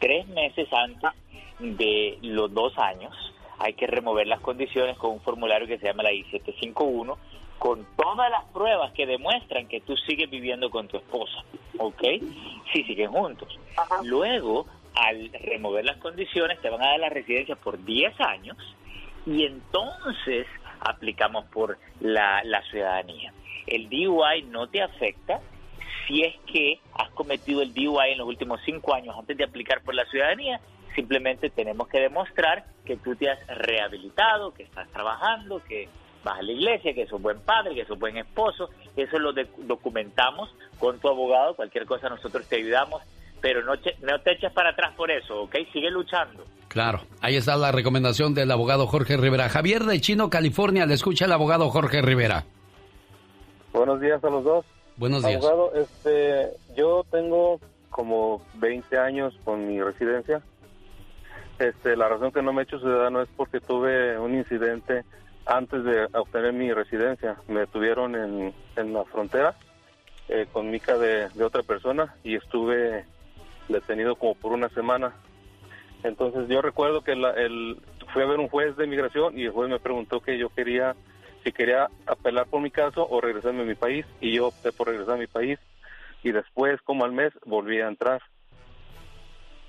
Tres 0.00 0.28
meses 0.28 0.68
antes 0.70 1.12
de 1.60 2.18
los 2.20 2.52
dos 2.52 2.76
años 2.76 3.14
hay 3.58 3.72
que 3.72 3.86
remover 3.86 4.26
las 4.26 4.40
condiciones 4.40 4.98
con 4.98 5.12
un 5.12 5.20
formulario 5.22 5.66
que 5.66 5.78
se 5.78 5.86
llama 5.86 6.02
la 6.02 6.12
I-751, 6.12 7.16
con 7.58 7.86
todas 7.96 8.30
las 8.30 8.44
pruebas 8.52 8.92
que 8.92 9.06
demuestran 9.06 9.66
que 9.66 9.80
tú 9.80 9.96
sigues 9.96 10.28
viviendo 10.28 10.68
con 10.68 10.88
tu 10.88 10.98
esposa, 10.98 11.42
¿ok? 11.78 12.02
Si 12.70 12.84
siguen 12.84 13.12
juntos. 13.12 13.58
Luego, 14.04 14.66
al 14.94 15.32
remover 15.32 15.86
las 15.86 15.96
condiciones, 15.96 16.60
te 16.60 16.68
van 16.68 16.82
a 16.82 16.88
dar 16.88 17.00
la 17.00 17.08
residencia 17.08 17.56
por 17.56 17.82
10 17.82 18.20
años 18.20 18.58
y 19.26 19.44
entonces 19.44 20.46
aplicamos 20.80 21.44
por 21.46 21.78
la, 22.00 22.42
ciudadanía. 22.70 23.32
El 23.66 23.88
DUI 23.88 24.42
no 24.48 24.68
te 24.68 24.82
afecta 24.82 25.40
si 26.06 26.24
es 26.24 26.34
que 26.46 26.80
has 26.94 27.10
cometido 27.10 27.62
el 27.62 27.72
DUI 27.72 28.12
en 28.12 28.18
los 28.18 28.26
últimos 28.26 28.60
cinco 28.64 28.94
años 28.94 29.14
antes 29.16 29.36
de 29.36 29.44
aplicar 29.44 29.82
por 29.82 29.94
la 29.94 30.04
ciudadanía. 30.06 30.60
Simplemente 30.94 31.50
tenemos 31.50 31.88
que 31.88 32.00
demostrar 32.00 32.64
que 32.84 32.96
tú 32.96 33.14
te 33.14 33.30
has 33.30 33.46
rehabilitado, 33.46 34.52
que 34.52 34.64
estás 34.64 34.88
trabajando, 34.90 35.62
que 35.64 35.88
vas 36.24 36.38
a 36.38 36.42
la 36.42 36.52
iglesia, 36.52 36.92
que 36.92 37.06
sos 37.06 37.22
buen 37.22 37.40
padre, 37.40 37.74
que 37.74 37.84
sos 37.84 37.98
buen 37.98 38.16
esposo. 38.16 38.70
Eso 38.96 39.18
lo 39.18 39.32
documentamos 39.32 40.54
con 40.78 40.98
tu 40.98 41.08
abogado. 41.08 41.54
Cualquier 41.54 41.86
cosa 41.86 42.08
nosotros 42.08 42.46
te 42.48 42.56
ayudamos 42.56 43.02
pero 43.42 43.62
no, 43.64 43.74
no 43.74 44.20
te 44.20 44.32
eches 44.32 44.52
para 44.52 44.70
atrás 44.70 44.94
por 44.96 45.10
eso, 45.10 45.42
¿ok? 45.42 45.56
Sigue 45.72 45.90
luchando. 45.90 46.44
Claro, 46.68 47.00
ahí 47.20 47.36
está 47.36 47.56
la 47.56 47.72
recomendación 47.72 48.32
del 48.32 48.50
abogado 48.50 48.86
Jorge 48.86 49.18
Rivera. 49.18 49.50
Javier 49.50 49.82
de 49.82 50.00
Chino, 50.00 50.30
California, 50.30 50.86
le 50.86 50.94
escucha 50.94 51.26
el 51.26 51.32
abogado 51.32 51.68
Jorge 51.68 52.00
Rivera. 52.00 52.44
Buenos 53.72 54.00
días 54.00 54.22
a 54.24 54.30
los 54.30 54.44
dos. 54.44 54.64
Buenos 54.96 55.22
días. 55.24 55.44
Abogado, 55.44 55.72
este, 55.74 56.50
yo 56.76 57.04
tengo 57.10 57.60
como 57.90 58.42
20 58.54 58.96
años 58.96 59.34
con 59.44 59.66
mi 59.66 59.82
residencia. 59.82 60.40
Este, 61.58 61.96
la 61.96 62.08
razón 62.08 62.32
que 62.32 62.42
no 62.42 62.52
me 62.52 62.62
he 62.62 62.64
hecho 62.64 62.78
ciudadano 62.78 63.20
es 63.20 63.28
porque 63.36 63.60
tuve 63.60 64.18
un 64.18 64.34
incidente 64.34 65.04
antes 65.44 65.84
de 65.84 66.06
obtener 66.14 66.52
mi 66.52 66.72
residencia. 66.72 67.36
Me 67.48 67.60
detuvieron 67.60 68.14
en, 68.14 68.54
en 68.76 68.92
la 68.92 69.04
frontera 69.04 69.56
eh, 70.28 70.46
con 70.52 70.70
mica 70.70 70.96
de, 70.96 71.28
de 71.28 71.44
otra 71.44 71.62
persona 71.62 72.14
y 72.24 72.36
estuve 72.36 73.04
detenido 73.68 74.16
como 74.16 74.34
por 74.34 74.52
una 74.52 74.68
semana. 74.70 75.14
Entonces 76.02 76.48
yo 76.48 76.62
recuerdo 76.62 77.02
que 77.02 77.12
el, 77.12 77.80
fui 78.12 78.22
a 78.22 78.26
ver 78.26 78.40
un 78.40 78.48
juez 78.48 78.76
de 78.76 78.84
inmigración 78.84 79.38
y 79.38 79.44
el 79.44 79.52
juez 79.52 79.70
me 79.70 79.78
preguntó 79.78 80.20
que 80.20 80.38
yo 80.38 80.48
quería, 80.48 80.96
si 81.44 81.52
quería 81.52 81.88
apelar 82.06 82.46
por 82.46 82.60
mi 82.60 82.70
caso 82.70 83.06
o 83.08 83.20
regresarme 83.20 83.62
a 83.62 83.66
mi 83.66 83.74
país 83.74 84.04
y 84.20 84.32
yo 84.32 84.48
opté 84.48 84.72
por 84.72 84.88
regresar 84.88 85.14
a 85.14 85.18
mi 85.18 85.26
país 85.26 85.58
y 86.22 86.32
después 86.32 86.80
como 86.82 87.04
al 87.04 87.12
mes 87.12 87.32
volví 87.44 87.80
a 87.80 87.88
entrar. 87.88 88.22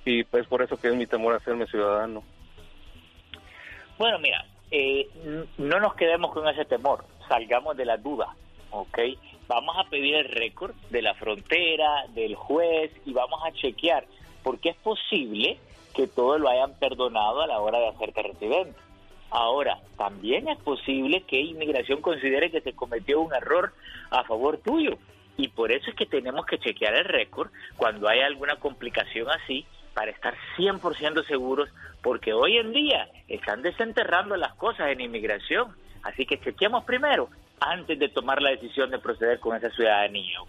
Y 0.06 0.24
pues 0.24 0.48
por 0.48 0.62
eso 0.62 0.78
que 0.78 0.89
es 0.89 0.96
mi 0.96 1.08
temor 1.08 1.34
a 1.34 1.38
hacerme 1.38 1.68
ciudadano. 1.68 2.24
Bueno, 3.98 4.20
mira, 4.20 4.44
eh, 4.72 5.08
no 5.58 5.80
nos 5.80 5.94
quedemos 5.96 6.34
con 6.34 6.48
ese 6.48 6.66
temor, 6.66 7.06
salgamos 7.28 7.78
de 7.78 7.86
la 7.86 7.98
duda, 7.98 8.36
¿ok? 8.72 9.00
Vamos 9.48 9.76
a 9.78 9.89
pedir 9.89 10.16
el 10.16 10.30
récord 10.30 10.74
de 10.89 11.02
la 11.02 11.14
frontera, 11.16 12.08
del 12.10 12.36
juez 12.36 12.91
y 13.06 13.14
vamos 13.14 13.41
a 13.46 13.52
chequear, 13.52 14.06
porque 14.44 14.70
es 14.70 14.76
posible 14.78 15.58
que 15.94 16.08
todo 16.08 16.38
lo 16.38 16.50
hayan 16.50 16.74
perdonado 16.80 17.41
a 17.41 17.48
la 17.48 17.60
hora 17.60 17.80
de 17.80 17.88
hacerte 17.89 18.24
residente. 18.24 18.80
Ahora, 19.30 19.80
también 19.98 20.48
es 20.48 20.60
posible 20.60 21.24
que 21.24 21.41
inmigración 21.41 22.02
considere 22.02 22.52
que 22.52 22.62
se 22.62 22.74
cometió 22.74 23.20
un 23.22 23.34
error 23.34 23.74
a 24.12 24.24
favor 24.24 24.60
tuyo. 24.60 24.98
Y 25.38 25.48
por 25.48 25.72
eso 25.72 25.89
es 25.89 25.96
que 25.96 26.06
tenemos 26.06 26.46
que 26.46 26.60
chequear 26.60 26.94
el 26.94 27.06
récord 27.06 27.50
cuando 27.76 28.08
hay 28.08 28.20
alguna 28.20 28.58
complicación 28.58 29.28
así 29.32 29.66
para 29.96 30.12
estar 30.12 30.36
100% 30.58 31.26
seguros, 31.26 31.70
porque 32.04 32.34
hoy 32.34 32.58
en 32.58 32.74
día 32.74 33.10
están 33.28 33.64
desenterrando 33.64 34.36
las 34.36 34.54
cosas 34.54 34.89
en 34.89 35.01
inmigración. 35.01 35.76
Así 36.04 36.26
que 36.26 36.39
chequeemos 36.39 36.84
primero 36.84 37.30
antes 37.59 37.97
de 37.97 38.09
tomar 38.09 38.42
la 38.42 38.51
decisión 38.51 38.89
de 38.92 39.00
proceder 39.00 39.39
con 39.39 39.55
esa 39.55 39.70
ciudadanía. 39.70 40.39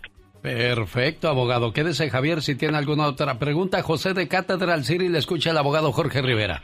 Perfecto, 0.42 1.28
abogado. 1.28 1.72
Quédese, 1.72 2.10
Javier, 2.10 2.42
si 2.42 2.54
tiene 2.56 2.76
alguna 2.76 3.06
otra 3.06 3.38
pregunta. 3.38 3.82
José 3.82 4.12
de 4.12 4.28
Catedral 4.28 4.84
City 4.84 5.08
le 5.08 5.18
escucha 5.18 5.50
el 5.50 5.56
abogado 5.56 5.90
Jorge 5.92 6.20
Rivera. 6.20 6.62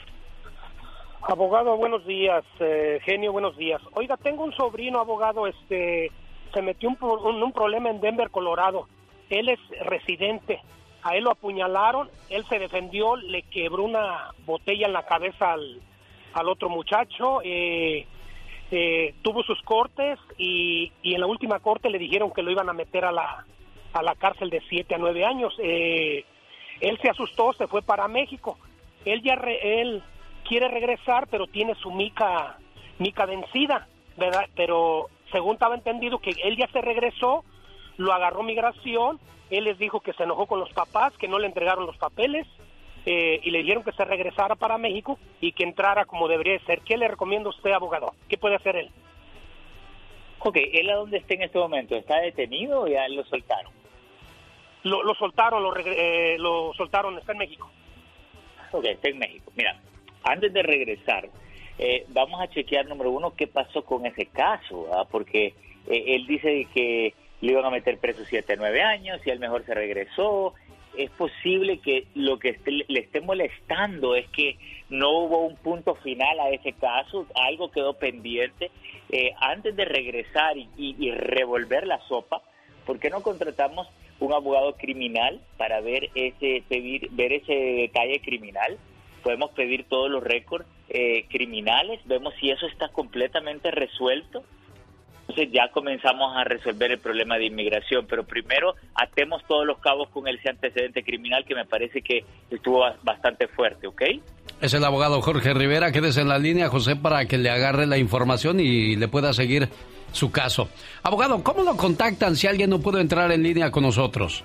Abogado, 1.22 1.76
buenos 1.76 2.06
días. 2.06 2.44
Eh, 2.58 2.98
genio, 3.04 3.32
buenos 3.32 3.56
días. 3.56 3.80
Oiga, 3.94 4.16
tengo 4.16 4.44
un 4.44 4.52
sobrino, 4.52 5.00
abogado, 5.00 5.46
este, 5.46 6.10
se 6.52 6.62
metió 6.62 6.90
un, 6.90 7.42
un 7.42 7.52
problema 7.52 7.88
en 7.88 8.00
Denver, 8.00 8.30
Colorado. 8.30 8.86
Él 9.30 9.48
es 9.48 9.60
residente. 9.86 10.60
A 11.02 11.16
él 11.16 11.24
lo 11.24 11.30
apuñalaron, 11.30 12.10
él 12.28 12.44
se 12.50 12.58
defendió, 12.58 13.16
le 13.16 13.42
quebró 13.44 13.84
una 13.84 14.32
botella 14.44 14.86
en 14.86 14.92
la 14.92 15.06
cabeza 15.06 15.52
al, 15.52 15.80
al 16.34 16.48
otro 16.48 16.68
muchacho. 16.68 17.40
Eh, 17.42 18.06
eh, 18.70 19.14
tuvo 19.22 19.42
sus 19.42 19.60
cortes 19.62 20.18
y, 20.38 20.92
y, 21.02 21.14
en 21.14 21.20
la 21.20 21.26
última 21.26 21.58
corte 21.60 21.90
le 21.90 21.98
dijeron 21.98 22.32
que 22.32 22.42
lo 22.42 22.50
iban 22.50 22.68
a 22.68 22.72
meter 22.72 23.04
a 23.04 23.12
la, 23.12 23.44
a 23.92 24.02
la 24.02 24.14
cárcel 24.14 24.50
de 24.50 24.62
7 24.68 24.94
a 24.94 24.98
9 24.98 25.24
años. 25.24 25.54
Eh, 25.58 26.24
él 26.80 26.98
se 27.02 27.10
asustó, 27.10 27.52
se 27.52 27.66
fue 27.66 27.82
para 27.82 28.08
México. 28.08 28.58
Él 29.04 29.22
ya 29.22 29.34
él 29.34 30.02
quiere 30.48 30.68
regresar, 30.68 31.26
pero 31.30 31.46
tiene 31.46 31.74
su 31.76 31.90
mica, 31.90 32.58
mica 32.98 33.26
vencida. 33.26 33.88
¿verdad? 34.16 34.46
Pero 34.54 35.08
según 35.32 35.54
estaba 35.54 35.74
entendido 35.74 36.18
que 36.18 36.34
él 36.44 36.56
ya 36.56 36.68
se 36.68 36.80
regresó, 36.80 37.44
lo 37.96 38.12
agarró 38.12 38.42
migración, 38.42 39.18
él 39.50 39.64
les 39.64 39.78
dijo 39.78 40.00
que 40.00 40.12
se 40.12 40.22
enojó 40.22 40.46
con 40.46 40.60
los 40.60 40.72
papás, 40.72 41.16
que 41.16 41.26
no 41.26 41.38
le 41.38 41.46
entregaron 41.46 41.86
los 41.86 41.96
papeles 41.96 42.46
eh, 43.06 43.40
y 43.42 43.50
le 43.50 43.58
dijeron 43.58 43.82
que 43.82 43.92
se 43.92 44.04
regresara 44.04 44.54
para 44.56 44.78
México 44.78 45.18
y 45.40 45.52
que 45.52 45.64
entrara 45.64 46.04
como 46.04 46.28
debería 46.28 46.58
ser. 46.66 46.80
¿Qué 46.82 46.96
le 46.96 47.08
recomienda 47.08 47.48
usted, 47.48 47.72
abogado? 47.72 48.14
¿Qué 48.28 48.36
puede 48.36 48.56
hacer 48.56 48.76
él? 48.76 48.90
Ok, 50.40 50.56
¿él 50.56 50.88
a 50.90 50.96
dónde 50.96 51.18
está 51.18 51.34
en 51.34 51.42
este 51.42 51.58
momento? 51.58 51.96
¿Está 51.96 52.20
detenido 52.20 52.82
o 52.82 52.86
ya 52.86 53.08
lo 53.08 53.24
soltaron? 53.24 53.72
Lo, 54.82 55.02
lo 55.02 55.14
soltaron, 55.14 55.62
lo, 55.62 55.76
eh, 55.76 56.36
lo 56.38 56.72
soltaron, 56.74 57.18
está 57.18 57.32
en 57.32 57.38
México. 57.38 57.70
Ok, 58.72 58.84
está 58.86 59.08
en 59.08 59.18
México. 59.18 59.52
Mira, 59.54 59.78
antes 60.24 60.52
de 60.52 60.62
regresar, 60.62 61.28
eh, 61.78 62.04
vamos 62.08 62.40
a 62.40 62.48
chequear, 62.48 62.86
número 62.86 63.10
uno, 63.10 63.34
qué 63.34 63.46
pasó 63.46 63.84
con 63.84 64.06
ese 64.06 64.26
caso, 64.26 64.84
¿verdad? 64.84 65.06
porque 65.10 65.54
eh, 65.86 66.04
él 66.08 66.26
dice 66.26 66.66
que 66.72 67.14
le 67.40 67.52
iban 67.52 67.64
a 67.64 67.70
meter 67.70 67.98
preso 67.98 68.24
7 68.24 68.52
a 68.52 68.56
9 68.56 68.82
años 68.82 69.20
y 69.24 69.30
él 69.30 69.38
mejor 69.38 69.64
se 69.64 69.74
regresó. 69.74 70.54
Es 70.96 71.10
posible 71.12 71.78
que 71.78 72.06
lo 72.14 72.38
que 72.38 72.50
esté- 72.50 72.84
le 72.88 73.00
esté 73.00 73.20
molestando 73.20 74.16
es 74.16 74.26
que 74.28 74.56
no 74.88 75.10
hubo 75.20 75.46
un 75.46 75.56
punto 75.56 75.94
final 75.96 76.40
a 76.40 76.50
ese 76.50 76.72
caso, 76.72 77.26
algo 77.34 77.70
quedó 77.70 77.94
pendiente. 77.94 78.70
Eh, 79.08 79.32
antes 79.40 79.76
de 79.76 79.84
regresar 79.84 80.56
y, 80.58 80.68
y- 80.76 80.96
y 80.98 81.10
revolver 81.12 81.86
la 81.86 82.00
sopa, 82.08 82.42
¿por 82.84 82.98
qué 82.98 83.08
no 83.08 83.22
contratamos 83.22 83.88
un 84.18 84.32
abogado 84.32 84.76
criminal 84.76 85.40
para 85.56 85.80
ver 85.80 86.10
ese 86.14 86.64
pedir 86.68 87.08
ver 87.12 87.32
ese 87.32 87.54
detalle 87.54 88.20
criminal? 88.20 88.78
Podemos 89.22 89.50
pedir 89.52 89.84
todos 89.84 90.10
los 90.10 90.22
récords 90.24 90.66
eh, 90.88 91.26
criminales, 91.28 92.00
vemos 92.04 92.34
si 92.40 92.50
eso 92.50 92.66
está 92.66 92.88
completamente 92.88 93.70
resuelto. 93.70 94.44
Entonces 95.30 95.52
ya 95.52 95.68
comenzamos 95.70 96.36
a 96.36 96.42
resolver 96.42 96.90
el 96.90 96.98
problema 96.98 97.38
de 97.38 97.46
inmigración, 97.46 98.04
pero 98.08 98.24
primero 98.24 98.74
atemos 98.96 99.42
todos 99.46 99.64
los 99.64 99.78
cabos 99.78 100.08
con 100.08 100.26
ese 100.26 100.48
antecedente 100.50 101.04
criminal 101.04 101.44
que 101.44 101.54
me 101.54 101.64
parece 101.66 102.02
que 102.02 102.24
estuvo 102.50 102.80
bas- 102.80 102.96
bastante 103.04 103.46
fuerte, 103.46 103.86
¿ok? 103.86 104.02
Es 104.60 104.74
el 104.74 104.82
abogado 104.84 105.20
Jorge 105.22 105.54
Rivera. 105.54 105.92
Quédese 105.92 106.22
en 106.22 106.28
la 106.28 106.38
línea, 106.38 106.68
José, 106.68 106.96
para 106.96 107.26
que 107.26 107.38
le 107.38 107.48
agarre 107.48 107.86
la 107.86 107.96
información 107.96 108.58
y 108.58 108.96
le 108.96 109.06
pueda 109.06 109.32
seguir 109.32 109.68
su 110.10 110.32
caso. 110.32 110.68
Abogado, 111.04 111.44
¿cómo 111.44 111.62
lo 111.62 111.76
contactan 111.76 112.34
si 112.34 112.48
alguien 112.48 112.70
no 112.70 112.80
pudo 112.80 112.98
entrar 112.98 113.30
en 113.30 113.44
línea 113.44 113.70
con 113.70 113.84
nosotros? 113.84 114.42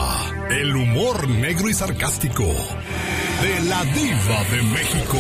el 0.49 0.73
humor 0.75 1.27
negro 1.27 1.69
y 1.69 1.73
sarcástico 1.73 2.45
de 3.41 3.59
la 3.69 3.83
diva 3.85 4.43
de 4.51 4.61
México. 4.63 5.17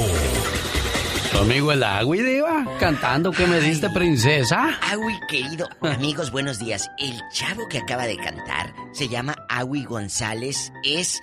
Amigo 1.39 1.71
el 1.71 1.83
Agui, 1.83 2.21
Diva, 2.21 2.65
cantando 2.79 3.31
que 3.31 3.47
me 3.47 3.59
diste 3.59 3.89
princesa. 3.89 4.77
Agui, 4.91 5.13
querido, 5.27 5.67
amigos, 5.81 6.29
buenos 6.31 6.59
días. 6.59 6.89
El 6.99 7.19
chavo 7.31 7.67
que 7.67 7.79
acaba 7.79 8.05
de 8.05 8.17
cantar 8.17 8.73
se 8.91 9.07
llama 9.07 9.35
Agui 9.49 9.83
González, 9.85 10.71
es 10.83 11.21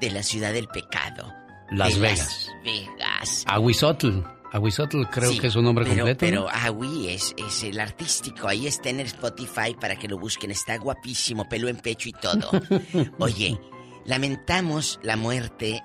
de 0.00 0.10
la 0.10 0.22
ciudad 0.22 0.52
del 0.52 0.68
pecado. 0.68 1.34
Las 1.70 1.94
de 1.94 2.00
Vegas. 2.00 2.48
Las 2.48 2.64
Vegas. 2.64 3.44
Aguizotl. 3.48 4.20
Aguizotl 4.52 5.02
creo 5.10 5.32
Sí, 5.32 5.40
que 5.40 5.48
es 5.48 5.52
su 5.52 5.60
nombre 5.62 5.84
pero, 5.84 6.04
completo. 6.06 6.24
¿no? 6.24 6.46
Pero 6.46 6.48
Agui 6.50 7.08
es, 7.08 7.34
es 7.36 7.64
el 7.64 7.80
artístico. 7.80 8.48
Ahí 8.48 8.66
está 8.66 8.90
en 8.90 9.00
el 9.00 9.06
Spotify 9.06 9.74
para 9.78 9.96
que 9.96 10.06
lo 10.08 10.18
busquen. 10.18 10.50
Está 10.50 10.76
guapísimo, 10.78 11.48
pelo 11.48 11.68
en 11.68 11.76
pecho 11.78 12.08
y 12.08 12.12
todo. 12.12 12.50
Oye, 13.18 13.58
lamentamos 14.04 15.00
la 15.02 15.16
muerte. 15.16 15.82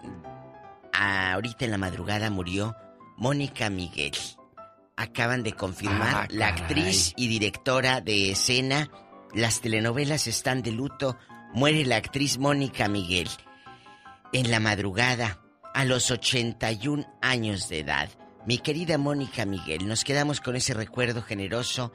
Ah, 0.94 1.34
ahorita 1.34 1.66
en 1.66 1.72
la 1.72 1.78
madrugada 1.78 2.30
murió 2.30 2.76
Mónica 3.18 3.70
Miguel. 3.70 4.14
Acaban 4.96 5.44
de 5.44 5.54
confirmar 5.54 6.16
Ah, 6.16 6.28
la 6.30 6.48
actriz 6.50 7.14
y 7.16 7.28
directora 7.28 8.00
de 8.02 8.32
escena. 8.32 8.90
Las 9.34 9.62
telenovelas 9.62 10.28
están 10.28 10.62
de 10.62 10.72
luto. 10.72 11.18
Muere 11.54 11.86
la 11.86 11.98
actriz 11.98 12.38
Mónica 12.38 12.88
Miguel. 12.88 13.28
En 14.32 14.52
la 14.52 14.60
madrugada, 14.60 15.40
a 15.74 15.86
los 15.86 16.12
81 16.12 17.06
años 17.22 17.70
de 17.70 17.80
edad. 17.80 18.10
Mi 18.46 18.58
querida 18.60 18.98
Mónica 18.98 19.46
Miguel, 19.46 19.88
nos 19.88 20.04
quedamos 20.04 20.42
con 20.42 20.56
ese 20.56 20.74
recuerdo 20.74 21.22
generoso, 21.24 21.92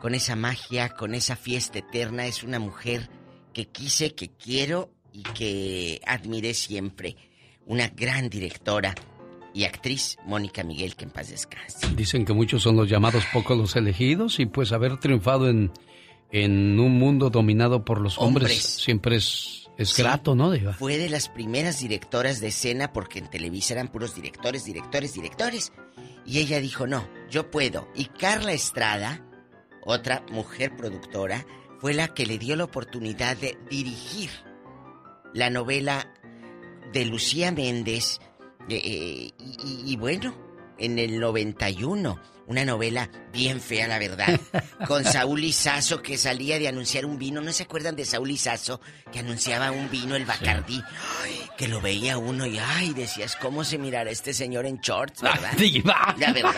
con 0.00 0.14
esa 0.14 0.34
magia, 0.34 0.88
con 0.88 1.14
esa 1.14 1.36
fiesta 1.36 1.78
eterna. 1.78 2.26
Es 2.26 2.42
una 2.42 2.58
mujer 2.58 3.08
que 3.52 3.66
quise, 3.68 4.14
que 4.14 4.30
quiero 4.30 4.90
y 5.12 5.22
que 5.22 6.00
admiré 6.06 6.54
siempre. 6.54 7.16
Una 7.70 7.86
gran 7.88 8.28
directora 8.28 8.94
y 9.54 9.62
actriz, 9.64 10.16
Mónica 10.26 10.64
Miguel, 10.64 10.96
que 10.96 11.04
en 11.04 11.10
paz 11.10 11.30
descanse. 11.30 11.86
Dicen 11.94 12.24
que 12.24 12.32
muchos 12.32 12.62
son 12.62 12.74
los 12.76 12.88
llamados, 12.88 13.24
pocos 13.32 13.56
los 13.56 13.76
elegidos, 13.76 14.40
y 14.40 14.46
pues 14.46 14.72
haber 14.72 14.98
triunfado 14.98 15.48
en, 15.48 15.70
en 16.32 16.80
un 16.80 16.98
mundo 16.98 17.30
dominado 17.30 17.84
por 17.84 18.00
los 18.00 18.18
hombres, 18.18 18.42
Hombres. 18.50 18.62
siempre 18.64 19.16
es, 19.16 19.68
es 19.78 19.90
Sí. 19.90 20.02
grato, 20.02 20.34
¿no, 20.34 20.50
Diva? 20.50 20.72
Fue 20.72 20.98
de 20.98 21.08
las 21.08 21.28
primeras 21.28 21.78
directoras 21.78 22.40
de 22.40 22.48
escena 22.48 22.92
porque 22.92 23.20
en 23.20 23.30
Televisa 23.30 23.74
eran 23.74 23.86
puros 23.88 24.16
directores, 24.16 24.64
directores, 24.64 25.14
directores. 25.14 25.72
Y 26.26 26.38
ella 26.38 26.60
dijo, 26.60 26.88
no, 26.88 27.08
yo 27.30 27.50
puedo. 27.52 27.88
Y 27.94 28.06
Carla 28.06 28.52
Estrada, 28.52 29.24
otra 29.84 30.24
mujer 30.32 30.76
productora, 30.76 31.46
fue 31.78 31.94
la 31.94 32.08
que 32.08 32.26
le 32.26 32.36
dio 32.38 32.56
la 32.56 32.64
oportunidad 32.64 33.36
de 33.36 33.56
dirigir 33.70 34.30
la 35.34 35.50
novela 35.50 36.12
de 36.92 37.04
Lucía 37.04 37.52
Méndez. 37.52 38.20
eh, 38.68 38.80
eh, 38.84 39.32
y, 39.86 39.96
bueno, 39.96 40.34
en 40.78 40.98
el 40.98 41.18
91, 41.20 42.20
una 42.46 42.64
novela 42.64 43.10
bien 43.32 43.60
fea, 43.60 43.86
la 43.86 43.98
verdad, 43.98 44.40
con 44.88 45.04
Saúl 45.04 45.44
Izazo 45.44 46.02
que 46.02 46.18
salía 46.18 46.58
de 46.58 46.68
anunciar 46.68 47.06
un 47.06 47.18
vino. 47.18 47.40
¿No 47.40 47.52
se 47.52 47.64
acuerdan 47.64 47.96
de 47.96 48.04
Saúl 48.04 48.30
Izazo 48.30 48.80
que 49.12 49.20
anunciaba 49.20 49.70
un 49.70 49.90
vino, 49.90 50.16
el 50.16 50.24
Bacardí? 50.24 50.82
Ay, 51.22 51.40
que 51.56 51.68
lo 51.68 51.80
veía 51.80 52.18
uno 52.18 52.46
y 52.46 52.58
ay, 52.58 52.92
decías, 52.94 53.36
¿cómo 53.36 53.64
se 53.64 53.78
mirará 53.78 54.10
este 54.10 54.34
señor 54.34 54.66
en 54.66 54.78
shorts, 54.78 55.22
verdad? 55.22 55.52
Diva. 55.56 56.14
La 56.18 56.32
verdad, 56.32 56.54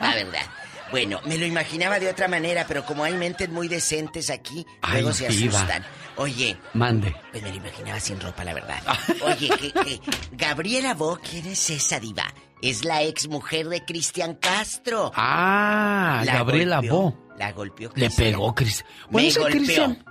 la 0.00 0.14
verdad. 0.14 0.46
Bueno, 0.90 1.20
me 1.26 1.36
lo 1.36 1.44
imaginaba 1.46 1.98
de 1.98 2.08
otra 2.08 2.28
manera, 2.28 2.64
pero 2.66 2.84
como 2.84 3.04
hay 3.04 3.14
mentes 3.14 3.48
muy 3.50 3.68
decentes 3.68 4.30
aquí, 4.30 4.64
Ay, 4.80 5.02
luego 5.02 5.12
se 5.14 5.26
asustan. 5.26 5.84
Oye, 6.16 6.56
Mande. 6.74 7.14
pues 7.30 7.42
me 7.42 7.50
lo 7.50 7.56
imaginaba 7.56 8.00
sin 8.00 8.18
ropa, 8.20 8.44
la 8.44 8.54
verdad. 8.54 8.82
Oye, 9.22 9.48
que, 9.50 9.72
que 9.72 10.00
Gabriela 10.32 10.94
Bo, 10.94 11.18
¿quién 11.18 11.46
es 11.46 11.70
esa 11.70 12.00
diva? 12.00 12.24
Es 12.60 12.84
la 12.84 13.02
ex 13.02 13.28
mujer 13.28 13.68
de 13.68 13.84
Cristian 13.84 14.34
Castro. 14.34 15.12
Ah, 15.14 16.22
La 16.24 16.34
Gabriela 16.38 16.76
golpeó, 16.76 16.92
Bo. 17.02 17.28
La 17.38 17.52
golpeó 17.52 17.88
Le 17.90 17.94
Cristian. 18.06 18.26
pegó 18.32 18.54
Cristian. 18.54 18.88
Me 19.06 19.12
Bueno, 19.12 19.28
ese 19.28 19.40
golpeó. 19.40 19.58
Cristian 19.60 20.04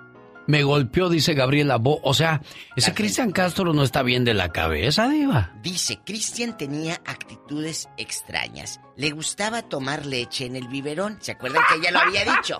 me 0.48 0.64
golpeó, 0.64 1.10
dice 1.10 1.34
Gabriela 1.34 1.78
Bo. 1.78 1.99
O 2.03 2.14
sea, 2.14 2.41
ese 2.76 2.94
Cristian 2.94 3.32
Castro 3.32 3.74
no 3.74 3.84
está 3.84 4.02
bien 4.03 4.24
de 4.26 4.34
la 4.34 4.49
cabeza, 4.52 5.07
Diva. 5.10 5.53
Dice, 5.61 5.99
Cristian 6.06 6.57
tenía 6.57 6.95
actitudes 7.06 7.88
extrañas. 7.98 8.80
Le 8.95 9.11
gustaba 9.11 9.61
tomar 9.61 10.06
leche 10.06 10.45
en 10.45 10.56
el 10.56 10.68
biberón. 10.68 11.18
¿Se 11.22 11.34
acuerdan 11.34 11.61
que 11.69 11.76
ella 11.80 11.91
lo 11.91 11.99
había 11.99 12.26
dicho? 12.26 12.57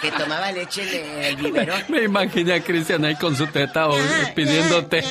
Que 0.00 0.12
tomaba 0.12 0.52
leche 0.52 0.82
en 0.82 1.24
el 1.24 1.36
biberón. 1.42 1.82
Me 1.88 2.04
imaginé 2.04 2.54
a 2.54 2.62
Cristian 2.62 3.04
ahí 3.04 3.16
con 3.16 3.34
su 3.36 3.46
teta 3.48 3.88
o- 3.88 3.96
pidiéndote. 4.36 5.02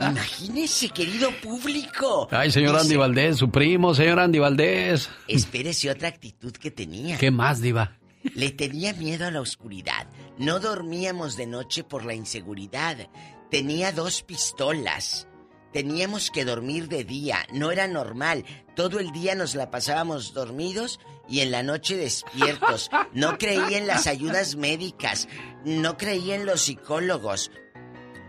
Imagínese, 0.00 0.88
querido 0.90 1.30
público. 1.42 2.28
Ay, 2.30 2.50
señor 2.50 2.72
Dice, 2.72 2.82
Andy 2.84 2.96
Valdés, 2.96 3.36
su 3.36 3.50
primo, 3.50 3.94
señor 3.94 4.18
Andy 4.20 4.38
Valdés. 4.38 5.08
Espérese 5.28 5.90
otra 5.90 6.08
actitud 6.08 6.52
que 6.52 6.70
tenía. 6.70 7.16
¿Qué 7.18 7.30
más, 7.30 7.60
Diva? 7.60 7.92
Le 8.34 8.50
tenía 8.50 8.92
miedo 8.94 9.26
a 9.26 9.30
la 9.30 9.40
oscuridad. 9.40 10.06
No 10.38 10.60
dormíamos 10.60 11.36
de 11.36 11.46
noche 11.46 11.84
por 11.84 12.04
la 12.04 12.14
inseguridad. 12.14 12.96
Tenía 13.50 13.92
dos 13.92 14.22
pistolas. 14.22 15.26
Teníamos 15.72 16.30
que 16.30 16.44
dormir 16.44 16.88
de 16.88 17.04
día. 17.04 17.46
No 17.52 17.70
era 17.70 17.86
normal. 17.86 18.44
Todo 18.74 18.98
el 18.98 19.12
día 19.12 19.34
nos 19.34 19.54
la 19.54 19.70
pasábamos 19.70 20.32
dormidos 20.34 20.98
y 21.28 21.40
en 21.40 21.50
la 21.50 21.62
noche 21.62 21.96
despiertos. 21.96 22.90
No 23.12 23.38
creía 23.38 23.78
en 23.78 23.86
las 23.86 24.06
ayudas 24.06 24.56
médicas. 24.56 25.28
No 25.64 25.96
creía 25.96 26.34
en 26.34 26.46
los 26.46 26.62
psicólogos. 26.62 27.50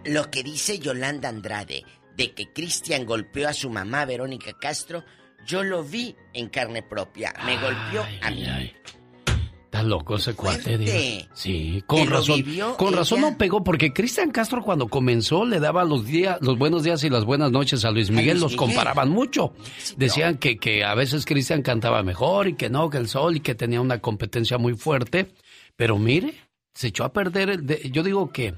Lo 0.05 0.29
que 0.29 0.43
dice 0.43 0.79
Yolanda 0.79 1.29
Andrade 1.29 1.85
de 2.15 2.33
que 2.33 2.51
Cristian 2.51 3.05
golpeó 3.05 3.47
a 3.47 3.53
su 3.53 3.69
mamá 3.69 4.05
Verónica 4.05 4.53
Castro 4.59 5.03
Yo 5.45 5.63
lo 5.63 5.83
vi 5.83 6.15
en 6.33 6.49
carne 6.49 6.83
propia. 6.83 7.33
Me 7.45 7.57
golpeó 7.57 8.05
a 8.21 8.29
mí. 8.29 8.73
Está 9.73 9.84
loco 9.84 10.18
ese 10.18 10.34
cuate, 10.34 10.77
Diva. 10.77 11.26
Sí, 11.34 11.81
con 11.88 11.99
¿Que 11.99 12.06
lo 12.06 12.18
razón. 12.18 12.43
Con 12.77 12.93
razón 12.93 13.22
no 13.22 13.38
pegó, 13.38 13.64
porque 13.64 13.93
Cristian 13.93 14.30
Castro 14.31 14.64
cuando 14.64 14.89
comenzó 14.89 15.45
le 15.45 15.61
daba 15.61 15.85
los 15.85 16.06
días, 16.06 16.39
los 16.41 16.57
buenos 16.57 16.84
días 16.84 17.02
y 17.06 17.10
las 17.10 17.23
buenas 17.23 17.52
noches 17.53 17.85
a 17.85 17.91
Luis 17.91 18.10
Miguel, 18.11 18.31
Luis 18.31 18.41
los 18.41 18.52
Miguel. 18.52 18.68
comparaban 18.68 19.10
mucho. 19.10 19.53
Decían 19.95 20.39
que, 20.39 20.57
que 20.57 20.84
a 20.84 20.93
veces 20.93 21.26
Cristian 21.26 21.61
cantaba 21.61 22.03
mejor 22.03 22.49
y 22.49 22.56
que 22.56 22.69
no, 22.69 22.89
que 22.89 22.98
el 22.98 23.07
sol 23.07 23.38
y 23.38 23.39
que 23.39 23.56
tenía 23.56 23.80
una 23.80 23.99
competencia 23.99 24.57
muy 24.57 24.73
fuerte. 24.73 25.31
Pero 25.77 25.98
mire, 25.98 26.34
se 26.73 26.88
echó 26.88 27.06
a 27.06 27.14
perder 27.14 27.49
el 27.52 27.65
de- 27.65 27.89
yo 27.93 28.03
digo 28.03 28.30
que 28.30 28.56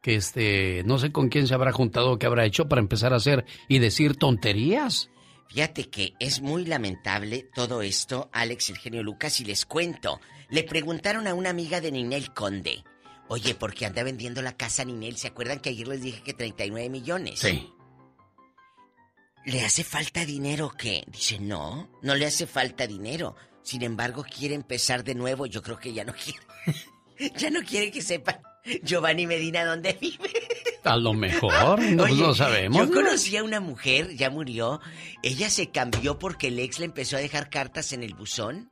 que 0.00 0.14
este 0.14 0.82
no 0.86 0.98
sé 0.98 1.12
con 1.12 1.28
quién 1.28 1.46
se 1.46 1.52
habrá 1.52 1.72
juntado 1.72 2.12
o 2.12 2.18
qué 2.18 2.24
habrá 2.24 2.46
hecho 2.46 2.68
para 2.70 2.80
empezar 2.80 3.12
a 3.12 3.16
hacer 3.16 3.44
y 3.68 3.80
decir 3.80 4.16
tonterías. 4.16 5.10
Fíjate 5.50 5.90
que 5.90 6.14
es 6.20 6.40
muy 6.40 6.64
lamentable 6.64 7.48
todo 7.54 7.82
esto, 7.82 8.30
Alex, 8.32 8.70
el 8.70 8.78
genio 8.78 9.02
Lucas, 9.02 9.40
y 9.40 9.44
les 9.44 9.66
cuento. 9.66 10.20
Le 10.48 10.62
preguntaron 10.64 11.26
a 11.26 11.34
una 11.34 11.50
amiga 11.50 11.80
de 11.80 11.92
Ninel 11.92 12.32
Conde, 12.32 12.84
oye, 13.28 13.54
¿por 13.54 13.74
qué 13.74 13.86
anda 13.86 14.02
vendiendo 14.02 14.42
la 14.42 14.56
casa 14.56 14.84
Ninel? 14.84 15.16
¿Se 15.16 15.28
acuerdan 15.28 15.60
que 15.60 15.70
ayer 15.70 15.88
les 15.88 16.02
dije 16.02 16.22
que 16.22 16.34
39 16.34 16.88
millones? 16.90 17.40
Sí. 17.40 17.70
¿Le 19.46 19.62
hace 19.62 19.84
falta 19.84 20.24
dinero 20.24 20.66
o 20.66 20.70
qué? 20.70 21.04
Dice, 21.06 21.38
no, 21.38 21.90
no 22.02 22.14
le 22.14 22.26
hace 22.26 22.46
falta 22.46 22.86
dinero. 22.86 23.36
Sin 23.62 23.82
embargo, 23.82 24.24
quiere 24.24 24.54
empezar 24.54 25.04
de 25.04 25.14
nuevo. 25.14 25.46
Yo 25.46 25.62
creo 25.62 25.78
que 25.78 25.92
ya 25.92 26.04
no 26.04 26.14
quiere. 26.14 26.40
ya 27.36 27.50
no 27.50 27.60
quiere 27.62 27.90
que 27.90 28.00
sepa 28.00 28.40
Giovanni 28.82 29.26
Medina 29.26 29.64
dónde 29.64 29.98
vive. 30.00 30.30
A 30.84 30.96
lo 30.96 31.12
mejor, 31.14 31.80
no, 31.82 32.04
Oye, 32.04 32.14
lo 32.14 32.34
sabemos. 32.34 32.78
Yo 32.78 32.86
¿no? 32.86 32.92
conocí 32.92 33.36
a 33.36 33.44
una 33.44 33.60
mujer, 33.60 34.14
ya 34.16 34.30
murió. 34.30 34.80
Ella 35.22 35.48
se 35.50 35.70
cambió 35.70 36.18
porque 36.18 36.48
el 36.48 36.58
ex 36.58 36.78
le 36.78 36.86
empezó 36.86 37.16
a 37.16 37.20
dejar 37.20 37.50
cartas 37.50 37.92
en 37.92 38.02
el 38.02 38.14
buzón. 38.14 38.70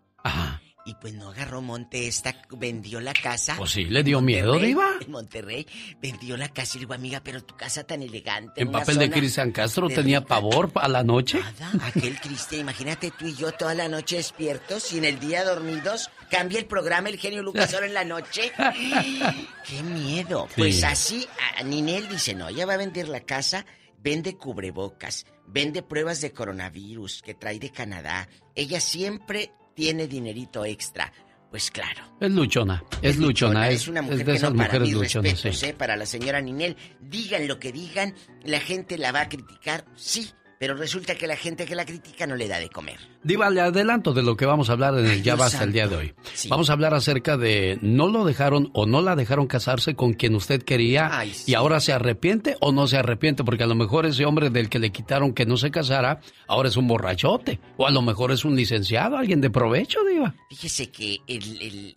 Y 0.85 0.95
pues 0.95 1.15
no 1.15 1.31
agarró 1.31 1.63
monte 1.63 2.09
esta, 2.09 2.35
vendió 2.51 3.01
la 3.01 3.13
casa. 3.13 3.55
Pues 3.57 3.71
sí, 3.71 3.85
le 3.85 4.03
dio 4.03 4.21
miedo, 4.21 4.59
Diva. 4.59 4.95
En 5.01 5.13
Monterrey, 5.13 5.67
vendió 6.01 6.37
la 6.37 6.49
casa 6.49 6.73
y 6.73 6.81
le 6.81 6.87
digo, 6.87 6.95
amiga, 6.95 7.21
pero 7.23 7.45
tu 7.45 7.57
casa 7.57 7.85
tan 7.85 8.03
elegante. 8.03 8.61
En 8.61 8.73
papel 8.73 8.99
de 8.99 9.11
Cristian 9.11 9.53
Castro 9.53 9.89
de 9.89 9.95
tenía 9.95 10.21
rica". 10.21 10.29
pavor 10.29 10.73
a 10.75 10.89
la 10.89 11.05
noche. 11.05 11.41
Aquel 11.83 12.21
Cristian, 12.21 12.63
imagínate 12.63 13.13
tú 13.17 13.27
y 13.27 13.35
yo 13.35 13.53
toda 13.53 13.75
la 13.75 13.89
noche 13.89 14.17
despiertos 14.17 14.93
y 14.93 14.99
en 14.99 15.05
el 15.05 15.21
día 15.21 15.45
dormidos. 15.45 16.11
Cambia 16.31 16.59
el 16.59 16.67
programa 16.67 17.09
el 17.11 17.19
genio 17.19 17.43
Lucas 17.43 17.73
ahora 17.75 17.87
en 17.87 17.95
la 17.95 18.05
noche. 18.05 18.53
¡Qué 19.67 19.83
miedo! 19.83 20.49
Sí. 20.49 20.55
Pues 20.57 20.83
así, 20.83 21.29
a 21.59 21.63
Ninel 21.63 22.09
dice, 22.09 22.35
no, 22.35 22.49
ella 22.49 22.67
va 22.67 22.75
a 22.75 22.79
vender 22.79 23.09
la 23.09 23.21
casa, 23.21 23.67
vende 23.99 24.37
cubrebocas, 24.37 25.27
vende 25.47 25.83
pruebas 25.83 26.21
de 26.21 26.33
coronavirus 26.33 27.23
que 27.23 27.35
trae 27.35 27.59
de 27.59 27.71
Canadá. 27.71 28.29
Ella 28.55 28.81
siempre 28.81 29.53
tiene 29.75 30.07
dinerito 30.07 30.65
extra. 30.65 31.13
Pues 31.51 31.71
claro. 31.71 32.01
Es 32.19 32.31
luchona, 32.31 32.83
es 33.03 33.19
luchona, 33.19 33.69
es, 33.69 33.83
Es 33.83 33.89
una 33.89 34.01
es 34.01 34.07
mujer 34.07 34.19
de 34.19 34.25
que 34.25 34.39
esas 34.39 34.51
no, 34.53 34.57
para 34.57 34.73
mujeres 34.73 34.93
luchonas, 34.95 35.33
respetos, 35.33 35.61
sí. 35.61 35.67
¿eh? 35.67 35.75
Para 35.75 35.97
la 35.97 36.07
señora 36.07 36.41
Ninel, 36.41 36.77
digan 36.99 37.47
lo 37.47 37.59
que 37.59 37.73
digan, 37.73 38.15
la 38.43 38.59
gente 38.59 38.97
la 38.97 39.13
va 39.13 39.21
a 39.23 39.29
criticar, 39.29 39.85
sí, 39.95 40.31
pero 40.63 40.77
resulta 40.77 41.17
que 41.17 41.27
la 41.27 41.35
gente 41.35 41.67
que 41.67 41.75
la 41.75 41.85
critica 41.85 42.25
no 42.25 42.37
le 42.37 42.47
da 42.47 42.61
de 42.61 42.69
comer. 42.69 43.01
Diva, 43.25 43.51
le 43.51 43.61
adelanto 43.63 44.13
de 44.13 44.23
lo 44.23 44.37
que 44.37 44.47
vamos 44.47 44.71
a 44.71 44.75
hablar 44.75 44.97
en 44.97 45.07
el 45.07 45.21
Ya 45.21 45.35
Basta 45.35 45.65
el 45.65 45.73
día 45.73 45.89
de 45.89 45.97
hoy. 45.97 46.15
Sí. 46.35 46.49
Vamos 46.49 46.71
a 46.71 46.75
hablar 46.75 46.95
acerca 46.95 47.37
de 47.37 47.81
no 47.83 48.07
lo 48.07 48.25
dejaron 48.25 48.71
o 48.73 48.87
no 48.87 49.03
la 49.03 49.17
dejaron 49.17 49.49
casarse 49.49 49.97
con 49.97 50.13
quien 50.13 50.37
usted 50.37 50.63
quería 50.63 51.09
Ay, 51.19 51.35
sí. 51.35 51.51
y 51.51 51.55
ahora 51.57 51.81
se 51.81 51.93
arrepiente 51.93 52.57
o 52.61 52.71
no 52.71 52.87
se 52.87 52.97
arrepiente, 52.97 53.43
porque 53.43 53.65
a 53.65 53.67
lo 53.67 53.75
mejor 53.75 54.07
ese 54.07 54.25
hombre 54.25 54.51
del 54.51 54.69
que 54.69 54.79
le 54.79 54.93
quitaron 54.93 55.35
que 55.35 55.47
no 55.47 55.57
se 55.57 55.73
casara, 55.73 56.21
ahora 56.47 56.69
es 56.69 56.77
un 56.77 56.87
borrachote, 56.87 57.59
o 57.77 57.89
a 57.89 57.91
lo 57.91 58.01
mejor 58.01 58.31
es 58.31 58.45
un 58.45 58.55
licenciado, 58.55 59.17
alguien 59.17 59.41
de 59.41 59.51
provecho, 59.51 59.99
Diva. 60.09 60.33
Fíjese 60.49 60.93
que 60.93 61.19
el, 61.27 61.61
el- 61.61 61.97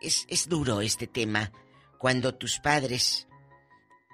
es, 0.00 0.26
es 0.28 0.48
duro 0.48 0.80
este 0.80 1.06
tema 1.06 1.52
cuando 1.98 2.34
tus 2.34 2.58
padres 2.58 3.28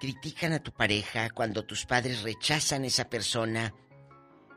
critican 0.01 0.53
a 0.53 0.63
tu 0.63 0.73
pareja, 0.73 1.31
cuando 1.31 1.65
tus 1.65 1.85
padres 1.87 2.23
rechazan 2.23 2.83
a 2.85 2.87
esa 2.87 3.09
persona 3.09 3.75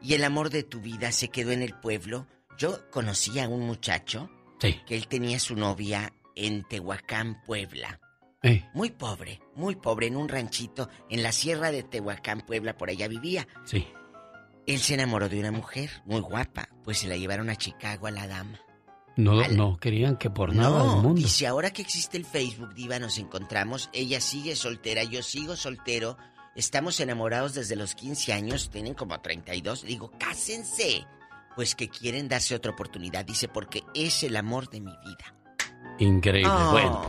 y 0.01 0.13
el 0.13 0.23
amor 0.23 0.49
de 0.49 0.63
tu 0.63 0.80
vida 0.81 1.11
se 1.11 1.30
quedó 1.30 1.51
en 1.51 1.61
el 1.61 1.73
pueblo. 1.80 2.27
Yo 2.57 2.89
conocí 2.89 3.39
a 3.39 3.47
un 3.47 3.61
muchacho 3.61 4.30
Sí. 4.59 4.80
que 4.85 4.95
él 4.95 5.07
tenía 5.07 5.39
su 5.39 5.55
novia 5.55 6.13
en 6.35 6.63
Tehuacán, 6.68 7.41
Puebla. 7.45 7.99
Eh, 8.43 8.63
Muy 8.73 8.89
pobre, 8.91 9.39
muy 9.55 9.76
pobre, 9.76 10.07
en 10.07 10.15
un 10.15 10.27
ranchito 10.30 10.89
en 11.09 11.22
la 11.23 11.31
sierra 11.31 11.72
de 11.72 11.84
Tehuacán, 11.84 12.41
Puebla, 12.41 12.77
por 12.77 12.89
allá 12.89 13.07
vivía. 13.07 13.47
sí. 13.65 13.88
Él 14.68 14.80
se 14.80 14.93
enamoró 14.93 15.27
de 15.27 15.39
una 15.39 15.51
mujer 15.51 15.89
muy 16.05 16.22
guapa, 16.22 16.69
pues 16.84 16.99
se 16.99 17.07
la 17.07 17.18
llevaron 17.18 17.49
a 17.49 17.55
Chicago 17.55 18.05
a 18.05 18.11
la 18.11 18.27
dama. 18.27 18.59
No, 19.18 19.48
no 19.50 19.78
querían 19.78 20.18
que 20.18 20.30
por 20.30 20.56
nada 20.56 20.84
del 20.84 21.02
mundo. 21.02 21.22
dice, 21.22 21.48
ahora 21.48 21.72
que 21.72 21.82
existe 21.82 22.18
el 22.18 22.26
Facebook, 22.26 22.74
Diva, 22.74 22.98
nos 23.00 23.18
encontramos. 23.18 23.90
Ella 23.94 24.22
sigue 24.22 24.56
soltera, 24.56 25.04
yo 25.04 25.22
sigo 25.22 25.56
soltero. 25.56 26.18
Estamos 26.56 27.00
enamorados 27.00 27.54
desde 27.54 27.76
los 27.76 27.96
15 27.96 28.34
años, 28.34 28.70
tienen 28.70 28.94
como 28.94 29.20
32. 29.20 29.84
Digo, 29.84 30.12
cásense. 30.20 31.06
Pues 31.56 31.76
que 31.76 31.90
quieren 31.90 32.30
darse 32.30 32.56
otra 32.56 32.72
oportunidad, 32.72 33.26
dice, 33.26 33.48
porque 33.50 33.84
es 33.94 34.24
el 34.24 34.38
amor 34.38 34.70
de 34.70 34.80
mi 34.80 34.92
vida. 35.06 35.36
Increíble. 36.00 36.52
Oh. 36.52 36.72
Bueno, 36.72 37.02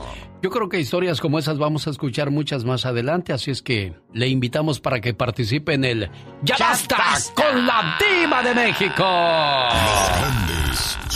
yo 0.42 0.50
creo 0.50 0.68
que 0.68 0.80
historias 0.80 1.20
como 1.20 1.38
esas 1.38 1.58
vamos 1.58 1.86
a 1.86 1.90
escuchar 1.90 2.30
muchas 2.30 2.64
más 2.64 2.84
adelante, 2.84 3.32
así 3.32 3.50
es 3.52 3.62
que 3.62 3.94
le 4.12 4.28
invitamos 4.28 4.80
para 4.80 5.00
que 5.00 5.14
participe 5.14 5.74
en 5.74 5.84
el 5.84 6.10
Ya, 6.42 6.56
basta, 6.58 6.96
con 7.34 7.66
la 7.66 7.96
diva 7.98 8.42
de 8.42 8.54
México. 8.54 9.04
Grandes 9.04 10.98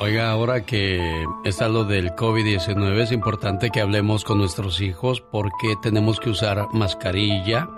Oiga, 0.00 0.30
ahora 0.30 0.64
que 0.64 1.26
está 1.44 1.68
lo 1.68 1.82
del 1.82 2.12
COVID-19, 2.12 3.00
es 3.00 3.10
importante 3.10 3.70
que 3.70 3.80
hablemos 3.80 4.22
con 4.22 4.38
nuestros 4.38 4.80
hijos 4.80 5.20
porque 5.20 5.74
tenemos 5.82 6.20
que 6.20 6.30
usar 6.30 6.68
mascarilla, 6.72 7.68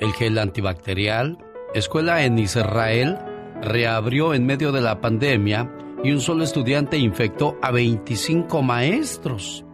el 0.00 0.12
gel 0.12 0.38
antibacterial. 0.38 1.38
Escuela 1.72 2.24
en 2.24 2.38
Israel 2.38 3.16
reabrió 3.62 4.34
en 4.34 4.44
medio 4.44 4.70
de 4.70 4.82
la 4.82 5.00
pandemia 5.00 5.74
y 6.04 6.12
un 6.12 6.20
solo 6.20 6.44
estudiante 6.44 6.98
infectó 6.98 7.56
a 7.62 7.70
25 7.70 8.60
maestros. 8.60 9.64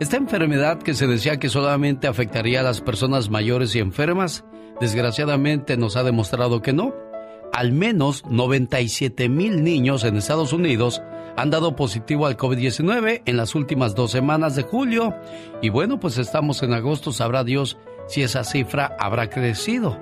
Esta 0.00 0.16
enfermedad 0.16 0.82
que 0.82 0.94
se 0.94 1.06
decía 1.06 1.38
que 1.38 1.48
solamente 1.48 2.08
afectaría 2.08 2.60
a 2.60 2.64
las 2.64 2.80
personas 2.80 3.30
mayores 3.30 3.76
y 3.76 3.78
enfermas, 3.78 4.44
desgraciadamente 4.80 5.76
nos 5.76 5.94
ha 5.94 6.02
demostrado 6.02 6.62
que 6.62 6.72
no. 6.72 7.05
Al 7.52 7.72
menos 7.72 8.24
97 8.28 9.28
mil 9.28 9.64
niños 9.64 10.04
en 10.04 10.16
Estados 10.16 10.52
Unidos 10.52 11.02
han 11.36 11.50
dado 11.50 11.76
positivo 11.76 12.26
al 12.26 12.36
COVID-19 12.36 13.22
en 13.24 13.36
las 13.36 13.54
últimas 13.54 13.94
dos 13.94 14.10
semanas 14.10 14.56
de 14.56 14.62
julio. 14.62 15.14
Y 15.62 15.68
bueno, 15.68 16.00
pues 16.00 16.18
estamos 16.18 16.62
en 16.62 16.72
agosto, 16.72 17.12
sabrá 17.12 17.44
Dios 17.44 17.78
si 18.08 18.22
esa 18.22 18.44
cifra 18.44 18.96
habrá 18.98 19.28
crecido. 19.30 19.98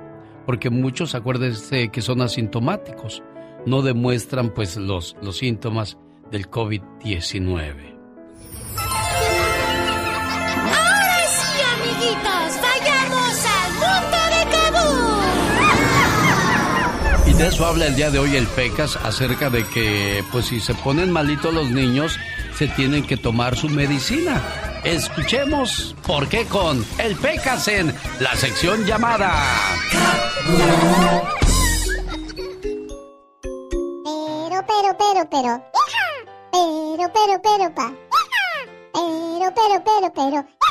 Porque 0.46 0.70
muchos, 0.70 1.14
acuérdense 1.14 1.90
que 1.90 2.02
son 2.02 2.20
asintomáticos, 2.22 3.22
no 3.66 3.82
demuestran 3.82 4.52
pues 4.52 4.76
los, 4.76 5.16
los 5.22 5.38
síntomas 5.38 5.96
del 6.30 6.50
COVID-19. 6.50 7.93
De 17.38 17.48
eso 17.48 17.66
habla 17.66 17.86
el 17.86 17.96
día 17.96 18.10
de 18.10 18.20
hoy 18.20 18.36
el 18.36 18.46
PECAS 18.46 18.96
acerca 18.96 19.50
de 19.50 19.66
que, 19.66 20.22
pues 20.30 20.46
si 20.46 20.60
se 20.60 20.72
ponen 20.72 21.10
malitos 21.10 21.52
los 21.52 21.68
niños, 21.68 22.16
se 22.56 22.68
tienen 22.68 23.04
que 23.04 23.16
tomar 23.16 23.56
su 23.56 23.68
medicina. 23.68 24.40
Escuchemos 24.84 25.96
por 26.06 26.28
qué 26.28 26.46
con 26.46 26.84
el 26.98 27.16
PECAS 27.16 27.68
en 27.68 27.94
la 28.20 28.36
sección 28.36 28.84
llamada. 28.84 29.32
Pero, 34.04 34.64
pero, 34.66 34.96
pero, 34.96 35.30
pero. 35.30 35.64
Pero, 36.52 37.12
pero, 37.12 37.42
pero, 37.42 37.74
pa. 37.74 37.92
Pero, 38.92 39.52
pero, 39.54 39.82
pero, 39.84 40.12
pero. 40.14 40.63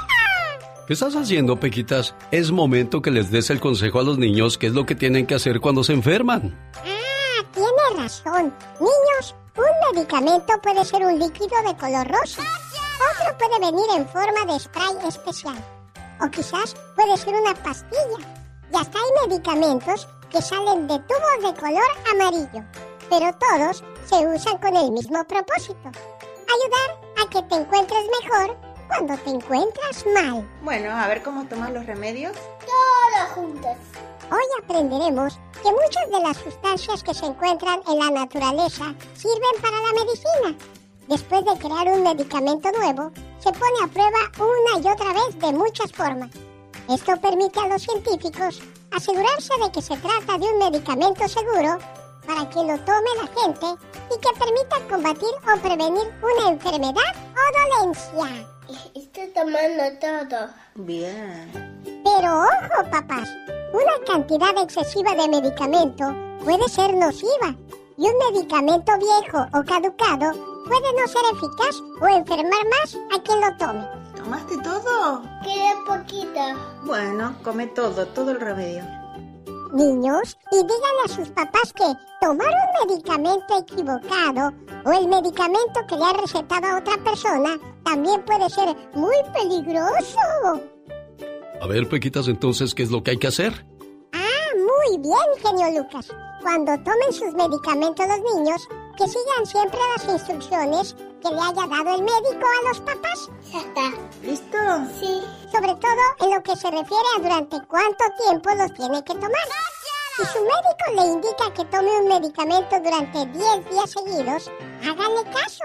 ¿Qué 0.86 0.94
estás 0.94 1.16
haciendo, 1.16 1.58
Pequitas? 1.58 2.14
Es 2.30 2.52
momento 2.52 3.02
que 3.02 3.10
les 3.10 3.32
des 3.32 3.50
el 3.50 3.62
consejo 3.62 4.02
a 4.02 4.04
los 4.04 4.18
niños 4.18 4.58
qué 4.58 4.68
es 4.68 4.74
lo 4.74 4.86
que 4.86 4.96
tienen 4.96 5.26
que 5.26 5.36
hacer 5.36 5.62
cuando 5.62 5.82
se 5.82 5.94
enferman. 5.94 6.60
Ah, 6.76 7.42
tiene 7.54 8.02
razón. 8.04 8.54
Niños, 8.82 9.34
un 9.56 9.96
medicamento 9.96 10.54
puede 10.62 10.84
ser 10.84 11.06
un 11.06 11.18
líquido 11.18 11.56
de 11.66 11.78
color 11.78 12.06
rosa. 12.10 12.44
Otro 12.44 13.38
puede 13.38 13.72
venir 13.72 13.86
en 13.96 14.06
forma 14.10 14.54
de 14.54 14.60
spray 14.60 15.08
especial. 15.08 15.56
O 16.20 16.30
quizás 16.30 16.76
puede 16.98 17.16
ser 17.16 17.34
una 17.34 17.54
pastilla. 17.54 18.28
Y 18.74 18.76
hasta 18.76 19.00
hay 19.00 19.30
medicamentos 19.30 20.06
que 20.30 20.42
salen 20.42 20.86
de 20.90 21.00
tubos 21.00 21.54
de 21.54 21.62
color 21.62 21.92
amarillo. 22.12 22.66
Pero 23.10 23.32
todos 23.40 23.82
se 24.04 24.28
usan 24.28 24.58
con 24.58 24.76
el 24.76 24.92
mismo 24.92 25.24
propósito. 25.24 25.80
Ayudar 25.86 27.00
a 27.24 27.30
que 27.30 27.42
te 27.44 27.56
encuentres 27.56 28.04
mejor 28.22 28.63
cuando 28.94 29.18
te 29.24 29.30
encuentras 29.32 30.06
mal. 30.14 30.48
Bueno, 30.62 30.92
a 30.92 31.08
ver 31.08 31.24
cómo 31.24 31.46
tomas 31.46 31.72
los 31.72 31.86
remedios. 31.86 32.34
Todos 32.60 33.30
juntos. 33.34 33.72
Hoy 34.32 34.64
aprenderemos 34.64 35.40
que 35.62 35.72
muchas 35.72 36.10
de 36.10 36.20
las 36.20 36.38
sustancias 36.38 37.04
que 37.04 37.14
se 37.14 37.26
encuentran 37.26 37.82
en 37.88 38.00
la 38.00 38.12
naturaleza 38.12 38.94
sirven 39.16 39.62
para 39.62 39.78
la 39.78 40.04
medicina. 40.04 40.58
Después 41.08 41.44
de 41.46 41.58
crear 41.58 41.88
un 41.88 42.04
medicamento 42.04 42.72
nuevo, 42.72 43.12
se 43.40 43.52
pone 43.52 43.84
a 43.84 43.88
prueba 43.88 44.20
una 44.38 44.80
y 44.80 44.92
otra 44.92 45.14
vez 45.14 45.40
de 45.40 45.52
muchas 45.52 45.92
formas. 45.92 46.30
Esto 46.90 47.20
permite 47.20 47.60
a 47.60 47.68
los 47.68 47.82
científicos 47.82 48.62
asegurarse 48.92 49.54
de 49.64 49.72
que 49.72 49.82
se 49.82 49.98
trata 49.98 50.38
de 50.38 50.46
un 50.46 50.60
medicamento 50.60 51.28
seguro 51.28 51.78
para 52.26 52.50
que 52.50 52.60
lo 52.60 52.78
tome 52.80 53.10
la 53.22 53.42
gente 53.42 53.84
y 54.10 54.20
que 54.20 54.40
permita 54.40 54.80
combatir 54.90 55.30
o 55.44 55.62
prevenir 55.62 56.14
una 56.22 56.50
enfermedad 56.50 57.14
o 57.34 57.80
dolencia. 57.82 58.48
Estoy 58.96 59.28
tomando 59.34 59.84
todo. 60.00 60.50
Bien. 60.76 61.52
Pero 62.04 62.40
ojo, 62.40 62.90
papás, 62.92 63.30
una 63.74 64.06
cantidad 64.06 64.58
excesiva 64.62 65.16
de 65.16 65.28
medicamento 65.28 66.14
puede 66.44 66.68
ser 66.70 66.94
nociva 66.96 67.56
y 67.98 68.08
un 68.08 68.34
medicamento 68.34 68.92
viejo 68.98 69.46
o 69.54 69.64
caducado 69.64 70.32
puede 70.66 70.94
no 70.94 71.08
ser 71.08 71.22
eficaz 71.34 71.82
o 72.02 72.08
enfermar 72.08 72.66
más 72.82 72.98
a 73.16 73.22
quien 73.22 73.42
lo 73.42 73.58
tome. 73.58 73.86
¿Tomaste 74.16 74.58
todo? 74.60 75.22
Queda 75.44 75.76
poquito. 75.86 76.40
Bueno, 76.86 77.36
come 77.44 77.68
todo, 77.68 78.08
todo 78.08 78.32
el 78.32 78.40
remedio. 78.40 79.03
Niños, 79.74 80.38
y 80.52 80.58
díganle 80.58 81.04
a 81.06 81.08
sus 81.08 81.30
papás 81.30 81.74
que 81.74 81.84
tomar 82.22 82.48
un 82.48 82.88
medicamento 82.88 83.58
equivocado 83.58 84.54
o 84.86 84.92
el 84.92 85.08
medicamento 85.08 85.82
que 85.88 85.96
le 85.96 86.06
ha 86.06 86.14
recetado 86.14 86.68
a 86.68 86.78
otra 86.78 86.98
persona 87.04 87.58
también 87.84 88.24
puede 88.24 88.50
ser 88.50 88.76
muy 88.94 89.16
peligroso. 89.34 90.62
A 91.60 91.68
ver, 91.68 91.90
Pequitas, 91.90 92.28
entonces, 92.28 92.76
¿qué 92.76 92.84
es 92.84 92.92
lo 92.92 93.02
que 93.02 93.12
hay 93.12 93.18
que 93.18 93.28
hacer? 93.28 93.66
Ah, 94.12 94.56
muy 94.56 95.00
bien, 95.00 95.18
genio 95.42 95.82
Lucas. 95.82 96.08
Cuando 96.42 96.74
tomen 96.84 97.12
sus 97.12 97.34
medicamentos 97.34 98.06
los 98.08 98.36
niños, 98.36 98.68
que 98.98 99.08
sigan 99.08 99.46
siempre 99.46 99.80
las 99.98 100.14
instrucciones 100.14 100.96
que 101.24 101.30
le 101.30 101.42
haya 101.42 101.68
dado 101.68 101.96
el 101.96 102.02
médico 102.04 102.46
a 102.46 102.68
los 102.68 102.80
papás. 102.82 103.30
Ya 103.52 103.60
está. 103.60 103.92
¿Listo? 104.22 104.58
Sí. 105.00 105.22
Sobre 105.52 105.74
todo 105.76 106.04
en 106.20 106.36
lo 106.36 106.44
que 106.44 106.56
se 106.56 106.70
refiere 106.70 107.08
a 107.16 107.22
durante 107.22 107.58
cuánto 107.68 108.04
tiempo 108.26 108.50
los 108.56 108.74
tiene 108.74 109.04
que 109.04 109.14
tomar. 109.14 109.48
Si 110.18 110.26
su 110.26 110.40
médico 110.40 110.86
le 110.96 111.14
indica 111.14 111.54
que 111.56 111.66
tome 111.66 111.90
un 112.02 112.08
medicamento 112.08 112.80
durante 112.80 113.26
10 113.26 113.70
días 113.72 113.90
seguidos, 113.90 114.52
háganle 114.82 115.24
caso. 115.32 115.64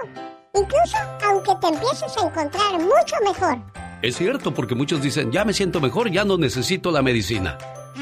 Incluso 0.55 0.97
aunque 1.27 1.53
te 1.61 1.67
empieces 1.67 2.17
a 2.17 2.25
encontrar 2.25 2.79
mucho 2.79 3.15
mejor. 3.23 3.57
Es 4.01 4.15
cierto, 4.15 4.53
porque 4.53 4.75
muchos 4.75 5.01
dicen, 5.01 5.31
ya 5.31 5.43
me 5.43 5.53
siento 5.53 5.81
mejor, 5.81 6.09
ya 6.09 6.23
no 6.23 6.37
necesito 6.37 6.89
la 6.89 7.01
medicina. 7.01 7.57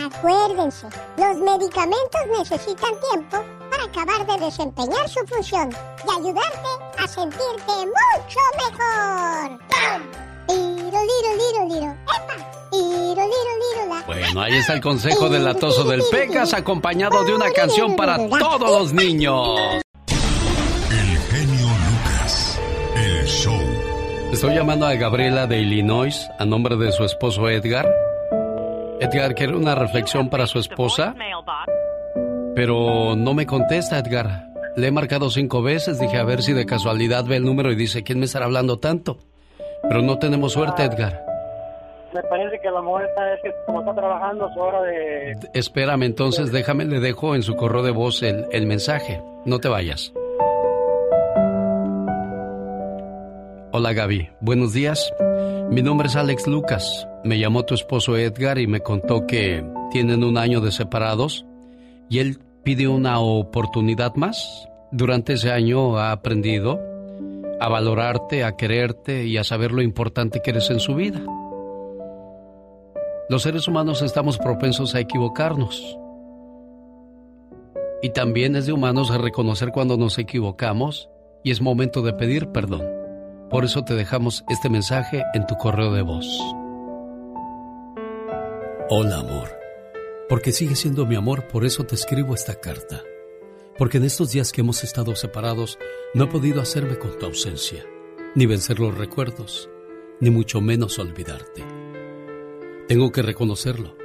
Acuérdense, 0.05 0.87
los 1.17 1.37
medicamentos 1.37 2.21
necesitan 2.37 2.91
tiempo 3.11 3.43
acabar 3.87 4.25
de 4.25 4.45
desempeñar 4.45 5.07
su 5.07 5.19
función 5.27 5.69
y 5.71 6.19
ayudarte 6.19 6.69
a 6.97 7.07
sentirte 7.07 7.73
mucho 7.85 8.39
mejor. 8.57 9.59
Liro, 10.49 10.99
liro, 11.01 11.31
liro, 11.37 11.75
liro. 11.75 11.95
¡Epa! 12.03 12.35
Liro, 12.71 13.23
liro, 13.23 13.53
liro. 13.63 14.03
Bueno, 14.05 14.41
ahí 14.41 14.57
está 14.57 14.73
el 14.73 14.81
consejo 14.81 15.29
del 15.29 15.43
latoso 15.45 15.83
del 15.85 16.01
Pecas, 16.11 16.53
acompañado 16.53 17.23
de 17.23 17.33
una 17.33 17.49
canción 17.51 17.95
para 17.95 18.17
todos 18.17 18.69
los 18.69 18.93
niños. 18.93 19.57
El 20.91 21.17
genio 21.29 21.67
Lucas. 21.67 22.59
El 22.95 23.25
show. 23.25 23.61
Estoy 24.31 24.55
llamando 24.55 24.85
a 24.85 24.93
Gabriela 24.95 25.47
de 25.47 25.59
Illinois 25.59 26.29
a 26.37 26.45
nombre 26.45 26.75
de 26.75 26.91
su 26.91 27.03
esposo 27.03 27.49
Edgar. 27.49 27.87
Edgar 28.99 29.35
quiere 29.35 29.55
una 29.55 29.75
reflexión 29.75 30.29
para 30.29 30.47
su 30.47 30.59
esposa, 30.59 31.15
pero 32.57 33.15
no 33.15 33.35
me 33.35 33.45
contesta 33.45 33.99
Edgar. 33.99 34.47
Le 34.75 34.87
he 34.87 34.91
marcado 34.91 35.29
cinco 35.29 35.61
veces, 35.61 35.99
dije 35.99 36.17
a 36.17 36.23
ver 36.23 36.41
si 36.41 36.53
de 36.53 36.65
casualidad 36.65 37.23
ve 37.23 37.35
el 37.35 37.43
número 37.43 37.71
y 37.71 37.75
dice, 37.75 38.01
¿quién 38.01 38.17
me 38.17 38.25
estará 38.25 38.45
hablando 38.45 38.79
tanto? 38.79 39.19
Pero 39.83 40.01
no 40.01 40.17
tenemos 40.17 40.53
suerte, 40.53 40.83
Edgar. 40.83 41.23
Me 42.15 42.23
parece 42.23 42.59
que 42.59 42.71
la 42.71 42.81
mujer 42.81 43.09
está, 43.09 43.31
es 43.35 43.41
que 43.43 43.51
como 43.67 43.81
está 43.81 43.93
trabajando, 43.93 44.49
es 44.49 44.57
hora 44.57 44.81
de... 44.81 45.35
Espérame 45.53 46.01
entonces, 46.01 46.51
déjame, 46.51 46.85
le 46.85 46.99
dejo 46.99 47.35
en 47.35 47.43
su 47.43 47.55
correo 47.55 47.83
de 47.83 47.91
voz 47.91 48.23
el, 48.23 48.47
el 48.51 48.65
mensaje. 48.65 49.21
No 49.45 49.59
te 49.59 49.67
vayas. 49.67 50.11
Hola 53.71 53.93
Gaby, 53.93 54.31
buenos 54.41 54.73
días. 54.73 55.13
Mi 55.69 55.83
nombre 55.83 56.07
es 56.07 56.15
Alex 56.15 56.47
Lucas. 56.47 57.07
Me 57.23 57.37
llamó 57.37 57.65
tu 57.65 57.75
esposo 57.75 58.17
Edgar 58.17 58.57
y 58.57 58.65
me 58.65 58.79
contó 58.79 59.27
que 59.27 59.63
tienen 59.91 60.23
un 60.23 60.39
año 60.39 60.59
de 60.59 60.71
separados 60.71 61.45
y 62.09 62.19
él 62.19 62.39
pide 62.67 62.89
una 62.89 63.21
oportunidad 63.21 64.15
más. 64.15 64.67
Durante 64.91 65.31
ese 65.31 65.51
año 65.51 65.97
ha 65.97 66.11
aprendido 66.11 66.77
a 67.61 67.69
valorarte, 67.69 68.43
a 68.43 68.57
quererte 68.57 69.23
y 69.23 69.37
a 69.37 69.45
saber 69.45 69.71
lo 69.71 69.81
importante 69.81 70.41
que 70.41 70.49
eres 70.49 70.69
en 70.69 70.81
su 70.81 70.93
vida. 70.93 71.21
Los 73.29 73.43
seres 73.43 73.69
humanos 73.69 74.01
estamos 74.01 74.37
propensos 74.37 74.95
a 74.95 74.99
equivocarnos. 74.99 75.97
Y 78.01 78.09
también 78.09 78.57
es 78.57 78.65
de 78.65 78.73
humanos 78.73 79.17
reconocer 79.17 79.71
cuando 79.71 79.95
nos 79.95 80.17
equivocamos 80.17 81.09
y 81.45 81.51
es 81.51 81.61
momento 81.61 82.01
de 82.01 82.11
pedir 82.11 82.49
perdón. 82.49 82.83
Por 83.49 83.63
eso 83.63 83.85
te 83.85 83.95
dejamos 83.95 84.43
este 84.49 84.69
mensaje 84.69 85.23
en 85.33 85.47
tu 85.47 85.55
correo 85.55 85.93
de 85.93 86.01
voz. 86.01 86.27
Hola 88.89 89.19
amor, 89.19 89.56
porque 90.29 90.51
sigues 90.51 90.79
siendo 90.79 91.05
mi 91.05 91.15
amor, 91.15 91.47
por 91.47 91.65
eso 91.65 91.85
te 91.85 91.95
escribo 91.95 92.33
esta 92.35 92.59
carta. 92.59 93.03
Porque 93.77 93.97
en 93.97 94.03
estos 94.03 94.31
días 94.31 94.51
que 94.51 94.61
hemos 94.61 94.83
estado 94.83 95.15
separados 95.15 95.77
no 96.13 96.25
he 96.25 96.27
podido 96.27 96.61
hacerme 96.61 96.97
con 96.97 97.17
tu 97.17 97.25
ausencia, 97.27 97.85
ni 98.35 98.45
vencer 98.45 98.79
los 98.79 98.97
recuerdos, 98.97 99.69
ni 100.19 100.29
mucho 100.29 100.59
menos 100.59 100.99
olvidarte. 100.99 101.63
Tengo 102.87 103.11
que 103.11 103.21
reconocerlo. 103.21 103.95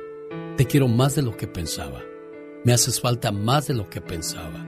Te 0.56 0.66
quiero 0.66 0.88
más 0.88 1.14
de 1.14 1.22
lo 1.22 1.36
que 1.36 1.46
pensaba. 1.46 2.02
Me 2.64 2.72
haces 2.72 3.00
falta 3.00 3.32
más 3.32 3.66
de 3.66 3.74
lo 3.74 3.88
que 3.88 4.00
pensaba. 4.00 4.66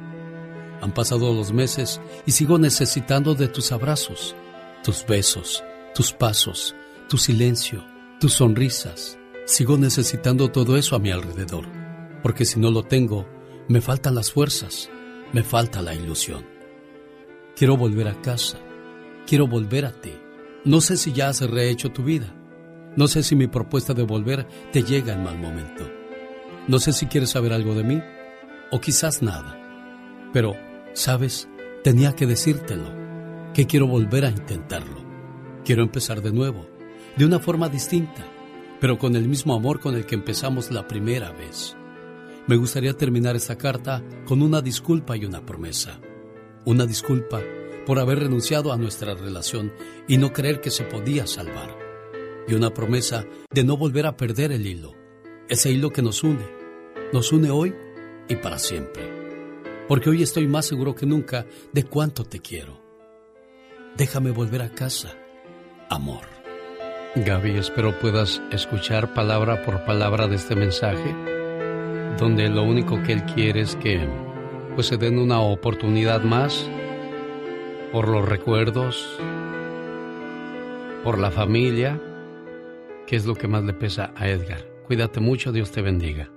Han 0.80 0.92
pasado 0.92 1.32
los 1.32 1.52
meses 1.52 2.00
y 2.26 2.32
sigo 2.32 2.58
necesitando 2.58 3.34
de 3.34 3.48
tus 3.48 3.72
abrazos, 3.72 4.34
tus 4.82 5.06
besos, 5.06 5.62
tus 5.94 6.12
pasos, 6.12 6.74
tu 7.08 7.16
silencio, 7.16 7.84
tus 8.20 8.34
sonrisas. 8.34 9.18
Sigo 9.46 9.76
necesitando 9.76 10.50
todo 10.50 10.78
eso 10.78 10.96
a 10.96 10.98
mi 10.98 11.10
alrededor, 11.10 11.66
porque 12.22 12.46
si 12.46 12.58
no 12.58 12.70
lo 12.70 12.82
tengo, 12.82 13.28
me 13.68 13.82
faltan 13.82 14.14
las 14.14 14.32
fuerzas, 14.32 14.90
me 15.34 15.42
falta 15.42 15.82
la 15.82 15.94
ilusión. 15.94 16.46
Quiero 17.54 17.76
volver 17.76 18.08
a 18.08 18.20
casa, 18.22 18.58
quiero 19.26 19.46
volver 19.46 19.84
a 19.84 19.92
ti. 19.92 20.12
No 20.64 20.80
sé 20.80 20.96
si 20.96 21.12
ya 21.12 21.28
has 21.28 21.42
rehecho 21.42 21.92
tu 21.92 22.02
vida, 22.02 22.34
no 22.96 23.06
sé 23.06 23.22
si 23.22 23.36
mi 23.36 23.46
propuesta 23.46 23.92
de 23.92 24.02
volver 24.02 24.46
te 24.72 24.82
llega 24.82 25.12
en 25.12 25.22
mal 25.22 25.38
momento. 25.38 25.90
No 26.66 26.78
sé 26.78 26.94
si 26.94 27.06
quieres 27.06 27.30
saber 27.30 27.52
algo 27.52 27.74
de 27.74 27.84
mí, 27.84 28.02
o 28.70 28.80
quizás 28.80 29.20
nada. 29.22 29.60
Pero, 30.32 30.56
¿sabes? 30.94 31.48
Tenía 31.82 32.16
que 32.16 32.26
decírtelo 32.26 32.90
que 33.52 33.66
quiero 33.66 33.86
volver 33.86 34.24
a 34.24 34.30
intentarlo. 34.30 35.04
Quiero 35.66 35.82
empezar 35.82 36.22
de 36.22 36.32
nuevo, 36.32 36.66
de 37.16 37.26
una 37.26 37.40
forma 37.40 37.68
distinta, 37.68 38.24
pero 38.84 38.98
con 38.98 39.16
el 39.16 39.26
mismo 39.28 39.54
amor 39.54 39.80
con 39.80 39.94
el 39.94 40.04
que 40.04 40.14
empezamos 40.14 40.70
la 40.70 40.86
primera 40.86 41.32
vez. 41.32 41.74
Me 42.46 42.56
gustaría 42.56 42.92
terminar 42.92 43.34
esta 43.34 43.56
carta 43.56 44.04
con 44.26 44.42
una 44.42 44.60
disculpa 44.60 45.16
y 45.16 45.24
una 45.24 45.40
promesa. 45.40 45.98
Una 46.66 46.84
disculpa 46.84 47.40
por 47.86 47.98
haber 47.98 48.18
renunciado 48.18 48.74
a 48.74 48.76
nuestra 48.76 49.14
relación 49.14 49.72
y 50.06 50.18
no 50.18 50.34
creer 50.34 50.60
que 50.60 50.70
se 50.70 50.84
podía 50.84 51.26
salvar. 51.26 51.74
Y 52.46 52.52
una 52.52 52.74
promesa 52.74 53.24
de 53.50 53.64
no 53.64 53.78
volver 53.78 54.04
a 54.04 54.18
perder 54.18 54.52
el 54.52 54.66
hilo, 54.66 54.92
ese 55.48 55.72
hilo 55.72 55.88
que 55.88 56.02
nos 56.02 56.22
une, 56.22 56.46
nos 57.10 57.32
une 57.32 57.48
hoy 57.48 57.74
y 58.28 58.36
para 58.36 58.58
siempre. 58.58 59.02
Porque 59.88 60.10
hoy 60.10 60.22
estoy 60.22 60.46
más 60.46 60.66
seguro 60.66 60.94
que 60.94 61.06
nunca 61.06 61.46
de 61.72 61.84
cuánto 61.84 62.24
te 62.24 62.40
quiero. 62.40 62.82
Déjame 63.96 64.30
volver 64.30 64.60
a 64.60 64.74
casa, 64.74 65.16
amor. 65.88 66.33
Gaby, 67.16 67.58
espero 67.58 67.96
puedas 68.00 68.42
escuchar 68.50 69.14
palabra 69.14 69.62
por 69.62 69.84
palabra 69.84 70.26
de 70.26 70.34
este 70.34 70.56
mensaje, 70.56 71.14
donde 72.18 72.48
lo 72.48 72.64
único 72.64 73.00
que 73.04 73.12
él 73.12 73.22
quiere 73.22 73.60
es 73.60 73.76
que 73.76 74.04
pues 74.74 74.88
se 74.88 74.96
den 74.96 75.20
una 75.20 75.40
oportunidad 75.40 76.22
más 76.24 76.68
por 77.92 78.08
los 78.08 78.28
recuerdos, 78.28 79.16
por 81.04 81.20
la 81.20 81.30
familia, 81.30 82.02
que 83.06 83.14
es 83.14 83.26
lo 83.26 83.36
que 83.36 83.46
más 83.46 83.62
le 83.62 83.74
pesa 83.74 84.12
a 84.16 84.28
Edgar. 84.28 84.66
Cuídate 84.88 85.20
mucho, 85.20 85.52
Dios 85.52 85.70
te 85.70 85.82
bendiga. 85.82 86.32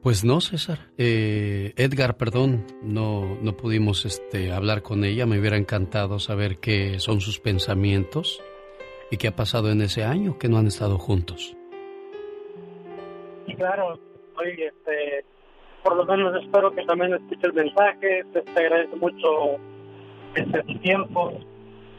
Pues 0.00 0.22
no, 0.22 0.40
César. 0.40 0.92
Eh, 0.96 1.72
Edgar, 1.76 2.16
perdón, 2.16 2.66
no, 2.84 3.36
no 3.42 3.56
pudimos 3.56 4.04
este, 4.04 4.52
hablar 4.52 4.82
con 4.82 5.04
ella. 5.04 5.26
Me 5.26 5.40
hubiera 5.40 5.56
encantado 5.56 6.20
saber 6.20 6.58
qué 6.58 7.00
son 7.00 7.20
sus 7.20 7.40
pensamientos 7.40 8.40
y 9.12 9.18
qué 9.18 9.28
ha 9.28 9.36
pasado 9.36 9.70
en 9.70 9.82
ese 9.82 10.04
año 10.04 10.38
que 10.38 10.48
no 10.48 10.56
han 10.56 10.66
estado 10.66 10.96
juntos. 10.98 11.54
Claro, 13.58 13.98
oye, 14.38 14.68
este, 14.68 15.24
por 15.84 15.96
lo 15.96 16.06
menos 16.06 16.42
espero 16.42 16.72
que 16.72 16.82
también 16.86 17.12
escuche 17.12 17.46
el 17.46 17.52
mensaje. 17.52 18.24
Te, 18.32 18.40
te 18.40 18.58
agradezco 18.58 18.96
mucho 18.96 19.28
este 20.34 20.62
tiempo. 20.80 21.30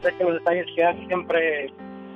Sé 0.01 0.11
que 0.17 0.23
los 0.23 0.33
detalles 0.33 0.65
que 0.75 0.83
haces 0.83 1.05
siempre 1.05 1.71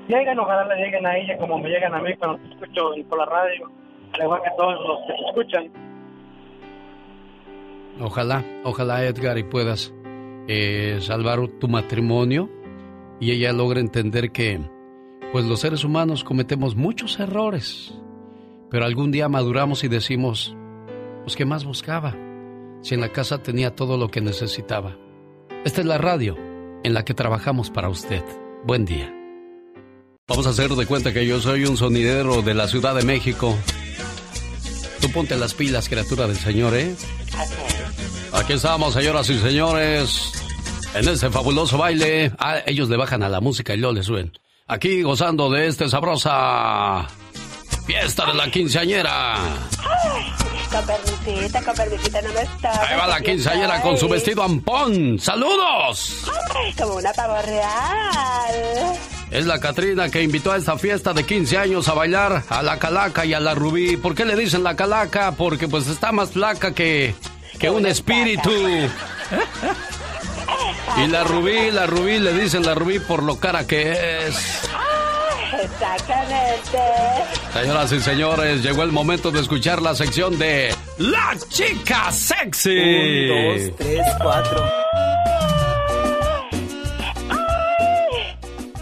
llegan, 0.08 0.40
ojalá 0.40 0.76
le 0.76 0.84
lleguen 0.84 1.06
a 1.06 1.16
ella 1.16 1.38
como 1.38 1.60
me 1.60 1.70
llegan 1.70 1.94
a 1.94 2.02
mí 2.02 2.16
cuando 2.18 2.40
te 2.40 2.56
escucho 2.56 2.90
por 3.08 3.20
la 3.20 3.26
radio 3.26 3.70
al 4.14 4.22
igual 4.24 4.42
que 4.42 4.50
todos 4.58 4.74
los 4.88 5.00
que 5.06 5.14
se 5.14 5.30
escuchan. 5.30 5.72
Ojalá, 8.02 8.44
ojalá 8.64 9.06
Edgar 9.06 9.38
y 9.38 9.44
puedas 9.44 9.94
eh, 10.48 10.98
salvar 11.02 11.48
tu 11.60 11.68
matrimonio 11.68 12.50
y 13.20 13.32
ella 13.32 13.54
logre 13.54 13.80
entender 13.80 14.32
que 14.32 14.60
pues 15.32 15.46
los 15.46 15.60
seres 15.60 15.84
humanos 15.84 16.24
cometemos 16.24 16.76
muchos 16.76 17.20
errores, 17.20 17.94
pero 18.70 18.86
algún 18.86 19.12
día 19.12 19.30
maduramos 19.30 19.84
y 19.84 19.88
decimos, 19.88 20.56
pues 21.24 21.36
¿qué 21.36 21.46
más 21.46 21.66
buscaba? 21.66 22.16
Si 22.82 22.94
en 22.94 23.02
la 23.02 23.12
casa 23.12 23.42
tenía 23.44 23.76
todo 23.76 23.98
lo 23.98 24.10
que 24.10 24.22
necesitaba. 24.22 24.98
Esta 25.66 25.82
es 25.82 25.88
la 25.88 25.98
radio 25.98 26.38
en 26.84 26.94
la 26.94 27.04
que 27.04 27.14
trabajamos 27.14 27.70
para 27.70 27.90
usted. 27.90 28.24
Buen 28.66 28.86
día. 28.86 29.14
Vamos 30.28 30.46
a 30.48 30.52
hacer 30.52 30.70
de 30.72 30.86
cuenta 30.86 31.14
que 31.14 31.26
yo 31.26 31.40
soy 31.40 31.66
un 31.66 31.78
sonidero 31.78 32.42
de 32.42 32.54
la 32.54 32.68
Ciudad 32.68 32.96
de 32.96 33.04
México. 33.04 33.58
Tú 35.02 35.12
ponte 35.12 35.36
las 35.38 35.54
pilas, 35.54 35.90
criatura 35.90 36.28
del 36.28 36.36
Señor, 36.36 36.76
¿eh? 36.76 36.96
Aquí 38.34 38.54
estamos, 38.54 38.94
señoras 38.94 39.30
y 39.30 39.40
señores, 39.40 40.32
en 40.96 41.08
este 41.08 41.30
fabuloso 41.30 41.78
baile. 41.78 42.32
Ah, 42.38 42.60
ellos 42.66 42.90
le 42.90 42.98
bajan 42.98 43.24
a 43.24 43.30
la 43.30 43.40
música 43.40 43.74
y 43.74 43.78
luego 43.78 43.94
le 43.94 44.04
suben. 44.04 44.32
Aquí 44.70 45.02
gozando 45.02 45.50
de 45.50 45.68
este 45.68 45.88
sabrosa 45.88 47.08
fiesta 47.86 48.26
de 48.26 48.34
la 48.34 48.52
quinceañera. 48.52 49.38
Con 50.70 50.86
permisita, 50.86 52.22
no 52.22 52.34
me 52.34 52.42
está. 52.42 52.82
Ahí 52.82 52.98
va 52.98 53.08
la 53.08 53.22
quinceañera 53.22 53.82
con 53.82 53.98
su 53.98 54.10
vestido 54.10 54.44
ampón. 54.44 55.18
¡Saludos! 55.20 56.30
Como 56.78 56.96
una 56.96 57.14
pavo 57.14 57.42
real. 57.44 58.94
Es 59.32 59.46
la 59.46 59.58
Catrina 59.62 60.10
que 60.10 60.22
invitó 60.22 60.52
a 60.52 60.58
esta 60.58 60.78
fiesta 60.78 61.14
de 61.14 61.26
15 61.26 61.58
años 61.58 61.88
a 61.88 61.94
bailar 61.94 62.44
a 62.50 62.62
la 62.62 62.78
Calaca 62.78 63.26
y 63.26 63.34
a 63.34 63.40
la 63.40 63.56
Rubí. 63.56 63.96
¿Por 63.96 64.16
qué 64.16 64.26
le 64.26 64.36
dicen 64.36 64.64
la 64.64 64.76
Calaca? 64.76 65.32
Porque 65.32 65.70
pues 65.70 65.88
está 65.88 66.12
más 66.12 66.32
flaca 66.32 66.74
que, 66.74 67.16
que 67.58 67.70
un 67.70 67.86
espíritu. 67.86 68.52
Y 70.98 71.08
la 71.08 71.24
Rubí, 71.24 71.72
la 71.72 71.86
Rubí, 71.86 72.20
le 72.20 72.34
dicen 72.34 72.66
la 72.66 72.74
Rubí 72.74 73.00
por 73.00 73.24
lo 73.24 73.40
cara 73.40 73.66
que 73.66 73.92
es. 74.28 74.64
Exactamente. 75.64 76.80
Señoras 77.54 77.92
y 77.92 78.00
señores, 78.00 78.64
llegó 78.64 78.84
el 78.84 78.92
momento 78.92 79.32
de 79.32 79.42
escuchar 79.42 79.82
la 79.82 79.96
sección 79.96 80.38
de 80.38 80.74
La 80.98 81.36
Chica 81.50 82.12
Sexy. 82.12 82.70
Un, 82.70 83.28
dos, 83.28 83.78
tres, 83.78 84.06
cuatro. 84.22 84.64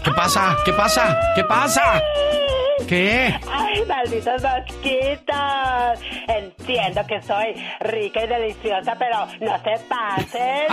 ¿Qué 0.04 0.10
pasa? 0.12 0.56
¿Qué 0.64 0.72
pasa? 0.72 1.18
¿Qué 1.34 1.44
pasa? 1.44 2.02
¿Qué? 2.86 3.34
Ay, 3.50 3.82
malditos 3.86 4.42
mosquitos. 4.42 6.00
Entiendo 6.28 7.00
que 7.06 7.20
soy 7.22 7.54
rica 7.80 8.24
y 8.24 8.28
deliciosa, 8.28 8.96
pero 8.98 9.26
no 9.40 9.58
se 9.58 9.84
pasen. 9.88 10.66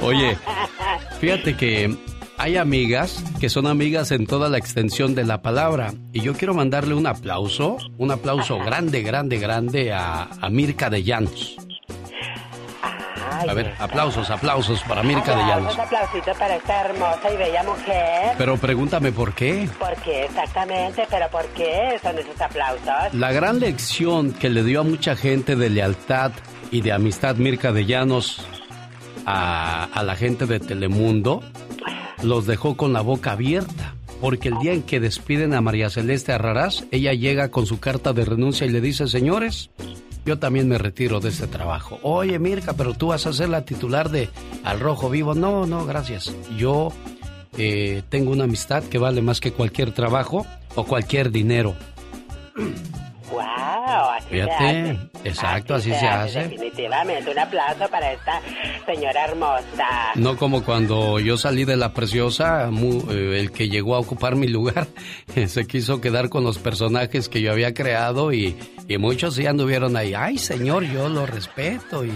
Oye, 0.02 0.36
fíjate 1.20 1.56
que 1.56 1.96
hay 2.38 2.56
amigas 2.56 3.24
que 3.40 3.48
son 3.48 3.66
amigas 3.66 4.10
en 4.10 4.26
toda 4.26 4.48
la 4.48 4.58
extensión 4.58 5.14
de 5.14 5.24
la 5.24 5.42
palabra. 5.42 5.92
Y 6.12 6.20
yo 6.20 6.34
quiero 6.34 6.54
mandarle 6.54 6.94
un 6.94 7.06
aplauso, 7.06 7.78
un 7.98 8.10
aplauso 8.10 8.58
grande, 8.58 9.02
grande, 9.02 9.38
grande 9.38 9.92
a, 9.92 10.28
a 10.40 10.50
Mirka 10.50 10.90
de 10.90 11.04
Llanos. 11.04 11.56
Ay, 13.34 13.48
A 13.48 13.54
ver, 13.54 13.74
aplausos, 13.78 14.30
aplausos 14.30 14.82
para 14.84 15.02
Mirka 15.02 15.34
de 15.36 15.42
Llanos. 15.42 15.74
Un 15.74 15.80
aplausito 15.80 16.32
para 16.38 16.56
esta 16.56 16.80
hermosa 16.82 17.32
y 17.32 17.36
bella 17.36 17.62
mujer. 17.64 18.34
Pero 18.38 18.56
pregúntame 18.56 19.12
por 19.12 19.34
qué. 19.34 19.68
¿Por 19.78 19.94
qué 19.96 20.24
exactamente? 20.24 21.06
¿Pero 21.10 21.28
por 21.30 21.46
qué 21.48 21.98
son 22.02 22.18
esos 22.18 22.40
aplausos? 22.40 23.12
La 23.14 23.32
gran 23.32 23.60
lección 23.60 24.32
que 24.32 24.50
le 24.50 24.62
dio 24.62 24.80
a 24.80 24.84
mucha 24.84 25.16
gente 25.16 25.56
de 25.56 25.70
lealtad 25.70 26.32
y 26.70 26.80
de 26.82 26.92
amistad 26.92 27.36
Mirka 27.36 27.72
de 27.72 27.86
Llanos 27.86 28.46
a, 29.26 29.84
a 29.84 30.02
la 30.02 30.16
gente 30.16 30.46
de 30.46 30.60
Telemundo 30.60 31.42
los 32.22 32.46
dejó 32.46 32.76
con 32.76 32.92
la 32.92 33.00
boca 33.00 33.32
abierta. 33.32 33.94
Porque 34.20 34.48
el 34.48 34.58
día 34.58 34.72
en 34.72 34.82
que 34.82 35.00
despiden 35.00 35.52
a 35.52 35.60
María 35.60 35.90
Celeste 35.90 36.32
Arrarás, 36.32 36.84
ella 36.90 37.12
llega 37.12 37.50
con 37.50 37.66
su 37.66 37.78
carta 37.78 38.12
de 38.14 38.24
renuncia 38.24 38.66
y 38.66 38.70
le 38.70 38.80
dice, 38.80 39.06
señores, 39.06 39.70
yo 40.24 40.38
también 40.38 40.68
me 40.68 40.78
retiro 40.78 41.20
de 41.20 41.28
este 41.28 41.46
trabajo. 41.46 41.98
Oye, 42.02 42.38
Mirka, 42.38 42.72
pero 42.72 42.94
tú 42.94 43.08
vas 43.08 43.26
a 43.26 43.32
ser 43.32 43.48
la 43.48 43.64
titular 43.64 44.10
de 44.10 44.30
Al 44.64 44.80
Rojo 44.80 45.10
Vivo. 45.10 45.34
No, 45.34 45.66
no, 45.66 45.84
gracias. 45.84 46.34
Yo 46.56 46.92
eh, 47.56 48.02
tengo 48.08 48.32
una 48.32 48.44
amistad 48.44 48.82
que 48.84 48.98
vale 48.98 49.22
más 49.22 49.40
que 49.40 49.52
cualquier 49.52 49.92
trabajo 49.92 50.46
o 50.74 50.84
cualquier 50.84 51.30
dinero. 51.30 51.74
¡Wow! 53.30 53.40
Así 53.44 54.28
se 54.28 54.34
Fíjate, 54.34 54.52
hace. 54.64 54.98
exacto, 55.28 55.74
así 55.74 55.90
se 55.94 56.06
hace. 56.06 56.40
Definitivamente, 56.48 57.30
un 57.30 57.38
aplauso 57.38 57.88
para 57.88 58.12
esta 58.12 58.40
señora 58.86 59.24
hermosa. 59.24 60.12
No 60.16 60.36
como 60.36 60.62
cuando 60.64 61.18
yo 61.20 61.36
salí 61.36 61.64
de 61.64 61.76
la 61.76 61.92
preciosa, 61.92 62.68
mu- 62.70 63.10
eh, 63.10 63.40
el 63.40 63.50
que 63.52 63.68
llegó 63.68 63.94
a 63.94 63.98
ocupar 63.98 64.36
mi 64.36 64.46
lugar 64.48 64.86
se 65.46 65.66
quiso 65.66 66.00
quedar 66.00 66.28
con 66.28 66.44
los 66.44 66.58
personajes 66.58 67.28
que 67.28 67.40
yo 67.40 67.50
había 67.52 67.72
creado 67.74 68.32
y, 68.32 68.56
y 68.88 68.98
muchos 68.98 69.34
sí 69.34 69.46
anduvieron 69.46 69.96
ahí. 69.96 70.14
Ay, 70.14 70.38
señor, 70.38 70.84
yo 70.84 71.08
lo 71.08 71.26
respeto 71.26 72.04
y, 72.04 72.12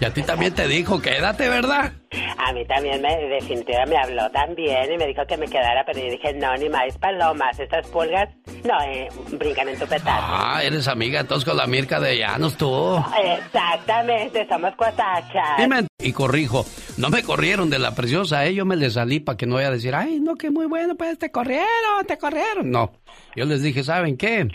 y 0.00 0.04
a 0.04 0.12
ti 0.12 0.22
también 0.22 0.54
te 0.54 0.66
dijo, 0.68 1.00
quédate, 1.00 1.48
¿verdad? 1.48 1.92
A 2.38 2.52
mí 2.52 2.64
también 2.66 3.00
me, 3.00 3.16
definitivamente 3.28 3.94
me 3.94 3.96
habló 4.02 4.30
también 4.30 4.92
y 4.92 4.96
me 4.98 5.06
dijo 5.06 5.22
que 5.26 5.36
me 5.36 5.46
quedara, 5.46 5.84
pero 5.86 5.98
yo 6.00 6.10
dije, 6.10 6.34
no, 6.34 6.54
ni 6.56 6.68
más 6.68 6.96
palomas, 6.98 7.58
estas 7.58 7.86
pulgas, 7.88 8.28
no, 8.64 8.80
eh, 8.82 9.08
brincan 9.32 9.68
en 9.68 9.78
tu 9.78 9.86
petate. 9.86 10.10
Ah, 10.12 10.60
eres 10.62 10.86
amiga 10.88 11.20
entonces 11.20 11.48
con 11.48 11.56
la 11.56 11.66
Mirka 11.66 11.98
de 12.00 12.18
Llanos 12.18 12.56
tú. 12.56 13.02
Exactamente, 13.24 14.46
somos 14.48 14.74
cuatachas. 14.76 15.58
Y, 15.64 15.66
me- 15.68 15.86
y 15.98 16.12
corrijo, 16.12 16.64
no 16.98 17.08
me 17.10 17.22
corrieron 17.22 17.70
de 17.70 17.78
la 17.78 17.94
preciosa, 17.94 18.44
¿eh? 18.46 18.54
yo 18.54 18.64
me 18.64 18.76
les 18.76 18.94
salí 18.94 19.20
para 19.20 19.36
que 19.36 19.46
no 19.46 19.54
vaya 19.56 19.68
a 19.68 19.72
decir, 19.72 19.94
ay, 19.94 20.20
no, 20.20 20.34
que 20.34 20.50
muy 20.50 20.66
bueno, 20.66 20.96
pues 20.96 21.18
te 21.18 21.30
corrieron, 21.30 21.64
te 22.06 22.18
corrieron. 22.18 22.70
No, 22.70 22.92
yo 23.36 23.44
les 23.46 23.62
dije, 23.62 23.82
¿saben 23.84 24.16
qué? 24.16 24.48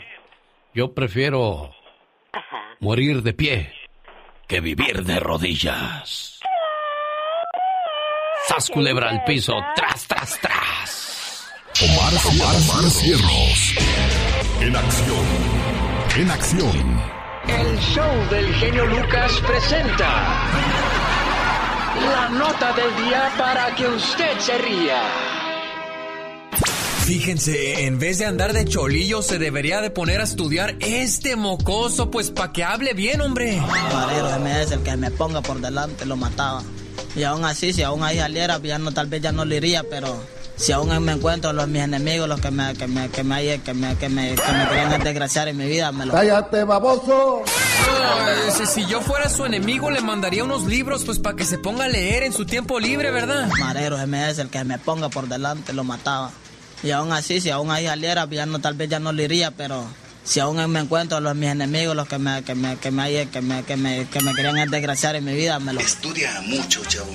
Yo 0.74 0.94
prefiero 0.94 1.72
morir 2.80 3.24
de 3.24 3.34
pie 3.34 3.72
que 4.49 4.59
vivir 4.61 5.03
de 5.03 5.19
rodillas. 5.19 6.39
Sas 8.47 8.67
culebra 8.71 9.11
al 9.11 9.23
piso, 9.23 9.53
tras, 9.76 10.07
tras, 10.07 10.39
tras. 10.41 11.47
Omar, 11.84 12.13
Omar 12.26 12.89
Cierros. 12.89 13.76
En 14.59 14.76
acción. 14.76 15.26
En 16.17 16.31
acción. 16.31 17.01
El 17.47 17.77
show 17.77 18.30
del 18.31 18.53
genio 18.55 18.88
Lucas 18.88 19.39
presenta 19.45 20.41
la 22.11 22.30
nota 22.30 22.73
del 22.73 23.05
día 23.05 23.31
para 23.38 23.76
que 23.76 23.88
usted 23.88 24.39
se 24.39 24.57
ría. 24.57 25.39
Fíjense, 27.10 27.88
en 27.88 27.98
vez 27.98 28.19
de 28.19 28.27
andar 28.27 28.53
de 28.53 28.65
cholillo, 28.65 29.23
se 29.23 29.40
debería 29.40 29.81
de 29.81 29.90
poner 29.90 30.22
a 30.22 30.26
estudiar 30.26 30.76
este 30.80 31.36
mocoso, 31.36 32.11
pues 32.11 32.30
para 32.30 32.53
que 32.53 32.64
hable 32.64 32.94
bien, 32.94 33.19
hombre. 33.22 33.60
Marero 33.91 34.30
MS, 34.40 34.73
el 34.73 34.84
que 34.84 34.95
me 34.95 35.10
ponga 35.10 35.41
por 35.41 35.60
delante 35.60 36.06
lo 36.06 36.18
mataba. 36.18 36.61
Y 37.15 37.23
aún 37.23 37.45
así, 37.45 37.73
si 37.73 37.81
aún 37.81 38.03
ahí 38.03 38.19
saliera, 38.19 38.60
ya 38.60 38.77
no, 38.77 38.91
tal 38.91 39.07
vez 39.07 39.23
ya 39.23 39.31
no 39.31 39.44
le 39.44 39.56
iría, 39.56 39.84
pero 39.90 40.23
si 40.56 40.72
aún 40.72 41.03
me 41.03 41.14
encuentro 41.14 41.52
los 41.52 41.68
mis 41.68 41.81
enemigos, 41.81 42.30
los 42.30 42.40
que 42.40 42.52
me, 42.52 42.76
que 42.76 42.86
me, 42.86 43.10
que 43.10 43.23
me, 43.23 43.60
que 43.60 43.73
me, 43.73 43.95
que 43.98 44.07
me, 44.07 44.36
que 44.36 44.52
me 44.52 44.68
querían 44.68 45.03
desgraciar 45.03 45.48
en 45.48 45.57
mi 45.57 45.65
vida, 45.65 45.91
me 45.91 46.06
lo... 46.06 46.14
¡Cállate, 46.14 46.64
baboso! 46.64 47.41
si, 48.56 48.68
si 48.68 48.86
yo 48.86 49.02
fuera 49.02 49.30
su 49.30 49.48
enemigo, 49.48 49.90
le 49.90 50.02
mandaría 50.02 50.44
unos 50.44 50.65
libros, 50.68 51.06
pues 51.06 51.18
para 51.18 51.36
que 51.36 51.45
se 51.45 51.57
ponga 51.57 51.86
a 51.86 51.88
leer 51.88 52.22
en 52.22 52.34
su 52.34 52.45
tiempo 52.45 52.80
libre, 52.80 53.10
¿verdad? 53.10 53.49
Marero 53.60 53.98
MS, 54.06 54.38
el 54.38 54.49
que 54.52 54.64
me 54.64 54.77
ponga 54.77 55.10
por 55.10 55.27
delante 55.27 55.73
lo 55.73 55.84
mataba. 55.84 56.31
Y 56.84 56.91
aún 56.91 57.11
así, 57.11 57.41
si 57.41 57.49
aún 57.49 57.72
ahí 57.72 57.85
saliera, 57.85 58.27
ya 58.30 58.45
no, 58.45 58.60
tal 58.60 58.73
vez 58.73 58.89
ya 58.89 58.99
no 58.99 59.11
le 59.11 59.23
iría, 59.23 59.51
pero 59.51 59.85
si 60.23 60.39
aún 60.39 60.57
me 60.72 60.80
encuentro 60.80 61.19
los 61.19 61.35
mis 61.35 61.49
enemigos, 61.49 61.95
los 61.95 62.07
que 62.07 62.18
me, 62.18 62.43
que 62.43 62.56
me, 62.56 62.77
que 62.77 62.91
me, 62.91 63.27
que 63.30 63.41
me, 63.41 63.64
que 63.64 63.76
me, 63.76 64.07
que 64.07 64.22
me 64.22 64.34
querían 64.34 64.69
desgraciar 64.69 65.15
en 65.15 65.26
mi 65.26 65.34
vida, 65.34 65.60
me 65.60 65.73
lo... 65.73 65.80
Estudia 65.81 66.41
mucho, 66.45 66.84
chavo. 66.85 67.14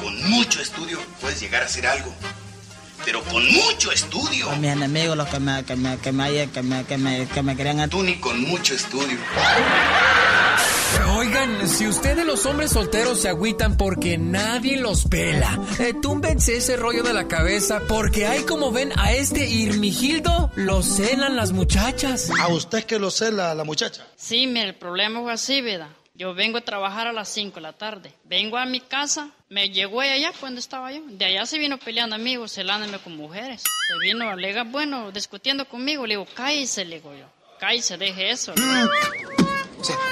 Con 0.00 0.30
mucho 0.30 0.60
estudio 0.60 0.98
puedes 1.20 1.40
llegar 1.40 1.62
a 1.62 1.66
hacer 1.66 1.86
algo. 1.86 2.12
Pero 3.04 3.22
con 3.24 3.44
mucho 3.52 3.92
estudio. 3.92 4.46
Los 4.50 4.58
mis 4.58 4.70
enemigos, 4.70 5.16
los 5.16 5.28
que 5.28 5.38
me, 5.38 5.62
que 5.64 5.76
me, 5.76 5.98
que 5.98 6.10
me, 6.10 6.48
que 6.48 6.62
me, 6.62 6.84
que 6.84 6.96
me, 6.96 7.26
que 7.28 7.42
me 7.42 7.56
querían... 7.56 7.90
Tú 7.90 8.02
ni 8.02 8.16
con 8.16 8.40
mucho 8.40 8.74
estudio. 8.74 9.18
Oigan, 11.44 11.68
si 11.68 11.86
ustedes 11.86 12.24
los 12.24 12.46
hombres 12.46 12.70
solteros 12.70 13.20
se 13.20 13.28
agüitan 13.28 13.76
porque 13.76 14.16
nadie 14.16 14.78
los 14.78 15.04
pela, 15.04 15.58
eh, 15.78 15.92
túmbense 16.00 16.56
ese 16.56 16.76
rollo 16.76 17.02
de 17.02 17.12
la 17.12 17.28
cabeza 17.28 17.82
porque 17.86 18.26
hay 18.26 18.44
como 18.44 18.72
ven 18.72 18.92
a 18.96 19.12
este 19.12 19.46
Irmigildo, 19.46 20.50
lo 20.56 20.82
celan 20.82 21.36
las 21.36 21.52
muchachas. 21.52 22.30
¿A 22.40 22.48
usted 22.48 22.84
que 22.84 22.98
lo 22.98 23.10
cela 23.10 23.54
la 23.54 23.64
muchacha? 23.64 24.06
Sí, 24.16 24.46
mira, 24.46 24.68
el 24.68 24.74
problema 24.74 25.20
fue 25.20 25.32
así, 25.32 25.60
¿verdad? 25.60 25.88
Yo 26.14 26.32
vengo 26.32 26.58
a 26.58 26.62
trabajar 26.62 27.08
a 27.08 27.12
las 27.12 27.28
5 27.28 27.56
de 27.56 27.60
la 27.60 27.72
tarde. 27.74 28.14
Vengo 28.24 28.56
a 28.56 28.64
mi 28.64 28.80
casa, 28.80 29.28
me 29.50 29.68
llegó 29.68 30.00
allá 30.00 30.32
cuando 30.40 30.60
estaba 30.60 30.92
yo. 30.92 31.02
De 31.06 31.26
allá 31.26 31.44
se 31.44 31.58
vino 31.58 31.78
peleando 31.78 32.16
amigos, 32.16 32.54
celándome 32.54 32.98
con 33.00 33.16
mujeres. 33.16 33.62
Se 33.62 33.98
vino, 34.00 34.30
alega, 34.30 34.62
bueno, 34.64 35.10
discutiendo 35.10 35.66
conmigo. 35.66 36.06
Le 36.06 36.14
digo, 36.14 36.26
cállese, 36.34 36.86
le 36.86 36.96
digo 36.96 37.12
yo. 37.14 37.26
Cállese, 37.58 37.98
deje 37.98 38.30
eso. 38.30 38.54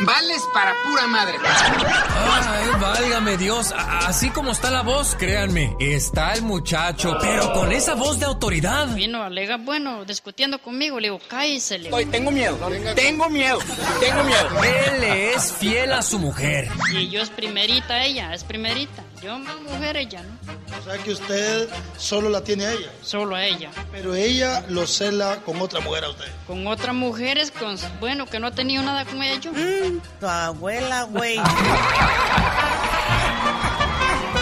Vales 0.00 0.42
para 0.52 0.74
pura 0.82 1.06
madre. 1.06 1.38
Ay, 1.44 2.80
válgame 2.80 3.36
Dios. 3.36 3.72
Así 3.76 4.30
como 4.30 4.52
está 4.52 4.70
la 4.70 4.82
voz, 4.82 5.14
créanme, 5.14 5.76
está 5.80 6.34
el 6.34 6.42
muchacho, 6.42 7.16
pero 7.20 7.52
con 7.52 7.72
esa 7.72 7.94
voz 7.94 8.18
de 8.18 8.26
autoridad. 8.26 8.88
Vino, 8.94 9.22
alega, 9.22 9.56
bueno, 9.56 10.04
discutiendo 10.04 10.58
conmigo. 10.58 11.00
Le 11.00 11.08
digo, 11.08 11.20
cállese, 11.28 11.78
le 11.78 11.90
digo. 11.90 12.10
tengo 12.10 12.30
miedo, 12.30 12.56
tengo 12.94 13.28
miedo, 13.28 13.58
tengo 14.00 14.24
miedo. 14.24 14.64
Él 14.64 15.04
es 15.04 15.52
fiel 15.52 15.92
a 15.92 16.02
su 16.02 16.18
mujer. 16.18 16.68
Y 16.92 17.08
yo 17.10 17.22
es 17.22 17.30
primerita 17.30 18.04
ella, 18.04 18.34
es 18.34 18.44
primerita. 18.44 19.04
Yo 19.22 19.38
mujer, 19.38 19.96
ella, 19.96 20.24
¿no? 20.24 20.78
O 20.78 20.82
sea 20.82 20.98
que 20.98 21.12
usted 21.12 21.68
solo 21.96 22.28
la 22.28 22.42
tiene 22.42 22.66
a 22.66 22.72
ella. 22.72 22.90
Solo 23.02 23.36
a 23.36 23.44
ella. 23.44 23.70
Pero 23.92 24.16
ella 24.16 24.64
lo 24.68 24.84
cela 24.84 25.36
con 25.44 25.60
otra 25.60 25.78
mujer 25.78 26.04
a 26.04 26.10
usted. 26.10 26.26
Con 26.44 26.66
otras 26.66 26.92
mujeres, 26.92 27.52
con, 27.52 27.76
bueno, 28.00 28.26
que 28.26 28.40
no 28.40 28.48
ha 28.48 28.50
tenido 28.50 28.82
nada 28.82 29.04
con 29.04 29.22
ella 29.22 29.38
yo. 29.38 29.52
Mm, 29.52 30.00
tu 30.18 30.26
abuela, 30.26 31.04
güey. 31.04 31.38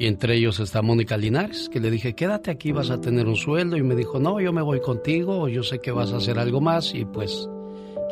Y 0.00 0.06
entre 0.06 0.36
ellos 0.36 0.60
está 0.60 0.80
Mónica 0.80 1.16
Linares, 1.16 1.68
que 1.68 1.80
le 1.80 1.90
dije, 1.90 2.14
quédate 2.14 2.52
aquí, 2.52 2.70
vas 2.70 2.90
a 2.90 3.00
tener 3.00 3.26
un 3.26 3.34
sueldo. 3.34 3.76
Y 3.76 3.82
me 3.82 3.96
dijo, 3.96 4.20
no, 4.20 4.40
yo 4.40 4.52
me 4.52 4.62
voy 4.62 4.80
contigo, 4.80 5.48
yo 5.48 5.62
sé 5.62 5.80
que 5.80 5.90
vas 5.90 6.12
a 6.12 6.18
hacer 6.18 6.38
algo 6.38 6.60
más 6.60 6.94
y 6.94 7.04
pues 7.04 7.48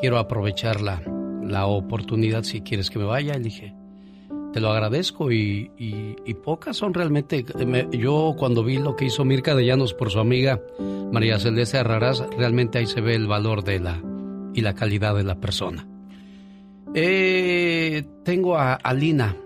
quiero 0.01 0.19
aprovechar 0.19 0.81
la, 0.81 1.01
la 1.43 1.67
oportunidad 1.67 2.43
si 2.43 2.61
quieres 2.61 2.91
que 2.91 2.99
me 2.99 3.05
vaya. 3.05 3.37
Y 3.37 3.43
dije, 3.43 3.75
te 4.57 4.63
lo 4.63 4.71
agradezco 4.71 5.31
y, 5.31 5.71
pocas 6.43 6.79
son 6.79 6.95
realmente. 6.95 7.45
yo 7.93 8.35
cuando 8.39 8.65
vi 8.65 8.79
lo 8.79 8.97
que 8.97 9.05
hizo 9.05 9.23
Mirka 9.23 9.55
de 9.55 9.67
Llanos 9.67 9.93
por 9.93 10.11
su 10.11 10.19
amiga 10.19 10.61
María 11.13 11.39
Celeste 11.39 11.77
Arraraz, 11.77 12.25
realmente 12.39 12.79
ahí 12.79 12.87
se 12.87 13.03
ve 13.03 13.15
el 13.15 13.27
valor 13.27 13.65
de 13.65 13.81
la, 13.81 14.01
y 14.57 14.63
la 14.63 14.75
calidad 14.75 15.15
de 15.15 15.23
la 15.23 15.37
persona. 15.37 15.87
Eh, 16.95 18.05
tengo 18.25 18.57
a, 18.57 18.79
Lina, 18.95 19.37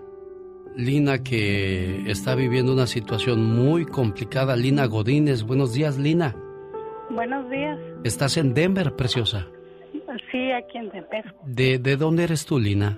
Lina 0.75 1.21
que 1.21 2.09
está 2.09 2.33
viviendo 2.33 2.71
una 2.71 2.87
situación 2.87 3.43
muy 3.43 3.85
complicada. 3.85 4.55
Lina 4.55 4.85
Godínez, 4.85 5.43
buenos 5.43 5.73
días 5.73 5.97
Lina. 5.97 6.33
Buenos 7.09 7.49
días. 7.51 7.77
¿Estás 8.05 8.37
en 8.37 8.53
Denver, 8.53 8.95
preciosa? 8.95 9.47
Sí, 10.31 10.51
aquí 10.51 10.77
en 10.77 10.89
Denver. 10.89 11.35
¿De, 11.45 11.77
de 11.77 11.97
dónde 11.97 12.23
eres 12.23 12.45
tú, 12.45 12.57
Lina? 12.57 12.97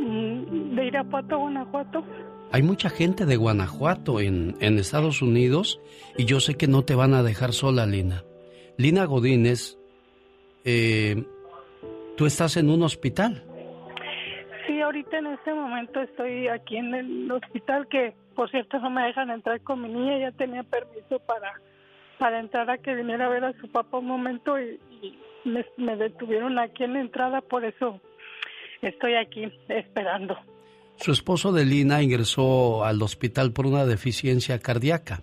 Mm, 0.00 0.74
de 0.74 0.86
Irapuato, 0.86 1.38
Guanajuato. 1.38 2.04
Hay 2.50 2.62
mucha 2.62 2.90
gente 2.90 3.24
de 3.24 3.36
Guanajuato 3.36 4.20
en, 4.20 4.56
en 4.60 4.78
Estados 4.78 5.22
Unidos 5.22 5.80
y 6.16 6.24
yo 6.24 6.40
sé 6.40 6.56
que 6.56 6.66
no 6.66 6.84
te 6.84 6.96
van 6.96 7.14
a 7.14 7.22
dejar 7.22 7.52
sola, 7.52 7.86
Lina. 7.86 8.24
Lina 8.76 9.04
Godínez 9.04 9.78
eh, 10.64 11.22
tú 12.16 12.26
estás 12.26 12.56
en 12.56 12.70
un 12.70 12.82
hospital. 12.82 13.42
Sí, 14.66 14.80
ahorita 14.80 15.18
en 15.18 15.26
este 15.26 15.52
momento 15.52 16.00
estoy 16.00 16.48
aquí 16.48 16.76
en 16.76 16.94
el 16.94 17.30
hospital 17.30 17.86
que, 17.88 18.14
por 18.34 18.50
cierto, 18.50 18.78
no 18.78 18.90
me 18.90 19.02
dejan 19.02 19.30
entrar 19.30 19.60
con 19.60 19.82
mi 19.82 19.88
niña. 19.88 20.18
Ya 20.18 20.32
tenía 20.32 20.62
permiso 20.62 21.18
para, 21.26 21.60
para 22.18 22.40
entrar 22.40 22.70
a 22.70 22.78
que 22.78 22.94
viniera 22.94 23.26
a 23.26 23.28
ver 23.28 23.44
a 23.44 23.52
su 23.60 23.70
papá 23.70 23.98
un 23.98 24.06
momento 24.06 24.58
y, 24.58 24.80
me, 25.44 25.64
me 25.76 25.96
detuvieron 25.96 26.58
aquí 26.58 26.84
en 26.84 26.94
la 26.94 27.00
entrada, 27.00 27.42
por 27.42 27.64
eso 27.64 28.00
estoy 28.80 29.14
aquí 29.14 29.52
esperando. 29.68 30.38
Su 30.96 31.12
esposo 31.12 31.52
de 31.52 31.64
Lina 31.64 32.02
ingresó 32.02 32.84
al 32.84 33.02
hospital 33.02 33.52
por 33.52 33.66
una 33.66 33.84
deficiencia 33.84 34.58
cardíaca, 34.58 35.22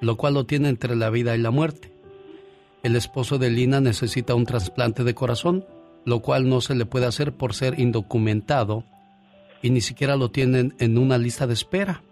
lo 0.00 0.16
cual 0.16 0.34
lo 0.34 0.44
tiene 0.46 0.68
entre 0.68 0.96
la 0.96 1.10
vida 1.10 1.36
y 1.36 1.38
la 1.38 1.50
muerte. 1.50 1.89
El 2.82 2.96
esposo 2.96 3.38
de 3.38 3.50
Lina 3.50 3.80
necesita 3.80 4.34
un 4.34 4.46
trasplante 4.46 5.04
de 5.04 5.14
corazón, 5.14 5.66
lo 6.06 6.20
cual 6.20 6.48
no 6.48 6.60
se 6.60 6.74
le 6.74 6.86
puede 6.86 7.06
hacer 7.06 7.32
por 7.32 7.54
ser 7.54 7.78
indocumentado 7.78 8.84
y 9.62 9.70
ni 9.70 9.82
siquiera 9.82 10.16
lo 10.16 10.30
tienen 10.30 10.74
en 10.78 10.96
una 10.96 11.18
lista 11.18 11.46
de 11.46 11.52
espera. 11.52 12.02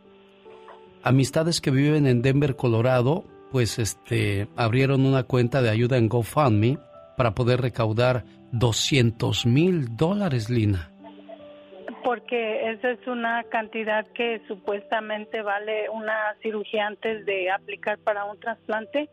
Amistades 1.02 1.62
que 1.62 1.70
viven 1.70 2.06
en 2.06 2.20
Denver, 2.20 2.54
Colorado, 2.54 3.24
pues 3.50 3.78
este 3.78 4.46
abrieron 4.56 5.06
una 5.06 5.22
cuenta 5.22 5.62
de 5.62 5.70
ayuda 5.70 5.96
en 5.96 6.08
GoFundMe 6.08 6.78
para 7.16 7.34
poder 7.34 7.62
recaudar 7.62 8.24
200 8.52 9.46
mil 9.46 9.96
dólares, 9.96 10.50
Lina. 10.50 10.90
Porque 12.04 12.70
esa 12.70 12.90
es 12.90 13.06
una 13.06 13.42
cantidad 13.44 14.06
que 14.08 14.42
supuestamente 14.46 15.40
vale 15.42 15.88
una 15.90 16.34
cirugía 16.42 16.86
antes 16.86 17.24
de 17.24 17.50
aplicar 17.50 17.98
para 17.98 18.24
un 18.24 18.38
trasplante 18.38 19.08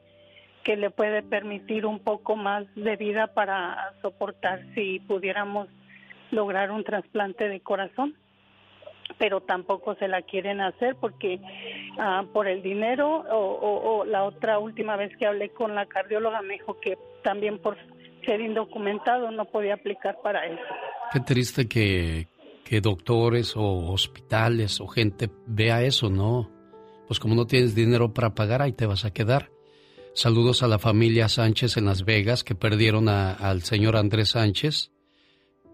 que 0.65 0.75
le 0.75 0.89
puede 0.89 1.21
permitir 1.23 1.85
un 1.85 1.99
poco 1.99 2.35
más 2.35 2.65
de 2.75 2.97
vida 2.97 3.27
para 3.27 3.93
soportar 4.01 4.61
si 4.73 4.99
pudiéramos 4.99 5.69
lograr 6.31 6.71
un 6.71 6.83
trasplante 6.83 7.47
de 7.47 7.61
corazón 7.61 8.17
pero 9.19 9.41
tampoco 9.41 9.93
se 9.95 10.07
la 10.07 10.23
quieren 10.23 10.61
hacer 10.61 10.95
porque 10.95 11.39
ah, 11.99 12.25
por 12.33 12.47
el 12.47 12.63
dinero 12.63 13.23
o, 13.31 14.03
la 14.05 14.23
otra 14.23 14.57
última 14.57 14.95
vez 14.95 15.15
que 15.17 15.27
hablé 15.27 15.49
con 15.49 15.75
la 15.75 15.85
cardióloga 15.85 16.41
me 16.41 16.55
dijo 16.55 16.79
que 16.79 16.97
también 17.23 17.59
por 17.59 17.77
ser 18.25 18.41
indocumentado 18.41 19.29
no 19.29 19.45
podía 19.45 19.75
aplicar 19.75 20.17
para 20.23 20.47
eso. 20.47 20.63
Qué 21.13 21.19
triste 21.19 21.67
que, 21.67 22.27
que 22.63 22.81
doctores 22.81 23.55
o 23.55 23.91
hospitales 23.91 24.81
o 24.81 24.87
gente 24.87 25.29
vea 25.45 25.83
eso, 25.83 26.09
¿no? 26.09 26.49
Pues 27.07 27.19
como 27.19 27.35
no 27.35 27.45
tienes 27.45 27.75
dinero 27.75 28.11
para 28.13 28.33
pagar, 28.33 28.63
ahí 28.63 28.73
te 28.73 28.87
vas 28.87 29.05
a 29.05 29.13
quedar. 29.13 29.54
Saludos 30.15 30.63
a 30.63 30.69
la 30.69 30.79
familia 30.79 31.27
Sánchez 31.27 31.75
en 31.75 31.83
Las 31.83 32.05
Vegas 32.05 32.45
que 32.45 32.55
perdieron 32.55 33.09
al 33.09 33.63
señor 33.63 33.97
Andrés 33.97 34.29
Sánchez. 34.29 34.93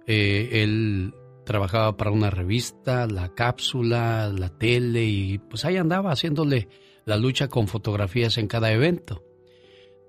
Eh, 0.07 0.63
él 0.63 1.13
trabajaba 1.45 1.95
para 1.95 2.09
una 2.09 2.31
revista, 2.31 3.05
la 3.05 3.35
cápsula, 3.35 4.33
la 4.35 4.49
tele 4.49 5.05
y 5.05 5.37
pues 5.37 5.63
ahí 5.63 5.77
andaba 5.77 6.11
haciéndole 6.11 6.69
la 7.05 7.17
lucha 7.17 7.49
con 7.49 7.67
fotografías 7.67 8.39
en 8.39 8.47
cada 8.47 8.71
evento. 8.71 9.23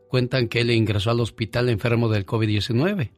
Cuentan 0.09 0.49
que 0.49 0.63
él 0.63 0.71
ingresó 0.71 1.11
al 1.11 1.21
hospital 1.21 1.69
enfermo 1.69 2.09
del 2.09 2.25
COVID-19 2.25 3.13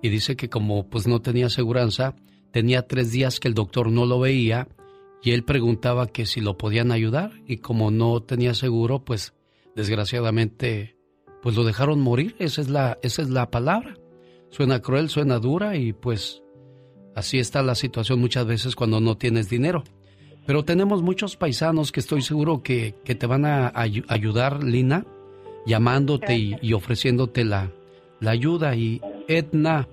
y 0.00 0.08
dice 0.08 0.34
que 0.34 0.48
como 0.48 0.88
pues 0.88 1.06
no 1.06 1.20
tenía 1.20 1.46
aseguranza, 1.46 2.16
tenía 2.52 2.86
tres 2.86 3.12
días 3.12 3.38
que 3.38 3.48
el 3.48 3.54
doctor 3.54 3.90
no 3.90 4.06
lo 4.06 4.18
veía 4.18 4.68
y 5.22 5.32
él 5.32 5.44
preguntaba 5.44 6.06
que 6.06 6.24
si 6.24 6.40
lo 6.40 6.56
podían 6.56 6.90
ayudar 6.90 7.32
y 7.46 7.58
como 7.58 7.90
no 7.90 8.22
tenía 8.22 8.54
seguro 8.54 9.04
pues 9.04 9.34
desgraciadamente, 9.74 10.96
pues 11.42 11.56
lo 11.56 11.64
dejaron 11.64 12.00
morir, 12.00 12.36
esa 12.38 12.60
es 12.60 12.68
la, 12.68 12.98
esa 13.02 13.22
es 13.22 13.30
la 13.30 13.50
palabra. 13.50 13.96
Suena 14.50 14.80
cruel, 14.80 15.08
suena 15.08 15.38
dura 15.38 15.76
y 15.76 15.92
pues 15.92 16.42
así 17.14 17.38
está 17.38 17.62
la 17.62 17.74
situación 17.74 18.20
muchas 18.20 18.46
veces 18.46 18.76
cuando 18.76 19.00
no 19.00 19.16
tienes 19.16 19.48
dinero. 19.48 19.84
Pero 20.46 20.64
tenemos 20.64 21.02
muchos 21.02 21.36
paisanos 21.36 21.90
que 21.90 22.00
estoy 22.00 22.22
seguro 22.22 22.62
que, 22.62 22.94
te 23.04 23.26
van 23.26 23.46
a 23.46 23.72
ayudar, 23.74 24.62
Lina, 24.62 25.06
llamándote 25.66 26.36
y, 26.60 26.72
ofreciéndote 26.74 27.44
la, 27.44 27.72
la 28.20 28.30
ayuda. 28.30 28.76
Y 28.76 29.00
Edna, 29.26 29.88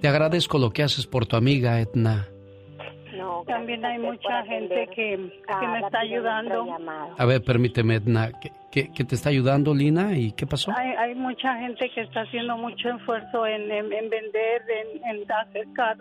te 0.00 0.08
agradezco 0.08 0.58
lo 0.58 0.72
que 0.72 0.82
haces 0.82 1.06
por 1.06 1.26
tu 1.26 1.36
amiga, 1.36 1.80
Edna. 1.80 2.28
También 3.46 3.84
hay 3.84 3.98
mucha 3.98 4.44
gente 4.44 4.88
que, 4.94 5.16
me 5.16 5.80
está 5.80 6.00
ayudando. 6.00 6.66
A 7.16 7.24
ver, 7.24 7.42
permíteme, 7.42 7.96
Edna, 7.96 8.30
¿qué, 8.70 8.88
te 8.88 9.14
está 9.14 9.28
ayudando, 9.30 9.74
Lina? 9.74 10.16
¿Y 10.16 10.32
qué 10.32 10.46
pasó? 10.46 10.72
Hay, 10.76 10.90
hay 10.90 11.14
mucha 11.14 11.56
gente 11.58 11.90
que 11.94 12.02
está 12.02 12.22
haciendo 12.22 12.56
mucho 12.56 12.90
esfuerzo 12.90 13.46
en, 13.46 13.70
en, 13.70 13.88
vender, 13.88 14.62
en, 14.68 15.16
en 15.16 15.32
hacer 15.32 15.66
car 15.74 15.96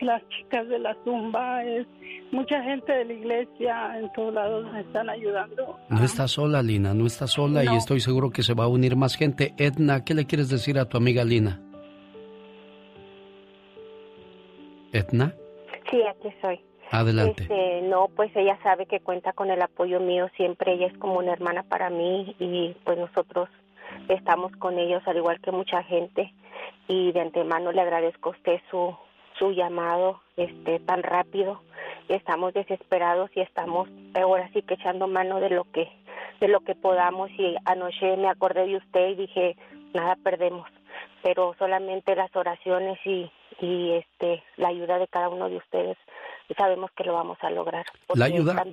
las 0.00 0.22
chicas 0.28 0.68
de 0.68 0.78
la 0.78 0.96
zumba, 1.04 1.64
es 1.64 1.86
mucha 2.32 2.62
gente 2.62 2.92
de 2.92 3.04
la 3.04 3.12
iglesia, 3.12 3.98
en 3.98 4.12
todos 4.12 4.34
lados 4.34 4.72
me 4.72 4.80
están 4.80 5.08
ayudando. 5.08 5.78
No 5.88 6.04
estás 6.04 6.32
sola, 6.32 6.62
Lina, 6.62 6.94
no 6.94 7.06
estás 7.06 7.32
sola 7.32 7.64
y 7.64 7.76
estoy 7.76 8.00
seguro 8.00 8.30
que 8.30 8.42
se 8.42 8.54
va 8.54 8.64
a 8.64 8.68
unir 8.68 8.96
más 8.96 9.16
gente. 9.16 9.54
Edna, 9.56 10.04
¿qué 10.04 10.14
le 10.14 10.26
quieres 10.26 10.48
decir 10.48 10.78
a 10.78 10.86
tu 10.86 10.96
amiga 10.96 11.24
Lina? 11.24 11.60
Edna. 14.92 15.34
Sí, 15.90 16.02
aquí 16.02 16.32
soy. 16.40 16.60
Adelante. 16.90 17.42
Este, 17.42 17.82
no, 17.82 18.08
pues 18.08 18.34
ella 18.36 18.58
sabe 18.62 18.86
que 18.86 19.00
cuenta 19.00 19.32
con 19.32 19.50
el 19.50 19.60
apoyo 19.60 20.00
mío 20.00 20.28
siempre. 20.36 20.72
Ella 20.72 20.86
es 20.86 20.98
como 20.98 21.18
una 21.18 21.32
hermana 21.32 21.62
para 21.64 21.90
mí 21.90 22.36
y 22.38 22.74
pues 22.84 22.98
nosotros 22.98 23.48
estamos 24.08 24.52
con 24.56 24.78
ellos 24.78 25.02
al 25.06 25.16
igual 25.16 25.40
que 25.40 25.50
mucha 25.50 25.82
gente. 25.82 26.32
Y 26.88 27.12
de 27.12 27.20
antemano 27.20 27.72
le 27.72 27.80
agradezco 27.80 28.30
a 28.30 28.32
usted 28.32 28.60
su, 28.70 28.96
su 29.38 29.50
llamado 29.52 30.20
este 30.36 30.78
tan 30.80 31.02
rápido. 31.02 31.60
Estamos 32.08 32.54
desesperados 32.54 33.30
y 33.34 33.40
estamos 33.40 33.88
ahora 34.14 34.48
sí 34.52 34.62
que 34.62 34.74
echando 34.74 35.08
mano 35.08 35.40
de 35.40 35.50
lo 35.50 35.64
que 35.64 35.88
de 36.40 36.48
lo 36.48 36.60
que 36.60 36.74
podamos 36.74 37.30
y 37.30 37.56
anoche 37.64 38.16
me 38.16 38.28
acordé 38.28 38.66
de 38.66 38.76
usted 38.76 39.08
y 39.08 39.14
dije, 39.14 39.56
nada 39.94 40.16
perdemos, 40.22 40.68
pero 41.22 41.54
solamente 41.58 42.14
las 42.14 42.34
oraciones 42.34 42.98
y 43.04 43.30
y 43.60 43.92
este 43.92 44.42
la 44.56 44.68
ayuda 44.68 44.98
de 44.98 45.08
cada 45.08 45.28
uno 45.28 45.48
de 45.48 45.56
ustedes 45.56 45.96
sabemos 46.56 46.90
que 46.96 47.04
lo 47.04 47.14
vamos 47.14 47.38
a 47.40 47.50
lograr. 47.50 47.84
La 48.14 48.26
ayuda, 48.26 48.64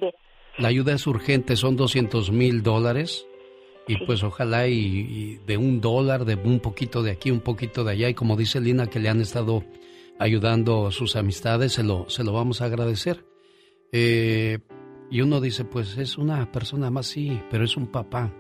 la 0.58 0.68
ayuda 0.68 0.94
es 0.94 1.08
urgente, 1.08 1.56
son 1.56 1.76
200 1.76 2.32
mil 2.32 2.62
dólares 2.62 3.28
y 3.88 3.98
pues 4.06 4.24
ojalá 4.24 4.68
y, 4.68 5.40
de 5.46 5.58
un 5.58 5.82
dólar, 5.82 6.26
de 6.26 6.36
un 6.36 6.60
poquito 6.60 7.02
de 7.04 7.12
aquí, 7.12 7.32
un 7.32 7.42
poquito 7.42 7.84
de 7.84 7.92
allá 7.94 8.10
y 8.10 8.14
como 8.14 8.36
dice 8.36 8.62
Lina 8.62 8.88
que 8.88 9.00
le 9.00 9.10
han 9.10 9.22
estado 9.22 9.64
ayudando 10.20 10.88
a 10.88 10.92
sus 10.92 11.16
amistades, 11.16 11.74
se 11.74 11.84
lo, 11.84 12.10
se 12.10 12.24
lo 12.24 12.34
vamos 12.34 12.62
a 12.62 12.66
agradecer. 12.66 13.26
Eh, 13.92 14.60
y 15.10 15.22
uno 15.22 15.42
dice, 15.42 15.66
pues 15.66 15.98
es 15.98 16.18
una 16.18 16.52
persona 16.52 16.90
más, 16.90 17.08
sí, 17.08 17.40
pero 17.50 17.66
es 17.66 17.76
un 17.76 17.88
papá 17.88 18.32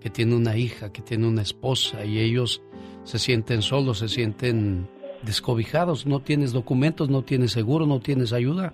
que 0.00 0.10
tiene 0.10 0.34
una 0.34 0.56
hija, 0.56 0.92
que 0.92 1.02
tiene 1.02 1.26
una 1.26 1.42
esposa 1.42 2.04
y 2.04 2.20
ellos 2.20 2.62
se 3.04 3.18
sienten 3.18 3.62
solos, 3.62 3.98
se 3.98 4.08
sienten 4.08 4.88
descobijados, 5.22 6.06
no 6.06 6.20
tienes 6.20 6.52
documentos, 6.52 7.08
no 7.08 7.22
tienes 7.22 7.52
seguro, 7.52 7.86
no 7.86 8.00
tienes 8.00 8.32
ayuda. 8.32 8.72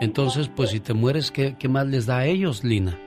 Entonces, 0.00 0.48
pues 0.48 0.70
si 0.70 0.80
te 0.80 0.94
mueres, 0.94 1.30
¿qué, 1.30 1.56
qué 1.58 1.68
más 1.68 1.86
les 1.86 2.06
da 2.06 2.18
a 2.18 2.26
ellos, 2.26 2.64
Lina? 2.64 2.98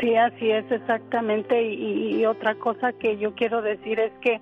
Sí, 0.00 0.16
así 0.16 0.50
es 0.50 0.70
exactamente. 0.70 1.62
Y, 1.62 2.26
otra 2.26 2.56
cosa 2.56 2.92
que 2.92 3.18
yo 3.18 3.34
quiero 3.34 3.62
decir 3.62 4.00
es 4.00 4.12
que 4.20 4.40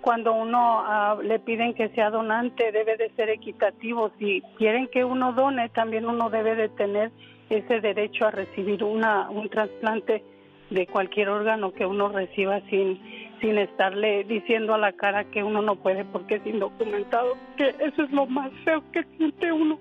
cuando 0.00 0.32
uno 0.32 0.80
ah, 0.80 1.18
le 1.22 1.38
piden 1.38 1.74
que 1.74 1.90
sea 1.90 2.10
donante, 2.10 2.72
debe 2.72 2.96
de 2.96 3.10
ser 3.10 3.28
equitativo. 3.28 4.10
Si 4.18 4.42
quieren 4.56 4.88
que 4.88 5.04
uno 5.04 5.32
done, 5.32 5.68
también 5.70 6.06
uno 6.06 6.30
debe 6.30 6.54
de 6.54 6.68
tener 6.70 7.10
ese 7.50 7.80
derecho 7.80 8.26
a 8.26 8.30
recibir 8.30 8.82
una, 8.82 9.28
un 9.30 9.48
trasplante 9.48 10.22
de 10.70 10.86
cualquier 10.86 11.28
órgano 11.28 11.72
que 11.72 11.84
uno 11.84 12.08
reciba 12.08 12.60
sin 12.70 12.98
sin 13.44 13.58
estarle 13.58 14.24
diciendo 14.24 14.72
a 14.72 14.78
la 14.78 14.92
cara 14.92 15.24
que 15.24 15.42
uno 15.42 15.60
no 15.60 15.76
puede 15.76 16.02
porque 16.06 16.36
es 16.36 16.46
indocumentado, 16.46 17.36
que 17.58 17.68
eso 17.78 18.02
es 18.02 18.10
lo 18.10 18.24
más 18.24 18.50
feo 18.64 18.82
que 18.90 19.04
siente 19.18 19.52
uno, 19.52 19.78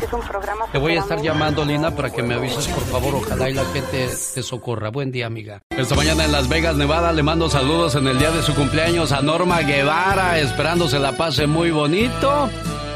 Es 0.00 0.12
un 0.12 0.20
programa. 0.20 0.66
Te 0.70 0.78
voy 0.78 0.96
a 0.96 1.00
estar 1.00 1.20
llamando, 1.20 1.64
Lina, 1.64 1.90
para 1.90 2.12
que 2.12 2.22
me 2.22 2.34
avises, 2.34 2.68
por 2.68 2.84
favor. 2.84 3.16
Ojalá 3.16 3.50
y 3.50 3.54
la 3.54 3.64
gente 3.64 4.08
te 4.32 4.42
socorra. 4.44 4.90
Buen 4.90 5.10
día, 5.10 5.26
amiga. 5.26 5.60
Esta 5.70 5.96
mañana 5.96 6.24
en 6.24 6.30
Las 6.30 6.48
Vegas, 6.48 6.76
Nevada, 6.76 7.12
le 7.12 7.24
mando 7.24 7.50
saludos 7.50 7.96
en 7.96 8.06
el 8.06 8.20
día 8.20 8.30
de 8.30 8.42
su 8.42 8.54
cumpleaños 8.54 9.10
a 9.10 9.22
Norma 9.22 9.62
Guevara, 9.62 10.38
esperando 10.38 10.86
se 10.86 11.00
la 11.00 11.16
pase 11.16 11.48
muy 11.48 11.72
bonito. 11.72 12.48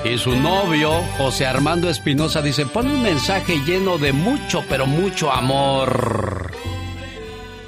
Y 0.05 0.17
su 0.17 0.37
novio, 0.37 0.93
José 1.19 1.47
Armando 1.47 1.91
Espinosa, 1.91 2.41
dice: 2.41 2.67
pon 2.67 2.87
un 2.87 3.03
mensaje 3.03 3.59
lleno 3.67 3.99
de 3.99 4.13
mucho, 4.13 4.63
pero 4.69 4.87
mucho 4.87 5.33
amor. 5.33 6.53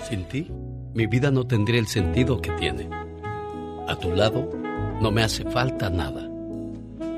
Sin 0.09 0.28
ti, 0.28 0.48
mi 0.94 1.09
vida 1.09 1.32
no 1.32 1.44
tendría 1.44 1.80
el 1.80 1.89
sentido 1.89 2.40
que 2.40 2.52
tiene. 2.52 2.89
A 3.89 3.97
tu 3.97 4.14
lado, 4.14 4.48
no 5.01 5.10
me 5.10 5.24
hace 5.24 5.43
falta 5.51 5.90
nada. 5.90 6.28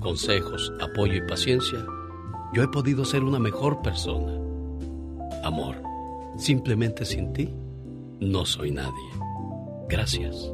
consejos, 0.00 0.72
apoyo 0.80 1.14
y 1.14 1.26
paciencia, 1.26 1.78
yo 2.52 2.62
he 2.62 2.68
podido 2.68 3.04
ser 3.04 3.22
una 3.22 3.38
mejor 3.38 3.80
persona. 3.82 4.32
Amor, 5.44 5.76
simplemente 6.36 7.04
sin 7.04 7.32
ti, 7.32 7.54
no 8.18 8.44
soy 8.44 8.72
nadie. 8.72 9.10
Gracias 9.88 10.52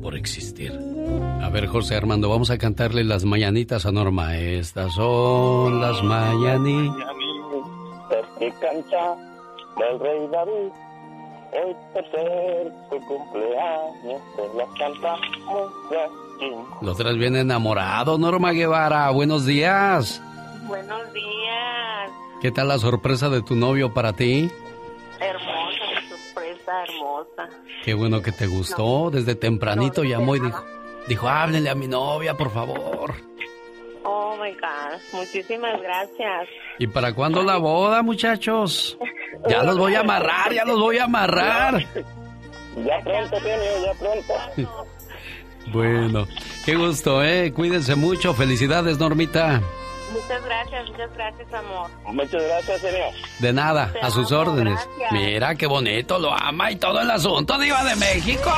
por 0.00 0.14
existir. 0.14 0.72
A 1.42 1.48
ver, 1.48 1.66
José 1.66 1.96
Armando, 1.96 2.28
vamos 2.28 2.50
a 2.50 2.58
cantarle 2.58 3.02
las 3.04 3.24
mañanitas 3.24 3.86
a 3.86 3.92
Norma. 3.92 4.38
Estas 4.38 4.94
son 4.94 5.80
las 5.80 6.02
mañanitas. 6.02 7.16
del 9.78 10.00
rey 10.00 10.28
David. 10.30 10.72
Hoy 11.52 11.76
por 11.92 12.10
ser 12.10 12.72
su 12.90 13.00
cumpleaños, 13.06 14.20
pues 14.36 14.54
las 14.54 14.68
cantamos 14.78 15.70
Lo 16.82 16.94
traes 16.94 17.16
bien 17.16 17.36
enamorado, 17.36 18.18
Norma 18.18 18.52
Guevara. 18.52 19.10
Buenos 19.10 19.46
días. 19.46 20.22
Buenos 20.66 21.12
días. 21.12 22.10
¿Qué 22.40 22.50
tal 22.50 22.68
la 22.68 22.78
sorpresa 22.78 23.28
de 23.28 23.42
tu 23.42 23.54
novio 23.54 23.94
para 23.94 24.12
ti? 24.12 24.50
Hermosa, 25.20 26.08
sorpresa 26.08 26.72
hermosa. 26.84 27.48
Qué 27.84 27.94
bueno 27.94 28.20
que 28.22 28.32
te 28.32 28.46
gustó. 28.46 29.10
Desde 29.10 29.34
tempranito 29.34 30.04
llamó 30.04 30.36
y 30.36 30.40
dijo, 30.40 30.64
dijo, 31.08 31.28
háblenle 31.28 31.70
a 31.70 31.74
mi 31.74 31.88
novia, 31.88 32.34
por 32.36 32.50
favor. 32.50 33.14
Oh, 34.04 34.36
my 34.36 34.52
God. 34.52 35.00
Muchísimas 35.12 35.80
gracias. 35.80 36.48
¿Y 36.78 36.86
para 36.86 37.14
cuándo 37.14 37.42
la 37.42 37.56
boda, 37.56 38.02
muchachos? 38.02 38.98
Ya 39.48 39.62
los 39.62 39.78
voy 39.78 39.94
a 39.94 40.00
amarrar, 40.00 40.52
ya 40.52 40.64
los 40.64 40.80
voy 40.80 40.96
a 40.98 41.04
amarrar. 41.04 41.86
Ya 42.84 42.98
pronto, 43.04 43.36
ya 43.38 43.92
pronto. 43.98 44.34
Bueno, 45.72 46.26
qué 46.64 46.74
gusto, 46.76 47.22
¿eh? 47.22 47.52
Cuídense 47.52 47.94
mucho. 47.94 48.34
Felicidades, 48.34 48.98
Normita. 48.98 49.60
Muchas 50.12 50.44
gracias, 50.44 50.88
muchas 50.90 51.12
gracias, 51.14 51.52
amor. 51.52 51.90
Muchas 52.06 52.42
gracias, 52.42 52.80
señor. 52.80 53.12
De 53.40 53.52
nada, 53.52 53.92
Te 53.92 53.98
a 54.00 54.10
sus 54.10 54.30
amo, 54.32 54.40
órdenes. 54.42 54.80
gracias. 54.98 55.12
Mira 55.12 55.54
qué 55.56 55.66
bonito, 55.66 56.18
lo 56.18 56.32
ama 56.32 56.70
y 56.70 56.76
todo 56.76 57.00
el 57.00 57.10
asunto, 57.10 57.58
Diva 57.58 57.84
de 57.84 57.96
México. 57.96 58.50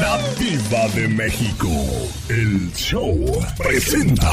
La 0.00 0.18
Diva 0.38 0.88
de 0.94 1.08
México. 1.08 1.68
El 2.28 2.72
show 2.74 3.16
presenta. 3.56 4.30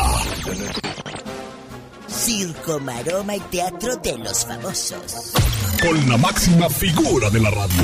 Circo, 2.07 2.79
maroma 2.79 3.35
y 3.35 3.39
teatro 3.41 3.95
de 3.97 4.17
los 4.17 4.45
famosos. 4.45 5.33
Con 5.81 6.09
la 6.09 6.17
máxima 6.17 6.69
figura 6.69 7.29
de 7.29 7.39
la 7.39 7.49
radio. 7.51 7.83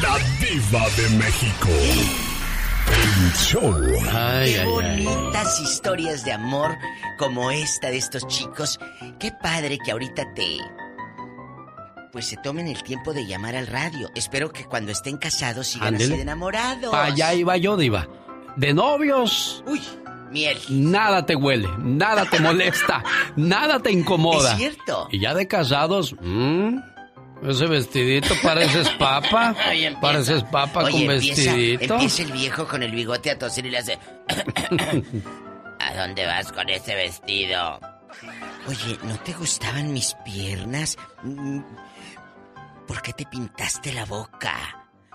La 0.00 0.18
Diva 0.40 0.88
de 0.96 1.08
México. 1.16 1.68
El 2.88 3.32
show. 3.34 3.74
Ay, 4.12 4.52
Qué 4.54 4.60
ay, 4.60 4.66
ay. 4.66 4.66
bonitas 4.66 5.60
historias 5.60 6.24
de 6.24 6.32
amor 6.32 6.76
como 7.18 7.50
esta 7.50 7.88
de 7.90 7.96
estos 7.98 8.26
chicos. 8.26 8.78
Qué 9.18 9.32
padre 9.32 9.78
que 9.84 9.92
ahorita 9.92 10.32
te. 10.34 10.58
Pues 12.12 12.26
se 12.26 12.36
tomen 12.36 12.68
el 12.68 12.82
tiempo 12.82 13.12
de 13.14 13.26
llamar 13.26 13.56
al 13.56 13.66
radio. 13.66 14.10
Espero 14.14 14.52
que 14.52 14.64
cuando 14.66 14.92
estén 14.92 15.16
casados 15.16 15.68
sigan 15.68 15.94
así 15.94 16.08
de 16.08 16.20
enamorados. 16.22 16.92
Allá 16.92 17.32
iba 17.34 17.56
yo, 17.56 17.76
Diva. 17.76 18.06
De 18.56 18.74
novios. 18.74 19.64
Uy, 19.66 19.80
miel. 20.30 20.58
Nada 20.68 21.24
te 21.24 21.34
huele, 21.34 21.68
nada 21.78 22.26
te 22.26 22.38
molesta, 22.38 23.02
nada 23.36 23.80
te 23.80 23.90
incomoda. 23.92 24.52
Es 24.52 24.58
cierto. 24.58 25.08
Y 25.10 25.20
ya 25.20 25.32
de 25.32 25.48
casados, 25.48 26.14
mmm, 26.20 26.76
ese 27.42 27.66
vestidito 27.66 28.34
pareces 28.42 28.88
papa. 28.90 29.54
Pareces 30.00 30.42
papa 30.44 30.84
Oye, 30.84 30.92
con 31.06 31.14
empieza, 31.14 31.54
vestidito. 31.54 31.94
empieza 31.94 32.22
el 32.22 32.32
viejo 32.32 32.66
con 32.68 32.82
el 32.82 32.92
bigote 32.92 33.30
a 33.30 33.38
toser 33.38 33.66
y 33.66 33.70
le 33.70 33.78
hace. 33.78 33.98
¿A 35.80 35.94
dónde 35.96 36.26
vas 36.26 36.52
con 36.52 36.68
ese 36.68 36.94
vestido? 36.94 37.80
Oye, 38.68 38.98
¿no 39.02 39.18
te 39.18 39.32
gustaban 39.32 39.92
mis 39.92 40.14
piernas? 40.24 40.96
Mm, 41.22 41.60
¿Por 42.86 43.02
qué 43.02 43.12
te 43.12 43.26
pintaste 43.26 43.92
la 43.92 44.04
boca? 44.04 44.54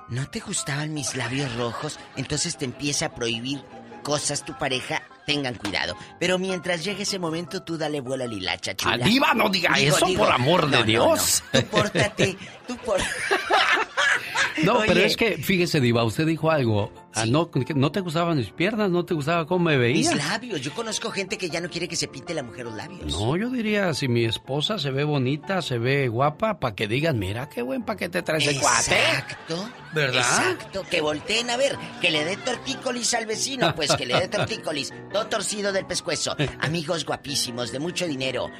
¿No 0.09 0.27
te 0.29 0.39
gustaban 0.39 0.93
mis 0.93 1.15
labios 1.15 1.53
rojos? 1.55 1.99
Entonces 2.15 2.57
te 2.57 2.65
empieza 2.65 3.07
a 3.07 3.15
prohibir 3.15 3.61
cosas 4.03 4.43
tu 4.43 4.57
pareja. 4.57 5.01
Tengan 5.27 5.55
cuidado. 5.55 5.93
Pero 6.21 6.39
mientras 6.39 6.85
llegue 6.85 7.03
ese 7.03 7.19
momento, 7.19 7.61
tú 7.61 7.77
dale 7.77 7.99
vuelo 7.99 8.23
a 8.23 8.27
Lilacha, 8.27 8.75
chula. 8.77 8.93
Ah, 8.93 8.97
diva, 9.05 9.33
no 9.33 9.49
diga 9.49 9.73
eso, 9.77 10.07
por 10.15 10.31
amor 10.31 10.69
de 10.69 10.77
no, 10.77 10.83
Dios. 10.85 11.43
no. 11.53 11.59
Tú 11.59 11.67
pórtate, 11.67 12.37
tú 12.65 12.77
por... 12.77 12.99
No, 14.63 14.79
pero 14.87 15.01
es 15.01 15.15
que, 15.15 15.37
fíjese, 15.37 15.79
Diva, 15.79 16.03
usted 16.03 16.25
dijo 16.25 16.49
algo. 16.49 16.91
Ah, 17.13 17.25
no, 17.25 17.49
no 17.75 17.91
te 17.91 17.99
gustaban 18.01 18.37
mis 18.37 18.49
piernas, 18.51 18.89
no 18.89 19.05
te 19.05 19.13
gustaba 19.13 19.45
cómo 19.45 19.65
me 19.65 19.77
Mis 19.77 20.09
veías. 20.09 20.15
labios. 20.15 20.61
Yo 20.61 20.73
conozco 20.73 21.09
gente 21.11 21.37
que 21.37 21.49
ya 21.49 21.61
no 21.61 21.69
quiere 21.69 21.87
que 21.87 21.95
se 21.95 22.07
pinte 22.07 22.33
la 22.33 22.43
mujer 22.43 22.65
los 22.65 22.75
labios. 22.75 23.05
No, 23.11 23.35
yo 23.37 23.49
diría, 23.49 23.93
si 23.93 24.07
mi 24.07 24.25
esposa 24.25 24.77
se 24.79 24.91
ve 24.91 25.03
bonita, 25.03 25.61
se 25.61 25.77
ve 25.77 26.07
guapa, 26.07 26.59
para 26.59 26.75
que 26.75 26.87
digan, 26.87 27.17
mira 27.19 27.49
qué 27.49 27.61
buen 27.61 27.83
paquete 27.83 28.21
trae 28.21 28.39
ese 28.39 28.59
cuate. 28.59 28.95
Exacto. 28.99 29.69
¿Verdad? 29.93 30.19
Exacto. 30.19 30.85
Que 30.89 31.01
volteen 31.01 31.49
a 31.49 31.57
ver, 31.57 31.77
que 32.01 32.11
le 32.11 32.25
dé 32.25 32.37
tortícolis 32.37 33.13
al 33.13 33.25
vecino, 33.25 33.73
pues 33.75 33.95
que 33.95 34.05
le 34.05 34.19
dé 34.19 34.27
tortícolis. 34.27 34.93
Todo 35.17 35.29
torcido 35.29 35.73
del 35.73 35.87
pescuezo. 35.87 36.35
Amigos 36.59 37.03
guapísimos, 37.03 37.71
de 37.71 37.79
mucho 37.79 38.07
dinero. 38.07 38.51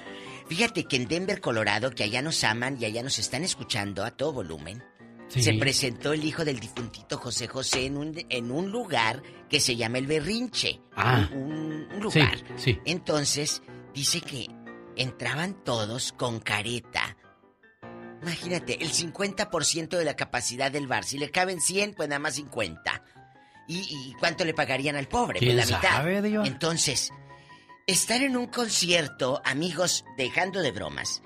Fíjate 0.48 0.86
que 0.86 0.96
en 0.96 1.08
Denver, 1.08 1.40
Colorado, 1.40 1.92
que 1.92 2.04
allá 2.04 2.22
nos 2.24 2.44
aman 2.44 2.78
y 2.82 2.86
allá 2.86 3.04
nos 3.04 3.20
están 3.20 3.44
escuchando 3.44 4.04
a 4.04 4.10
todo 4.12 4.34
volumen, 4.34 4.84
Sí. 5.30 5.44
se 5.44 5.54
presentó 5.56 6.14
el 6.14 6.24
hijo 6.24 6.46
del 6.46 6.60
difuntito 6.60 7.18
José 7.18 7.48
José 7.48 7.86
en 7.86 7.98
un, 7.98 8.14
en 8.30 8.50
un 8.50 8.72
lugar 8.72 9.22
que 9.50 9.60
se 9.60 9.76
llama 9.76 9.98
El 10.00 10.08
Berrinche. 10.08 10.80
Ah. 10.96 11.30
Un, 11.34 11.86
un 11.94 12.12
Sí, 12.12 12.20
lugar. 12.22 12.38
sí. 12.56 12.80
Entonces, 12.86 13.62
dice 13.94 14.22
que 14.22 14.48
entraban 14.96 15.64
todos 15.66 16.12
con 16.14 16.40
careta. 16.40 17.18
Imagínate, 18.24 18.82
el 18.82 18.90
50% 18.92 19.90
de 19.98 20.06
la 20.06 20.16
capacidad 20.16 20.72
del 20.72 20.88
bar. 20.88 21.04
Si 21.04 21.18
le 21.20 21.30
caben 21.30 21.60
100, 21.62 21.94
pues 21.94 22.10
nada 22.10 22.20
más 22.20 22.34
50. 22.36 23.04
¿Y, 23.68 23.80
y 23.80 24.14
cuánto 24.20 24.46
le 24.46 24.54
pagarían 24.54 24.96
al 24.96 25.08
pobre? 25.08 25.40
Pues 25.40 25.46
¿Quién 25.54 25.58
la 25.58 25.66
mitad. 25.66 25.82
sabe? 25.82 26.18
Entonces, 26.46 27.12
estar 27.86 28.22
en 28.22 28.38
un 28.38 28.48
concierto, 28.48 29.42
amigos, 29.46 30.06
dejando 30.18 30.62
de 30.62 30.72
bromas. 30.72 31.22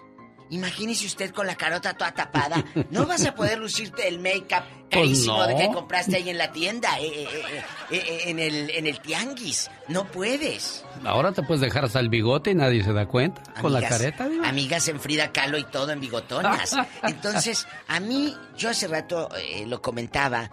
Imagínese 0.49 1.05
usted 1.05 1.31
con 1.31 1.47
la 1.47 1.55
carota 1.55 1.93
toda 1.93 2.11
tapada. 2.13 2.61
No 2.91 3.05
vas 3.05 3.25
a 3.25 3.33
poder 3.33 3.57
lucirte 3.57 4.07
el 4.09 4.19
make-up 4.19 4.63
carísimo 4.89 5.37
Pues 5.37 5.47
no. 5.47 5.47
de 5.47 5.55
que 5.55 5.73
compraste 5.73 6.17
ahí 6.17 6.29
en 6.29 6.37
la 6.37 6.51
tienda, 6.51 6.99
eh, 6.99 7.05
eh, 7.07 7.27
eh, 7.31 7.63
eh, 7.91 8.03
eh, 8.05 8.21
en, 8.25 8.39
el, 8.39 8.69
en 8.71 8.85
el 8.85 8.99
tianguis. 8.99 9.71
No 9.87 10.03
puedes. 10.07 10.83
Ahora 11.05 11.31
te 11.31 11.41
puedes 11.43 11.61
dejar 11.61 11.85
hasta 11.85 12.01
el 12.01 12.09
bigote 12.09 12.51
y 12.51 12.55
nadie 12.55 12.83
se 12.83 12.91
da 12.91 13.05
cuenta. 13.05 13.41
con 13.61 13.71
la 13.71 13.79
Amigas- 13.79 13.89
careta, 13.97 14.27
Diva. 14.27 14.49
Amigas 14.49 14.87
en 14.89 14.99
Frida 14.99 15.31
Kahlo 15.31 15.57
y 15.57 15.63
todo 15.63 15.91
en 15.93 16.01
bigotonas. 16.01 16.75
Entonces, 17.03 17.65
a 17.87 18.01
mí, 18.01 18.35
yo 18.57 18.71
hace 18.71 18.89
rato 18.89 19.29
eh, 19.37 19.65
lo 19.67 19.81
comentaba 19.81 20.51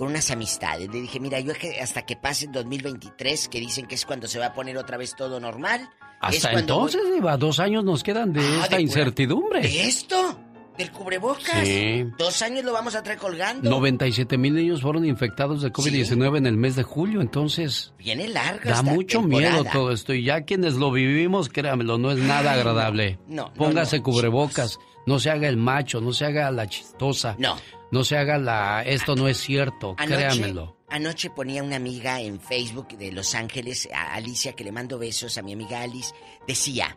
con 0.00 0.08
unas 0.08 0.30
amistades. 0.30 0.88
Le 0.90 1.02
dije, 1.02 1.20
mira, 1.20 1.38
yo 1.40 1.52
hasta 1.82 2.02
que 2.06 2.16
pase 2.16 2.46
el 2.46 2.52
2023, 2.52 3.48
que 3.48 3.60
dicen 3.60 3.86
que 3.86 3.94
es 3.96 4.06
cuando 4.06 4.26
se 4.28 4.38
va 4.38 4.46
a 4.46 4.54
poner 4.54 4.78
otra 4.78 4.96
vez 4.96 5.14
todo 5.14 5.38
normal. 5.40 5.90
Hasta 6.20 6.52
cuando 6.52 6.76
voy- 6.80 6.88
entonces, 6.90 7.14
Diva, 7.14 7.36
dos 7.36 7.60
años 7.60 7.84
nos 7.84 8.02
quedan 8.02 8.32
de 8.32 8.40
Ah, 8.40 8.42
de 8.42 8.54
esta 8.56 8.66
pura- 8.68 8.80
incertidumbre. 8.80 9.60
¿De 9.60 9.82
esto? 9.86 10.38
¿Del 10.78 10.90
cubrebocas? 10.90 11.66
Sí. 11.66 12.06
Dos 12.16 12.40
años 12.40 12.64
lo 12.64 12.72
vamos 12.72 12.94
a 12.94 13.02
traer 13.02 13.18
colgando. 13.18 13.68
97 13.68 14.38
mil 14.38 14.54
niños 14.54 14.80
fueron 14.80 15.04
infectados 15.04 15.60
de 15.60 15.70
COVID-19 15.70 16.38
en 16.38 16.46
el 16.46 16.56
mes 16.56 16.76
de 16.76 16.82
julio, 16.82 17.20
entonces 17.20 17.92
Viene 17.98 18.26
larga 18.28 18.70
da 18.76 18.82
mucho 18.82 19.20
temporada. 19.20 19.52
miedo 19.60 19.64
todo 19.70 19.92
esto. 19.92 20.14
Y 20.14 20.24
ya 20.24 20.40
quienes 20.46 20.76
lo 20.76 20.90
vivimos, 20.90 21.50
créamelo, 21.50 21.98
no 21.98 22.10
es 22.10 22.18
nada 22.18 22.52
agradable. 22.54 23.18
no, 23.28 23.48
no, 23.48 23.52
Póngase 23.52 23.98
no, 23.98 24.02
cubrebocas, 24.04 24.78
no 25.06 25.18
se 25.18 25.28
haga 25.28 25.46
el 25.48 25.58
macho, 25.58 26.00
no 26.00 26.14
se 26.14 26.24
haga 26.24 26.50
la 26.50 26.66
chistosa. 26.66 27.36
No. 27.38 27.56
No 27.90 28.04
se 28.04 28.16
haga 28.16 28.38
la... 28.38 28.82
Esto 28.82 29.16
no 29.16 29.26
es 29.28 29.38
cierto, 29.38 29.94
Anoche, 29.98 30.16
créamelo. 30.16 30.76
anoche 30.88 31.30
ponía 31.30 31.62
una 31.62 31.76
amiga 31.76 32.20
en 32.20 32.40
Facebook 32.40 32.88
de 32.96 33.10
Los 33.12 33.34
Ángeles, 33.34 33.88
a 33.92 34.14
Alicia, 34.14 34.52
que 34.54 34.64
le 34.64 34.72
mando 34.72 34.98
besos 34.98 35.36
a 35.38 35.42
mi 35.42 35.52
amiga 35.54 35.82
Alice, 35.82 36.14
decía, 36.46 36.96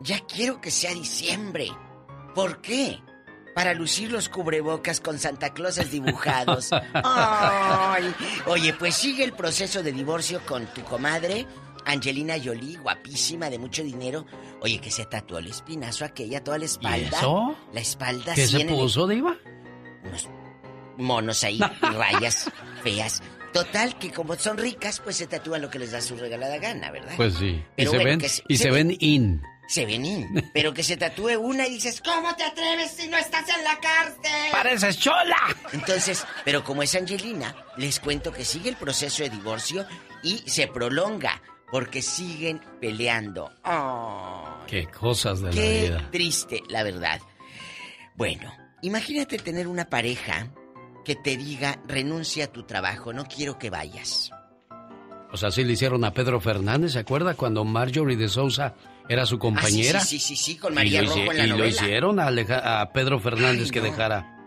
ya 0.00 0.18
quiero 0.20 0.60
que 0.60 0.70
sea 0.70 0.92
diciembre. 0.94 1.68
¿Por 2.34 2.60
qué? 2.60 2.98
Para 3.54 3.74
lucir 3.74 4.10
los 4.10 4.28
cubrebocas 4.30 5.00
con 5.00 5.18
Santa 5.18 5.52
Clauses 5.52 5.90
dibujados. 5.92 6.70
Ay. 6.94 8.12
Oye, 8.46 8.72
pues 8.74 8.94
sigue 8.94 9.24
el 9.24 9.32
proceso 9.34 9.82
de 9.82 9.92
divorcio 9.92 10.40
con 10.46 10.66
tu 10.72 10.82
comadre, 10.84 11.46
Angelina 11.84 12.34
Jolie, 12.42 12.78
guapísima, 12.78 13.50
de 13.50 13.58
mucho 13.58 13.82
dinero. 13.82 14.24
Oye, 14.60 14.78
que 14.80 14.90
se 14.90 15.04
tatuó 15.04 15.38
el 15.38 15.48
espinazo 15.48 16.04
aquella, 16.04 16.42
toda 16.42 16.58
la 16.58 16.64
espalda. 16.64 17.18
eso? 17.18 17.54
La 17.72 17.80
espalda 17.80 18.34
¿Qué 18.34 18.46
se 18.46 18.60
en 18.62 18.70
el- 18.70 18.74
puso, 18.74 19.06
Diva? 19.06 19.36
Monos 20.96 21.44
ahí, 21.44 21.58
y 21.60 21.86
rayas 21.94 22.50
feas. 22.82 23.22
Total, 23.52 23.98
que 23.98 24.10
como 24.10 24.34
son 24.36 24.56
ricas, 24.56 25.00
pues 25.00 25.16
se 25.16 25.26
tatúan 25.26 25.60
lo 25.62 25.68
que 25.70 25.78
les 25.78 25.90
da 25.92 26.00
su 26.00 26.16
regalada 26.16 26.56
gana, 26.58 26.90
¿verdad? 26.90 27.12
Pues 27.16 27.34
sí. 27.34 27.48
Y 27.48 27.64
Pero 27.76 27.90
se 27.90 27.96
bueno, 27.98 28.10
ven, 28.10 28.18
que 28.20 28.28
se- 28.30 28.42
y 28.48 28.56
se 28.56 28.62
se 28.64 28.70
ven- 28.70 28.96
in. 29.00 29.42
Se 29.68 29.86
ven 29.86 30.04
in. 30.06 30.50
Pero 30.54 30.72
que 30.74 30.82
se 30.82 30.96
tatúe 30.96 31.36
una 31.38 31.66
y 31.66 31.70
dices, 31.74 32.00
¿cómo 32.02 32.34
te 32.34 32.44
atreves 32.44 32.92
si 32.92 33.08
no 33.08 33.16
estás 33.18 33.46
en 33.50 33.62
la 33.62 33.78
cárcel? 33.78 34.50
¡Pareces 34.52 34.98
chola! 34.98 35.36
Entonces, 35.72 36.26
pero 36.44 36.64
como 36.64 36.82
es 36.82 36.94
Angelina, 36.94 37.54
les 37.76 38.00
cuento 38.00 38.32
que 38.32 38.44
sigue 38.44 38.68
el 38.70 38.76
proceso 38.76 39.22
de 39.22 39.30
divorcio 39.30 39.86
y 40.22 40.38
se 40.46 40.66
prolonga 40.66 41.40
porque 41.70 42.02
siguen 42.02 42.60
peleando. 42.80 43.50
Qué 44.66 44.86
cosas 44.88 45.40
de 45.40 45.48
la 45.48 45.52
qué 45.52 45.82
vida. 45.88 46.08
triste, 46.10 46.62
la 46.68 46.82
verdad. 46.82 47.20
Bueno, 48.14 48.52
imagínate 48.82 49.38
tener 49.38 49.66
una 49.68 49.86
pareja 49.88 50.48
que 51.04 51.14
te 51.16 51.36
diga, 51.36 51.80
renuncia 51.86 52.44
a 52.44 52.48
tu 52.48 52.62
trabajo, 52.64 53.12
no 53.12 53.24
quiero 53.24 53.58
que 53.58 53.70
vayas. 53.70 54.30
O 55.32 55.36
sea, 55.36 55.50
sí 55.50 55.64
le 55.64 55.72
hicieron 55.72 56.04
a 56.04 56.12
Pedro 56.12 56.40
Fernández, 56.40 56.92
¿se 56.92 56.98
acuerda? 56.98 57.34
Cuando 57.34 57.64
Marjorie 57.64 58.16
de 58.16 58.28
Sousa 58.28 58.74
era 59.08 59.24
su 59.26 59.38
compañera. 59.38 59.98
Ah, 60.00 60.04
sí, 60.04 60.18
sí, 60.18 60.36
sí, 60.36 60.44
sí, 60.52 60.56
con 60.58 60.72
Y 60.72 60.76
María 60.76 61.02
lo 61.02 61.08
Rojo 61.08 61.30
en 61.32 61.38
la 61.38 61.44
y 61.44 61.46
lo 61.48 61.56
novela. 61.56 61.68
hicieron 61.70 62.20
a, 62.20 62.26
aleja- 62.26 62.80
a 62.82 62.92
Pedro 62.92 63.18
Fernández 63.18 63.64
Ay, 63.66 63.70
que 63.70 63.80
no. 63.80 63.86
dejara. 63.86 64.38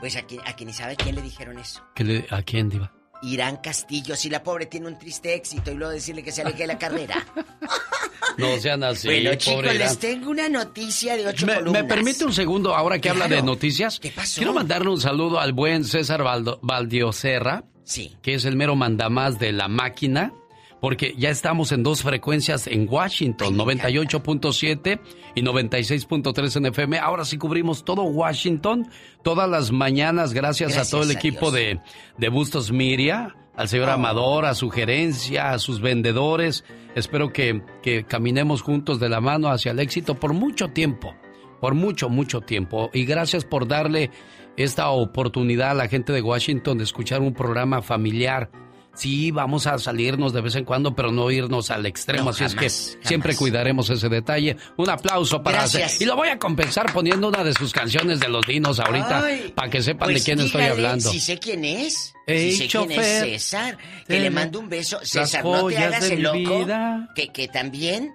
Pues 0.00 0.16
a 0.16 0.22
quien, 0.22 0.40
a 0.46 0.54
quien 0.54 0.66
ni 0.66 0.72
sabe 0.74 0.96
quién 0.96 1.14
le 1.14 1.22
dijeron 1.22 1.58
eso. 1.58 1.82
que 1.94 2.04
le- 2.04 2.26
¿A 2.30 2.42
quién, 2.42 2.68
Diva? 2.68 2.92
Irán 3.22 3.56
Castillo, 3.58 4.16
si 4.16 4.28
la 4.28 4.42
pobre 4.42 4.66
tiene 4.66 4.88
un 4.88 4.98
triste 4.98 5.32
éxito 5.34 5.70
y 5.70 5.74
luego 5.76 5.92
decirle 5.92 6.22
que 6.22 6.32
se 6.32 6.42
aleje 6.42 6.58
de 6.58 6.66
la 6.66 6.78
carrera. 6.78 7.24
No 8.38 8.56
sean 8.58 8.82
así, 8.84 9.06
bueno, 9.08 9.30
pobre 9.30 9.38
chicos, 9.38 9.74
les 9.74 9.98
tengo 9.98 10.30
una 10.30 10.48
noticia 10.48 11.16
de 11.16 11.26
ocho 11.26 11.46
¿Me, 11.46 11.54
columnas. 11.56 11.82
me 11.82 11.88
permite 11.88 12.24
un 12.24 12.32
segundo 12.32 12.74
ahora 12.74 12.98
que 12.98 13.10
habla 13.10 13.28
de 13.28 13.42
noticias? 13.42 14.00
¿Qué 14.00 14.10
pasó? 14.10 14.36
Quiero 14.36 14.52
mandarle 14.52 14.90
un 14.90 15.00
saludo 15.00 15.38
al 15.40 15.52
buen 15.52 15.84
César 15.84 16.22
Valdo- 16.22 16.58
Valdioserra, 16.62 17.64
Sí. 17.84 18.16
que 18.22 18.34
es 18.34 18.44
el 18.44 18.56
mero 18.56 18.76
mandamás 18.76 19.38
de 19.38 19.52
la 19.52 19.68
máquina, 19.68 20.32
porque 20.80 21.14
ya 21.16 21.30
estamos 21.30 21.72
en 21.72 21.82
dos 21.82 22.02
frecuencias 22.02 22.66
en 22.66 22.86
Washington, 22.90 23.56
98.7 23.56 25.00
y 25.34 25.42
96.3 25.42 26.56
en 26.56 26.66
FM. 26.66 26.98
Ahora 26.98 27.24
sí 27.24 27.38
cubrimos 27.38 27.84
todo 27.84 28.02
Washington, 28.02 28.88
todas 29.22 29.48
las 29.48 29.70
mañanas, 29.70 30.32
gracias, 30.32 30.72
Gracias 30.72 30.88
a 30.88 30.90
todo 30.90 31.02
el 31.04 31.10
a 31.10 31.18
equipo 31.18 31.50
de, 31.50 31.80
de 32.18 32.28
Bustos 32.28 32.70
Miria, 32.70 33.34
al 33.56 33.68
señor 33.68 33.88
Oh. 33.88 33.92
Amador, 33.92 34.44
a 34.44 34.54
su 34.54 34.70
gerencia, 34.70 35.50
a 35.50 35.58
sus 35.58 35.80
vendedores. 35.80 36.64
Espero 36.94 37.32
que, 37.32 37.62
que 37.82 38.04
caminemos 38.04 38.62
juntos 38.62 39.00
de 39.00 39.08
la 39.08 39.20
mano 39.20 39.48
hacia 39.48 39.72
el 39.72 39.80
éxito 39.80 40.14
por 40.14 40.32
mucho 40.32 40.68
tiempo, 40.68 41.14
por 41.60 41.74
mucho, 41.74 42.08
mucho 42.08 42.40
tiempo. 42.40 42.90
Y 42.92 43.04
gracias 43.04 43.44
por 43.44 43.66
darle 43.66 44.10
esta 44.56 44.90
oportunidad 44.90 45.70
a 45.70 45.74
la 45.74 45.88
gente 45.88 46.12
de 46.12 46.22
Washington 46.22 46.78
de 46.78 46.84
escuchar 46.84 47.20
un 47.20 47.34
programa 47.34 47.82
familiar. 47.82 48.50
Sí, 48.94 49.30
vamos 49.32 49.66
a 49.66 49.78
salirnos 49.78 50.32
de 50.32 50.40
vez 50.40 50.54
en 50.54 50.64
cuando, 50.64 50.94
pero 50.94 51.10
no 51.10 51.30
irnos 51.30 51.70
al 51.70 51.84
extremo. 51.86 52.24
No, 52.24 52.30
Así 52.30 52.44
es 52.44 52.54
jamás, 52.54 52.96
que 53.00 53.06
siempre 53.08 53.34
cuidaremos 53.34 53.90
ese 53.90 54.08
detalle. 54.08 54.56
Un 54.76 54.88
aplauso 54.88 55.42
para 55.42 55.58
Gracias. 55.58 55.94
hacer- 55.94 56.02
Y 56.02 56.04
lo 56.06 56.14
voy 56.16 56.28
a 56.28 56.38
compensar 56.38 56.92
poniendo 56.92 57.28
una 57.28 57.42
de 57.42 57.52
sus 57.54 57.72
canciones 57.72 58.20
de 58.20 58.28
los 58.28 58.46
dinos 58.46 58.78
ahorita, 58.78 59.26
para 59.56 59.68
que 59.70 59.82
sepan 59.82 60.10
pues 60.10 60.20
de 60.22 60.24
quién 60.24 60.46
estoy 60.46 60.62
hablando. 60.64 61.10
Si 61.10 61.18
sé 61.20 61.38
quién 61.38 61.64
es. 61.64 62.14
Ey, 62.26 62.52
si 62.52 62.68
sé 62.68 62.78
quién 62.78 62.92
es 62.92 63.06
César. 63.20 63.76
Que 64.06 64.20
le 64.20 64.30
mando 64.30 64.60
un 64.60 64.68
beso. 64.68 64.98
César, 65.02 65.44
no 65.44 65.66
te 65.66 65.76
hagas 65.78 66.04
el 66.10 66.22
loco. 66.22 66.38
vida. 66.60 67.08
Que, 67.14 67.28
que 67.28 67.48
también. 67.48 68.14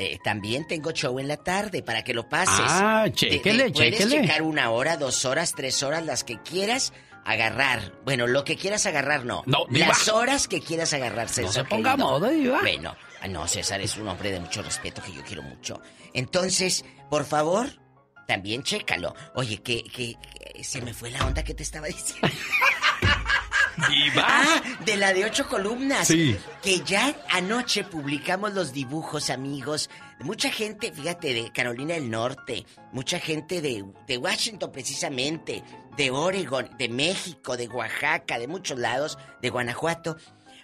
eh, 0.00 0.16
también 0.22 0.64
tengo 0.68 0.92
show 0.92 1.18
en 1.18 1.26
la 1.26 1.38
tarde 1.38 1.82
para 1.82 2.04
que 2.04 2.14
lo 2.14 2.28
pases. 2.28 2.54
Ah, 2.68 3.02
De- 3.06 3.10
de- 3.10 3.16
chéquele, 3.16 3.70
Puedes 3.72 3.98
chéquele. 3.98 4.20
checar 4.22 4.42
una 4.42 4.70
hora, 4.70 4.96
dos 4.96 5.24
horas, 5.24 5.54
tres 5.56 5.82
horas, 5.82 6.06
las 6.06 6.22
que 6.22 6.38
quieras 6.40 6.92
agarrar. 7.24 7.92
Bueno, 8.04 8.26
lo 8.26 8.44
que 8.44 8.56
quieras 8.56 8.86
agarrar, 8.86 9.24
no. 9.24 9.42
No, 9.46 9.66
diva. 9.68 9.88
Las 9.88 10.08
horas 10.08 10.48
que 10.48 10.60
quieras 10.60 10.92
agarrar, 10.92 11.28
César. 11.28 11.52
se 11.52 11.64
ponga 11.64 11.92
querido. 11.92 12.08
moda, 12.08 12.28
diva. 12.30 12.60
Bueno, 12.60 12.96
ah, 13.20 13.28
no, 13.28 13.46
César 13.46 13.80
es 13.80 13.96
un 13.96 14.08
hombre 14.08 14.30
de 14.30 14.40
mucho 14.40 14.62
respeto 14.62 15.02
que 15.02 15.12
yo 15.12 15.22
quiero 15.22 15.42
mucho. 15.42 15.80
Entonces, 16.14 16.84
por 17.10 17.24
favor, 17.24 17.68
también 18.26 18.62
chécalo. 18.62 19.14
Oye, 19.34 19.58
que, 19.62 19.82
que, 19.84 20.16
que 20.54 20.64
se 20.64 20.80
me 20.82 20.92
fue 20.94 21.10
la 21.10 21.24
onda 21.26 21.42
que 21.42 21.54
te 21.54 21.62
estaba 21.62 21.86
diciendo. 21.88 22.28
Ah, 24.16 24.60
de 24.84 24.96
la 24.96 25.12
de 25.12 25.24
ocho 25.24 25.46
columnas. 25.48 26.08
Sí. 26.08 26.36
Que 26.62 26.80
ya 26.80 27.14
anoche 27.30 27.84
publicamos 27.84 28.52
los 28.54 28.72
dibujos, 28.72 29.30
amigos. 29.30 29.88
Mucha 30.20 30.50
gente, 30.50 30.92
fíjate, 30.92 31.32
de 31.32 31.52
Carolina 31.52 31.94
del 31.94 32.10
Norte, 32.10 32.66
mucha 32.92 33.20
gente 33.20 33.60
de, 33.60 33.84
de 34.06 34.18
Washington 34.18 34.72
precisamente, 34.72 35.62
de 35.98 36.10
Oregon, 36.10 36.70
de 36.78 36.88
México, 36.88 37.58
de 37.58 37.68
Oaxaca, 37.68 38.38
de 38.38 38.48
muchos 38.48 38.78
lados, 38.78 39.18
de 39.42 39.50
Guanajuato. 39.50 40.16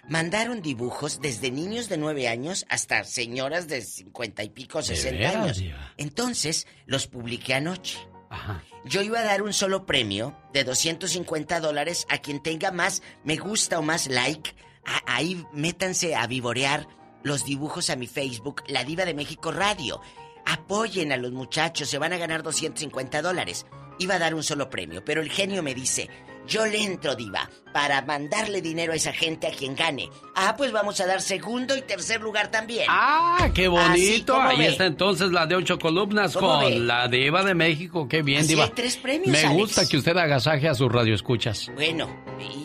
Mandaron 0.07 0.61
dibujos 0.61 1.19
desde 1.21 1.51
niños 1.51 1.89
de 1.89 1.97
nueve 1.97 2.27
años 2.27 2.65
hasta 2.69 3.03
señoras 3.03 3.67
de 3.67 3.81
cincuenta 3.81 4.43
y 4.43 4.49
pico, 4.49 4.81
sesenta 4.81 5.17
veras, 5.17 5.35
años. 5.35 5.57
Diva? 5.57 5.93
Entonces, 5.97 6.67
los 6.85 7.07
publiqué 7.07 7.53
anoche. 7.55 7.97
Ajá. 8.29 8.63
Yo 8.85 9.01
iba 9.01 9.19
a 9.19 9.23
dar 9.23 9.41
un 9.41 9.51
solo 9.53 9.85
premio 9.85 10.37
de 10.53 10.63
250 10.63 11.59
dólares 11.59 12.05
a 12.09 12.19
quien 12.19 12.41
tenga 12.41 12.71
más 12.71 13.01
me 13.23 13.35
gusta 13.37 13.79
o 13.79 13.81
más 13.81 14.07
like. 14.07 14.55
A- 14.85 15.15
ahí 15.17 15.43
métanse 15.53 16.15
a 16.15 16.27
vivorear 16.27 16.87
los 17.23 17.43
dibujos 17.45 17.89
a 17.89 17.95
mi 17.95 18.05
Facebook, 18.07 18.61
La 18.67 18.83
Diva 18.83 19.05
de 19.05 19.15
México 19.15 19.51
Radio. 19.51 19.99
Apoyen 20.45 21.11
a 21.11 21.17
los 21.17 21.31
muchachos, 21.31 21.89
se 21.89 21.97
van 21.97 22.13
a 22.13 22.17
ganar 22.17 22.43
250 22.43 23.23
dólares. 23.23 23.65
Iba 23.97 24.15
a 24.15 24.19
dar 24.19 24.35
un 24.35 24.43
solo 24.43 24.69
premio, 24.69 25.03
pero 25.03 25.21
el 25.21 25.29
genio 25.29 25.63
me 25.63 25.73
dice, 25.73 26.09
yo 26.47 26.65
le 26.65 26.81
entro, 26.83 27.15
diva, 27.15 27.49
para 27.73 28.01
mandarle 28.03 28.61
dinero 28.61 28.93
a 28.93 28.95
esa 28.95 29.11
gente 29.13 29.47
a 29.47 29.51
quien 29.51 29.75
gane. 29.75 30.09
Ah, 30.35 30.55
pues 30.57 30.71
vamos 30.71 30.99
a 31.01 31.05
dar 31.05 31.21
segundo 31.21 31.75
y 31.75 31.81
tercer 31.81 32.21
lugar 32.21 32.49
también. 32.51 32.85
Ah, 32.89 33.49
qué 33.53 33.67
bonito. 33.67 34.39
Ahí 34.41 34.57
ve. 34.59 34.67
está 34.67 34.85
entonces 34.85 35.31
la 35.31 35.45
de 35.45 35.55
ocho 35.55 35.77
columnas 35.79 36.33
¿Cómo 36.33 36.59
con 36.61 36.69
ve? 36.69 36.79
la 36.79 37.07
diva 37.07 37.43
de 37.43 37.53
México. 37.53 38.07
Qué 38.07 38.21
bien, 38.21 38.39
Así 38.39 38.49
diva. 38.49 38.65
hay 38.65 38.71
tres 38.75 38.97
premios, 38.97 39.27
Me 39.29 39.39
Alex. 39.39 39.53
gusta 39.53 39.87
que 39.87 39.97
usted 39.97 40.15
agasaje 40.17 40.67
a 40.69 40.73
sus 40.75 40.91
radioescuchas. 40.91 41.69
Bueno, 41.75 42.09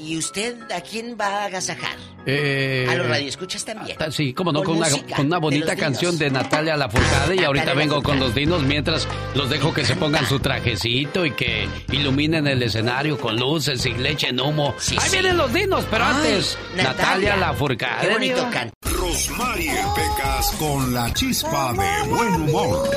¿y 0.02 0.16
usted 0.16 0.56
a 0.72 0.80
quién 0.80 1.16
va 1.20 1.26
a 1.42 1.44
agasajar? 1.46 1.96
Eh, 2.26 2.86
A 2.88 2.94
los 2.96 3.06
radioescuchas 3.08 3.64
también. 3.64 3.96
ta- 3.96 4.10
Sí, 4.10 4.34
como 4.34 4.52
no, 4.52 4.58
Con 4.60 4.66
con, 4.66 4.76
una, 4.78 4.90
música 4.90 5.16
con 5.16 5.26
una 5.26 5.36
de 5.36 5.40
bonita 5.42 5.64
dinos. 5.74 5.80
canción 5.80 6.18
de 6.18 6.30
Natalia 6.30 6.76
Lafourcade 6.76 7.36
y 7.36 7.44
ahorita 7.44 7.72
vengo 7.74 8.02
con 8.02 8.20
los 8.20 8.34
dinos 8.34 8.62
mientras 8.62 9.08
los 9.34 9.48
dejo 9.48 9.72
que 9.72 9.84
se 9.86 9.96
pongan 9.96 10.26
su 10.26 10.38
trajecito 10.38 11.24
y 11.24 11.30
que 11.32 11.66
iluminen 11.92 12.46
el 12.46 12.62
escenario 12.62 13.16
con 13.18 13.36
luces 13.36 13.69
y 13.86 13.94
le 13.94 14.10
echen 14.10 14.40
humo. 14.40 14.74
Sí, 14.78 14.96
Ahí 15.00 15.08
sí. 15.08 15.16
vienen 15.16 15.36
los 15.36 15.52
dinos, 15.52 15.84
pero 15.90 16.04
Ay, 16.04 16.14
antes, 16.16 16.58
Natalia. 16.76 16.82
Natalia 16.92 17.36
Lafourcade. 17.36 18.06
Qué 18.08 18.12
bonito 18.12 18.48
canta. 18.50 18.74
Rosmarie 18.82 19.72
Pecas 19.94 20.50
con 20.58 20.92
la 20.92 21.12
chispa 21.14 21.72
de 21.72 22.08
buen 22.08 22.34
humor. 22.34 22.90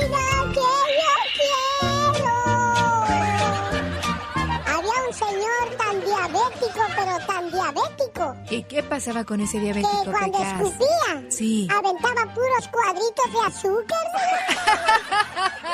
Diabético, 6.28 6.80
pero 6.96 7.18
tan 7.26 7.50
diabético, 7.50 8.34
¿Y 8.50 8.62
qué 8.64 8.82
pasaba 8.82 9.24
con 9.24 9.40
ese 9.40 9.58
que 9.58 9.64
diabético, 9.64 10.04
cuando 10.10 10.38
Pecas? 10.38 10.52
escupía, 10.60 11.22
Sí. 11.30 11.68
aventaba 11.70 12.32
puros 12.34 12.68
cuadritos 12.70 13.32
de 13.32 13.40
azúcar. 13.46 14.06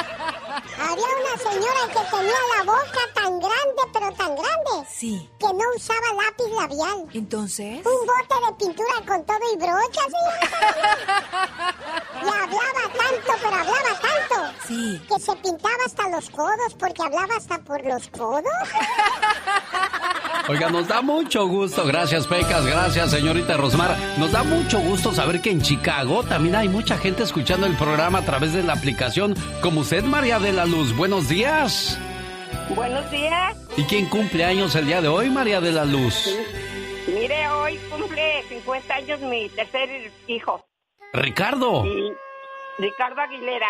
Había 0.80 1.06
una 1.06 1.36
señora 1.42 1.82
que 1.88 2.16
tenía 2.16 2.40
la 2.56 2.62
boca 2.64 3.00
tan 3.14 3.38
grande, 3.38 3.82
pero 3.92 4.12
tan 4.12 4.34
grande, 4.34 4.88
Sí. 4.90 5.30
que 5.38 5.46
no 5.46 5.64
usaba 5.76 6.14
lápiz 6.24 6.50
labial. 6.56 7.06
Entonces. 7.12 7.84
Un 7.86 8.06
bote 8.06 8.34
de 8.46 8.52
pintura 8.58 8.94
con 9.06 9.24
todo 9.24 9.38
y 9.52 9.56
brochas. 9.56 10.06
Y 12.22 12.28
hablaba 12.28 12.84
tanto, 12.98 13.32
pero 13.42 13.56
hablaba 13.56 13.92
tanto. 14.00 14.36
Sí. 14.68 15.00
Que 15.08 15.18
se 15.20 15.36
pintaba 15.36 15.84
hasta 15.86 16.08
los 16.10 16.28
codos, 16.30 16.74
porque 16.78 17.02
hablaba 17.02 17.34
hasta 17.36 17.58
por 17.58 17.82
los 17.84 18.08
codos. 18.08 18.44
Oiga, 20.50 20.68
nos 20.68 20.88
da 20.88 21.00
mucho 21.00 21.46
gusto, 21.46 21.86
gracias 21.86 22.26
Pecas, 22.26 22.66
gracias 22.66 23.12
señorita 23.12 23.56
Rosmar. 23.56 23.96
Nos 24.18 24.32
da 24.32 24.42
mucho 24.42 24.80
gusto 24.80 25.12
saber 25.12 25.40
que 25.40 25.52
en 25.52 25.62
Chicago 25.62 26.24
también 26.24 26.56
hay 26.56 26.68
mucha 26.68 26.98
gente 26.98 27.22
escuchando 27.22 27.68
el 27.68 27.76
programa 27.76 28.18
a 28.18 28.24
través 28.24 28.52
de 28.52 28.64
la 28.64 28.72
aplicación, 28.72 29.36
como 29.62 29.82
usted, 29.82 30.02
María 30.02 30.40
de 30.40 30.50
la 30.50 30.66
Luz. 30.66 30.96
Buenos 30.96 31.28
días. 31.28 31.96
Buenos 32.74 33.08
días. 33.12 33.56
¿Y 33.76 33.84
quién 33.84 34.06
cumple 34.06 34.44
años 34.44 34.74
el 34.74 34.86
día 34.86 35.00
de 35.00 35.06
hoy, 35.06 35.30
María 35.30 35.60
de 35.60 35.70
la 35.70 35.84
Luz? 35.84 36.36
Mire, 37.06 37.48
hoy 37.50 37.78
cumple 37.88 38.42
50 38.48 38.92
años 38.92 39.20
mi 39.20 39.48
tercer 39.50 40.10
hijo, 40.26 40.66
Ricardo. 41.12 41.86
y 41.86 42.12
Ricardo 42.82 43.20
Aguilera. 43.20 43.68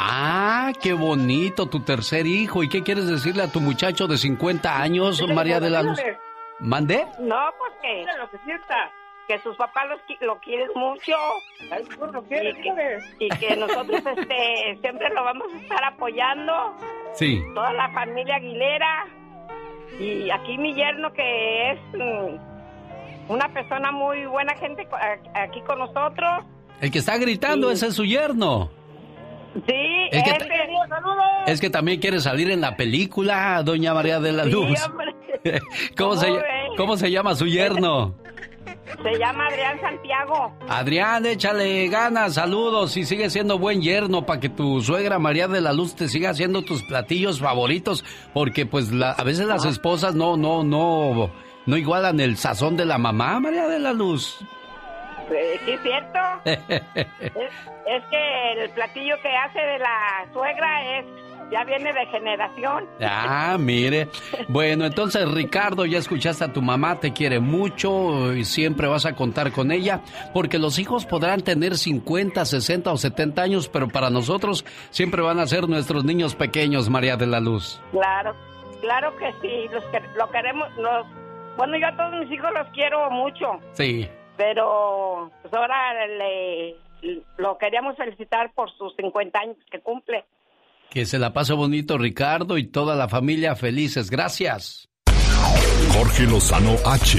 Ah, 0.00 0.70
qué 0.80 0.92
bonito, 0.92 1.66
tu 1.66 1.80
tercer 1.80 2.24
hijo. 2.26 2.62
¿Y 2.62 2.68
qué 2.68 2.84
quieres 2.84 3.08
decirle 3.08 3.42
a 3.42 3.50
tu 3.50 3.60
muchacho 3.60 4.06
de 4.06 4.16
50 4.16 4.80
años, 4.80 5.20
María 5.34 5.58
de 5.58 5.70
la 5.70 5.82
Luz? 5.82 5.98
¿Mandé? 6.60 7.04
No, 7.18 7.36
pues 7.58 7.72
que... 7.82 8.04
lo 8.16 8.30
que 8.30 8.38
sienta. 8.44 8.92
Que 9.26 9.38
sus 9.40 9.56
papás 9.56 9.86
los 9.90 10.00
qui- 10.08 10.16
lo 10.24 10.38
quieren 10.38 10.68
mucho. 10.74 11.12
y, 11.60 12.62
que, 12.62 12.98
y 13.18 13.28
que 13.28 13.56
nosotros 13.56 14.00
este, 14.16 14.78
siempre 14.80 15.10
lo 15.10 15.24
vamos 15.24 15.48
a 15.52 15.58
estar 15.58 15.84
apoyando. 15.84 16.52
Sí. 17.14 17.42
Toda 17.54 17.72
la 17.72 17.90
familia 17.90 18.36
Aguilera. 18.36 19.06
Y 20.00 20.30
aquí 20.30 20.56
mi 20.58 20.74
yerno 20.74 21.12
que 21.12 21.72
es 21.72 21.78
mm, 21.92 23.32
una 23.32 23.48
persona 23.52 23.90
muy 23.90 24.24
buena 24.26 24.54
gente 24.56 24.86
aquí 25.34 25.60
con 25.62 25.80
nosotros. 25.80 26.44
El 26.80 26.90
que 26.92 27.00
está 27.00 27.18
gritando, 27.18 27.70
ese 27.72 27.88
es 27.88 27.94
su 27.94 28.04
yerno. 28.04 28.70
Sí, 29.54 30.08
Es 30.12 30.22
que- 30.22 30.30
ese. 30.30 30.48
Es 31.46 31.60
que 31.60 31.70
también 31.70 32.00
quiere 32.00 32.20
salir 32.20 32.50
en 32.50 32.60
la 32.60 32.76
película, 32.76 33.62
doña 33.64 33.94
María 33.94 34.20
de 34.20 34.32
la 34.32 34.44
Luz. 34.44 34.78
¿Cómo, 35.96 36.16
se, 36.16 36.28
¿Cómo 36.76 36.96
se 36.96 37.10
llama 37.10 37.34
su 37.34 37.46
yerno? 37.46 38.14
Se 39.02 39.18
llama 39.18 39.46
Adrián 39.46 39.80
Santiago. 39.80 40.52
Adrián, 40.68 41.24
échale 41.26 41.88
ganas, 41.88 42.34
saludos 42.34 42.96
y 42.96 43.04
sigue 43.04 43.30
siendo 43.30 43.58
buen 43.58 43.80
yerno 43.82 44.24
para 44.26 44.40
que 44.40 44.48
tu 44.48 44.80
suegra 44.82 45.18
María 45.18 45.46
de 45.48 45.60
la 45.60 45.72
Luz 45.72 45.94
te 45.94 46.08
siga 46.08 46.30
haciendo 46.30 46.62
tus 46.62 46.82
platillos 46.84 47.40
favoritos, 47.40 48.04
porque 48.34 48.66
pues 48.66 48.90
la- 48.92 49.12
a 49.12 49.24
veces 49.24 49.46
las 49.46 49.64
esposas 49.64 50.14
no, 50.14 50.36
no, 50.36 50.64
no, 50.64 51.30
no 51.66 51.76
igualan 51.76 52.18
el 52.20 52.36
sazón 52.36 52.76
de 52.76 52.86
la 52.86 52.98
mamá 52.98 53.38
María 53.40 53.68
de 53.68 53.78
la 53.78 53.92
Luz. 53.92 54.38
Eh, 55.30 55.60
sí, 55.64 55.72
es 55.72 55.80
cierto. 55.82 56.18
Es, 57.20 57.52
es 57.86 58.04
que 58.10 58.52
el 58.64 58.70
platillo 58.70 59.16
que 59.22 59.28
hace 59.28 59.60
de 59.60 59.78
la 59.78 60.26
suegra 60.32 60.98
es 60.98 61.06
ya 61.50 61.64
viene 61.64 61.92
de 61.92 62.06
generación. 62.06 62.86
Ah, 63.00 63.56
mire. 63.58 64.08
Bueno, 64.48 64.84
entonces 64.86 65.30
Ricardo, 65.30 65.86
ya 65.86 65.98
escuchaste 65.98 66.44
a 66.44 66.52
tu 66.52 66.62
mamá, 66.62 67.00
te 67.00 67.12
quiere 67.12 67.40
mucho 67.40 68.34
y 68.34 68.44
siempre 68.44 68.86
vas 68.86 69.06
a 69.06 69.14
contar 69.14 69.52
con 69.52 69.72
ella, 69.72 70.00
porque 70.34 70.58
los 70.58 70.78
hijos 70.78 71.06
podrán 71.06 71.42
tener 71.42 71.76
50, 71.76 72.44
60 72.44 72.92
o 72.92 72.96
70 72.96 73.42
años, 73.42 73.68
pero 73.68 73.88
para 73.88 74.10
nosotros 74.10 74.64
siempre 74.90 75.22
van 75.22 75.40
a 75.40 75.46
ser 75.46 75.68
nuestros 75.68 76.04
niños 76.04 76.34
pequeños, 76.34 76.88
María 76.88 77.16
de 77.16 77.26
la 77.26 77.40
Luz. 77.40 77.80
Claro, 77.92 78.34
claro 78.80 79.16
que 79.16 79.32
sí, 79.40 79.68
los 79.72 79.84
que 79.84 80.00
lo 80.16 80.30
queremos, 80.30 80.68
los 80.76 81.06
bueno, 81.56 81.76
yo 81.76 81.88
a 81.88 81.96
todos 81.96 82.12
mis 82.20 82.30
hijos 82.30 82.50
los 82.54 82.68
quiero 82.68 83.10
mucho. 83.10 83.58
Sí. 83.72 84.08
Pero 84.38 85.30
pues 85.42 85.52
ahora 85.52 86.06
le, 86.06 86.76
lo 87.36 87.58
queríamos 87.58 87.96
felicitar 87.96 88.52
por 88.54 88.70
sus 88.78 88.94
50 88.96 89.38
años 89.38 89.56
que 89.70 89.80
cumple. 89.80 90.24
Que 90.90 91.04
se 91.04 91.18
la 91.18 91.34
pase 91.34 91.52
bonito 91.52 91.98
Ricardo 91.98 92.56
y 92.56 92.64
toda 92.64 92.96
la 92.96 93.08
familia 93.08 93.56
felices. 93.56 94.10
Gracias. 94.10 94.88
Jorge 95.92 96.22
Lozano 96.22 96.76
H. 96.86 97.18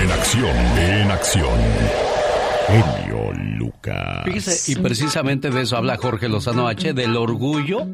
En 0.00 0.10
acción, 0.10 0.56
en 0.78 1.10
acción. 1.10 2.13
Genio 2.66 3.32
Lucas. 3.58 4.24
Fíjese, 4.24 4.72
y 4.72 4.76
precisamente 4.76 5.50
de 5.50 5.62
eso 5.62 5.76
habla 5.76 5.96
Jorge 5.96 6.28
Lozano 6.28 6.66
H, 6.66 6.94
del 6.94 7.16
orgullo 7.16 7.86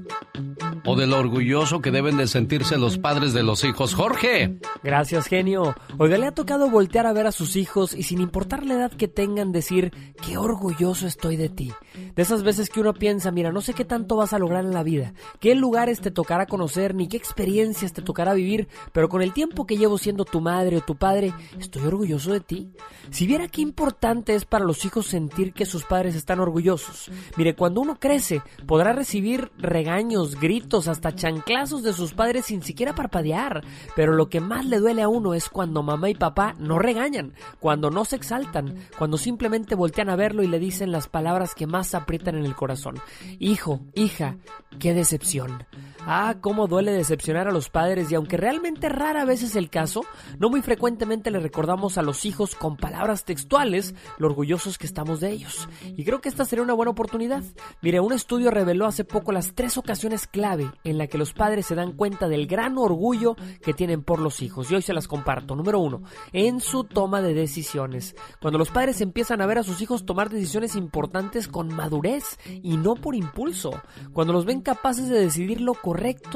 o 0.86 0.96
del 0.96 1.12
orgulloso 1.12 1.80
que 1.80 1.90
deben 1.90 2.16
de 2.16 2.26
sentirse 2.26 2.78
los 2.78 2.98
padres 2.98 3.32
de 3.32 3.42
los 3.42 3.64
hijos. 3.64 3.94
Jorge. 3.94 4.58
Gracias, 4.82 5.26
genio. 5.26 5.74
Oiga, 5.98 6.18
le 6.18 6.26
ha 6.26 6.32
tocado 6.32 6.70
voltear 6.70 7.06
a 7.06 7.12
ver 7.12 7.26
a 7.26 7.32
sus 7.32 7.56
hijos 7.56 7.94
y 7.94 8.04
sin 8.04 8.20
importar 8.20 8.64
la 8.64 8.74
edad 8.74 8.92
que 8.92 9.08
tengan 9.08 9.52
decir, 9.52 9.92
qué 10.24 10.38
orgulloso 10.38 11.06
estoy 11.06 11.36
de 11.36 11.48
ti. 11.48 11.72
De 12.14 12.22
esas 12.22 12.42
veces 12.42 12.70
que 12.70 12.80
uno 12.80 12.94
piensa, 12.94 13.30
mira, 13.30 13.52
no 13.52 13.60
sé 13.60 13.74
qué 13.74 13.84
tanto 13.84 14.16
vas 14.16 14.32
a 14.32 14.38
lograr 14.38 14.64
en 14.64 14.72
la 14.72 14.82
vida, 14.82 15.12
qué 15.40 15.54
lugares 15.54 16.00
te 16.00 16.10
tocará 16.10 16.46
conocer, 16.46 16.94
ni 16.94 17.08
qué 17.08 17.16
experiencias 17.16 17.92
te 17.92 18.02
tocará 18.02 18.34
vivir, 18.34 18.68
pero 18.92 19.08
con 19.08 19.22
el 19.22 19.32
tiempo 19.32 19.66
que 19.66 19.76
llevo 19.76 19.98
siendo 19.98 20.24
tu 20.24 20.40
madre 20.40 20.78
o 20.78 20.80
tu 20.80 20.96
padre, 20.96 21.32
estoy 21.58 21.82
orgulloso 21.82 22.32
de 22.32 22.40
ti. 22.40 22.70
Si 23.10 23.26
viera 23.26 23.48
qué 23.48 23.60
importante 23.60 24.34
es 24.34 24.44
para 24.44 24.59
los 24.64 24.84
hijos 24.84 25.06
sentir 25.06 25.52
que 25.52 25.66
sus 25.66 25.84
padres 25.84 26.14
están 26.14 26.40
orgullosos. 26.40 27.10
Mire, 27.36 27.54
cuando 27.54 27.80
uno 27.80 27.98
crece, 27.98 28.42
podrá 28.66 28.92
recibir 28.92 29.50
regaños, 29.58 30.38
gritos, 30.38 30.88
hasta 30.88 31.14
chanclazos 31.14 31.82
de 31.82 31.92
sus 31.92 32.14
padres 32.14 32.46
sin 32.46 32.62
siquiera 32.62 32.94
parpadear. 32.94 33.62
Pero 33.96 34.14
lo 34.14 34.28
que 34.28 34.40
más 34.40 34.64
le 34.64 34.78
duele 34.78 35.02
a 35.02 35.08
uno 35.08 35.34
es 35.34 35.48
cuando 35.48 35.82
mamá 35.82 36.10
y 36.10 36.14
papá 36.14 36.54
no 36.58 36.78
regañan, 36.78 37.34
cuando 37.58 37.90
no 37.90 38.04
se 38.04 38.16
exaltan, 38.16 38.76
cuando 38.98 39.18
simplemente 39.18 39.74
voltean 39.74 40.10
a 40.10 40.16
verlo 40.16 40.42
y 40.42 40.48
le 40.48 40.58
dicen 40.58 40.92
las 40.92 41.08
palabras 41.08 41.54
que 41.54 41.66
más 41.66 41.94
aprietan 41.94 42.36
en 42.36 42.44
el 42.44 42.54
corazón. 42.54 42.96
Hijo, 43.38 43.80
hija, 43.94 44.36
qué 44.78 44.94
decepción. 44.94 45.64
Ah, 46.06 46.36
cómo 46.40 46.66
duele 46.66 46.92
decepcionar 46.92 47.46
a 47.46 47.52
los 47.52 47.68
padres 47.68 48.10
y 48.10 48.14
aunque 48.14 48.36
realmente 48.36 48.88
rara 48.88 49.24
vez 49.24 49.42
es 49.42 49.54
el 49.54 49.68
caso, 49.68 50.04
no 50.38 50.48
muy 50.48 50.62
frecuentemente 50.62 51.30
le 51.30 51.40
recordamos 51.40 51.98
a 51.98 52.02
los 52.02 52.24
hijos 52.24 52.54
con 52.54 52.76
palabras 52.76 53.24
textuales 53.24 53.94
lo 54.18 54.26
orgullosos 54.26 54.78
que 54.78 54.86
estamos 54.86 55.20
de 55.20 55.30
ellos. 55.30 55.68
Y 55.84 56.04
creo 56.04 56.20
que 56.20 56.28
esta 56.28 56.44
sería 56.44 56.62
una 56.62 56.72
buena 56.72 56.90
oportunidad. 56.90 57.42
Mire, 57.82 58.00
un 58.00 58.12
estudio 58.12 58.50
reveló 58.50 58.86
hace 58.86 59.04
poco 59.04 59.30
las 59.30 59.54
tres 59.54 59.76
ocasiones 59.76 60.26
clave 60.26 60.70
en 60.84 60.98
la 60.98 61.06
que 61.06 61.18
los 61.18 61.32
padres 61.32 61.66
se 61.66 61.74
dan 61.74 61.92
cuenta 61.92 62.28
del 62.28 62.46
gran 62.46 62.78
orgullo 62.78 63.36
que 63.62 63.74
tienen 63.74 64.02
por 64.02 64.20
los 64.20 64.42
hijos. 64.42 64.70
Y 64.70 64.76
hoy 64.76 64.82
se 64.82 64.94
las 64.94 65.06
comparto. 65.06 65.54
Número 65.54 65.80
uno, 65.80 66.02
en 66.32 66.60
su 66.60 66.84
toma 66.84 67.20
de 67.20 67.34
decisiones. 67.34 68.14
Cuando 68.40 68.58
los 68.58 68.70
padres 68.70 69.00
empiezan 69.00 69.42
a 69.42 69.46
ver 69.46 69.58
a 69.58 69.62
sus 69.62 69.82
hijos 69.82 70.06
tomar 70.06 70.30
decisiones 70.30 70.76
importantes 70.76 71.46
con 71.46 71.74
madurez 71.74 72.38
y 72.62 72.76
no 72.76 72.94
por 72.94 73.14
impulso. 73.14 73.82
Cuando 74.12 74.32
los 74.32 74.44
ven 74.44 74.62
capaces 74.62 75.08
de 75.08 75.20
decidir 75.20 75.60
lo 75.60 75.74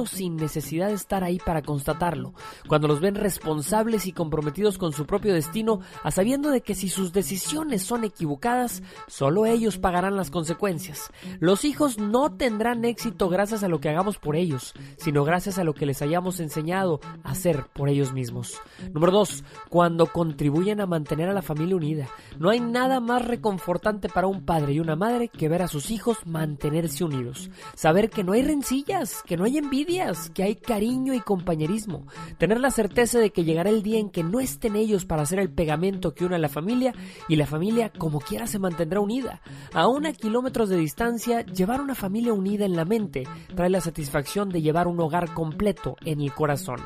sin 0.06 0.36
necesidad 0.36 0.88
de 0.88 0.94
estar 0.94 1.24
ahí 1.24 1.38
para 1.38 1.62
constatarlo. 1.62 2.34
Cuando 2.68 2.88
los 2.88 3.00
ven 3.00 3.14
responsables 3.14 4.06
y 4.06 4.12
comprometidos 4.12 4.78
con 4.78 4.92
su 4.92 5.06
propio 5.06 5.34
destino, 5.34 5.80
a 6.02 6.10
sabiendo 6.10 6.50
de 6.50 6.60
que 6.60 6.74
si 6.74 6.88
sus 6.88 7.12
decisiones 7.12 7.82
son 7.82 8.04
equivocadas, 8.04 8.82
solo 9.06 9.46
ellos 9.46 9.78
pagarán 9.78 10.16
las 10.16 10.30
consecuencias. 10.30 11.10
Los 11.40 11.64
hijos 11.64 11.98
no 11.98 12.32
tendrán 12.32 12.84
éxito 12.84 13.28
gracias 13.28 13.62
a 13.62 13.68
lo 13.68 13.80
que 13.80 13.88
hagamos 13.88 14.18
por 14.18 14.36
ellos, 14.36 14.74
sino 14.96 15.24
gracias 15.24 15.58
a 15.58 15.64
lo 15.64 15.74
que 15.74 15.86
les 15.86 16.02
hayamos 16.02 16.40
enseñado 16.40 17.00
a 17.22 17.30
hacer 17.30 17.66
por 17.72 17.88
ellos 17.88 18.12
mismos. 18.12 18.60
Número 18.92 19.12
2. 19.12 19.44
Cuando 19.68 20.06
contribuyen 20.06 20.80
a 20.80 20.86
mantener 20.86 21.28
a 21.28 21.34
la 21.34 21.42
familia 21.42 21.76
unida. 21.76 22.08
No 22.38 22.50
hay 22.50 22.60
nada 22.60 23.00
más 23.00 23.24
reconfortante 23.24 24.08
para 24.08 24.26
un 24.26 24.44
padre 24.44 24.74
y 24.74 24.80
una 24.80 24.96
madre 24.96 25.28
que 25.28 25.48
ver 25.48 25.62
a 25.62 25.68
sus 25.68 25.90
hijos 25.90 26.18
mantenerse 26.26 27.04
unidos. 27.04 27.50
Saber 27.74 28.10
que 28.10 28.24
no 28.24 28.32
hay 28.32 28.42
rencillas, 28.42 29.22
que 29.26 29.36
no 29.36 29.43
hay 29.44 29.58
envidias, 29.58 30.30
que 30.30 30.42
hay 30.42 30.56
cariño 30.56 31.14
y 31.14 31.20
compañerismo. 31.20 32.06
Tener 32.38 32.60
la 32.60 32.70
certeza 32.70 33.18
de 33.18 33.30
que 33.30 33.44
llegará 33.44 33.70
el 33.70 33.82
día 33.82 33.98
en 33.98 34.10
que 34.10 34.22
no 34.22 34.40
estén 34.40 34.76
ellos 34.76 35.04
para 35.04 35.22
hacer 35.22 35.38
el 35.38 35.50
pegamento 35.50 36.14
que 36.14 36.24
une 36.24 36.36
a 36.36 36.38
la 36.38 36.48
familia 36.48 36.94
y 37.28 37.36
la 37.36 37.46
familia 37.46 37.90
como 37.90 38.20
quiera 38.20 38.46
se 38.46 38.58
mantendrá 38.58 39.00
unida. 39.00 39.40
A 39.72 39.88
una 39.88 40.12
kilómetros 40.12 40.68
de 40.68 40.76
distancia, 40.76 41.44
llevar 41.44 41.80
una 41.80 41.94
familia 41.94 42.32
unida 42.32 42.64
en 42.64 42.76
la 42.76 42.84
mente 42.84 43.24
trae 43.54 43.70
la 43.70 43.80
satisfacción 43.80 44.48
de 44.48 44.62
llevar 44.62 44.86
un 44.86 45.00
hogar 45.00 45.32
completo 45.34 45.96
en 46.04 46.20
el 46.20 46.32
corazón. 46.32 46.80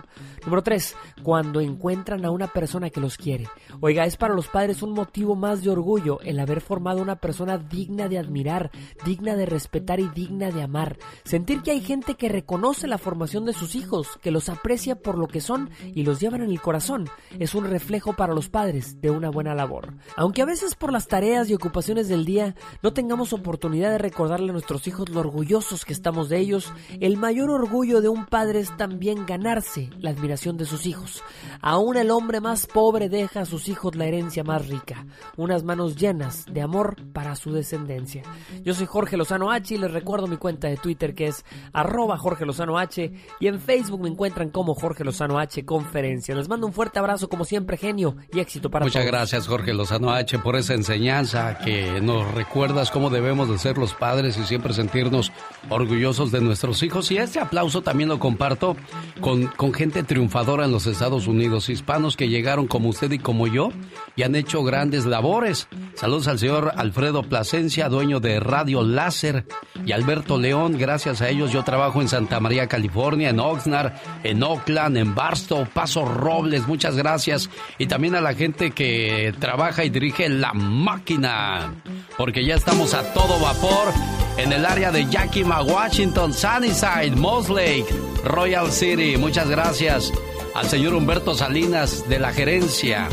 Número 0.45 0.63
3. 0.63 0.97
Cuando 1.23 1.61
encuentran 1.61 2.25
a 2.25 2.31
una 2.31 2.49
persona 2.49 2.91
que 2.91 3.01
los 3.01 3.17
quiere. 3.17 3.47
Oiga, 3.81 4.05
es 4.05 4.17
para 4.17 4.35
los 4.35 4.49
padres 4.49 4.83
un 4.83 4.93
motivo 4.93 5.37
más 5.37 5.63
de 5.63 5.71
orgullo 5.71 6.21
el 6.21 6.39
haber 6.41 6.61
formado 6.61 7.03
una 7.03 7.17
persona 7.17 7.59
digna 7.59 8.09
de 8.09 8.19
admirar, 8.19 8.71
digna 9.05 9.37
de 9.37 9.47
respetar 9.47 10.01
y 10.01 10.09
digna 10.09 10.51
de 10.51 10.63
amar. 10.63 10.99
Sentir 11.25 11.63
que 11.63 11.71
hay 11.71 11.81
gente 11.81 12.15
que 12.15 12.29
reconoce 12.49 12.87
la 12.87 12.97
formación 12.97 13.45
de 13.45 13.53
sus 13.53 13.75
hijos, 13.75 14.19
que 14.23 14.31
los 14.31 14.49
aprecia 14.49 14.97
por 14.97 15.19
lo 15.19 15.29
que 15.29 15.43
son 15.43 15.69
y 15.95 16.03
los 16.03 16.19
llevan 16.19 16.41
en 16.41 16.49
el 16.49 16.63
corazón, 16.63 17.07
es 17.39 17.55
un 17.55 17.67
reflejo 17.67 18.15
para 18.15 18.33
los 18.33 18.49
padres 18.49 19.03
de 19.03 19.11
una 19.11 19.29
buena 19.29 19.55
labor. 19.55 19.93
Aunque 20.17 20.41
a 20.41 20.47
veces 20.47 20.75
por 20.75 20.91
las 20.91 21.09
tareas 21.09 21.51
y 21.51 21.55
ocupaciones 21.55 22.09
del 22.09 22.25
día 22.25 22.55
no 22.83 22.95
tengamos 22.95 23.35
oportunidad 23.35 23.91
de 23.91 23.99
recordarle 23.99 24.49
a 24.49 24.55
nuestros 24.55 24.89
hijos 24.89 25.11
lo 25.11 25.21
orgullosos 25.21 25.85
que 25.85 25.93
estamos 25.93 26.31
de 26.31 26.39
ellos, 26.39 26.73
el 27.01 27.19
mayor 27.19 27.51
orgullo 27.51 28.01
de 28.01 28.09
un 28.09 28.25
padre 28.25 28.61
es 28.61 28.75
también 28.79 29.27
ganarse 29.27 29.91
la 29.99 30.09
admiración 30.09 30.57
de 30.57 30.65
sus 30.65 30.87
hijos. 30.87 31.23
Aún 31.61 31.99
el 31.99 32.11
hombre 32.11 32.41
más 32.41 32.67
pobre 32.67 33.11
deja 33.11 33.43
a 33.43 33.45
sus 33.45 33.69
hijos 33.69 33.95
la 33.95 34.07
herencia 34.07 34.43
más 34.43 34.69
rica, 34.69 35.05
unas 35.37 35.65
manos 35.65 35.97
llenas 35.97 36.47
de 36.47 36.63
amor 36.63 36.97
para 37.13 37.37
su 37.37 37.53
descendencia. 37.53 38.23
Yo 38.65 38.73
soy 38.73 38.87
Jorge 38.87 39.19
Lozano 39.19 39.51
H 39.51 39.75
y 39.75 39.79
les 39.79 39.91
recuerdo 39.91 40.29
mi 40.29 40.39
cuenta 40.39 40.69
de 40.69 40.79
Twitter 40.79 41.15
que 41.15 41.27
es 41.27 41.45
arroba 41.75 42.17
Jorge 42.17 42.38
Lozano 42.45 42.79
H 42.79 43.13
y 43.41 43.47
en 43.47 43.61
Facebook 43.61 44.01
me 44.01 44.09
encuentran 44.09 44.51
como 44.51 44.75
Jorge 44.75 45.05
Lozano 45.05 45.39
H 45.39 45.65
Conferencia. 45.65 46.35
Les 46.35 46.49
mando 46.49 46.67
un 46.67 46.73
fuerte 46.73 46.99
abrazo 46.99 47.29
como 47.29 47.45
siempre, 47.45 47.77
genio, 47.77 48.17
y 48.33 48.41
éxito 48.41 48.71
para 48.71 48.85
Muchas 48.85 49.07
gracias 49.07 49.47
Jorge 49.47 49.75
Lozano 49.75 50.11
H 50.11 50.39
por 50.39 50.57
esa 50.57 50.75
enseñanza 50.75 51.59
que 51.59 52.01
nos 52.01 52.33
recuerdas 52.35 52.91
cómo 52.91 53.11
debemos 53.11 53.49
de 53.49 53.59
ser 53.59 53.79
los 53.79 53.95
padres 53.95 54.37
y 54.39 54.45
siempre 54.45 54.73
sentirnos 54.73 55.33
orgullosos 55.69 56.31
de 56.33 56.41
nuestros 56.41 56.83
hijos. 56.83 57.11
Y 57.11 57.19
este 57.19 57.41
aplauso 57.41 57.83
también 57.83 58.09
lo 58.09 58.19
comparto 58.19 58.77
con, 59.21 59.47
con 59.47 59.73
gente 59.73 60.03
triunfadora 60.03 60.65
en 60.65 60.73
los 60.73 60.87
Estados 60.87 61.27
Unidos, 61.27 61.69
hispanos 61.69 62.17
que 62.17 62.29
llegaron 62.29 62.67
como 62.67 62.89
usted 62.89 63.11
y 63.13 63.19
como 63.19 63.47
yo 63.47 63.71
y 64.17 64.23
han 64.23 64.35
hecho 64.35 64.63
grandes 64.65 65.07
labores. 65.07 65.69
Saludos 65.95 66.29
al 66.29 66.39
señor 66.39 66.73
Alfredo 66.77 67.23
Plasencia, 67.23 67.89
dueño 67.89 68.21
de 68.21 68.41
Radio 68.41 68.83
Láser, 68.83 69.47
y 69.85 69.93
Alberto 69.93 70.39
León. 70.39 70.77
Gracias 70.79 71.23
a 71.23 71.29
ellos 71.29 71.53
yo 71.53 71.65
trabajo 71.65 72.01
en 72.01 72.09
Santa 72.09 72.28
María, 72.41 72.67
California, 72.67 73.31
en 73.31 73.41
Oxnard, 73.41 73.93
en 74.23 74.43
Oakland, 74.43 74.97
en 74.97 75.15
Barstow, 75.15 75.67
Paso 75.73 76.05
Robles. 76.05 76.67
Muchas 76.67 76.97
gracias. 76.97 77.51
Y 77.79 77.87
también 77.87 78.15
a 78.15 78.21
la 78.21 78.35
gente 78.35 78.71
que 78.71 79.35
trabaja 79.39 79.85
y 79.85 79.91
dirige 79.91 80.29
La 80.29 80.53
Máquina, 80.53 81.75
porque 82.17 82.45
ya 82.45 82.55
estamos 82.55 82.95
a 82.95 83.13
todo 83.13 83.41
vapor 83.41 83.93
en 84.37 84.53
el 84.53 84.65
área 84.65 84.93
de 84.93 85.07
Yakima, 85.07 85.63
Washington, 85.63 86.33
Sunnyside, 86.33 87.17
Moss 87.17 87.49
Lake, 87.49 87.87
Royal 88.25 88.71
City. 88.71 89.17
Muchas 89.17 89.49
gracias 89.49 90.13
al 90.55 90.67
señor 90.67 90.95
Humberto 90.95 91.35
Salinas 91.35 92.09
de 92.09 92.19
la 92.19 92.33
gerencia 92.33 93.09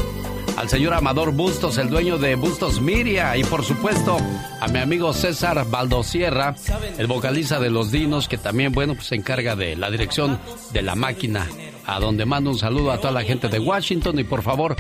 al 0.58 0.70
señor 0.70 0.94
Amador 0.94 1.32
Bustos, 1.32 1.78
el 1.78 1.90
dueño 1.90 2.18
de 2.18 2.36
Bustos 2.36 2.82
Miria, 2.82 3.36
y 3.38 3.44
por 3.44 3.64
supuesto 3.64 4.18
a 4.60 4.68
mi 4.68 4.80
amigo 4.80 5.14
César 5.14 5.66
Baldosierra, 5.70 6.56
el 6.98 7.08
vocalista 7.08 7.60
de 7.60 7.70
Los 7.70 7.92
Dinos, 7.92 8.28
que 8.28 8.38
también, 8.38 8.72
bueno, 8.72 8.96
pues 8.96 9.08
se 9.08 9.16
encarga 9.16 9.56
de 9.56 9.76
la 9.76 9.90
dirección 9.90 10.40
de 10.74 10.82
la 10.82 10.96
máquina. 10.96 11.48
A 11.88 12.00
donde 12.00 12.26
mando 12.26 12.50
un 12.50 12.58
saludo 12.58 12.92
a 12.92 12.98
toda 12.98 13.14
la 13.14 13.24
gente 13.24 13.48
de 13.48 13.60
Washington 13.60 14.18
y 14.18 14.24
por 14.24 14.42
favor, 14.42 14.76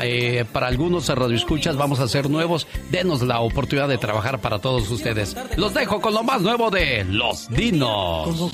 eh, 0.00 0.44
para 0.52 0.66
algunos 0.66 1.08
radioescuchas 1.08 1.76
vamos 1.76 1.98
a 2.00 2.08
ser 2.08 2.28
nuevos, 2.28 2.66
denos 2.90 3.22
la 3.22 3.40
oportunidad 3.40 3.88
de 3.88 3.96
trabajar 3.96 4.40
para 4.40 4.58
todos 4.58 4.90
ustedes. 4.90 5.34
Los 5.56 5.72
dejo 5.72 6.00
con 6.02 6.12
lo 6.12 6.22
más 6.22 6.42
nuevo 6.42 6.70
de 6.70 7.04
Los 7.04 7.48
Dinos. 7.48 8.52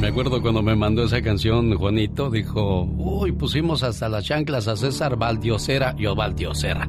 Me 0.00 0.08
acuerdo 0.08 0.40
cuando 0.40 0.62
me 0.62 0.74
mandó 0.74 1.04
esa 1.04 1.20
canción, 1.20 1.74
Juanito, 1.74 2.30
dijo, 2.30 2.84
uy, 2.84 3.32
pusimos 3.32 3.82
hasta 3.82 4.08
las 4.08 4.24
chanclas 4.24 4.66
a 4.66 4.76
César 4.76 5.16
Valdiosera 5.16 5.94
y 5.98 6.06
Valdiosera. 6.06 6.88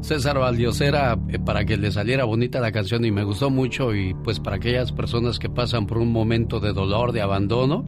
César 0.00 0.38
Valdiosera 0.38 1.18
eh, 1.28 1.38
para 1.38 1.64
que 1.64 1.76
le 1.76 1.92
saliera 1.92 2.24
bonita 2.24 2.58
la 2.58 2.72
canción 2.72 3.04
y 3.04 3.12
me 3.12 3.22
gustó 3.22 3.50
mucho 3.50 3.94
y 3.94 4.14
pues 4.14 4.40
para 4.40 4.56
aquellas 4.56 4.92
personas 4.92 5.38
que 5.38 5.48
pasan 5.48 5.86
por 5.86 5.98
un 5.98 6.10
momento 6.10 6.58
de 6.58 6.72
dolor, 6.72 7.12
de 7.12 7.22
abandono, 7.22 7.84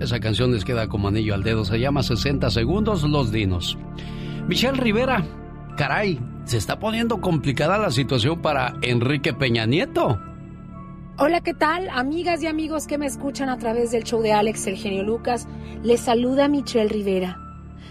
esa 0.00 0.20
canción 0.20 0.52
les 0.52 0.64
queda 0.64 0.88
como 0.88 1.08
anillo 1.08 1.34
al 1.34 1.42
dedo. 1.42 1.64
Se 1.64 1.78
llama 1.78 2.02
60 2.02 2.50
segundos 2.50 3.02
Los 3.04 3.32
Dinos. 3.32 3.78
Michelle 4.46 4.78
Rivera, 4.78 5.24
caray, 5.76 6.20
se 6.44 6.58
está 6.58 6.78
poniendo 6.78 7.20
complicada 7.20 7.78
la 7.78 7.90
situación 7.90 8.42
para 8.42 8.74
Enrique 8.82 9.32
Peña 9.32 9.64
Nieto. 9.64 10.18
Hola, 11.18 11.42
¿qué 11.42 11.52
tal? 11.52 11.90
Amigas 11.90 12.42
y 12.42 12.46
amigos 12.46 12.86
que 12.86 12.96
me 12.96 13.04
escuchan 13.04 13.50
a 13.50 13.58
través 13.58 13.90
del 13.90 14.02
show 14.02 14.22
de 14.22 14.32
Alex, 14.32 14.66
el 14.66 14.76
genio 14.76 15.02
Lucas, 15.02 15.46
les 15.82 16.00
saluda 16.00 16.48
Michelle 16.48 16.88
Rivera. 16.88 17.36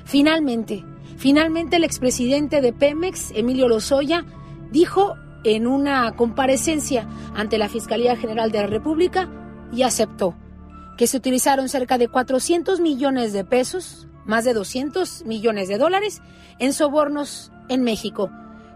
Finalmente, 0.06 0.84
finalmente 1.18 1.76
el 1.76 1.84
expresidente 1.84 2.62
de 2.62 2.74
Pemex, 2.74 3.30
Emilio 3.36 3.68
Lozoya, 3.68 4.26
dijo 4.72 5.14
en 5.44 5.68
una 5.68 6.12
comparecencia 6.14 7.08
ante 7.36 7.60
la 7.60 7.70
Fiscalía 7.70 8.18
General 8.18 8.52
de 8.52 8.62
la 8.62 8.68
República 8.68 9.30
y 9.72 9.84
aceptó 9.84 10.36
que 10.98 11.06
se 11.06 11.18
utilizaron 11.18 11.70
cerca 11.70 12.00
de 12.00 12.08
400 12.08 12.80
millones 12.80 13.34
de 13.34 13.46
pesos, 13.46 14.08
más 14.26 14.46
de 14.46 14.56
200 14.56 15.26
millones 15.26 15.68
de 15.68 15.78
dólares, 15.78 16.24
en 16.58 16.74
sobornos 16.74 17.52
en 17.70 17.84
México 17.84 18.32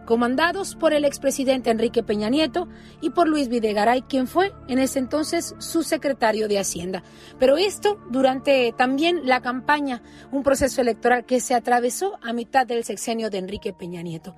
comandados 0.06 0.76
por 0.76 0.94
el 0.94 1.06
expresidente 1.06 1.69
Enrique 1.69 2.03
Peña 2.03 2.30
Nieto 2.30 2.68
y 3.02 3.10
por 3.10 3.27
Luis 3.27 3.49
Videgaray, 3.49 4.03
quien 4.03 4.27
fue 4.27 4.53
en 4.68 4.80
ese 4.80 4.99
entonces 4.99 5.56
su 5.57 5.84
secretario 5.84 6.48
de 6.48 6.60
Hacienda. 6.60 7.03
Pero 7.40 7.57
esto 7.57 7.99
durante 8.10 8.73
también 8.77 9.22
la 9.26 9.41
campaña, 9.41 10.02
un 10.32 10.44
proceso 10.44 10.82
electoral 10.82 11.26
que 11.26 11.40
se 11.40 11.53
atravesó 11.53 12.18
a 12.22 12.34
mitad 12.34 12.65
del 12.65 12.84
sexenio 12.84 13.30
de 13.30 13.40
Enrique 13.40 13.73
Peña 13.73 14.02
Nieto. 14.02 14.36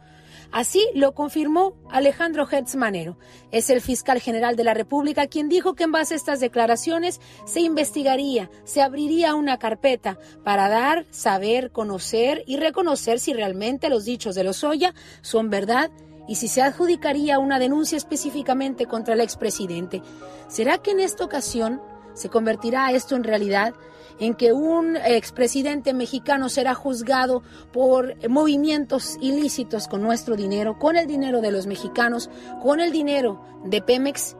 Así 0.52 0.88
lo 0.94 1.14
confirmó 1.14 1.74
Alejandro 1.90 2.48
Hertz 2.50 2.76
Manero. 2.76 3.18
Es 3.52 3.70
el 3.70 3.82
fiscal 3.82 4.20
general 4.20 4.56
de 4.56 4.64
la 4.64 4.74
República 4.74 5.28
quien 5.28 5.50
dijo 5.50 5.76
que 5.76 5.84
en 5.84 5.92
base 5.92 6.14
a 6.14 6.18
estas 6.18 6.40
declaraciones 6.40 7.20
se 7.46 7.62
investigaría, 7.62 8.50
se 8.64 8.82
abriría 8.82 9.36
una 9.36 9.60
carpeta 9.60 10.18
para 10.44 10.70
dar, 10.70 11.06
saber, 11.12 11.72
conocer 11.72 12.44
y 12.48 12.58
reconocer 12.58 13.20
si 13.20 13.34
realmente 13.34 13.90
los 13.90 14.06
dichos 14.06 14.36
de 14.36 14.44
Lozoya 14.44 14.94
son 15.22 15.50
verdad 15.50 15.92
y 16.28 16.36
si 16.36 16.48
se 16.48 16.62
adjudicaría 16.62 17.40
una 17.40 17.60
denuncia 17.60 17.98
específicamente 17.98 18.86
contra 18.86 19.14
el 19.14 19.22
expresidente. 19.22 20.02
¿Será 20.48 20.78
que 20.78 20.92
en 20.92 21.00
esta 21.00 21.24
ocasión 21.24 21.82
se 22.14 22.30
convertirá 22.30 22.92
esto 22.92 23.16
en 23.16 23.24
realidad? 23.24 23.74
En 24.20 24.34
que 24.34 24.54
un 24.54 24.98
expresidente 24.98 25.94
mexicano 25.94 26.50
será 26.50 26.74
juzgado 26.74 27.44
por 27.72 28.16
movimientos 28.30 29.18
ilícitos 29.22 29.88
con 29.88 30.02
nuestro 30.02 30.36
dinero, 30.36 30.78
con 30.80 30.96
el 30.96 31.08
dinero 31.08 31.42
de 31.42 31.52
los 31.52 31.68
mexicanos, 31.68 32.30
con 32.62 32.80
el 32.80 32.92
dinero 32.92 33.42
de 33.66 33.82
Pemex. 33.82 34.36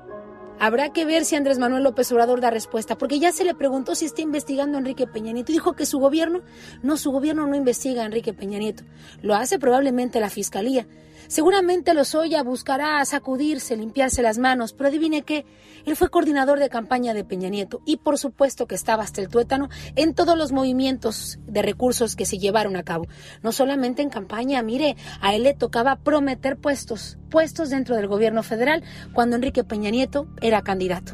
Habrá 0.60 0.92
que 0.92 1.06
ver 1.06 1.24
si 1.24 1.36
Andrés 1.36 1.60
Manuel 1.60 1.84
López 1.84 2.12
Obrador 2.12 2.42
da 2.42 2.50
respuesta, 2.50 2.98
porque 2.98 3.20
ya 3.20 3.32
se 3.32 3.44
le 3.44 3.54
preguntó 3.54 3.94
si 3.94 4.06
está 4.06 4.22
investigando 4.24 4.78
a 4.78 4.80
Enrique 4.80 5.06
Peña 5.06 5.32
Nieto. 5.32 5.52
Dijo 5.52 5.74
que 5.74 5.86
su 5.86 6.00
gobierno, 6.00 6.42
no, 6.82 6.98
su 6.98 7.12
gobierno 7.12 7.46
no 7.46 7.56
investiga 7.56 8.02
a 8.02 8.06
Enrique 8.06 8.34
Peña 8.34 8.58
Nieto. 8.58 8.84
Lo 9.22 9.36
hace 9.36 9.60
probablemente 9.60 10.20
la 10.20 10.32
fiscalía. 10.32 10.88
Seguramente 11.28 11.94
Lozoya 11.94 12.42
buscará 12.44 13.04
sacudirse, 13.06 13.76
limpiarse 13.76 14.22
las 14.22 14.38
manos, 14.38 14.74
pero 14.74 14.90
adivine 14.90 15.24
qué, 15.24 15.46
él 15.86 15.96
fue 15.96 16.10
coordinador 16.10 16.60
de 16.60 16.70
campaña 16.70 17.14
de 17.14 17.24
Peña 17.24 17.50
Nieto 17.50 17.82
y 17.86 17.98
por 17.98 18.18
supuesto 18.18 18.66
que 18.66 18.76
estaba 18.76 19.04
hasta 19.04 19.22
el 19.22 19.28
tuétano 19.28 19.70
en 19.96 20.14
todos 20.14 20.38
los 20.38 20.52
movimientos 20.52 21.40
de 21.46 21.62
recursos 21.62 22.16
que 22.16 22.26
se 22.26 22.38
llevaron 22.38 22.76
a 22.76 22.84
cabo. 22.84 23.08
No 23.44 23.52
solamente 23.52 24.02
en 24.02 24.10
campaña, 24.10 24.62
mire, 24.62 24.96
a 25.22 25.36
él 25.36 25.44
le 25.44 25.54
tocaba 25.54 25.98
prometer 25.98 26.58
puestos, 26.58 27.18
puestos 27.30 27.70
dentro 27.70 27.96
del 27.96 28.08
gobierno 28.08 28.44
federal 28.44 28.84
cuando 29.14 29.36
Enrique 29.36 29.64
Peña 29.64 29.90
Nieto 29.90 30.28
era 30.42 30.62
candidato. 30.62 31.14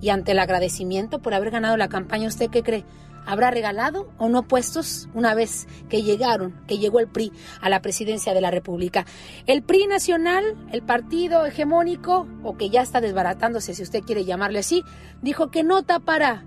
Y 0.00 0.08
ante 0.08 0.32
el 0.32 0.38
agradecimiento 0.38 1.20
por 1.20 1.34
haber 1.34 1.50
ganado 1.50 1.76
la 1.76 1.88
campaña, 1.88 2.28
¿usted 2.28 2.48
qué 2.50 2.62
cree? 2.62 2.84
Habrá 3.30 3.52
regalado 3.52 4.12
o 4.18 4.28
no 4.28 4.42
puestos 4.42 5.08
una 5.14 5.34
vez 5.34 5.68
que 5.88 6.02
llegaron, 6.02 6.60
que 6.66 6.78
llegó 6.78 6.98
el 6.98 7.06
PRI 7.06 7.32
a 7.60 7.68
la 7.68 7.80
presidencia 7.80 8.34
de 8.34 8.40
la 8.40 8.50
República. 8.50 9.06
El 9.46 9.62
PRI 9.62 9.86
nacional, 9.86 10.56
el 10.72 10.82
partido 10.82 11.46
hegemónico, 11.46 12.26
o 12.42 12.56
que 12.56 12.70
ya 12.70 12.82
está 12.82 13.00
desbaratándose 13.00 13.74
si 13.74 13.82
usted 13.82 14.00
quiere 14.00 14.24
llamarle 14.24 14.58
así, 14.58 14.82
dijo 15.22 15.50
que 15.52 15.62
no 15.62 15.84
tapará 15.84 16.44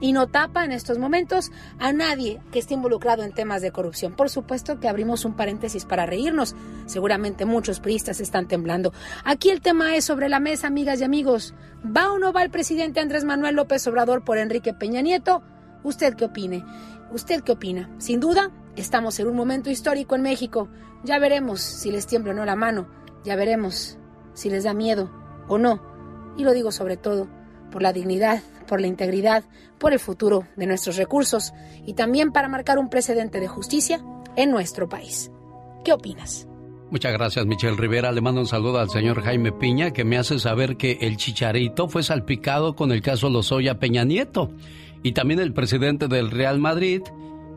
y 0.00 0.12
no 0.12 0.26
tapa 0.26 0.64
en 0.64 0.72
estos 0.72 0.98
momentos 0.98 1.52
a 1.78 1.92
nadie 1.92 2.40
que 2.50 2.58
esté 2.58 2.74
involucrado 2.74 3.22
en 3.22 3.32
temas 3.32 3.62
de 3.62 3.70
corrupción. 3.70 4.12
Por 4.14 4.28
supuesto 4.28 4.80
que 4.80 4.88
abrimos 4.88 5.24
un 5.24 5.34
paréntesis 5.34 5.84
para 5.84 6.04
reírnos. 6.04 6.56
Seguramente 6.86 7.44
muchos 7.44 7.78
priistas 7.78 8.20
están 8.20 8.48
temblando. 8.48 8.92
Aquí 9.24 9.50
el 9.50 9.60
tema 9.60 9.94
es 9.94 10.04
sobre 10.04 10.28
la 10.28 10.40
mesa, 10.40 10.66
amigas 10.66 11.00
y 11.00 11.04
amigos. 11.04 11.54
¿Va 11.84 12.12
o 12.12 12.18
no 12.18 12.32
va 12.32 12.42
el 12.42 12.50
presidente 12.50 12.98
Andrés 12.98 13.24
Manuel 13.24 13.54
López 13.54 13.86
Obrador 13.86 14.24
por 14.24 14.36
Enrique 14.38 14.74
Peña 14.74 15.00
Nieto? 15.00 15.42
¿Usted 15.84 16.14
qué 16.14 16.24
opine? 16.24 16.64
¿Usted 17.12 17.42
qué 17.42 17.52
opina? 17.52 17.90
Sin 17.98 18.18
duda, 18.18 18.50
estamos 18.74 19.20
en 19.20 19.28
un 19.28 19.36
momento 19.36 19.70
histórico 19.70 20.16
en 20.16 20.22
México. 20.22 20.68
Ya 21.04 21.18
veremos 21.18 21.60
si 21.60 21.92
les 21.92 22.06
tiembla 22.06 22.32
o 22.32 22.34
no 22.34 22.44
la 22.44 22.56
mano. 22.56 22.88
Ya 23.22 23.36
veremos 23.36 23.98
si 24.32 24.50
les 24.50 24.64
da 24.64 24.74
miedo 24.74 25.10
o 25.46 25.58
no. 25.58 25.80
Y 26.36 26.42
lo 26.42 26.52
digo 26.52 26.72
sobre 26.72 26.96
todo 26.96 27.28
por 27.70 27.82
la 27.82 27.92
dignidad, 27.92 28.42
por 28.66 28.80
la 28.80 28.86
integridad, 28.86 29.44
por 29.78 29.92
el 29.92 30.00
futuro 30.00 30.46
de 30.56 30.66
nuestros 30.66 30.96
recursos 30.96 31.52
y 31.86 31.92
también 31.92 32.32
para 32.32 32.48
marcar 32.48 32.78
un 32.78 32.88
precedente 32.88 33.38
de 33.38 33.48
justicia 33.48 34.02
en 34.36 34.50
nuestro 34.50 34.88
país. 34.88 35.30
¿Qué 35.84 35.92
opinas? 35.92 36.48
Muchas 36.90 37.12
gracias, 37.12 37.44
Michelle 37.44 37.76
Rivera. 37.76 38.12
Le 38.12 38.20
mando 38.20 38.40
un 38.40 38.46
saludo 38.46 38.78
al 38.78 38.88
señor 38.88 39.22
Jaime 39.22 39.52
Piña, 39.52 39.90
que 39.90 40.04
me 40.04 40.16
hace 40.16 40.38
saber 40.38 40.76
que 40.76 40.98
el 41.02 41.16
chicharito 41.16 41.88
fue 41.88 42.02
salpicado 42.02 42.74
con 42.74 42.92
el 42.92 43.02
caso 43.02 43.28
Lozoya 43.28 43.78
Peña 43.78 44.04
Nieto. 44.04 44.50
Y 45.04 45.12
también 45.12 45.38
el 45.38 45.52
presidente 45.52 46.08
del 46.08 46.30
Real 46.30 46.58
Madrid 46.58 47.02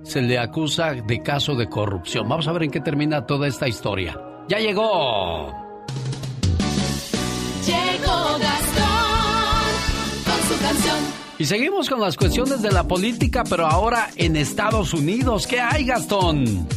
se 0.03 0.22
le 0.22 0.38
acusa 0.38 0.91
de 0.91 1.24
caso 1.24 1.56
de 1.56 1.69
corrupción. 1.69 2.28
Vamos 2.28 2.45
a 2.49 2.52
ver 2.52 2.64
en 2.64 2.72
qué 2.72 2.82
termina 2.82 3.26
toda 3.26 3.48
esta 3.48 3.69
historia. 3.69 4.19
¡Ya 4.49 4.60
llegó! 4.60 5.53
Llegó 7.65 8.38
Gastón 8.38 9.64
con 10.26 10.57
su 10.57 10.61
canción. 10.61 10.98
Y 11.40 11.45
seguimos 11.45 11.90
con 11.90 12.02
las 12.02 12.18
cuestiones 12.18 12.61
de 12.61 12.69
la 12.69 12.86
política, 12.86 13.45
pero 13.49 13.65
ahora 13.65 14.10
en 14.18 14.36
Estados 14.36 14.94
Unidos. 14.94 15.48
¿Qué 15.48 15.61
hay, 15.61 15.86
Gastón? 15.86 16.68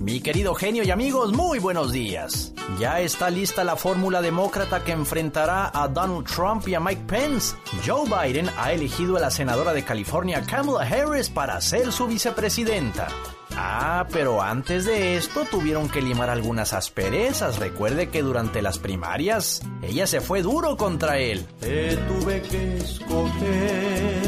Mi 0.00 0.20
querido 0.20 0.54
genio 0.54 0.82
y 0.82 0.90
amigos, 0.90 1.32
muy 1.34 1.58
buenos 1.58 1.92
días. 1.92 2.54
Ya 2.78 3.00
está 3.00 3.28
lista 3.28 3.64
la 3.64 3.76
fórmula 3.76 4.22
demócrata 4.22 4.82
que 4.82 4.92
enfrentará 4.92 5.70
a 5.74 5.88
Donald 5.88 6.26
Trump 6.26 6.66
y 6.68 6.74
a 6.74 6.80
Mike 6.80 7.02
Pence. 7.06 7.54
Joe 7.86 8.08
Biden 8.08 8.48
ha 8.56 8.72
elegido 8.72 9.18
a 9.18 9.20
la 9.20 9.30
senadora 9.30 9.74
de 9.74 9.84
California 9.84 10.42
Kamala 10.46 10.86
Harris 10.86 11.28
para 11.28 11.60
ser 11.60 11.92
su 11.92 12.06
vicepresidenta. 12.06 13.08
Ah, 13.54 14.06
pero 14.10 14.40
antes 14.40 14.86
de 14.86 15.18
esto 15.18 15.44
tuvieron 15.44 15.90
que 15.90 16.00
limar 16.00 16.30
algunas 16.30 16.72
asperezas. 16.72 17.58
Recuerde 17.58 18.08
que 18.08 18.22
durante 18.22 18.62
las 18.62 18.78
primarias 18.78 19.60
ella 19.82 20.06
se 20.06 20.22
fue 20.22 20.40
duro 20.40 20.78
contra 20.78 21.18
él. 21.18 21.46
Te 21.60 21.98
tuve 21.98 22.40
que 22.40 22.78
escoger 22.78 24.22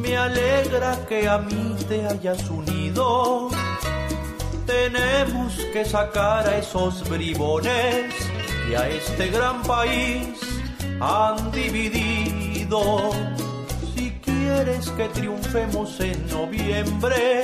Me 0.00 0.16
alegra 0.16 1.04
que 1.06 1.28
a 1.28 1.36
mí 1.36 1.76
te 1.86 2.06
hayas 2.06 2.48
unido. 2.48 3.50
Tenemos 4.66 5.52
que 5.70 5.84
sacar 5.84 6.48
a 6.48 6.56
esos 6.56 7.06
bribones 7.10 8.14
y 8.70 8.74
a 8.74 8.88
este 8.88 9.28
gran 9.28 9.62
país 9.64 10.40
han 10.98 11.52
dividido. 11.52 13.10
Si 13.94 14.12
quieres 14.24 14.88
que 14.92 15.08
triunfemos 15.10 16.00
en 16.00 16.26
noviembre, 16.28 17.42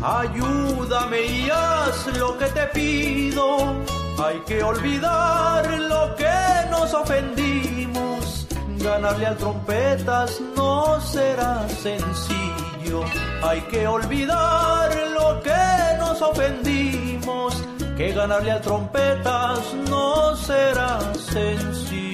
ayúdame 0.00 1.22
y 1.22 1.50
haz 1.50 2.06
lo 2.18 2.38
que 2.38 2.46
te 2.46 2.66
pido 2.68 4.03
hay 4.18 4.40
que 4.40 4.62
olvidar 4.62 5.66
lo 5.80 6.14
que 6.16 6.70
nos 6.70 6.94
ofendimos. 6.94 8.46
Ganarle 8.78 9.26
al 9.26 9.36
trompetas 9.36 10.40
no 10.56 11.00
será 11.00 11.68
sencillo. 11.68 13.02
Hay 13.42 13.60
que 13.62 13.86
olvidar 13.86 14.90
lo 15.12 15.42
que 15.42 15.96
nos 15.98 16.20
ofendimos. 16.22 17.62
Que 17.96 18.12
ganarle 18.12 18.52
al 18.52 18.60
trompetas 18.60 19.74
no 19.88 20.36
será 20.36 20.98
sencillo. 21.14 22.04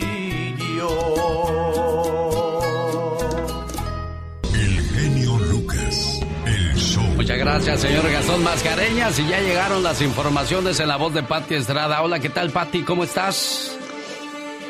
Muchas 7.31 7.47
gracias, 7.47 7.81
señor 7.83 8.11
Gastón 8.11 8.43
Mascareñas. 8.43 9.17
Y 9.21 9.29
ya 9.29 9.39
llegaron 9.39 9.85
las 9.85 10.03
informaciones 10.03 10.81
en 10.81 10.89
la 10.89 10.97
voz 10.97 11.15
de 11.15 11.23
Patti 11.23 11.55
Estrada. 11.55 12.03
Hola, 12.03 12.19
¿qué 12.19 12.29
tal, 12.29 12.51
Patti? 12.51 12.83
¿Cómo 12.83 13.05
estás? 13.05 13.79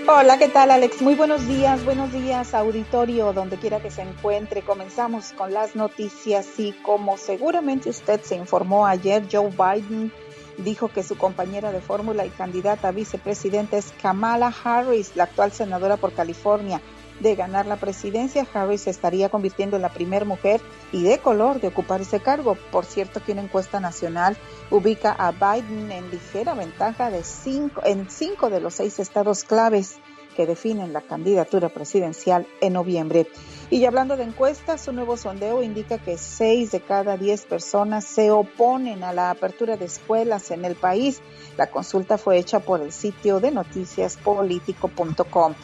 Hola, 0.06 0.36
¿qué 0.36 0.48
tal, 0.48 0.70
Alex? 0.70 1.00
Muy 1.00 1.14
buenos 1.14 1.48
días, 1.48 1.82
buenos 1.86 2.12
días, 2.12 2.52
auditorio, 2.52 3.32
donde 3.32 3.56
quiera 3.56 3.80
que 3.80 3.90
se 3.90 4.02
encuentre. 4.02 4.60
Comenzamos 4.60 5.32
con 5.32 5.54
las 5.54 5.74
noticias 5.74 6.46
y 6.58 6.72
como 6.82 7.16
seguramente 7.16 7.88
usted 7.88 8.20
se 8.20 8.36
informó 8.36 8.86
ayer, 8.86 9.22
Joe 9.32 9.48
Biden 9.48 10.12
dijo 10.58 10.88
que 10.88 11.02
su 11.02 11.16
compañera 11.16 11.72
de 11.72 11.80
fórmula 11.80 12.26
y 12.26 12.28
candidata 12.28 12.88
a 12.88 12.92
vicepresidenta 12.92 13.78
es 13.78 13.94
Kamala 14.02 14.52
Harris, 14.62 15.16
la 15.16 15.24
actual 15.24 15.50
senadora 15.52 15.96
por 15.96 16.12
California. 16.12 16.82
De 17.20 17.34
ganar 17.34 17.66
la 17.66 17.76
presidencia, 17.76 18.46
Harris 18.52 18.82
se 18.82 18.90
estaría 18.90 19.28
convirtiendo 19.28 19.76
en 19.76 19.82
la 19.82 19.92
primera 19.92 20.24
mujer 20.24 20.60
y 20.90 21.02
de 21.02 21.18
color 21.18 21.60
de 21.60 21.68
ocupar 21.68 22.00
ese 22.00 22.20
cargo. 22.20 22.56
Por 22.72 22.86
cierto, 22.86 23.22
que 23.22 23.32
una 23.32 23.42
encuesta 23.42 23.78
nacional 23.78 24.38
ubica 24.70 25.12
a 25.12 25.32
Biden 25.32 25.92
en 25.92 26.10
ligera 26.10 26.54
ventaja 26.54 27.10
de 27.10 27.22
cinco, 27.22 27.82
en 27.84 28.08
cinco 28.08 28.48
de 28.48 28.60
los 28.60 28.72
seis 28.74 28.98
estados 28.98 29.44
claves 29.44 29.98
que 30.34 30.46
definen 30.46 30.94
la 30.94 31.02
candidatura 31.02 31.68
presidencial 31.68 32.46
en 32.62 32.72
noviembre. 32.72 33.26
Y 33.68 33.84
hablando 33.84 34.16
de 34.16 34.24
encuestas, 34.24 34.88
un 34.88 34.96
nuevo 34.96 35.18
sondeo 35.18 35.62
indica 35.62 35.98
que 35.98 36.16
seis 36.16 36.72
de 36.72 36.80
cada 36.80 37.18
diez 37.18 37.44
personas 37.44 38.06
se 38.06 38.30
oponen 38.30 39.04
a 39.04 39.12
la 39.12 39.30
apertura 39.30 39.76
de 39.76 39.84
escuelas 39.84 40.50
en 40.50 40.64
el 40.64 40.74
país. 40.74 41.20
La 41.58 41.70
consulta 41.70 42.16
fue 42.16 42.38
hecha 42.38 42.60
por 42.60 42.80
el 42.80 42.92
sitio 42.92 43.40
de 43.40 43.50
noticiaspolitico.com. 43.50 45.54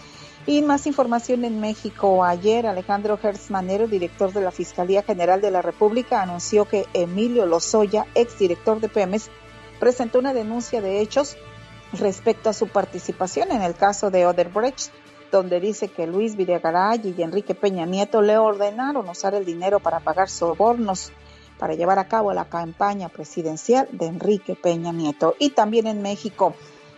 Y 0.46 0.62
más 0.62 0.86
información 0.86 1.44
en 1.44 1.60
México. 1.60 2.24
Ayer 2.24 2.68
Alejandro 2.68 3.18
Hertz 3.20 3.50
Manero, 3.50 3.88
director 3.88 4.32
de 4.32 4.40
la 4.40 4.52
Fiscalía 4.52 5.02
General 5.02 5.40
de 5.40 5.50
la 5.50 5.60
República, 5.60 6.22
anunció 6.22 6.66
que 6.66 6.86
Emilio 6.94 7.46
Lozoya, 7.46 8.06
exdirector 8.14 8.80
de 8.80 8.88
Pemex, 8.88 9.28
presentó 9.80 10.20
una 10.20 10.32
denuncia 10.32 10.80
de 10.80 11.00
hechos 11.00 11.36
respecto 11.92 12.48
a 12.48 12.52
su 12.52 12.68
participación 12.68 13.50
en 13.50 13.62
el 13.62 13.74
caso 13.74 14.10
de 14.12 14.24
Odebrecht, 14.24 14.92
donde 15.32 15.58
dice 15.58 15.88
que 15.88 16.06
Luis 16.06 16.36
Videgaray 16.36 17.14
y 17.16 17.22
Enrique 17.22 17.56
Peña 17.56 17.84
Nieto 17.84 18.22
le 18.22 18.38
ordenaron 18.38 19.08
usar 19.08 19.34
el 19.34 19.44
dinero 19.44 19.80
para 19.80 19.98
pagar 19.98 20.28
sobornos 20.28 21.10
para 21.58 21.74
llevar 21.74 21.98
a 21.98 22.08
cabo 22.08 22.32
la 22.32 22.44
campaña 22.46 23.08
presidencial 23.08 23.88
de 23.90 24.06
Enrique 24.06 24.54
Peña 24.54 24.92
Nieto. 24.92 25.34
Y 25.38 25.50
también 25.50 25.86
en 25.86 26.02
México, 26.02 26.54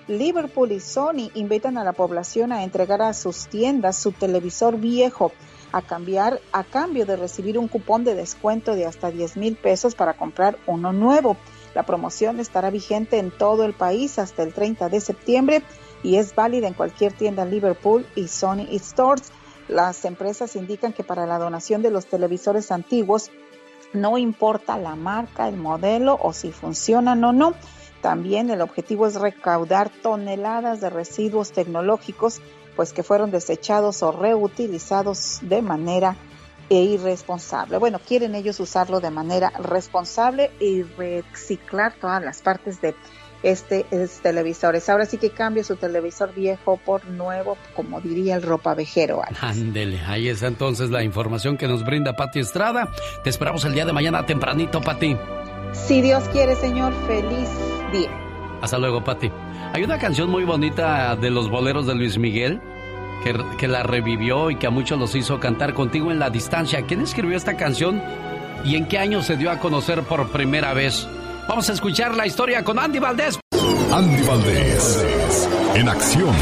Liverpool 0.09 0.73
y 0.73 0.81
Sony 0.81 1.31
invitan 1.35 1.79
a 1.79 1.85
la 1.85 1.93
población 1.93 2.51
a 2.51 2.65
entregar 2.65 3.03
a 3.03 3.15
sus 3.15 3.47
tiendas 3.47 3.97
su 3.97 4.13
televisor 4.13 4.79
viejo 4.79 5.33
a 5.71 5.83
cambiar 5.83 6.41
a 6.53 6.65
cambio 6.65 7.05
de 7.05 7.17
recibir 7.17 7.59
un 7.59 7.69
cupón 7.69 8.05
de 8.05 8.15
descuento 8.15 8.75
de 8.75 8.87
hasta 8.87 9.11
10 9.11 9.37
mil 9.37 9.57
pesos 9.57 9.95
para 9.95 10.15
comprar 10.15 10.59
uno 10.67 10.93
nuevo. 10.93 11.37
La 11.75 11.85
promoción 11.85 12.41
estará 12.41 12.71
vigente 12.71 13.19
en 13.19 13.31
todo 13.31 13.65
el 13.65 13.75
país 13.75 14.19
hasta 14.19 14.43
el 14.43 14.55
30 14.55 14.89
de 14.89 15.01
septiembre 15.01 15.63
y 16.03 16.17
es 16.17 16.35
válida 16.35 16.69
en 16.69 16.75
cualquier 16.75 17.13
tienda 17.13 17.45
Liverpool 17.45 18.07
y 18.15 18.29
Sony 18.29 18.67
Stores. 18.79 19.31
Las 19.69 20.07
empresas 20.07 20.57
indican 20.57 20.95
que 20.95 21.05
para 21.05 21.27
la 21.27 21.39
donación 21.39 21.83
de 21.83 21.91
los 21.91 22.07
televisores 22.07 22.73
antiguos 22.73 23.31
no 23.93 24.19
importa 24.19 24.79
la 24.79 24.97
marca, 24.97 25.49
el 25.49 25.57
modelo 25.57 26.19
o 26.21 26.33
si 26.33 26.53
funcionan 26.53 27.23
o 27.25 27.33
no. 27.33 27.55
También 28.01 28.51
el 28.51 28.61
objetivo 28.61 29.07
es 29.07 29.15
recaudar 29.15 29.91
toneladas 29.91 30.81
de 30.81 30.91
residuos 30.91 31.53
tecnológicos, 31.53 32.41
pues 32.77 32.93
que 32.93 33.03
fueron 33.03 33.31
desechados 33.31 34.03
o 34.03 34.13
reutilizados 34.13 35.41
de 35.43 35.63
manera 35.63 36.17
irresponsable. 36.71 37.79
Bueno, 37.79 37.99
quieren 37.99 38.35
ellos 38.35 38.61
usarlo 38.61 39.01
de 39.01 39.11
manera 39.11 39.51
responsable 39.51 40.51
y 40.61 40.83
reciclar 40.83 41.95
todas 42.01 42.23
las 42.23 42.43
partes 42.43 42.81
de 42.81 42.95
este, 43.43 43.87
estos 43.91 44.21
televisores. 44.21 44.89
Ahora 44.89 45.07
sí 45.07 45.17
que 45.17 45.31
cambie 45.31 45.65
su 45.65 45.77
televisor 45.77 46.35
viejo 46.35 46.77
por 46.77 47.07
nuevo, 47.07 47.57
como 47.75 48.01
diría 48.01 48.37
el 48.37 48.43
ropavejero. 48.43 49.23
Ándele, 49.41 50.01
ahí 50.07 50.29
está 50.29 50.47
entonces 50.47 50.91
la 50.91 51.03
información 51.03 51.57
que 51.57 51.69
nos 51.69 51.85
brinda 51.85 52.17
Pati 52.17 52.41
Estrada. 52.41 52.89
Te 53.25 53.31
esperamos 53.31 53.65
el 53.65 53.75
día 53.75 53.85
de 53.85 53.93
mañana 53.93 54.27
tempranito, 54.27 54.81
Pati. 54.81 55.17
Si 55.73 56.01
Dios 56.01 56.25
quiere, 56.33 56.55
Señor, 56.57 56.93
feliz 57.07 57.49
día. 57.93 58.11
Hasta 58.61 58.79
luego, 58.79 59.03
Pati. 59.03 59.31
Hay 59.73 59.83
una 59.85 59.99
canción 59.99 60.31
muy 60.31 60.45
bonita 60.45 61.15
de 61.17 61.31
los 61.31 61.51
boleros 61.51 61.87
de 61.87 61.95
Luis 61.95 62.19
Miguel 62.19 62.61
que, 63.23 63.39
que, 63.59 63.69
la 63.69 63.83
revivió 63.83 64.51
y 64.51 64.57
que 64.57 64.67
a 64.67 64.71
muchos 64.71 64.99
los 64.99 65.15
hizo 65.15 65.39
cantar 65.39 65.75
contigo 65.75 66.11
en 66.11 66.19
la 66.19 66.31
distancia. 66.31 66.83
¿Quién 66.83 67.03
escribió 67.03 67.37
esta 67.37 67.57
canción 67.57 68.03
y 68.65 68.77
en 68.77 68.87
qué 68.87 68.99
año 68.99 69.23
se 69.23 69.37
dio 69.37 69.51
a 69.51 69.59
conocer 69.59 70.03
por 70.03 70.29
primera 70.31 70.73
vez? 70.73 71.07
Vamos 71.49 71.69
a 71.71 71.73
escuchar 71.73 72.15
la 72.15 72.27
historia 72.27 72.65
con 72.65 72.79
Andy 72.79 72.99
Valdés. 72.99 73.39
Andy 73.91 74.23
Valdés, 74.27 75.49
en 75.75 75.89
acción. 75.89 76.35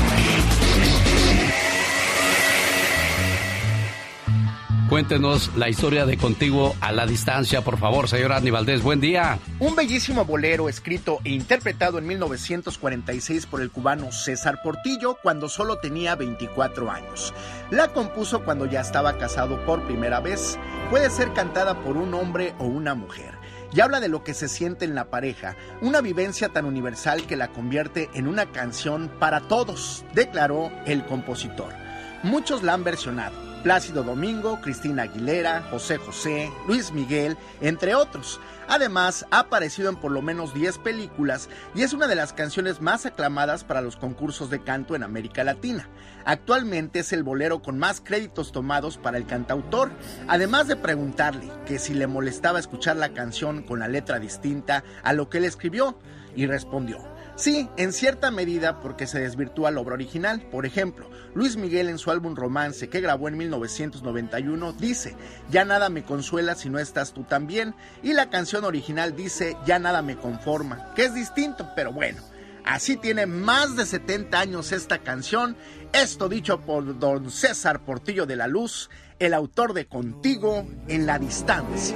Cuéntenos 4.88 5.50
la 5.56 5.68
historia 5.68 6.06
de 6.06 6.16
Contigo 6.16 6.76
a 6.80 6.92
la 6.92 7.06
distancia, 7.06 7.62
por 7.62 7.76
favor, 7.76 8.08
señor 8.08 8.32
Andy 8.32 8.50
Valdés. 8.50 8.84
Buen 8.84 9.00
día. 9.00 9.40
Un 9.58 9.74
bellísimo 9.74 10.24
bolero 10.24 10.68
escrito 10.68 11.18
e 11.24 11.30
interpretado 11.30 11.98
en 11.98 12.06
1946 12.06 13.46
por 13.46 13.62
el 13.62 13.72
cubano 13.72 14.12
César 14.12 14.60
Portillo 14.62 15.18
cuando 15.20 15.48
solo 15.48 15.78
tenía 15.78 16.14
24 16.14 16.88
años. 16.88 17.34
La 17.72 17.88
compuso 17.88 18.44
cuando 18.44 18.66
ya 18.66 18.80
estaba 18.80 19.18
casado 19.18 19.64
por 19.66 19.84
primera 19.86 20.20
vez. 20.20 20.56
Puede 20.88 21.10
ser 21.10 21.32
cantada 21.32 21.82
por 21.82 21.96
un 21.96 22.14
hombre 22.14 22.54
o 22.60 22.66
una 22.66 22.94
mujer 22.94 23.34
y 23.72 23.80
habla 23.80 23.98
de 23.98 24.08
lo 24.08 24.22
que 24.22 24.34
se 24.34 24.48
siente 24.48 24.84
en 24.84 24.94
la 24.94 25.10
pareja, 25.10 25.56
una 25.80 26.00
vivencia 26.00 26.50
tan 26.50 26.64
universal 26.64 27.26
que 27.26 27.34
la 27.34 27.48
convierte 27.48 28.08
en 28.14 28.28
una 28.28 28.46
canción 28.52 29.10
para 29.18 29.40
todos, 29.40 30.04
declaró 30.14 30.70
el 30.86 31.04
compositor. 31.04 31.74
Muchos 32.22 32.62
la 32.62 32.74
han 32.74 32.84
versionado. 32.84 33.45
Plácido 33.66 34.04
Domingo, 34.04 34.60
Cristina 34.60 35.02
Aguilera, 35.02 35.60
José 35.72 35.96
José, 35.96 36.52
Luis 36.68 36.92
Miguel, 36.92 37.36
entre 37.60 37.96
otros. 37.96 38.38
Además, 38.68 39.26
ha 39.32 39.40
aparecido 39.40 39.88
en 39.90 39.96
por 39.96 40.12
lo 40.12 40.22
menos 40.22 40.54
10 40.54 40.78
películas 40.78 41.48
y 41.74 41.82
es 41.82 41.92
una 41.92 42.06
de 42.06 42.14
las 42.14 42.32
canciones 42.32 42.80
más 42.80 43.06
aclamadas 43.06 43.64
para 43.64 43.80
los 43.80 43.96
concursos 43.96 44.50
de 44.50 44.62
canto 44.62 44.94
en 44.94 45.02
América 45.02 45.42
Latina. 45.42 45.88
Actualmente 46.24 47.00
es 47.00 47.12
el 47.12 47.24
bolero 47.24 47.60
con 47.60 47.76
más 47.76 48.00
créditos 48.00 48.52
tomados 48.52 48.98
para 48.98 49.18
el 49.18 49.26
cantautor, 49.26 49.90
además 50.28 50.68
de 50.68 50.76
preguntarle 50.76 51.50
que 51.66 51.80
si 51.80 51.92
le 51.92 52.06
molestaba 52.06 52.60
escuchar 52.60 52.94
la 52.94 53.14
canción 53.14 53.64
con 53.64 53.80
la 53.80 53.88
letra 53.88 54.20
distinta 54.20 54.84
a 55.02 55.12
lo 55.12 55.28
que 55.28 55.38
él 55.38 55.44
escribió, 55.44 55.98
y 56.36 56.46
respondió, 56.46 56.98
Sí, 57.36 57.68
en 57.76 57.92
cierta 57.92 58.30
medida 58.30 58.80
porque 58.80 59.06
se 59.06 59.20
desvirtúa 59.20 59.70
la 59.70 59.80
obra 59.80 59.92
original. 59.92 60.40
Por 60.50 60.64
ejemplo, 60.64 61.10
Luis 61.34 61.58
Miguel 61.58 61.90
en 61.90 61.98
su 61.98 62.10
álbum 62.10 62.34
Romance 62.34 62.88
que 62.88 63.02
grabó 63.02 63.28
en 63.28 63.36
1991 63.36 64.72
dice, 64.72 65.14
Ya 65.50 65.66
nada 65.66 65.90
me 65.90 66.02
consuela 66.02 66.54
si 66.54 66.70
no 66.70 66.78
estás 66.78 67.12
tú 67.12 67.24
también. 67.24 67.74
Y 68.02 68.14
la 68.14 68.30
canción 68.30 68.64
original 68.64 69.14
dice, 69.14 69.54
Ya 69.66 69.78
nada 69.78 70.00
me 70.00 70.16
conforma, 70.16 70.94
que 70.94 71.04
es 71.04 71.14
distinto, 71.14 71.68
pero 71.76 71.92
bueno. 71.92 72.22
Así 72.64 72.96
tiene 72.96 73.26
más 73.26 73.76
de 73.76 73.84
70 73.84 74.40
años 74.40 74.72
esta 74.72 74.98
canción, 74.98 75.56
esto 75.92 76.28
dicho 76.28 76.62
por 76.62 76.98
don 76.98 77.30
César 77.30 77.84
Portillo 77.84 78.26
de 78.26 78.34
la 78.34 78.48
Luz, 78.48 78.90
el 79.18 79.34
autor 79.34 79.72
de 79.74 79.86
Contigo 79.86 80.66
en 80.88 81.06
la 81.06 81.18
Distancia. 81.18 81.94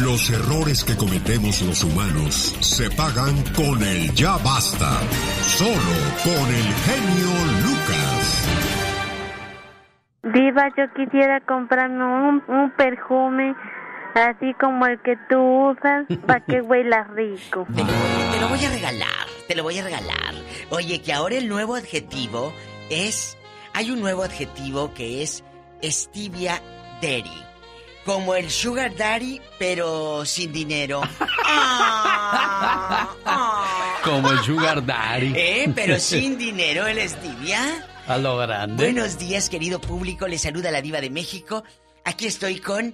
Los 0.00 0.30
errores 0.30 0.84
que 0.84 0.96
cometemos 0.96 1.60
los 1.60 1.84
humanos 1.84 2.56
se 2.60 2.88
pagan 2.92 3.36
con 3.54 3.82
el 3.82 4.10
ya 4.14 4.38
basta. 4.38 4.88
Solo 5.42 5.94
con 6.24 6.48
el 6.48 6.64
genio 6.64 7.30
Lucas. 7.62 8.48
Diva, 10.22 10.68
yo 10.78 10.84
quisiera 10.94 11.40
comprarme 11.40 12.02
un, 12.02 12.42
un 12.48 12.70
perfume 12.70 13.54
así 14.14 14.54
como 14.58 14.86
el 14.86 14.98
que 15.02 15.18
tú 15.28 15.72
usas 15.72 16.06
para 16.26 16.40
que 16.40 16.60
huela 16.62 17.04
rico. 17.14 17.66
Te, 17.76 17.82
te 17.82 18.40
lo 18.40 18.48
voy 18.48 18.64
a 18.64 18.70
regalar, 18.70 19.26
te 19.46 19.54
lo 19.54 19.62
voy 19.62 19.78
a 19.78 19.84
regalar. 19.84 20.34
Oye, 20.70 21.02
que 21.02 21.12
ahora 21.12 21.36
el 21.36 21.48
nuevo 21.48 21.74
adjetivo 21.74 22.54
es... 22.88 23.36
Hay 23.74 23.90
un 23.90 24.00
nuevo 24.00 24.22
adjetivo 24.22 24.94
que 24.94 25.22
es 25.22 25.44
Stevia 25.82 26.62
Daddy. 27.02 27.51
Como 28.04 28.34
el 28.34 28.50
Sugar 28.50 28.96
Daddy, 28.96 29.40
pero 29.58 30.24
sin 30.24 30.52
dinero. 30.52 31.02
Como 34.02 34.32
el 34.32 34.40
Sugar 34.40 34.84
Daddy. 34.84 35.32
¿Eh? 35.36 35.72
Pero 35.72 35.98
sin 36.00 36.36
dinero 36.36 36.86
el 36.86 37.08
Stevia. 37.08 37.86
A 38.08 38.18
lo 38.18 38.36
grande. 38.36 38.84
Buenos 38.84 39.18
días, 39.18 39.48
querido 39.48 39.80
público. 39.80 40.26
Le 40.26 40.38
saluda 40.38 40.72
la 40.72 40.82
Diva 40.82 41.00
de 41.00 41.10
México. 41.10 41.62
Aquí 42.04 42.26
estoy 42.26 42.58
con 42.58 42.92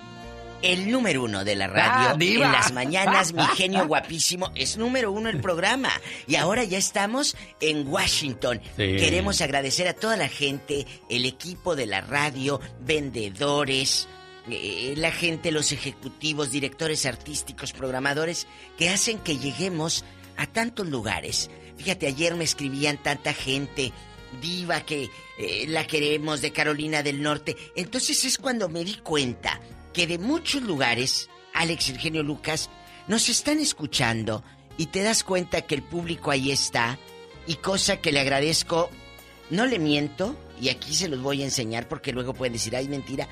el 0.61 0.91
número 0.91 1.23
uno 1.23 1.45
de 1.45 1.57
la 1.57 1.69
radio. 1.69 2.11
Ah, 2.11 2.15
diva. 2.19 2.45
En 2.45 2.53
las 2.53 2.73
mañanas, 2.73 3.33
mi 3.33 3.45
genio 3.57 3.87
guapísimo. 3.87 4.51
Es 4.55 4.77
número 4.77 5.11
uno 5.11 5.31
el 5.31 5.41
programa. 5.41 5.91
Y 6.27 6.37
ahora 6.37 6.65
ya 6.65 6.77
estamos 6.77 7.35
en 7.61 7.89
Washington. 7.89 8.61
Sí. 8.77 8.97
Queremos 8.97 9.41
agradecer 9.41 9.89
a 9.89 9.95
toda 9.95 10.19
la 10.19 10.29
gente, 10.29 10.87
el 11.09 11.25
equipo 11.25 11.75
de 11.77 11.87
la 11.87 12.03
radio, 12.03 12.61
vendedores, 12.81 14.09
eh, 14.51 14.95
la 14.97 15.13
gente, 15.13 15.53
los 15.53 15.73
ejecutivos, 15.73 16.51
directores 16.51 17.07
artísticos, 17.07 17.73
programadores, 17.73 18.47
que 18.77 18.89
hacen 18.89 19.19
que 19.19 19.39
lleguemos 19.39 20.05
a 20.37 20.47
tantos 20.47 20.87
lugares. 20.87 21.51
Fíjate, 21.77 22.07
ayer 22.07 22.35
me 22.35 22.45
escribían 22.45 23.03
tanta 23.03 23.33
gente, 23.33 23.93
diva 24.41 24.81
que 24.81 25.11
eh, 25.39 25.67
la 25.69 25.87
queremos 25.87 26.41
de 26.41 26.53
Carolina 26.53 27.03
del 27.03 27.23
Norte. 27.23 27.57
Entonces 27.77 28.25
es 28.25 28.39
cuando 28.39 28.69
me 28.69 28.85
di 28.85 28.95
cuenta 28.95 29.61
que 29.93 30.07
de 30.07 30.19
muchos 30.19 30.63
lugares, 30.63 31.29
Alex 31.55 31.91
el 31.91 31.99
genio 31.99 32.23
Lucas, 32.23 32.71
nos 33.07 33.29
están 33.29 33.59
escuchando 33.59 34.43
y 34.77 34.87
te 34.87 35.03
das 35.03 35.25
cuenta 35.25 35.63
que 35.63 35.75
el 35.75 35.83
público 35.83 36.31
ahí 36.31 36.51
está 36.51 36.99
y 37.47 37.55
cosa 37.57 37.97
que 37.99 38.13
le 38.13 38.21
agradezco, 38.21 38.91
no 39.51 39.67
le 39.67 39.79
miento 39.79 40.37
y 40.61 40.69
aquí 40.69 40.95
se 40.95 41.09
los 41.09 41.21
voy 41.21 41.43
a 41.43 41.47
enseñar 41.47 41.89
porque 41.89 42.13
luego 42.13 42.35
pueden 42.35 42.53
decir, 42.53 42.77
ay 42.77 42.89
mentira, 42.89 43.29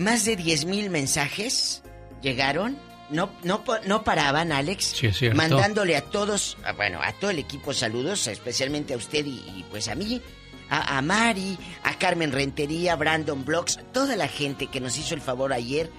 más 0.00 0.24
de 0.24 0.34
10 0.36 0.64
mil 0.64 0.90
mensajes 0.90 1.82
llegaron. 2.22 2.76
No, 3.10 3.30
no, 3.42 3.62
no 3.86 4.04
paraban, 4.04 4.52
Alex. 4.52 4.84
Sí, 4.96 5.06
es 5.08 5.16
cierto. 5.18 5.36
Mandándole 5.36 5.96
a 5.96 6.02
todos, 6.02 6.56
a- 6.64 6.72
bueno, 6.72 7.00
a 7.02 7.12
todo 7.12 7.30
el 7.30 7.38
equipo 7.40 7.72
saludos, 7.72 8.26
especialmente 8.28 8.94
a 8.94 8.96
usted 8.96 9.24
y, 9.26 9.30
y, 9.56 9.66
pues 9.70 9.88
a 9.88 9.94
mí, 9.96 10.22
a, 10.68 10.96
a 10.98 11.02
Mari, 11.02 11.58
a 11.82 11.98
Carmen 11.98 12.30
Rentería, 12.30 12.94
Brandon 12.94 13.44
Blocks, 13.44 13.80
toda 13.92 14.14
la 14.14 14.28
gente 14.28 14.68
que 14.68 14.80
nos 14.80 14.96
hizo 14.96 15.14
el 15.14 15.20
favor 15.20 15.52
ayer 15.52 15.90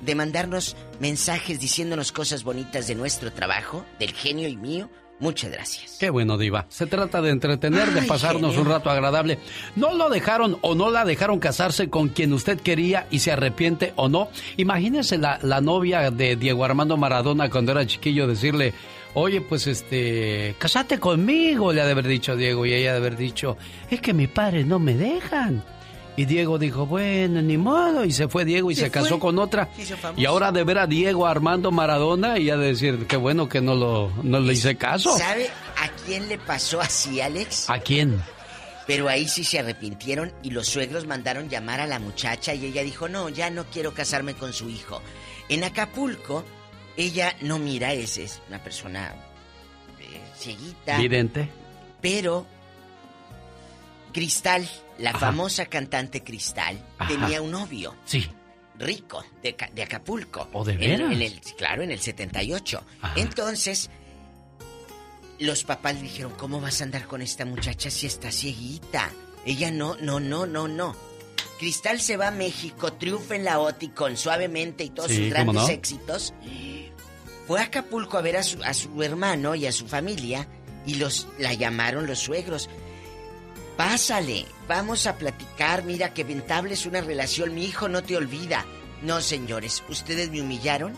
de 0.00 0.14
mandarnos 0.16 0.76
mensajes 0.98 1.60
diciéndonos 1.60 2.10
cosas 2.12 2.42
bonitas 2.42 2.86
de 2.88 2.96
nuestro 2.96 3.32
trabajo, 3.32 3.86
del 4.00 4.12
genio 4.12 4.48
y 4.48 4.56
mío. 4.56 4.90
Muchas 5.18 5.50
gracias. 5.50 5.96
Qué 5.98 6.10
bueno, 6.10 6.36
Diva. 6.36 6.66
Se 6.68 6.86
trata 6.86 7.22
de 7.22 7.30
entretener, 7.30 7.90
de 7.92 8.02
pasarnos 8.02 8.50
genio. 8.50 8.66
un 8.66 8.68
rato 8.68 8.90
agradable. 8.90 9.38
No 9.74 9.94
lo 9.94 10.10
dejaron 10.10 10.58
o 10.60 10.74
no 10.74 10.90
la 10.90 11.04
dejaron 11.04 11.38
casarse 11.38 11.88
con 11.88 12.08
quien 12.08 12.32
usted 12.34 12.60
quería 12.60 13.06
y 13.10 13.20
se 13.20 13.32
arrepiente 13.32 13.92
o 13.96 14.08
no. 14.08 14.28
Imagínese 14.58 15.16
la, 15.16 15.38
la 15.42 15.60
novia 15.60 16.10
de 16.10 16.36
Diego 16.36 16.64
Armando 16.64 16.96
Maradona 16.98 17.48
cuando 17.48 17.72
era 17.72 17.86
chiquillo 17.86 18.26
decirle, 18.26 18.74
oye, 19.14 19.40
pues 19.40 19.66
este, 19.66 20.54
casate 20.58 21.00
conmigo, 21.00 21.72
le 21.72 21.80
ha 21.80 21.86
de 21.86 21.92
haber 21.92 22.06
dicho 22.06 22.36
Diego 22.36 22.66
y 22.66 22.74
ella 22.74 22.90
ha 22.90 22.92
de 22.92 22.98
haber 22.98 23.16
dicho, 23.16 23.56
es 23.90 24.00
que 24.02 24.12
mis 24.12 24.28
padres 24.28 24.66
no 24.66 24.78
me 24.78 24.94
dejan. 24.94 25.64
Y 26.16 26.24
Diego 26.24 26.58
dijo, 26.58 26.86
bueno, 26.86 27.42
ni 27.42 27.58
modo. 27.58 28.04
Y 28.04 28.12
se 28.12 28.26
fue 28.28 28.44
Diego 28.44 28.70
y 28.70 28.74
se, 28.74 28.82
Se 28.86 28.90
casó 28.90 29.18
con 29.18 29.38
otra. 29.38 29.68
Y 30.16 30.24
ahora 30.24 30.50
de 30.50 30.64
ver 30.64 30.78
a 30.78 30.86
Diego 30.86 31.26
Armando 31.26 31.70
Maradona 31.70 32.38
y 32.38 32.46
de 32.46 32.56
decir, 32.56 33.06
qué 33.06 33.16
bueno 33.16 33.48
que 33.48 33.60
no, 33.60 33.74
lo, 33.74 34.10
no 34.22 34.40
le 34.40 34.54
hice 34.54 34.76
caso. 34.76 35.16
¿Sabe 35.18 35.48
a 35.76 35.88
quién 36.06 36.28
le 36.28 36.38
pasó 36.38 36.80
así, 36.80 37.20
Alex? 37.20 37.68
¿A 37.68 37.78
quién? 37.80 38.22
Pero 38.86 39.08
ahí 39.08 39.28
sí 39.28 39.44
se 39.44 39.58
arrepintieron 39.58 40.32
y 40.42 40.50
los 40.50 40.68
suegros 40.68 41.06
mandaron 41.06 41.48
llamar 41.50 41.80
a 41.80 41.86
la 41.86 41.98
muchacha 41.98 42.54
y 42.54 42.64
ella 42.64 42.82
dijo, 42.82 43.08
no, 43.08 43.28
ya 43.28 43.50
no 43.50 43.64
quiero 43.64 43.92
casarme 43.92 44.34
con 44.34 44.52
su 44.52 44.70
hijo. 44.70 45.02
En 45.48 45.64
Acapulco, 45.64 46.44
ella 46.96 47.34
no 47.42 47.58
mira, 47.58 47.92
es, 47.92 48.16
es 48.16 48.40
una 48.48 48.62
persona 48.62 49.12
eh, 50.00 50.20
cieguita, 50.38 50.98
Vidente. 50.98 51.48
pero 52.00 52.46
Cristal, 54.12 54.66
la 54.98 55.10
Ajá. 55.10 55.18
famosa 55.20 55.66
cantante 55.66 56.22
Cristal, 56.22 56.78
Ajá. 56.98 57.08
tenía 57.08 57.42
un 57.42 57.50
novio 57.50 57.94
Sí. 58.04 58.28
rico 58.78 59.24
de, 59.42 59.54
Ca- 59.56 59.70
de 59.74 59.82
Acapulco. 59.82 60.48
¿O 60.52 60.64
de 60.64 60.76
veras? 60.76 61.12
en 61.12 61.22
el- 61.22 61.40
claro, 61.56 61.82
en 61.82 61.90
el 61.90 62.00
78. 62.00 62.84
Entonces, 63.16 63.90
los 65.38 65.64
papás 65.64 66.00
dijeron, 66.00 66.32
¿cómo 66.36 66.60
vas 66.60 66.80
a 66.80 66.84
andar 66.84 67.06
con 67.06 67.20
esta 67.22 67.44
muchacha 67.44 67.90
si 67.90 68.06
está 68.06 68.30
cieguita? 68.32 69.10
Ella 69.44 69.70
no, 69.70 69.96
no, 70.00 70.18
no, 70.18 70.46
no, 70.46 70.66
no. 70.66 70.96
Cristal 71.58 72.00
se 72.00 72.16
va 72.16 72.28
a 72.28 72.32
México, 72.32 72.92
triunfa 72.94 73.36
en 73.36 73.44
la 73.44 73.60
OTI 73.60 73.88
con 73.90 74.16
Suavemente 74.16 74.84
y 74.84 74.90
todos 74.90 75.10
Sí, 75.10 75.16
sus 75.16 75.24
¿cómo 75.34 75.52
grandes 75.52 75.62
no? 75.62 75.68
éxitos. 75.68 76.34
Fue 77.46 77.60
a 77.60 77.64
Acapulco 77.64 78.18
a 78.18 78.22
ver 78.22 78.36
a 78.38 78.42
su, 78.42 78.62
a 78.62 78.74
su 78.74 79.02
hermano 79.02 79.54
y 79.54 79.66
a 79.66 79.72
su 79.72 79.86
familia 79.86 80.48
y 80.86 80.94
los 80.96 81.28
la 81.38 81.54
llamaron 81.54 82.06
los 82.06 82.18
suegros. 82.18 82.68
Pásale, 83.76 84.46
vamos 84.68 85.06
a 85.06 85.16
platicar, 85.16 85.84
mira 85.84 86.14
que 86.14 86.24
ventable 86.24 86.74
es 86.74 86.86
una 86.86 87.00
relación, 87.02 87.54
mi 87.54 87.64
hijo 87.64 87.88
no 87.88 88.02
te 88.02 88.16
olvida. 88.16 88.64
No, 89.02 89.20
señores, 89.20 89.82
ustedes 89.88 90.30
me 90.30 90.40
humillaron 90.40 90.94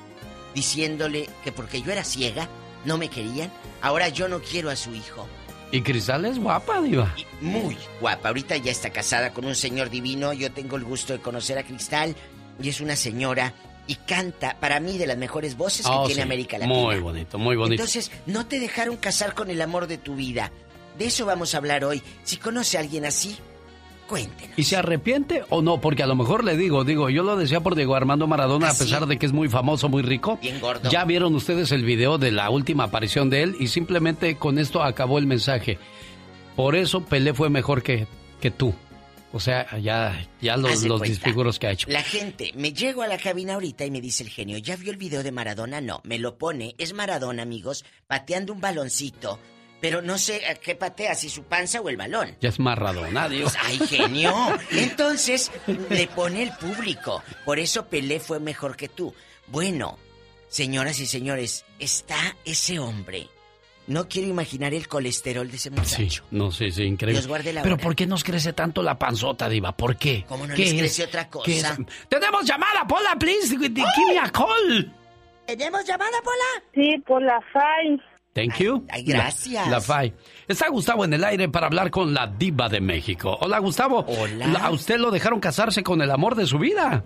diciéndole 0.54 1.28
que 1.42 1.50
porque 1.50 1.82
yo 1.82 1.90
era 1.90 2.04
ciega, 2.04 2.48
no 2.84 2.96
me 2.96 3.08
querían, 3.08 3.50
ahora 3.82 4.08
yo 4.08 4.28
no 4.28 4.40
quiero 4.40 4.70
a 4.70 4.76
su 4.76 4.94
hijo. 4.94 5.26
Y 5.72 5.82
Cristal 5.82 6.24
es 6.24 6.38
guapa, 6.38 6.80
Diva. 6.80 7.14
Muy 7.40 7.76
guapa, 8.00 8.28
ahorita 8.28 8.56
ya 8.56 8.70
está 8.70 8.90
casada 8.90 9.32
con 9.32 9.44
un 9.44 9.56
señor 9.56 9.90
divino, 9.90 10.32
yo 10.32 10.52
tengo 10.52 10.76
el 10.76 10.84
gusto 10.84 11.12
de 11.12 11.18
conocer 11.18 11.58
a 11.58 11.64
Cristal 11.64 12.14
y 12.62 12.68
es 12.68 12.80
una 12.80 12.94
señora 12.96 13.52
y 13.88 13.96
canta 13.96 14.56
para 14.60 14.78
mí 14.80 14.98
de 14.98 15.06
las 15.06 15.18
mejores 15.18 15.56
voces 15.56 15.84
que 15.84 15.92
Oh, 15.92 16.06
tiene 16.06 16.14
sí. 16.16 16.20
América 16.22 16.58
Latina. 16.58 16.78
Muy 16.78 17.00
bonito, 17.00 17.38
muy 17.38 17.56
bonito. 17.56 17.82
Entonces, 17.82 18.10
no 18.26 18.46
te 18.46 18.60
dejaron 18.60 18.96
casar 18.96 19.34
con 19.34 19.50
el 19.50 19.60
amor 19.60 19.86
de 19.88 19.98
tu 19.98 20.14
vida. 20.14 20.52
De 20.98 21.06
eso 21.06 21.24
vamos 21.26 21.54
a 21.54 21.58
hablar 21.58 21.84
hoy. 21.84 22.02
Si 22.24 22.36
conoce 22.36 22.76
a 22.76 22.80
alguien 22.80 23.04
así, 23.04 23.36
cuéntenos. 24.08 24.58
¿Y 24.58 24.64
se 24.64 24.76
arrepiente 24.76 25.44
o 25.48 25.62
no? 25.62 25.80
Porque 25.80 26.02
a 26.02 26.06
lo 26.06 26.16
mejor 26.16 26.42
le 26.42 26.56
digo, 26.56 26.84
digo, 26.84 27.08
yo 27.08 27.22
lo 27.22 27.36
decía 27.36 27.60
por 27.60 27.76
Diego 27.76 27.94
Armando 27.94 28.26
Maradona, 28.26 28.68
¿Ah, 28.68 28.70
a 28.70 28.74
pesar 28.74 29.06
de 29.06 29.18
que 29.18 29.26
es 29.26 29.32
muy 29.32 29.48
famoso, 29.48 29.88
muy 29.88 30.02
rico. 30.02 30.38
Bien 30.42 30.60
gordo. 30.60 30.90
Ya 30.90 31.04
vieron 31.04 31.34
ustedes 31.34 31.70
el 31.70 31.84
video 31.84 32.18
de 32.18 32.32
la 32.32 32.50
última 32.50 32.84
aparición 32.84 33.30
de 33.30 33.44
él 33.44 33.56
y 33.60 33.68
simplemente 33.68 34.36
con 34.36 34.58
esto 34.58 34.82
acabó 34.82 35.18
el 35.18 35.26
mensaje. 35.26 35.78
Por 36.56 36.74
eso 36.74 37.04
Pelé 37.04 37.32
fue 37.34 37.50
mejor 37.50 37.84
que, 37.84 38.08
que 38.40 38.50
tú. 38.50 38.74
O 39.32 39.40
sea, 39.40 39.78
ya, 39.78 40.26
ya 40.40 40.56
los, 40.56 40.82
los 40.84 41.02
disfiguros 41.02 41.58
que 41.58 41.66
ha 41.66 41.70
hecho. 41.70 41.88
La 41.90 42.02
gente, 42.02 42.52
me 42.56 42.72
llego 42.72 43.02
a 43.02 43.06
la 43.06 43.18
cabina 43.18 43.54
ahorita 43.54 43.84
y 43.84 43.90
me 43.90 44.00
dice 44.00 44.24
el 44.24 44.30
genio, 44.30 44.56
¿ya 44.56 44.74
vio 44.76 44.90
el 44.90 44.96
video 44.96 45.22
de 45.22 45.32
Maradona? 45.32 45.82
No, 45.82 46.00
me 46.02 46.18
lo 46.18 46.38
pone, 46.38 46.74
es 46.78 46.94
Maradona, 46.94 47.42
amigos, 47.42 47.84
pateando 48.06 48.54
un 48.54 48.60
baloncito, 48.60 49.38
pero 49.80 50.02
no 50.02 50.18
sé 50.18 50.46
a 50.46 50.54
qué 50.54 50.74
patea, 50.74 51.14
si 51.14 51.28
su 51.28 51.44
panza 51.44 51.80
o 51.80 51.88
el 51.88 51.96
balón. 51.96 52.36
Ya 52.40 52.48
es 52.48 52.58
Maradona, 52.58 53.28
Dios. 53.28 53.54
Pues, 53.60 53.80
¡Ay, 53.80 53.86
genio! 53.86 54.34
Entonces, 54.70 55.50
le 55.90 56.06
pone 56.08 56.42
el 56.42 56.52
público. 56.52 57.22
Por 57.44 57.58
eso 57.58 57.86
Pelé 57.86 58.20
fue 58.20 58.40
mejor 58.40 58.76
que 58.76 58.88
tú. 58.88 59.14
Bueno, 59.46 59.98
señoras 60.48 60.98
y 61.00 61.06
señores, 61.06 61.64
está 61.78 62.16
ese 62.44 62.78
hombre. 62.78 63.28
No 63.86 64.06
quiero 64.06 64.28
imaginar 64.28 64.74
el 64.74 64.86
colesterol 64.86 65.48
de 65.50 65.56
ese 65.56 65.70
Sí, 65.70 65.74
muchacho. 66.02 66.24
no 66.30 66.50
sé, 66.52 66.70
sí, 66.70 66.82
increíble. 66.82 67.20
Dios 67.20 67.26
guarde 67.26 67.54
la 67.54 67.62
Pero 67.62 67.76
hora. 67.76 67.82
¿por 67.84 67.96
qué 67.96 68.06
nos 68.06 68.22
crece 68.22 68.52
tanto 68.52 68.82
la 68.82 68.98
panzota, 68.98 69.48
Diva? 69.48 69.72
¿Por 69.74 69.96
qué? 69.96 70.26
¿Cómo 70.28 70.46
no 70.46 70.54
¿Qué 70.54 70.64
les 70.64 70.72
es? 70.74 70.78
crece 70.78 71.04
otra 71.04 71.30
cosa? 71.30 71.78
¡Tenemos 72.06 72.44
llamada, 72.44 72.86
Pola, 72.86 73.16
please! 73.18 73.48
Give 73.56 73.70
me 73.70 74.18
a 74.18 74.28
call. 74.30 74.94
¿Tenemos 75.46 75.86
llamada, 75.86 76.18
Pola? 76.22 76.64
Sí, 76.74 76.98
por 77.06 77.22
la 77.22 77.40
FAI. 77.50 77.98
Thank 78.46 78.58
you. 78.58 78.84
Ay, 78.90 79.02
gracias. 79.04 79.64
La, 79.66 79.72
la 79.72 79.80
FAI. 79.80 80.12
Está 80.46 80.68
Gustavo 80.68 81.04
en 81.04 81.12
el 81.14 81.24
aire 81.24 81.48
para 81.48 81.66
hablar 81.66 81.90
con 81.90 82.12
la 82.14 82.26
diva 82.26 82.68
de 82.68 82.80
México. 82.80 83.36
Hola, 83.40 83.58
Gustavo. 83.58 84.04
Hola. 84.06 84.46
La- 84.46 84.60
¿A 84.66 84.70
usted 84.70 84.96
lo 84.98 85.10
dejaron 85.10 85.40
casarse 85.40 85.82
con 85.82 86.00
el 86.02 86.10
amor 86.10 86.34
de 86.34 86.46
su 86.46 86.58
vida? 86.58 87.02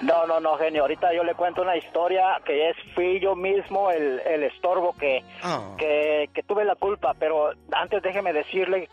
No, 0.00 0.26
no, 0.26 0.38
no, 0.38 0.56
genio. 0.58 0.82
Ahorita 0.82 1.12
yo 1.12 1.24
le 1.24 1.34
cuento 1.34 1.62
una 1.62 1.76
historia 1.76 2.40
que 2.46 2.70
es 2.70 2.76
fui 2.94 3.18
yo 3.18 3.34
mismo 3.34 3.90
el, 3.90 4.20
el 4.20 4.44
estorbo 4.44 4.92
que, 4.96 5.24
Oh. 5.44 5.74
que, 5.76 6.30
que 6.32 6.42
tuve 6.44 6.64
la 6.64 6.76
culpa. 6.76 7.14
Pero 7.18 7.50
antes 7.72 8.00
déjeme 8.02 8.32
decirle 8.32 8.88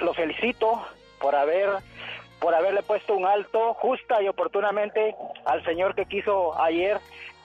lo 0.00 0.14
felicito 0.14 0.82
por 1.20 1.34
haber 1.34 1.68
por 2.40 2.54
haberle 2.54 2.82
puesto 2.82 3.14
un 3.14 3.26
alto 3.26 3.74
justa 3.74 4.22
y 4.22 4.28
oportunamente 4.28 5.14
al 5.44 5.62
señor 5.64 5.94
que 5.94 6.06
quiso 6.06 6.58
ayer 6.58 6.98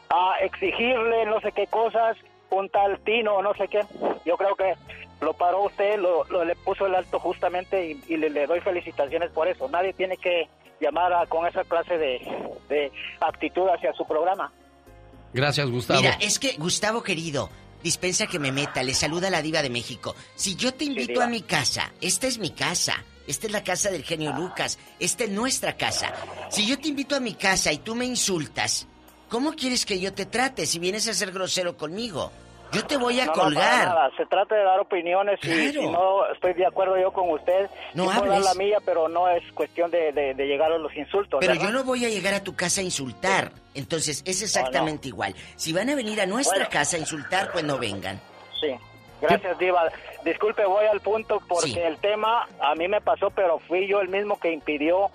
a 0.09 0.35
exigirle 0.41 1.25
no 1.25 1.41
sé 1.41 1.51
qué 1.51 1.67
cosas, 1.67 2.15
un 2.53 2.69
tal 2.69 2.99
Tino 3.01 3.35
o 3.35 3.41
no 3.41 3.53
sé 3.55 3.67
qué. 3.67 3.81
Yo 4.25 4.37
creo 4.37 4.55
que 4.55 4.73
lo 5.21 5.33
paró 5.33 5.63
usted, 5.63 5.97
lo, 5.99 6.23
lo- 6.25 6.43
le 6.45 6.55
puso 6.55 6.85
el 6.85 6.95
alto 6.95 7.19
justamente 7.19 7.91
y, 7.91 8.03
y 8.13 8.17
le, 8.17 8.29
le 8.29 8.45
doy 8.47 8.59
felicitaciones 8.61 9.31
por 9.31 9.47
eso. 9.47 9.67
Nadie 9.69 9.93
tiene 9.93 10.17
que 10.17 10.47
llamar 10.81 11.13
a- 11.13 11.25
con 11.27 11.45
esa 11.47 11.63
clase 11.63 11.97
de, 11.97 12.19
de 12.69 12.91
actitud 13.21 13.67
hacia 13.69 13.93
su 13.93 14.05
programa. 14.05 14.51
Gracias, 15.33 15.69
Gustavo. 15.69 16.01
Mira, 16.01 16.17
es 16.21 16.37
que, 16.39 16.53
Gustavo 16.57 17.01
querido, 17.01 17.49
dispensa 17.81 18.27
que 18.27 18.37
me 18.39 18.51
meta, 18.51 18.83
le 18.83 18.93
saluda 18.93 19.29
la 19.29 19.41
diva 19.41 19.61
de 19.61 19.69
México. 19.69 20.15
Si 20.35 20.55
yo 20.55 20.73
te 20.73 20.85
invito 20.85 21.21
a 21.21 21.27
mi 21.27 21.41
casa, 21.41 21.91
esta 22.01 22.27
es 22.27 22.37
mi 22.37 22.51
casa, 22.51 23.03
esta 23.27 23.47
es 23.47 23.53
la 23.53 23.63
casa 23.63 23.89
del 23.89 24.03
genio 24.03 24.31
Lucas, 24.33 24.77
esta 24.99 25.23
es 25.23 25.29
nuestra 25.31 25.75
casa. 25.77 26.13
Si 26.49 26.67
yo 26.67 26.77
te 26.77 26.89
invito 26.89 27.15
a 27.15 27.19
mi 27.19 27.33
casa 27.33 27.71
y 27.71 27.77
tú 27.79 27.95
me 27.95 28.05
insultas, 28.05 28.87
¿cómo 29.29 29.53
quieres 29.53 29.85
que 29.85 29.99
yo 29.99 30.13
te 30.13 30.25
trate 30.27 30.65
si 30.67 30.77
vienes 30.79 31.07
a 31.07 31.13
ser 31.13 31.31
grosero 31.31 31.77
conmigo? 31.77 32.31
Yo 32.73 32.85
te 32.85 32.97
voy 32.97 33.19
a 33.19 33.25
No, 33.25 33.33
no, 33.35 33.41
colgar. 33.43 33.87
nada. 33.87 34.11
Se 34.17 34.25
trata 34.25 34.55
de 34.55 34.63
dar 34.63 34.79
opiniones 34.79 35.39
y 35.43 35.47
Claro. 35.47 35.81
si 35.81 35.87
no 35.89 36.25
estoy 36.33 36.53
de 36.53 36.65
acuerdo 36.65 36.97
yo 36.99 37.11
con 37.11 37.29
usted, 37.29 37.69
No 37.93 38.05
dar 38.07 38.17
hables. 38.19 38.43
la 38.43 38.53
mía, 38.55 38.77
pero 38.85 39.07
no 39.07 39.27
es 39.29 39.43
cuestión 39.53 39.91
de, 39.91 40.11
de- 40.11 40.33
de 40.33 40.45
llegar 40.47 40.71
a 40.71 40.77
los 40.77 40.93
insultos. 40.95 41.39
Pero 41.39 41.53
¿verdad? 41.53 41.67
yo 41.67 41.71
no 41.73 41.83
voy 41.83 42.05
a 42.05 42.09
llegar 42.09 42.33
a 42.33 42.43
tu 42.43 42.55
casa 42.55 42.81
a 42.81 42.83
insultar. 42.83 43.51
Entonces, 43.75 44.21
es 44.25 44.41
exactamente 44.41 45.07
igual. 45.07 45.35
Si 45.55 45.73
van 45.73 45.89
a 45.89 45.95
venir 45.95 46.19
a 46.21 46.25
nuestra 46.25 46.57
Bueno. 46.57 46.69
casa 46.71 46.97
a 46.97 46.99
insultar, 46.99 47.51
pues 47.51 47.63
no 47.63 47.77
vengan. 47.77 48.19
Sí. 48.59 48.69
Gracias, 49.21 49.57
Diva. 49.57 49.89
Disculpe, 50.25 50.65
voy 50.65 50.85
al 50.85 50.99
punto 50.99 51.41
porque 51.47 51.67
Sí. 51.71 51.79
el 51.79 51.97
tema 51.97 52.47
a 52.59 52.75
mí 52.75 52.87
me 52.89 52.99
pasó, 53.01 53.29
pero 53.29 53.59
fui 53.59 53.87
yo 53.87 54.01
el 54.01 54.09
mismo 54.09 54.37
que 54.39 54.51
impidió, 54.51 55.09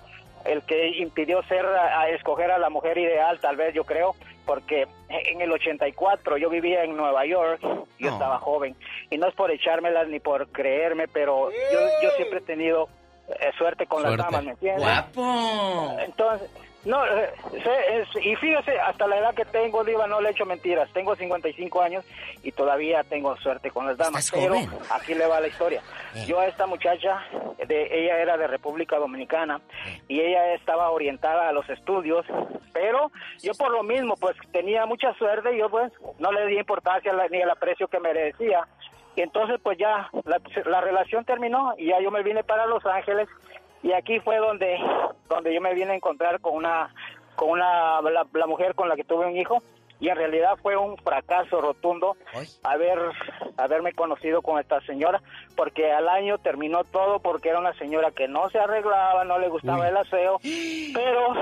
el 0.45 0.61
que 0.63 0.89
impidió 0.97 1.41
ser, 1.43 1.65
a, 1.65 2.01
a 2.01 2.09
escoger 2.09 2.51
a 2.51 2.57
la 2.59 2.69
mujer 2.69 2.97
ideal, 2.97 3.39
tal 3.39 3.55
vez 3.55 3.73
yo 3.73 3.83
creo, 3.83 4.15
porque 4.45 4.87
en 5.09 5.41
el 5.41 5.51
84 5.51 6.37
yo 6.37 6.49
vivía 6.49 6.83
en 6.83 6.97
Nueva 6.97 7.25
York, 7.25 7.61
yo 7.99 8.09
estaba 8.09 8.39
joven, 8.39 8.75
y 9.09 9.17
no 9.17 9.27
es 9.27 9.35
por 9.35 9.51
echármelas 9.51 10.07
ni 10.07 10.19
por 10.19 10.47
creerme, 10.49 11.07
pero 11.07 11.51
yo, 11.51 11.79
yo 12.01 12.09
siempre 12.11 12.39
he 12.39 12.41
tenido 12.43 12.87
eh, 13.27 13.51
suerte 13.57 13.85
con 13.85 14.01
Suerte. 14.01 14.17
las 14.17 14.25
damas, 14.25 14.43
¿me 14.45 14.51
entiendes? 14.51 14.83
¡Guapo! 14.83 15.97
Entonces, 15.99 16.49
no, 16.85 17.05
eh, 17.05 17.33
es- 17.53 18.25
y 18.25 18.35
fíjese, 18.37 18.79
hasta 18.79 19.05
la 19.07 19.17
edad 19.17 19.33
que 19.35 19.45
tengo, 19.45 19.83
Diva, 19.83 20.07
no 20.07 20.21
le 20.21 20.29
echo 20.29 20.45
mentiras. 20.45 20.89
Tengo 20.93 21.15
55 21.15 21.81
años 21.81 22.05
y 22.43 22.51
todavía 22.51 23.03
tengo 23.03 23.35
suerte 23.37 23.69
con 23.71 23.85
las 23.85 23.97
damas. 23.97 24.31
Pero 24.31 24.53
joven. 24.55 24.69
aquí 24.91 25.13
le 25.13 25.27
va 25.27 25.39
la 25.41 25.47
historia. 25.47 25.81
Eh. 26.15 26.25
Yo 26.27 26.39
a 26.39 26.47
esta 26.47 26.65
muchacha, 26.65 27.21
de, 27.67 28.03
ella 28.05 28.17
era 28.19 28.37
de 28.37 28.47
República 28.47 28.97
Dominicana 28.97 29.59
y 30.07 30.21
ella 30.21 30.53
estaba 30.53 30.89
orientada 30.91 31.49
a 31.49 31.51
los 31.51 31.69
estudios, 31.69 32.25
pero 32.73 33.11
yo 33.41 33.53
por 33.55 33.71
lo 33.71 33.83
mismo, 33.83 34.15
pues 34.15 34.35
tenía 34.51 34.85
mucha 34.85 35.13
suerte 35.15 35.53
y 35.53 35.59
yo 35.59 35.69
pues 35.69 35.91
no 36.19 36.31
le 36.31 36.45
di 36.47 36.57
importancia 36.57 37.11
la- 37.13 37.27
ni 37.27 37.39
el 37.41 37.49
aprecio 37.49 37.87
que 37.87 37.99
merecía. 37.99 38.65
Y 39.15 39.21
entonces 39.21 39.59
pues 39.61 39.77
ya 39.77 40.09
la, 40.23 40.39
la 40.65 40.79
relación 40.81 41.25
terminó 41.25 41.73
y 41.77 41.87
ya 41.87 41.99
yo 41.99 42.09
me 42.11 42.23
vine 42.23 42.43
para 42.43 42.65
Los 42.67 42.85
Ángeles 42.85 43.27
y 43.83 43.91
aquí 43.93 44.19
fue 44.19 44.37
donde 44.37 44.77
donde 45.27 45.53
yo 45.53 45.61
me 45.61 45.73
vine 45.73 45.91
a 45.91 45.95
encontrar 45.95 46.39
con 46.41 46.55
una 46.55 46.93
con 47.35 47.51
una 47.51 48.01
la, 48.01 48.25
la 48.33 48.47
mujer 48.47 48.75
con 48.75 48.89
la 48.89 48.95
que 48.95 49.03
tuve 49.03 49.25
un 49.25 49.37
hijo 49.37 49.61
y 50.01 50.07
en 50.07 50.15
realidad 50.15 50.57
fue 50.61 50.77
un 50.77 50.97
fracaso 50.97 51.59
rotundo 51.59 52.15
haber 52.63 52.99
haberme 53.57 53.93
conocido 53.93 54.41
con 54.41 54.59
esta 54.59 54.79
señora 54.81 55.21
porque 55.55 55.91
al 55.91 56.07
año 56.07 56.37
terminó 56.37 56.83
todo 56.85 57.19
porque 57.19 57.49
era 57.49 57.59
una 57.59 57.73
señora 57.73 58.11
que 58.11 58.27
no 58.27 58.49
se 58.49 58.59
arreglaba 58.59 59.23
no 59.25 59.39
le 59.39 59.49
gustaba 59.49 59.87
el 59.87 59.97
aseo 59.97 60.39
pero 60.93 61.33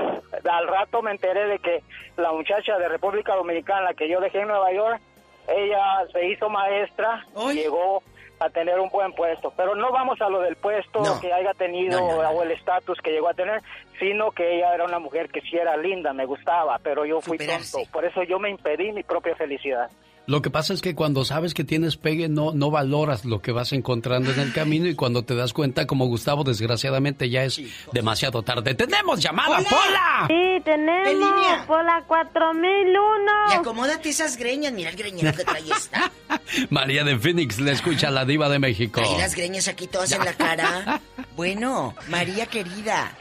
al 0.50 0.68
rato 0.68 1.02
me 1.02 1.12
enteré 1.12 1.46
de 1.46 1.58
que 1.58 1.82
la 2.16 2.32
muchacha 2.32 2.78
de 2.78 2.88
República 2.88 3.36
Dominicana 3.36 3.94
que 3.94 4.08
yo 4.08 4.20
dejé 4.20 4.40
en 4.40 4.48
Nueva 4.48 4.72
York 4.72 5.00
ella 5.48 6.06
se 6.12 6.28
hizo 6.28 6.48
maestra 6.48 7.26
llegó 7.52 8.02
a 8.40 8.50
tener 8.50 8.78
un 8.78 8.88
buen 8.90 9.12
puesto 9.12 9.52
pero 9.56 9.74
no 9.74 9.90
vamos 9.90 10.20
a 10.20 10.28
lo 10.28 10.40
del 10.40 10.56
puesto 10.56 11.00
No. 11.02 11.20
que 11.20 11.32
haya 11.32 11.52
tenido 11.54 11.98
No, 12.00 12.16
no, 12.16 12.22
no. 12.22 12.28
o 12.30 12.42
el 12.42 12.50
estatus 12.52 12.98
que 13.02 13.10
llegó 13.10 13.28
a 13.28 13.34
tener 13.34 13.62
sino 13.98 14.30
que 14.30 14.56
ella 14.56 14.74
era 14.74 14.84
una 14.84 14.98
mujer 14.98 15.28
que 15.30 15.40
sí 15.40 15.56
era 15.56 15.76
linda 15.76 16.12
me 16.12 16.24
gustaba 16.24 16.78
pero 16.82 17.04
yo 17.04 17.20
fui 17.20 17.38
Superarse. 17.38 17.72
tonto 17.78 17.90
por 17.92 18.04
eso 18.04 18.22
yo 18.22 18.38
me 18.38 18.50
impedí 18.50 18.92
mi 18.92 19.02
propia 19.02 19.34
felicidad 19.36 19.90
Lo 20.28 20.42
que 20.42 20.50
pasa 20.50 20.74
es 20.74 20.82
que 20.82 20.94
cuando 20.94 21.24
sabes 21.24 21.54
que 21.54 21.64
tienes 21.64 21.96
pegue, 21.96 22.28
no, 22.28 22.52
no 22.52 22.70
valoras 22.70 23.24
lo 23.24 23.40
que 23.40 23.50
vas 23.50 23.72
encontrando 23.72 24.30
en 24.30 24.38
el 24.38 24.52
camino 24.52 24.86
y 24.86 24.94
cuando 24.94 25.24
te 25.24 25.34
das 25.34 25.54
cuenta, 25.54 25.86
como 25.86 26.04
Gustavo, 26.06 26.44
desgraciadamente 26.44 27.30
ya 27.30 27.44
es 27.44 27.58
demasiado 27.92 28.42
tarde. 28.42 28.74
¡Tenemos 28.74 29.22
llamada, 29.22 29.56
Pola! 29.56 30.26
Sí, 30.28 30.34
¿Qué 30.34 30.60
tenemos 30.66 31.14
línea? 31.14 31.64
por 31.66 31.82
la 31.82 32.02
4001. 32.06 33.32
Y 33.50 33.54
acomódate 33.54 34.10
esas 34.10 34.36
greñas. 34.36 34.74
Mira 34.74 34.90
el 34.90 34.96
greñero 34.96 35.32
que 35.34 35.44
trae 35.44 35.62
esta. 35.62 36.12
María 36.68 37.04
de 37.04 37.18
Phoenix 37.18 37.58
le 37.58 37.72
escucha 37.72 38.08
a 38.08 38.10
la 38.10 38.26
diva 38.26 38.50
de 38.50 38.58
México. 38.58 39.00
Trae 39.00 39.16
las 39.18 39.34
greñas 39.34 39.66
aquí 39.66 39.86
todas 39.86 40.12
en 40.12 40.24
la 40.24 40.34
cara. 40.34 41.00
Bueno, 41.36 41.94
María 42.08 42.46
querida. 42.46 43.16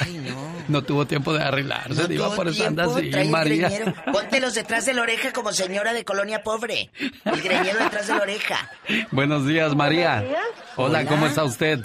Ay, 0.00 0.12
no. 0.18 0.52
No 0.68 0.82
tuvo 0.82 1.06
tiempo 1.06 1.32
de 1.32 1.42
arreglarse, 1.42 1.94
No 2.02 2.08
diva, 2.08 2.34
por 2.34 2.48
eso 2.48 2.66
anda 2.66 2.84
así, 2.84 3.10
María. 3.30 3.68
greñero. 3.68 3.94
Póntelos 4.12 4.54
detrás 4.54 4.84
de 4.86 4.94
la 4.94 5.02
oreja 5.02 5.32
como 5.32 5.52
señora 5.52 5.92
de 5.92 6.04
colonia 6.04 6.42
pobre. 6.42 6.90
El 7.24 7.40
greñero 7.42 7.78
detrás 7.78 8.06
de 8.08 8.14
la 8.14 8.22
oreja. 8.22 8.70
Buenos 9.12 9.46
días, 9.46 9.74
María. 9.74 10.16
Buenos 10.16 10.28
días. 10.30 10.46
Hola, 10.76 10.98
Hola. 11.00 11.08
¿cómo 11.08 11.26
está 11.26 11.44
usted? 11.44 11.78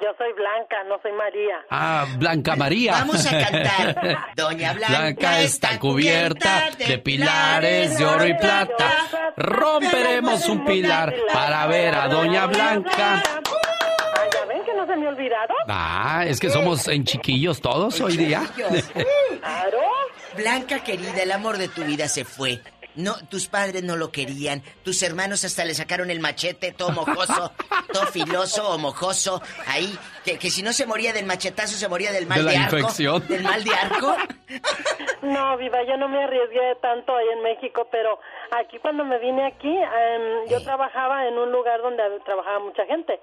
Yo 0.00 0.06
soy 0.16 0.32
Blanca, 0.32 0.76
no 0.88 0.96
soy 1.02 1.10
María. 1.12 1.56
Ah, 1.70 2.06
Blanca 2.18 2.54
María. 2.54 2.92
Vamos 2.92 3.26
a 3.26 3.30
cantar. 3.30 4.18
Doña 4.36 4.72
Blanca, 4.74 4.98
Blanca 5.00 5.40
está 5.40 5.78
cubierta 5.80 6.70
de 6.78 6.98
pilares 6.98 7.98
de 7.98 8.04
oro 8.06 8.24
y 8.24 8.34
plata. 8.34 9.34
Romperemos 9.36 10.48
un 10.48 10.64
pilar 10.64 11.12
para 11.32 11.66
ver 11.66 11.94
a 11.96 12.06
Doña 12.06 12.46
Blanca. 12.46 13.22
Ah, 13.24 14.24
ya 14.32 14.44
ven 14.46 14.62
que 14.64 14.67
no 14.78 14.86
se 14.86 14.96
me 14.96 15.06
ha 15.06 15.08
olvidado. 15.10 15.54
Ah, 15.68 16.24
es 16.26 16.40
que 16.40 16.48
somos 16.50 16.88
en 16.88 17.04
chiquillos 17.04 17.60
todos 17.60 18.00
hoy 18.00 18.16
día. 18.16 18.42
Claro. 19.40 19.78
Blanca 20.36 20.80
querida, 20.82 21.22
el 21.22 21.32
amor 21.32 21.58
de 21.58 21.68
tu 21.68 21.84
vida 21.84 22.08
se 22.08 22.24
fue. 22.24 22.60
No, 22.96 23.14
tus 23.28 23.46
padres 23.46 23.84
no 23.84 23.96
lo 23.96 24.10
querían, 24.10 24.60
tus 24.82 25.00
hermanos 25.04 25.44
hasta 25.44 25.64
le 25.64 25.72
sacaron 25.74 26.10
el 26.10 26.18
machete, 26.18 26.72
todo 26.72 26.90
mojoso, 26.90 27.52
todo 27.92 28.06
filoso 28.06 28.68
o 28.70 28.78
mojoso, 28.78 29.40
ahí, 29.68 29.96
que, 30.24 30.36
que 30.36 30.50
si 30.50 30.62
no 30.64 30.72
se 30.72 30.84
moría 30.84 31.12
del 31.12 31.24
machetazo, 31.24 31.76
se 31.76 31.86
moría 31.88 32.10
del 32.10 32.26
mal 32.26 32.44
De 32.44 32.50
de, 32.50 32.58
la 32.58 32.64
arco. 32.64 32.78
infección. 32.78 33.24
Del 33.28 33.44
mal 33.44 33.62
de 33.62 33.74
arco. 33.74 34.16
No, 35.22 35.56
viva, 35.58 35.78
yo 35.84 35.96
no 35.96 36.08
me 36.08 36.22
arriesgué 36.24 36.76
tanto 36.80 37.14
ahí 37.14 37.26
en 37.36 37.42
México, 37.42 37.86
pero 37.90 38.18
aquí 38.58 38.78
cuando 38.78 39.04
me 39.04 39.18
vine 39.18 39.46
aquí, 39.46 39.68
em, 39.68 40.48
yo 40.48 40.62
trabajaba 40.62 41.26
en 41.26 41.36
un 41.36 41.50
lugar 41.52 41.82
donde 41.82 42.02
trabajaba 42.24 42.60
mucha 42.60 42.86
gente. 42.86 43.20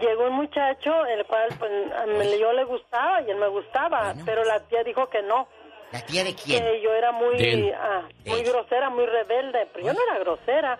Llegó 0.00 0.24
un 0.26 0.32
muchacho, 0.34 1.04
el 1.06 1.24
cual 1.26 1.48
pues 1.58 1.70
a 1.92 2.06
mí- 2.06 2.38
yo 2.38 2.52
le 2.52 2.64
gustaba 2.64 3.22
y 3.22 3.30
él 3.30 3.36
me 3.36 3.48
gustaba, 3.48 4.14
pero 4.24 4.44
la 4.44 4.60
tía 4.60 4.82
dijo 4.84 5.08
que 5.08 5.22
no, 5.22 5.46
¿La 5.92 6.00
tía 6.00 6.24
de 6.24 6.34
quién? 6.34 6.62
que 6.64 6.80
yo 6.80 6.92
era 6.94 7.12
muy, 7.12 7.70
ah, 7.72 8.02
muy 8.26 8.42
grosera, 8.42 8.90
muy 8.90 9.06
rebelde, 9.06 9.68
pero 9.72 9.86
yo 9.86 9.92
no 9.92 10.00
era 10.10 10.18
grosera. 10.18 10.78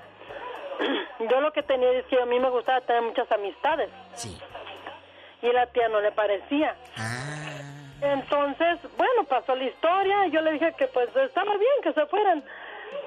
Yo 1.30 1.40
lo 1.40 1.52
que 1.52 1.62
tenía 1.62 1.88
es 1.92 2.04
que 2.06 2.20
a 2.20 2.26
mí 2.26 2.40
me 2.40 2.50
gustaba 2.50 2.80
tener 2.80 3.00
muchas 3.02 3.30
amistades. 3.30 3.88
Sí. 4.14 4.36
Y 5.40 5.52
la 5.52 5.66
tía 5.66 5.88
no 5.88 6.00
le 6.00 6.10
parecía. 6.10 6.74
Ah. 6.98 7.60
Entonces, 8.02 8.78
bueno, 8.98 9.22
pasó 9.28 9.54
la 9.54 9.64
historia 9.64 10.26
y 10.26 10.32
yo 10.32 10.40
le 10.40 10.52
dije 10.52 10.74
que 10.76 10.88
pues 10.88 11.08
estaba 11.14 11.52
bien 11.56 11.72
que 11.82 11.92
se 11.92 12.04
fueran. 12.06 12.42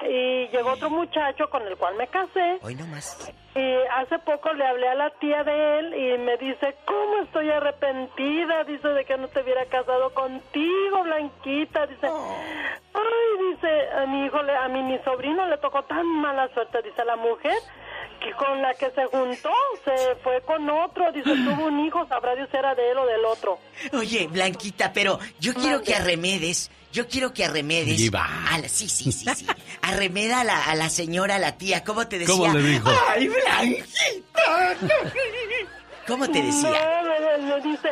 Y 0.02 0.48
llegó 0.48 0.72
otro 0.72 0.90
muchacho 0.90 1.48
con 1.50 1.62
el 1.66 1.76
cual 1.76 1.94
me 1.96 2.06
casé. 2.08 2.58
Hoy 2.62 2.74
nomás. 2.74 3.32
Y 3.54 3.74
hace 3.96 4.18
poco 4.20 4.52
le 4.52 4.64
hablé 4.66 4.88
a 4.88 4.94
la 4.94 5.10
tía 5.18 5.42
de 5.42 5.78
él 5.80 5.94
y 5.94 6.18
me 6.18 6.36
dice, 6.36 6.76
¿cómo 6.84 7.22
estoy 7.24 7.50
arrepentida? 7.50 8.62
Dice, 8.64 8.88
de 8.88 9.04
que 9.04 9.16
no 9.16 9.28
te 9.28 9.40
hubiera 9.42 9.64
casado 9.66 10.14
contigo, 10.14 11.02
Blanquita. 11.02 11.86
Dice, 11.86 12.06
ay, 12.06 13.50
dice, 13.54 13.88
a 13.90 14.06
mi 14.06 14.26
hijo, 14.26 14.42
le- 14.42 14.56
a 14.56 14.68
mi, 14.68 14.82
mi 14.82 14.98
sobrino 15.00 15.46
le 15.46 15.58
tocó 15.58 15.82
tan 15.84 16.06
mala 16.06 16.48
suerte. 16.54 16.82
Dice, 16.82 17.04
la 17.04 17.16
mujer 17.16 17.56
que 18.20 18.32
con 18.32 18.60
la 18.62 18.74
que 18.74 18.90
se 18.90 19.04
juntó 19.06 19.50
se 19.84 20.14
fue 20.22 20.40
con 20.42 20.68
otro. 20.70 21.10
Dice, 21.12 21.30
tuvo 21.30 21.66
un 21.66 21.86
hijo, 21.86 22.06
sabrá 22.08 22.34
Dios 22.34 22.48
era 22.52 22.74
de 22.74 22.90
él 22.90 22.98
o 22.98 23.06
del 23.06 23.24
otro. 23.24 23.58
Oye, 23.92 24.26
Blanquita, 24.26 24.92
pero 24.92 25.18
yo 25.40 25.54
quiero 25.54 25.82
que 25.82 25.94
arremedes, 25.94 26.70
yo 26.92 27.06
quiero 27.08 27.32
que 27.32 27.44
arremedes. 27.44 27.96
Diva. 27.98 28.26
A 28.50 28.58
la- 28.58 28.68
sí, 28.68 28.88
sí, 28.88 29.12
sí, 29.12 29.26
sí. 29.34 29.46
Arremeda 29.82 30.40
a 30.40 30.44
la, 30.44 30.64
a 30.64 30.74
la 30.74 30.88
señora, 30.88 31.36
a 31.36 31.38
la 31.38 31.56
tía. 31.56 31.84
¿Cómo 31.84 32.06
te 32.08 32.18
decía? 32.18 32.34
¿Cómo 32.36 32.54
le 32.54 32.62
dijo? 32.68 32.90
¡Ay, 33.08 33.28
Blanquita! 33.28 34.76
¿Cómo 36.06 36.28
te 36.30 36.42
decía? 36.42 37.02
No, 37.40 37.60
dice, 37.60 37.90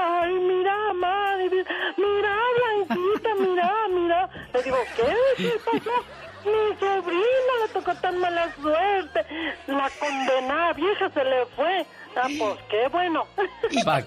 ay, 0.00 0.32
mira, 0.34 0.92
madre, 0.94 1.48
mira, 1.96 2.36
Blanquita, 2.56 3.28
mira, 3.38 3.72
mira. 3.90 4.28
Le 4.52 4.62
digo, 4.62 4.76
¿qué? 4.96 5.16
¿Qué 5.36 5.52
pasó? 5.64 6.04
Mi 6.44 6.78
sobrino 6.78 7.66
le 7.66 7.72
tocó 7.72 7.94
tan 7.96 8.18
mala 8.18 8.54
suerte. 8.60 9.20
La 9.66 9.90
condenada 9.98 10.72
vieja 10.72 11.10
se 11.10 11.24
le 11.24 11.46
fue. 11.56 11.86
Ah, 12.14 12.28
pues 12.38 12.58
qué 12.68 12.88
bueno. 12.88 13.26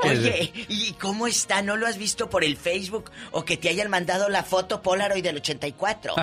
Oye, 0.04 0.52
¿y 0.68 0.94
cómo 0.94 1.26
está? 1.28 1.62
¿No 1.64 1.76
lo 1.76 1.88
has 1.88 1.98
visto 1.98 2.30
por 2.30 2.44
el 2.44 2.56
Facebook? 2.56 3.12
¿O 3.32 3.44
que 3.46 3.58
te 3.58 3.70
hayan 3.70 3.90
mandado 3.90 4.30
la 4.30 4.44
foto 4.44 4.82
Polaroid 4.82 5.24
del 5.24 5.38
84? 5.38 6.14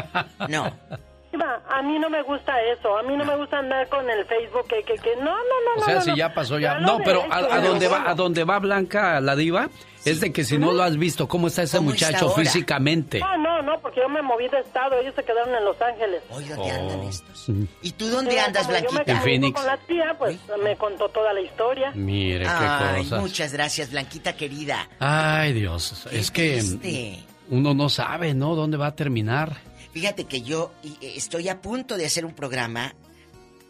No. 0.48 0.70
Iba, 1.32 1.62
A 1.70 1.80
mí 1.82 1.98
no 1.98 2.10
me 2.10 2.22
gusta 2.22 2.52
eso. 2.62 2.96
A 2.98 3.02
mí 3.02 3.16
no 3.16 3.24
me 3.24 3.34
gusta 3.36 3.58
andar 3.58 3.88
con 3.88 4.08
el 4.08 4.24
Facebook 4.26 4.68
que, 4.68 4.82
que, 4.84 4.94
que 4.96 5.16
no, 5.16 5.24
no, 5.24 5.32
no. 5.32 5.72
O 5.76 5.80
no, 5.80 5.84
sea, 5.86 5.94
no, 5.96 6.00
si 6.02 6.10
no. 6.10 6.16
ya 6.16 6.34
pasó 6.34 6.58
ya. 6.58 6.74
Ya 6.74 6.80
No, 6.80 6.98
pero 7.02 7.24
a, 7.30 7.36
a 7.38 7.60
donde 7.60 7.88
va, 7.88 8.08
a 8.08 8.14
donde 8.14 8.44
va 8.44 8.58
Blanca 8.58 9.18
la 9.20 9.34
diva 9.34 9.70
es 10.04 10.20
de 10.20 10.32
que 10.32 10.44
si 10.44 10.58
no 10.58 10.72
lo 10.72 10.82
has 10.82 10.96
visto, 10.96 11.28
¿cómo 11.28 11.46
está 11.48 11.62
ese 11.62 11.76
¿Cómo 11.78 11.92
está 11.92 12.06
muchacho 12.10 12.30
físicamente? 12.30 13.20
No, 13.20 13.36
no, 13.38 13.62
no, 13.62 13.80
porque 13.80 14.00
yo 14.00 14.08
me 14.08 14.22
moví 14.22 14.48
de 14.48 14.58
estado. 14.60 14.96
Ellos 14.98 15.14
se 15.14 15.22
quedaron 15.24 15.54
en 15.54 15.64
Los 15.64 15.80
Ángeles. 15.80 16.22
Oye, 16.30 16.48
¿dónde 16.54 16.70
andan 16.70 17.00
estos? 17.02 17.48
Mm. 17.48 17.64
¿Y 17.82 17.90
tú 17.92 18.08
dónde 18.08 18.32
Sí, 18.32 18.38
andas, 18.38 18.66
como 18.66 18.78
yo 18.78 18.82
me 18.84 18.90
Blanquita? 18.90 19.12
En 19.12 19.22
Phoenix. 19.22 19.56
con 19.58 19.66
la 19.66 19.76
tía, 19.78 20.16
pues 20.18 20.38
me 20.62 20.76
contó 20.76 21.08
toda 21.08 21.32
la 21.32 21.40
historia. 21.40 21.92
Mire 21.94 22.44
qué 22.44 22.50
Ay, 22.50 23.02
cosas. 23.04 23.20
muchas 23.20 23.52
gracias, 23.52 23.90
Blanquita 23.90 24.34
querida. 24.36 24.88
Ay, 24.98 25.52
Dios. 25.52 26.06
Es 26.10 26.30
que 26.30 26.58
triste. 26.58 27.18
uno 27.50 27.74
no 27.74 27.88
sabe, 27.88 28.34
¿no? 28.34 28.54
¿Dónde 28.54 28.76
va 28.76 28.88
a 28.88 28.94
terminar? 28.96 29.56
Fíjate 29.92 30.24
que 30.24 30.42
yo 30.42 30.72
eh, 30.84 31.12
estoy 31.16 31.48
a 31.48 31.60
punto 31.60 31.96
de 31.96 32.06
hacer 32.06 32.24
un 32.24 32.32
programa 32.34 32.94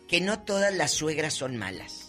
que 0.09 0.21
no 0.21 0.41
todas 0.41 0.73
las 0.75 0.93
suegras 0.93 1.35
son 1.35 1.57
malas. 1.57 2.02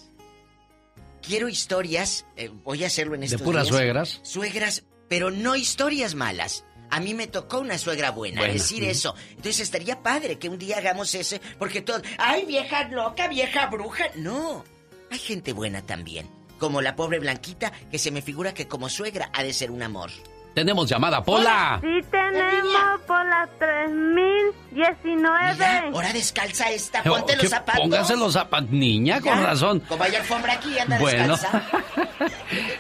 Quiero 1.26 1.48
historias, 1.50 2.26
eh, 2.36 2.50
voy 2.64 2.84
a 2.84 2.88
hacerlo 2.88 3.16
en 3.16 3.22
¿De 3.22 3.28
estos 3.28 3.42
puras 3.42 3.64
días. 3.64 3.76
suegras? 3.76 4.20
Suegras, 4.24 4.84
pero 5.08 5.32
no 5.32 5.56
historias 5.56 6.16
malas. 6.16 6.66
A 6.90 7.00
mí 7.00 7.14
me 7.14 7.28
tocó 7.28 7.60
una 7.60 7.78
suegra 7.78 8.12
buena, 8.12 8.42
Buena. 8.42 8.54
decir 8.54 8.84
eso. 8.84 9.16
Entonces 9.30 9.62
estaría 9.62 10.04
padre 10.04 10.38
que 10.38 10.50
un 10.50 10.60
día 10.60 10.78
hagamos 10.78 11.16
ese, 11.16 11.42
porque 11.58 11.82
todo, 11.82 12.02
ay 12.20 12.46
vieja 12.46 12.88
loca, 12.90 13.28
vieja 13.28 13.68
bruja. 13.68 14.06
No, 14.16 14.64
hay 15.10 15.18
gente 15.18 15.54
buena 15.54 15.82
también. 15.84 16.30
Como 16.60 16.82
la 16.82 16.96
pobre 16.96 17.20
Blanquita, 17.20 17.72
que 17.90 17.98
se 17.98 18.12
me 18.12 18.22
figura 18.22 18.54
que 18.54 18.68
como 18.68 18.90
suegra 18.90 19.32
ha 19.34 19.44
de 19.44 19.54
ser 19.54 19.72
un 19.72 19.82
amor. 19.82 20.12
Tenemos 20.54 20.88
llamada, 20.88 21.24
Pola. 21.24 21.80
Sí 21.82 22.00
tenemos 22.12 23.02
por 23.08 23.26
las 23.26 23.50
3019. 23.58 25.66
Ahora 25.94 26.14
descalza 26.14 26.70
esta, 26.70 27.02
Oh, 27.06 27.16
ponte 27.16 27.36
los 27.36 27.50
zapatos. 27.50 27.82
Póngase 27.82 28.16
los 28.16 28.34
zapatos, 28.34 28.70
niña, 28.70 29.20
con 29.20 29.34
Ya, 29.36 29.42
razón. 29.42 29.80
Como 29.82 30.04
hay 30.04 30.16
alfombra 30.16 30.54
aquí, 30.54 30.78
anda 30.78 31.00
Bueno. 31.00 31.34
descalza. 31.38 31.62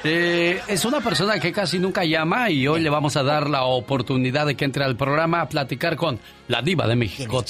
Eh, 0.05 0.61
es 0.67 0.83
una 0.85 0.99
persona 1.01 1.39
que 1.39 1.51
casi 1.53 1.79
nunca 1.79 2.03
llama 2.03 2.49
y 2.49 2.67
hoy 2.67 2.81
le 2.81 2.89
vamos 2.89 3.15
a 3.15 3.23
dar 3.23 3.49
la 3.49 3.63
oportunidad 3.63 4.45
de 4.45 4.55
que 4.55 4.65
entre 4.65 4.83
al 4.83 4.97
programa 4.97 5.39
a 5.41 5.47
platicar 5.49 5.95
con 5.95 6.19
la 6.49 6.61
diva 6.61 6.85
de 6.87 6.95
México. 6.97 7.43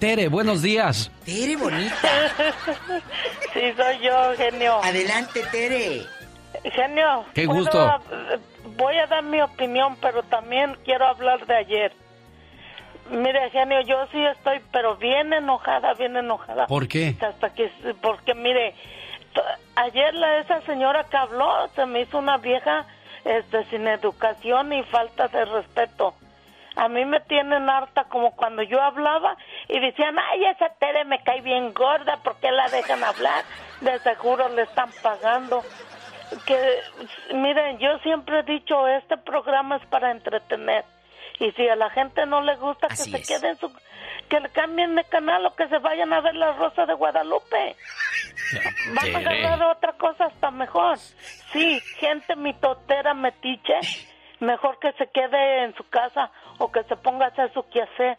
Tere, 0.00 0.26
buenos 0.28 0.62
días. 0.62 1.10
Tere, 1.24 1.56
bonita. 1.56 1.94
Sí, 3.54 3.60
soy 3.76 3.98
yo, 4.04 4.32
genio. 4.36 4.82
Adelante, 4.82 5.42
Tere. 5.52 6.02
Genio. 6.74 7.24
Qué 7.34 7.44
¿puedo 7.46 7.60
gusto. 7.60 7.88
Voy 8.76 8.96
a 8.98 9.06
dar 9.06 9.22
mi 9.22 9.40
opinión, 9.40 9.96
pero 10.00 10.22
también 10.22 10.76
quiero 10.84 11.06
hablar 11.06 11.46
de 11.46 11.56
ayer. 11.56 11.92
Mire, 13.10 13.50
genio, 13.50 13.80
yo 13.82 14.06
sí 14.12 14.24
estoy, 14.24 14.60
pero 14.70 14.96
bien 14.96 15.32
enojada, 15.32 15.94
bien 15.94 16.16
enojada. 16.16 16.66
¿Por 16.66 16.88
qué? 16.88 17.16
Hasta 17.20 17.52
que, 17.52 17.70
porque 18.00 18.34
mire, 18.34 18.74
ayer 19.76 20.14
la, 20.14 20.38
esa 20.38 20.60
señora 20.62 21.04
que 21.04 21.16
habló 21.16 21.68
se 21.74 21.84
me 21.86 22.02
hizo 22.02 22.18
una 22.18 22.38
vieja 22.38 22.86
este, 23.24 23.64
sin 23.66 23.86
educación 23.86 24.72
y 24.72 24.82
falta 24.84 25.28
de 25.28 25.44
respeto. 25.44 26.14
A 26.74 26.88
mí 26.88 27.04
me 27.04 27.20
tienen 27.20 27.68
harta 27.68 28.04
como 28.04 28.34
cuando 28.34 28.62
yo 28.62 28.80
hablaba 28.80 29.36
y 29.68 29.78
decían, 29.78 30.16
ay, 30.18 30.46
esa 30.46 30.70
Tere 30.78 31.04
me 31.04 31.22
cae 31.22 31.42
bien 31.42 31.74
gorda, 31.74 32.16
¿por 32.22 32.36
qué 32.36 32.50
la 32.50 32.68
dejan 32.68 33.04
hablar? 33.04 33.44
De 33.82 33.98
seguro 33.98 34.48
le 34.48 34.62
están 34.62 34.90
pagando. 35.02 35.62
Que, 36.46 36.80
miren, 37.34 37.78
yo 37.78 37.98
siempre 37.98 38.40
he 38.40 38.42
dicho, 38.42 38.86
este 38.88 39.16
programa 39.18 39.76
es 39.76 39.86
para 39.86 40.10
entretener. 40.10 40.84
Y 41.38 41.50
si 41.52 41.68
a 41.68 41.76
la 41.76 41.90
gente 41.90 42.24
no 42.26 42.40
le 42.40 42.56
gusta, 42.56 42.88
que 42.88 42.96
se 42.96 43.22
quede 43.22 43.50
en 43.50 43.56
su... 43.56 43.72
Que 44.28 44.40
le 44.40 44.48
cambien 44.50 44.94
de 44.94 45.04
canal 45.04 45.44
o 45.46 45.54
que 45.54 45.68
se 45.68 45.78
vayan 45.78 46.12
a 46.12 46.20
ver 46.20 46.34
La 46.34 46.52
Rosa 46.52 46.86
de 46.86 46.94
Guadalupe. 46.94 47.76
Van 48.94 49.14
a 49.14 49.18
agarrar 49.18 49.62
otra 49.76 49.92
cosa 49.94 50.26
hasta 50.26 50.50
mejor. 50.50 50.98
Sí, 50.98 51.80
gente 51.98 52.36
mitotera, 52.36 53.14
metiche, 53.14 53.80
mejor 54.40 54.78
que 54.78 54.92
se 54.92 55.08
quede 55.08 55.64
en 55.64 55.74
su 55.74 55.88
casa 55.88 56.30
o 56.58 56.70
que 56.70 56.82
se 56.84 56.96
ponga 56.96 57.26
a 57.26 57.28
hacer 57.28 57.52
su 57.52 57.68
quehacer. 57.68 58.16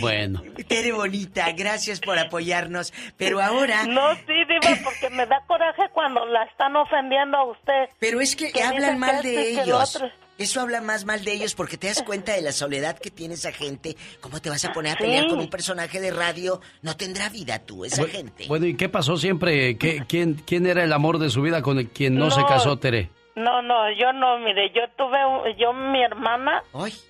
Bueno. 0.00 0.42
Tere 0.68 0.92
bonita, 0.92 1.50
gracias 1.52 2.00
por 2.00 2.18
apoyarnos. 2.18 2.92
Pero 3.16 3.40
ahora. 3.40 3.84
No, 3.86 4.14
sí, 4.14 4.22
Diva, 4.48 4.76
porque 4.84 5.10
me 5.10 5.26
da 5.26 5.42
coraje 5.46 5.82
cuando 5.92 6.24
la 6.26 6.44
están 6.44 6.76
ofendiendo 6.76 7.36
a 7.38 7.50
usted. 7.50 7.84
Pero 7.98 8.20
es 8.20 8.36
que, 8.36 8.52
Que 8.52 8.62
hablan 8.62 8.98
mal 8.98 9.20
que 9.22 9.28
de 9.28 9.50
ellos. 9.62 10.02
Eso 10.38 10.60
habla 10.60 10.80
más 10.80 11.04
mal 11.04 11.24
de 11.24 11.32
ellos 11.32 11.56
porque 11.56 11.76
te 11.76 11.88
das 11.88 12.00
cuenta 12.04 12.32
de 12.32 12.42
la 12.42 12.52
soledad 12.52 12.96
que 12.96 13.10
tiene 13.10 13.34
esa 13.34 13.50
gente. 13.50 13.96
¿Cómo 14.20 14.40
te 14.40 14.48
vas 14.50 14.64
a 14.64 14.72
poner 14.72 14.92
a 14.92 14.96
pelear 14.96 15.24
Sí. 15.24 15.30
con 15.30 15.40
un 15.40 15.50
personaje 15.50 16.00
de 16.00 16.12
radio? 16.12 16.60
No 16.80 16.96
tendrá 16.96 17.28
vida 17.28 17.58
tú, 17.58 17.84
esa 17.84 18.02
Bu- 18.02 18.08
gente. 18.08 18.46
Bueno, 18.46 18.66
¿y 18.66 18.76
qué 18.76 18.88
pasó 18.88 19.16
siempre? 19.16 19.76
¿Qué- 19.78 20.04
quién, 20.08 20.34
¿Quién 20.34 20.66
era 20.66 20.84
el 20.84 20.92
amor 20.92 21.18
de 21.18 21.30
su 21.30 21.42
vida 21.42 21.60
con 21.60 21.78
el 21.80 21.88
quien 21.88 22.14
no, 22.14 22.30
se 22.30 22.42
No. 22.42 22.46
casó, 22.46 22.78
Tere? 22.78 23.10
No, 23.38 23.62
no, 23.62 23.90
yo 23.92 24.12
no, 24.12 24.38
mire, 24.38 24.70
yo 24.70 24.88
tuve, 24.96 25.24
un- 25.24 25.56
yo 25.56 25.72
mi 25.72 26.02
hermana, 26.02 26.62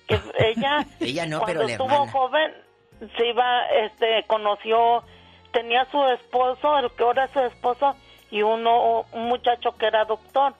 que 0.07 0.19
ella, 0.37 0.85
Ella 0.99 1.25
no, 1.25 1.39
cuando 1.39 1.61
pero 1.61 1.69
estuvo 1.71 1.87
hermana. 1.93 2.11
joven, 2.11 2.53
se 3.17 3.27
iba, 3.27 3.65
este, 3.69 4.23
conoció, 4.27 5.03
tenía 5.51 5.85
su 5.91 6.03
esposo, 6.09 6.77
el 6.77 6.91
que 6.91 7.03
ahora 7.03 7.25
es 7.25 7.31
su 7.31 7.39
esposo, 7.39 7.95
y 8.31 8.41
uno, 8.43 9.05
un 9.11 9.27
muchacho 9.27 9.71
que 9.77 9.87
era 9.87 10.05
doctor. 10.05 10.53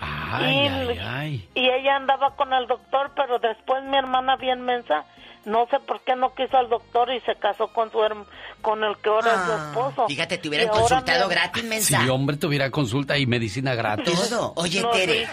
Ay, 0.00 0.54
y, 0.56 0.68
ay, 0.68 0.98
ay. 1.00 1.48
y 1.54 1.68
ella 1.68 1.96
andaba 1.96 2.34
con 2.36 2.52
el 2.52 2.66
doctor, 2.66 3.12
pero 3.14 3.38
después 3.38 3.82
mi 3.84 3.96
hermana 3.96 4.36
bien 4.36 4.60
mensa, 4.62 5.04
no 5.44 5.66
sé 5.70 5.78
por 5.80 6.00
qué 6.02 6.14
no 6.16 6.34
quiso 6.34 6.56
al 6.56 6.68
doctor 6.68 7.12
y 7.12 7.20
se 7.20 7.34
casó 7.36 7.68
con 7.72 7.90
su 7.90 7.98
herm- 7.98 8.24
con 8.60 8.82
el 8.84 8.96
que 8.98 9.08
ahora 9.08 9.34
es 9.34 9.40
su 9.44 9.52
esposo. 9.52 10.02
Ah, 10.04 10.08
Fíjate, 10.08 10.38
te 10.38 10.48
hubieran 10.48 10.68
consultado 10.68 11.28
gratis, 11.28 11.62
Si 11.62 11.68
mensa. 11.68 12.12
hombre 12.12 12.36
tuviera 12.36 12.70
consulta 12.70 13.18
y 13.18 13.26
medicina 13.26 13.74
gratis. 13.74 14.28
Todo. 14.30 14.52
Oye, 14.56 14.80
No, 14.82 14.90
Tere. 14.90 15.26
sí. 15.26 15.32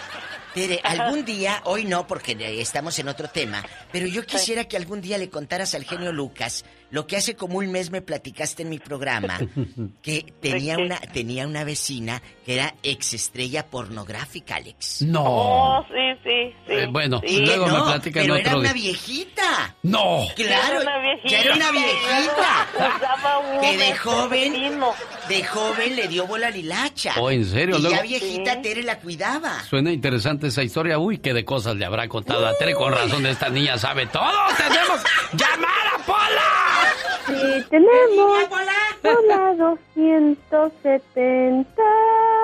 Tere, 0.52 0.80
algún 0.82 1.24
día, 1.24 1.60
hoy 1.64 1.84
no, 1.84 2.08
porque 2.08 2.36
estamos 2.60 2.98
en 2.98 3.06
otro 3.06 3.28
tema, 3.28 3.62
pero 3.92 4.06
yo 4.08 4.26
quisiera 4.26 4.64
que 4.64 4.76
algún 4.76 5.00
día 5.00 5.16
le 5.16 5.30
contaras 5.30 5.76
al 5.76 5.84
genio 5.84 6.10
Lucas 6.12 6.64
lo 6.90 7.06
que 7.06 7.16
hace 7.16 7.34
como 7.36 7.58
un 7.58 7.70
mes 7.70 7.90
me 7.90 8.02
platicaste 8.02 8.62
en 8.62 8.68
mi 8.70 8.78
programa, 8.78 9.38
que 10.02 10.32
tenía 10.40 10.78
una, 10.78 10.98
tenía 11.00 11.46
una 11.46 11.64
vecina 11.64 12.22
que 12.44 12.54
era 12.54 12.74
ex 12.82 13.14
estrella 13.14 13.66
pornográfica, 13.66 14.56
Alex. 14.56 15.02
No. 15.02 15.22
Oh, 15.24 15.86
sí, 15.88 16.20
sí, 16.24 16.54
sí. 16.66 16.72
Eh, 16.72 16.86
bueno, 16.90 17.20
Sí, 17.26 17.44
luego 17.44 17.66
me 17.66 17.72
no, 17.72 17.84
platican 17.84 18.22
pero 18.22 18.34
otro 18.34 18.46
era 18.50 18.56
una 18.58 18.72
viejita. 18.72 19.76
No. 19.82 20.26
Claro, 20.34 20.80
Era 20.80 20.82
una 20.82 20.98
viejita. 20.98 21.28
ya 21.28 21.40
era 21.42 21.54
una 21.54 21.70
viejita. 21.72 22.68
Que 23.60 23.76
de 23.76 23.96
joven, 23.96 24.80
de 25.28 25.44
joven 25.44 25.96
le 25.96 26.08
dio 26.08 26.26
bola 26.26 26.48
a 26.48 26.50
lilacha. 26.50 27.14
Oh, 27.18 27.30
¿en 27.30 27.44
serio? 27.44 27.78
Y 27.78 27.82
ya 27.82 28.02
viejita 28.02 28.60
Tere 28.62 28.82
la 28.82 28.98
cuidaba. 28.98 29.62
Suena 29.64 29.92
interesante 29.92 30.48
esa 30.48 30.62
historia. 30.62 30.98
Uy, 30.98 31.18
qué 31.18 31.32
de 31.32 31.44
cosas 31.44 31.76
le 31.76 31.84
habrá 31.84 32.08
contado 32.08 32.46
a 32.46 32.54
Tere. 32.54 32.74
Con 32.74 32.92
razón, 32.92 33.26
esta 33.26 33.48
niña 33.48 33.78
sabe 33.78 34.06
todo. 34.06 34.30
¡Tenemos 34.56 35.00
llamada, 35.32 35.89
Sí 37.40 37.64
tenemos 37.70 38.44
por 39.02 39.26
las 39.26 39.58
270. 39.58 41.82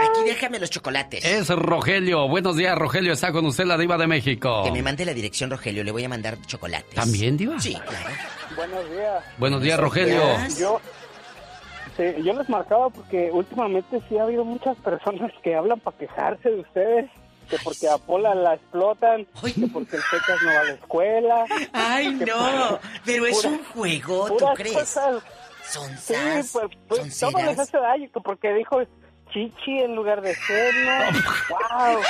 Aquí 0.01 0.25
déjame 0.25 0.59
los 0.59 0.71
chocolates. 0.71 1.23
Es 1.25 1.49
Rogelio. 1.51 2.29
Buenos 2.29 2.57
días, 2.57 2.77
Rogelio. 2.79 3.13
Está 3.13 3.31
con 3.33 3.45
usted 3.47 3.65
la 3.65 3.77
diva 3.77 3.99
de 3.99 4.07
México. 4.07 4.63
Que 4.65 4.71
me 4.73 4.83
mande 4.83 5.05
la 5.05 5.13
dirección, 5.13 5.51
Rogelio. 5.51 5.85
Le 5.85 5.93
voy 5.93 6.05
a 6.05 6.09
mandar 6.09 6.39
chocolates. 6.47 6.95
¿También, 6.95 7.37
diva? 7.37 7.61
Sí, 7.61 7.75
claro. 7.75 8.09
Buenos 8.57 8.91
días. 8.91 9.25
Buenos 9.39 9.63
días, 9.63 9.79
Rogelio. 9.79 10.23
Yo, 10.59 10.81
sí, 11.97 12.05
yo 12.23 12.33
les 12.33 12.49
marcaba 12.49 12.89
porque 12.91 13.31
últimamente 13.33 14.01
sí 14.09 14.17
ha 14.19 14.23
habido 14.23 14.45
muchas 14.45 14.77
personas 14.79 15.31
que 15.43 15.55
hablan 15.55 15.79
para 15.81 15.97
quejarse 15.99 16.51
de 16.51 16.61
ustedes. 16.61 17.11
Que 17.49 17.59
porque 17.63 17.89
a 17.89 17.97
Pola 17.99 18.35
la 18.35 18.55
explotan, 18.55 19.25
que 19.27 19.67
porque 19.73 19.97
el 19.97 20.03
Secas 20.03 20.43
no 20.43 20.53
va 20.53 20.61
a 20.61 20.65
la 20.65 20.71
escuela. 20.73 21.45
Ay, 21.73 22.09
no. 22.15 22.79
Pero 23.05 23.27
es 23.27 23.45
un 23.45 23.63
juego, 23.65 24.29
¿tú 24.37 24.47
crees? 24.55 24.75
cosas. 24.77 25.23
Son 25.65 25.97
Sí, 25.99 26.15
pues, 26.53 26.67
pues 26.89 27.19
todo 27.21 27.39
les 27.43 27.59
hace 27.59 27.77
daño, 27.79 28.09
que 28.13 28.21
porque 28.21 28.53
dijo 28.55 28.81
chichi 29.33 29.79
en 29.81 29.95
lugar 29.97 30.21
de 30.23 30.35
seno. 30.35 31.21
¡Wow! 31.51 32.01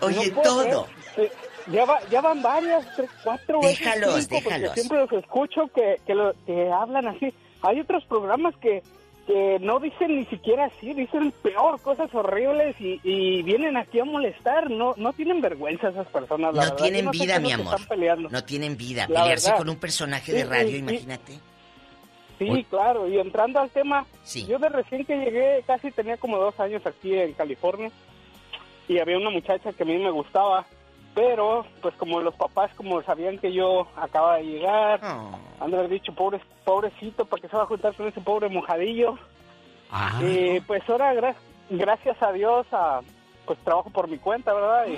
Oye, 0.00 0.30
No 0.32 0.42
todo. 0.42 0.86
ser. 1.14 1.32
Ya, 1.68 1.84
va- 1.86 2.00
ya 2.10 2.20
van 2.20 2.42
varias, 2.42 2.84
tres, 2.96 3.08
cuatro 3.22 3.60
veces, 3.60 3.78
Déjalos, 3.78 4.14
cinco, 4.24 4.28
porque 4.42 4.48
déjalos. 4.58 4.72
siempre 4.74 4.98
los 4.98 5.12
escucho 5.12 5.62
que, 5.74 5.96
que, 6.06 6.14
lo- 6.14 6.34
que 6.44 6.70
hablan 6.70 7.08
así. 7.08 7.32
Hay 7.62 7.80
otros 7.80 8.04
programas 8.06 8.54
que, 8.60 8.82
que 9.26 9.58
no 9.60 9.80
dicen 9.80 10.16
ni 10.16 10.24
siquiera 10.26 10.66
así, 10.66 10.92
dicen 10.92 11.32
peor, 11.42 11.80
cosas 11.80 12.14
horribles 12.14 12.76
y, 12.80 13.00
y 13.02 13.42
vienen 13.42 13.76
aquí 13.76 13.98
a 14.00 14.04
molestar. 14.04 14.70
No 14.70 14.94
no 14.96 15.12
tienen 15.12 15.40
vergüenza 15.40 15.88
esas 15.88 16.06
personas, 16.08 16.54
la 16.54 16.60
No 16.64 16.70
verdad. 16.72 16.76
tienen 16.84 17.10
vida, 17.10 17.38
mi 17.40 17.52
amor. 17.52 17.76
No 18.30 18.44
tienen 18.44 18.76
vida. 18.76 19.06
La 19.08 19.20
Pelearse 19.22 19.46
verdad. 19.48 19.58
con 19.58 19.68
un 19.70 19.76
personaje 19.76 20.32
Sí, 20.32 20.38
de 20.38 20.44
radio, 20.44 20.70
sí, 20.72 20.76
imagínate. 20.76 21.32
Sí, 22.38 22.66
claro, 22.68 23.08
y 23.08 23.18
entrando 23.18 23.60
al 23.60 23.70
tema, 23.70 24.06
Sí. 24.24 24.44
yo 24.46 24.58
de 24.58 24.68
recién 24.68 25.04
que 25.04 25.16
llegué, 25.16 25.62
casi 25.66 25.90
tenía 25.92 26.16
como 26.16 26.36
dos 26.36 26.58
años 26.58 26.84
aquí 26.84 27.14
en 27.14 27.32
California, 27.34 27.90
y 28.88 28.98
había 28.98 29.16
una 29.16 29.30
muchacha 29.30 29.72
que 29.72 29.84
a 29.84 29.86
mí 29.86 29.96
me 29.98 30.10
gustaba, 30.10 30.66
pero 31.14 31.64
pues 31.80 31.94
como 31.96 32.20
los 32.20 32.34
papás 32.34 32.70
como 32.76 33.02
sabían 33.02 33.38
que 33.38 33.52
yo 33.52 33.86
acababa 33.96 34.36
de 34.38 34.44
llegar, 34.44 35.00
han 35.60 35.70
de 35.70 35.76
haber 35.76 35.90
dicho, 35.90 36.12
pobre, 36.14 36.40
pobrecito, 36.64 37.24
¿para 37.24 37.40
qué 37.42 37.48
se 37.48 37.56
va 37.56 37.62
a 37.62 37.66
juntar 37.66 37.94
con 37.94 38.06
ese 38.08 38.20
pobre 38.20 38.48
mojadillo? 38.48 39.18
Ah. 39.90 40.20
Y 40.22 40.60
pues 40.60 40.82
ahora, 40.88 41.14
gra- 41.14 41.36
gracias 41.70 42.20
a 42.22 42.32
Dios, 42.32 42.66
a, 42.72 43.00
pues 43.46 43.58
trabajo 43.60 43.90
por 43.90 44.08
mi 44.08 44.18
cuenta, 44.18 44.52
¿verdad? 44.52 44.86
Y, 44.88 44.96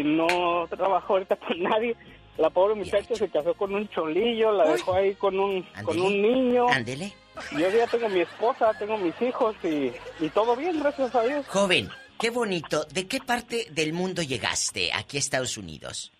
y 0.00 0.02
no 0.04 0.66
trabajo 0.68 1.12
ahorita 1.14 1.36
con 1.36 1.60
nadie. 1.62 1.96
La 2.36 2.50
pobre 2.50 2.74
muchacha 2.74 3.14
se 3.14 3.28
casó 3.28 3.54
con 3.54 3.72
un 3.74 3.88
cholillo, 3.90 4.50
la 4.50 4.64
dejó 4.72 4.94
ahí 4.94 5.14
con 5.14 5.38
un, 5.38 5.62
con 5.84 6.00
un 6.00 6.20
niño. 6.20 6.66
Ándele. 6.68 7.12
Yo 7.52 7.68
ya 7.70 7.86
tengo 7.86 8.08
mi 8.08 8.20
esposa, 8.20 8.72
tengo 8.78 8.96
mis 8.98 9.20
hijos 9.22 9.54
y, 9.64 9.92
y 10.20 10.28
todo 10.30 10.56
bien, 10.56 10.80
gracias 10.80 11.14
a 11.14 11.22
Dios. 11.22 11.46
Joven, 11.48 11.88
qué 12.18 12.30
bonito. 12.30 12.84
¿De 12.84 13.06
qué 13.06 13.20
parte 13.20 13.66
del 13.70 13.92
mundo 13.92 14.22
llegaste 14.22 14.92
aquí 14.92 15.16
a 15.16 15.20
Estados 15.20 15.56
Unidos? 15.56 16.12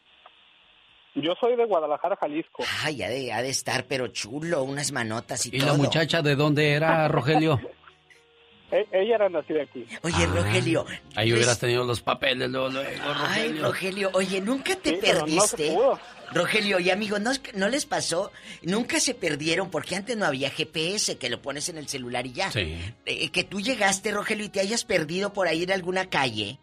Yo 1.17 1.33
soy 1.39 1.55
de 1.57 1.65
Guadalajara, 1.65 2.17
Jalisco. 2.17 2.65
Ay, 2.83 3.03
ha 3.03 3.09
de, 3.09 3.33
ha 3.33 3.41
de 3.43 3.49
estar, 3.51 3.85
pero 3.85 4.09
chulo, 4.09 4.65
unas 4.65 4.91
manotas 4.91 5.47
y, 5.47 5.51
¿Y 5.55 5.59
todo. 5.61 5.69
la 5.69 5.75
muchacha 5.75 6.23
de 6.23 6.35
dónde 6.35 6.73
era, 6.73 7.07
Rogelio? 7.09 7.61
E- 8.73 8.89
ella 8.91 9.15
era 9.15 9.29
nacida 9.29 9.63
aquí. 9.63 9.87
Oye, 10.03 10.27
Rogelio. 10.27 10.85
Ahí 11.15 11.33
hubieras 11.33 11.61
tenido 11.61 11.85
los 11.85 12.01
papeles 12.01 12.51
luego, 12.51 12.69
luego, 12.71 12.89
Ay, 13.29 13.53
Rogelio. 13.61 14.11
Oye, 14.15 14.41
¿nunca 14.41 14.75
te 14.75 14.91
Sí, 14.91 14.99
pero 15.01 15.21
no 15.21 15.43
se 15.47 15.57
perdiste? 15.57 15.73
pudo. 15.77 16.01
Rogelio, 16.33 16.81
y 16.81 16.91
amigo, 16.91 17.19
¿no, 17.19 17.31
¿no 17.55 17.69
les 17.69 17.87
pasó? 17.87 18.33
Nunca 18.63 19.01
se 19.01 19.15
perdieron 19.15 19.71
porque 19.71 19.97
antes 19.97 20.17
no 20.17 20.25
había 20.27 20.51
GPS 20.51 21.19
que 21.19 21.29
lo 21.31 21.43
pones 21.43 21.69
en 21.69 21.79
el 21.79 21.89
celular 21.89 22.27
y 22.27 22.33
ya. 22.33 22.51
Sí. 22.51 22.77
Eh, 23.07 23.31
que 23.31 23.45
tú 23.45 23.61
llegaste, 23.61 24.11
Rogelio, 24.13 24.45
y 24.45 24.49
te 24.49 24.61
hayas 24.61 24.85
perdido 24.85 25.33
por 25.33 25.47
ahí 25.49 25.63
en 25.65 25.73
alguna 25.73 26.09
calle. 26.11 26.59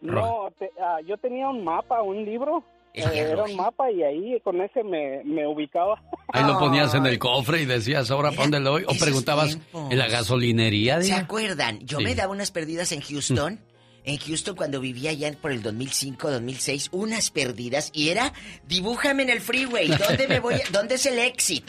No, 0.00 0.50
te- 0.58 0.70
ah, 0.80 0.98
yo 1.06 1.16
tenía 1.16 1.48
un 1.48 1.64
mapa, 1.64 2.02
un 2.02 2.24
libro. 2.24 2.62
Eh, 2.92 3.02
era 3.12 3.42
un 3.42 3.56
mapa 3.56 3.90
y 3.90 4.02
ahí 4.04 4.38
con 4.44 4.60
ese 4.60 4.84
me, 4.84 5.24
me 5.24 5.46
ubicaba. 5.48 6.00
Ahí 6.32 6.44
lo 6.46 6.58
ponías 6.60 6.94
en 6.94 7.06
el 7.06 7.18
cofre 7.18 7.62
y 7.62 7.64
decías, 7.66 8.08
¿ahora 8.12 8.30
le 8.30 8.70
voy? 8.70 8.84
O 8.84 8.94
preguntabas, 9.00 9.48
tiempos. 9.48 9.90
¿en 9.90 9.98
la 9.98 10.06
gasolinería? 10.08 10.98
¿Se 10.98 11.06
diga? 11.06 11.18
acuerdan? 11.18 11.80
Yo 11.80 11.98
Sí. 11.98 12.04
me 12.04 12.14
daba 12.14 12.30
unas 12.32 12.52
perdidas 12.52 12.92
en 12.92 13.00
Houston. 13.00 13.58
En 14.06 14.18
Houston 14.18 14.54
cuando 14.54 14.80
vivía 14.80 15.10
allá 15.10 15.32
por 15.40 15.50
el 15.50 15.62
2005, 15.62 16.30
2006, 16.30 16.88
unas 16.92 17.30
perdidas 17.30 17.90
y 17.94 18.10
era 18.10 18.32
dibújame 18.66 19.22
en 19.22 19.30
el 19.30 19.40
freeway, 19.40 19.88
¿dónde 19.88 20.28
me 20.28 20.40
voy? 20.40 20.54
a- 20.54 20.70
¿Dónde 20.70 20.96
es 20.96 21.06
el 21.06 21.18
exit? 21.18 21.64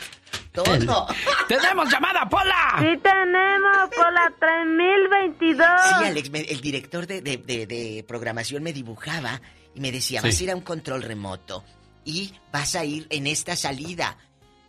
Todo. 0.51 0.65
¡Tenemos 1.47 1.89
llamada, 1.89 2.27
Pola! 2.27 2.75
Sí 2.79 2.99
tenemos 3.01 3.89
por 3.95 4.11
la 4.13 4.33
3022. 4.39 5.67
Sí, 5.99 6.05
Alex, 6.05 6.29
me- 6.29 6.41
el 6.41 6.61
director 6.61 7.07
de, 7.07 7.21
de- 7.21 7.37
de- 7.37 7.67
de 7.67 8.05
programación 8.07 8.63
me 8.63 8.73
dibujaba 8.73 9.41
y 9.73 9.79
me 9.79 9.91
decía, 9.91 10.21
Sí. 10.21 10.27
vas 10.27 10.39
a 10.39 10.43
ir 10.43 10.51
a 10.51 10.55
un 10.55 10.61
control 10.61 11.03
remoto 11.03 11.63
y 12.03 12.33
vas 12.51 12.75
a 12.75 12.83
ir 12.85 13.07
en 13.09 13.27
esta 13.27 13.55
salida. 13.55 14.17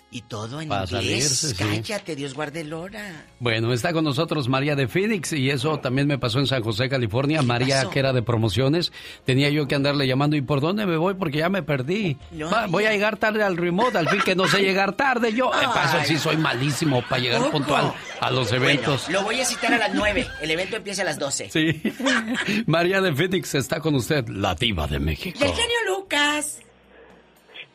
Y 0.08 0.22
todo 0.22 0.60
en 0.60 0.70
Va 0.70 0.82
a 0.82 0.84
inglés. 0.84 0.90
salirse, 0.90 1.48
sí. 1.48 1.54
Cállate, 1.56 2.14
Dios 2.14 2.32
guarde 2.34 2.60
el 2.60 2.72
hora. 2.72 3.26
Bueno, 3.40 3.72
está 3.72 3.92
con 3.92 4.04
nosotros 4.04 4.48
María 4.48 4.76
de 4.76 4.86
Phoenix 4.86 5.32
y 5.32 5.50
eso 5.50 5.78
también 5.80 6.06
me 6.06 6.16
pasó 6.16 6.38
en 6.38 6.46
San 6.46 6.62
José, 6.62 6.88
California. 6.88 7.42
María, 7.42 7.78
pasó? 7.78 7.90
que 7.90 7.98
era 7.98 8.12
de 8.12 8.22
promociones, 8.22 8.92
tenía 9.24 9.50
yo 9.50 9.66
que 9.66 9.74
andarle 9.74 10.06
llamando. 10.06 10.36
¿Y 10.36 10.42
por 10.42 10.60
dónde 10.60 10.86
me 10.86 10.96
voy? 10.96 11.14
Porque 11.14 11.38
ya 11.38 11.48
me 11.48 11.64
perdí. 11.64 12.16
No 12.30 12.48
Va, 12.48 12.60
había. 12.60 12.70
voy 12.72 12.84
a 12.84 12.92
llegar 12.92 13.16
tarde 13.16 13.42
al 13.42 13.56
remote, 13.56 13.98
al 13.98 14.08
fin 14.08 14.20
que 14.24 14.36
no 14.36 14.46
sé 14.46 14.60
llegar 14.62 14.92
tarde. 14.94 15.32
Yo, 15.34 15.50
de 15.50 15.66
paso, 15.66 15.98
sí 16.04 16.16
soy 16.18 16.36
malísimo 16.36 17.02
para 17.02 17.20
llegar 17.20 17.40
¿Poco? 17.40 17.50
puntual 17.52 17.92
a 18.20 18.30
los 18.30 18.52
eventos. 18.52 19.02
Bueno, 19.06 19.18
lo 19.20 19.24
voy 19.26 19.40
a 19.40 19.44
citar 19.44 19.74
a 19.74 19.78
las 19.78 19.92
9. 19.92 20.24
El 20.40 20.50
evento 20.52 20.76
empieza 20.76 21.02
a 21.02 21.06
las 21.06 21.18
12. 21.18 21.50
Sí. 21.50 21.82
María 22.66 23.00
de 23.00 23.12
Phoenix 23.12 23.56
está 23.56 23.80
con 23.80 23.96
usted, 23.96 24.26
la 24.28 24.54
diva 24.54 24.86
de 24.86 25.00
México. 25.00 25.38
¡Del 25.40 25.50
genio 25.50 25.76
Lucas! 25.98 26.60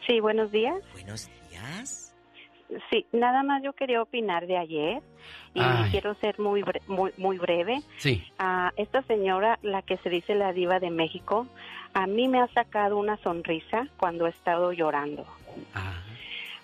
Sí, 0.08 0.19
buenos 0.22 0.50
días. 0.51 0.76
Buenos 0.93 1.27
días. 1.27 2.01
Sí, 2.90 3.06
nada 3.11 3.43
más 3.43 3.61
yo 3.64 3.74
quería 3.74 4.01
opinar 4.01 4.48
de 4.48 4.58
ayer 4.58 5.01
y 5.53 5.59
Ay. 5.59 5.91
quiero 5.91 6.14
ser 6.16 6.40
muy 6.40 6.61
bre- 6.64 6.82
muy 6.88 7.11
muy 7.17 7.38
breve. 7.38 7.82
Sí. 7.98 8.24
A 8.40 8.72
esta 8.77 9.01
señora, 9.03 9.59
la 9.61 9.82
que 9.82 9.98
se 9.98 10.09
dice 10.09 10.35
la 10.35 10.53
diva 10.53 10.80
de 10.80 10.90
México, 10.90 11.48
a 11.93 12.08
mí 12.08 12.27
me 12.30 12.40
ha 12.41 12.48
sacado 12.48 12.98
una 12.98 13.17
sonrisa 13.17 13.88
cuando 13.98 14.25
he 14.25 14.30
estado 14.30 14.72
llorando. 14.72 15.25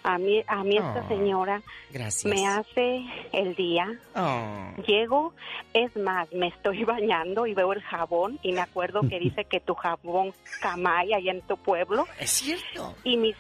A 0.04 0.18
mí, 0.20 0.42
a 0.48 0.64
mí 0.64 0.78
esta 0.78 1.04
Oh, 1.06 1.08
señora 1.10 1.62
Gracias. 1.92 2.34
me 2.34 2.48
hace 2.48 3.04
el 3.34 3.56
día. 3.56 3.92
Oh. 4.16 4.72
Llego, 4.88 5.34
es 5.74 5.94
más, 5.98 6.32
me 6.32 6.48
estoy 6.48 6.84
bañando 6.86 7.46
y 7.46 7.54
veo 7.54 7.74
el 7.74 7.82
jabón 7.82 8.40
y 8.42 8.54
me 8.54 8.62
acuerdo 8.62 9.02
que 9.10 9.20
dice 9.20 9.44
que 9.44 9.60
tu 9.60 9.74
jabón 9.76 10.32
camay 10.62 11.12
allá 11.14 11.32
en 11.32 11.42
tu 11.42 11.58
pueblo. 11.58 12.06
Es 12.22 12.30
cierto. 12.30 12.96
Y 13.04 13.18
mis 13.18 13.36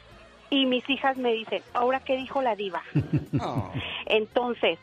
y 0.50 0.66
mis 0.66 0.88
hijas 0.90 1.17
me 1.17 1.32
dicen, 1.34 1.61
¿ahora 1.74 2.00
qué 2.00 2.16
dijo 2.17 2.42
la 2.42 2.56
diva? 2.56 2.82
Oh. 3.42 3.72
Entonces, 4.06 4.80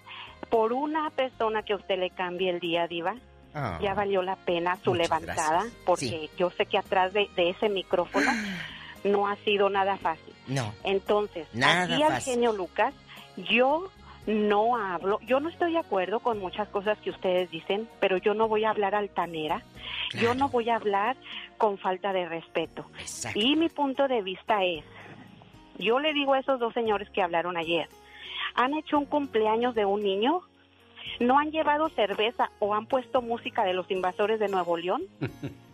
por 0.50 0.72
una 0.72 1.10
persona 1.10 1.62
que 1.62 1.72
a 1.72 1.76
usted 1.76 1.98
le 1.98 2.10
cambie 2.10 2.50
el 2.50 2.60
día, 2.60 2.86
diva, 2.86 3.14
Oh. 3.56 3.78
ya 3.80 3.94
valió 3.94 4.20
la 4.22 4.34
pena 4.34 4.76
su 4.82 4.90
Muchas 4.90 5.04
levantada, 5.10 5.50
gracias. 5.60 5.74
porque 5.86 6.06
Sí. 6.08 6.30
yo 6.36 6.50
sé 6.50 6.66
que 6.66 6.76
atrás 6.76 7.12
de, 7.12 7.28
de 7.36 7.50
ese 7.50 7.68
micrófono 7.68 8.28
no 9.04 9.28
ha 9.28 9.36
sido 9.44 9.70
nada 9.70 9.96
fácil. 9.96 10.34
No. 10.48 10.74
Entonces, 10.82 11.46
Nada 11.54 11.84
aquí 11.84 12.02
al 12.02 12.20
genio 12.20 12.52
Lucas, 12.52 12.92
yo 13.36 13.90
no 14.26 14.76
hablo, 14.76 15.20
yo 15.20 15.38
no 15.38 15.50
estoy 15.50 15.70
de 15.72 15.78
acuerdo 15.78 16.18
con 16.18 16.40
muchas 16.40 16.66
cosas 16.68 16.98
que 16.98 17.10
ustedes 17.10 17.48
dicen, 17.52 17.88
pero 18.00 18.16
yo 18.16 18.34
no 18.34 18.48
voy 18.48 18.64
a 18.64 18.70
hablar 18.70 18.94
altanera, 18.96 19.62
yo 20.20 20.34
no 20.34 20.48
voy 20.48 20.68
a 20.70 20.74
hablar 20.76 21.16
con 21.56 21.78
falta 21.78 22.12
de 22.12 22.28
respeto. 22.28 22.86
Exacto. 22.98 23.38
Y 23.38 23.54
mi 23.54 23.68
punto 23.68 24.08
de 24.08 24.20
vista 24.22 24.64
es, 24.64 24.82
yo 25.78 25.98
le 25.98 26.12
digo 26.12 26.34
a 26.34 26.38
esos 26.38 26.60
dos 26.60 26.72
señores 26.74 27.08
que 27.10 27.22
hablaron 27.22 27.56
ayer, 27.56 27.88
han 28.54 28.74
hecho 28.74 28.98
un 28.98 29.06
cumpleaños 29.06 29.74
de 29.74 29.84
un 29.84 30.02
niño, 30.02 30.42
no 31.20 31.38
han 31.38 31.50
llevado 31.50 31.88
cerveza 31.90 32.50
o 32.58 32.74
han 32.74 32.86
puesto 32.86 33.22
música 33.22 33.64
de 33.64 33.74
los 33.74 33.90
invasores 33.90 34.38
de 34.40 34.48
Nuevo 34.48 34.76
León. 34.76 35.02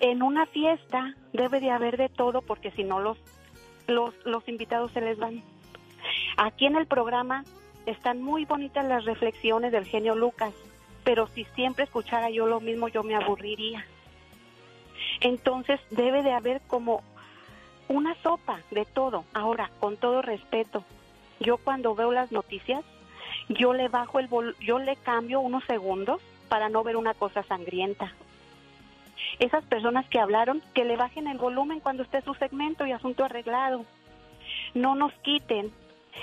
En 0.00 0.22
una 0.22 0.46
fiesta 0.46 1.14
debe 1.34 1.60
de 1.60 1.70
haber 1.70 1.98
de 1.98 2.08
todo 2.08 2.40
porque 2.40 2.70
si 2.70 2.84
no 2.84 3.00
los, 3.00 3.18
los, 3.86 4.14
los 4.24 4.48
invitados 4.48 4.90
se 4.92 5.02
les 5.02 5.18
van. 5.18 5.42
Aquí 6.38 6.64
en 6.64 6.76
el 6.76 6.86
programa 6.86 7.44
están 7.84 8.22
muy 8.22 8.46
bonitas 8.46 8.86
las 8.86 9.04
reflexiones 9.04 9.72
del 9.72 9.84
genio 9.84 10.14
Lucas, 10.14 10.54
pero 11.04 11.26
si 11.26 11.44
siempre 11.54 11.84
escuchara 11.84 12.30
yo 12.30 12.46
lo 12.46 12.60
mismo 12.60 12.88
yo 12.88 13.02
me 13.02 13.14
aburriría. 13.14 13.84
Entonces 15.20 15.78
debe 15.90 16.22
de 16.22 16.32
haber 16.32 16.62
como 16.62 17.02
una 17.90 18.14
sopa 18.22 18.60
de 18.70 18.84
todo. 18.84 19.24
Ahora, 19.34 19.68
con 19.80 19.96
todo 19.96 20.22
respeto, 20.22 20.84
yo 21.40 21.58
cuando 21.58 21.94
veo 21.96 22.12
las 22.12 22.30
noticias, 22.30 22.84
yo 23.48 23.74
le 23.74 23.88
bajo 23.88 24.20
el 24.20 24.28
vol 24.28 24.56
yo 24.60 24.78
le 24.78 24.94
cambio 24.96 25.40
unos 25.40 25.64
segundos 25.64 26.22
para 26.48 26.68
no 26.68 26.84
ver 26.84 26.96
una 26.96 27.14
cosa 27.14 27.42
sangrienta. 27.42 28.12
Esas 29.40 29.64
personas 29.64 30.08
que 30.08 30.20
hablaron, 30.20 30.62
que 30.72 30.84
le 30.84 30.96
bajen 30.96 31.26
el 31.26 31.38
volumen 31.38 31.80
cuando 31.80 32.04
esté 32.04 32.22
su 32.22 32.34
segmento 32.34 32.86
y 32.86 32.92
asunto 32.92 33.24
arreglado. 33.24 33.84
No 34.74 34.94
nos 34.94 35.12
quiten 35.14 35.72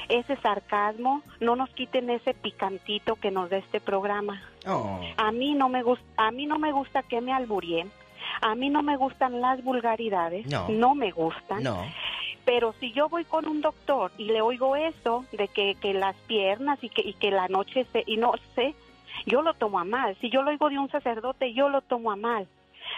ese 0.07 0.37
sarcasmo, 0.37 1.21
no 1.41 1.57
nos 1.57 1.69
quiten 1.71 2.09
ese 2.09 2.33
picantito 2.33 3.15
que 3.15 3.29
nos 3.29 3.49
da 3.49 3.57
este 3.57 3.81
programa. 3.81 4.41
Oh. 4.65 5.01
A 5.17 5.31
mí 5.33 5.53
no 5.53 5.67
me 5.67 5.83
gusta, 5.83 6.05
a 6.15 6.31
mí 6.31 6.45
no 6.45 6.59
me 6.59 6.71
gusta 6.71 7.03
que 7.03 7.19
me 7.19 7.33
alburien. 7.33 7.91
A 8.41 8.55
mí 8.55 8.69
no 8.69 8.83
me 8.83 8.97
gustan 8.97 9.41
las 9.41 9.63
vulgaridades, 9.63 10.45
No. 10.47 10.95
me 10.95 11.11
gustan. 11.11 11.63
No. 11.63 11.85
Pero 12.45 12.73
si 12.79 12.91
yo 12.93 13.09
voy 13.09 13.25
con 13.25 13.47
un 13.47 13.61
doctor 13.61 14.11
y 14.17 14.25
le 14.25 14.41
oigo 14.41 14.75
eso 14.75 15.25
de 15.33 15.47
que, 15.49 15.75
que 15.81 15.93
las 15.93 16.15
piernas 16.27 16.79
y 16.81 16.89
que, 16.89 17.01
y 17.01 17.13
que 17.13 17.29
la 17.31 17.47
noche 17.49 17.85
se, 17.91 18.03
y 18.07 18.15
no 18.17 18.33
sé, 18.55 18.73
yo 19.25 19.41
lo 19.41 19.53
tomo 19.55 19.79
a 19.79 19.83
mal. 19.83 20.15
Si 20.21 20.29
yo 20.29 20.43
lo 20.43 20.51
oigo 20.51 20.69
de 20.69 20.79
un 20.79 20.89
sacerdote, 20.89 21.53
yo 21.53 21.67
lo 21.67 21.81
tomo 21.81 22.11
a 22.11 22.15
mal. 22.15 22.47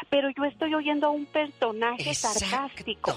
Pero 0.09 0.29
yo 0.29 0.45
estoy 0.45 0.75
oyendo 0.75 1.07
a 1.07 1.09
un 1.09 1.25
personaje 1.25 2.13
sarcástico. 2.13 3.11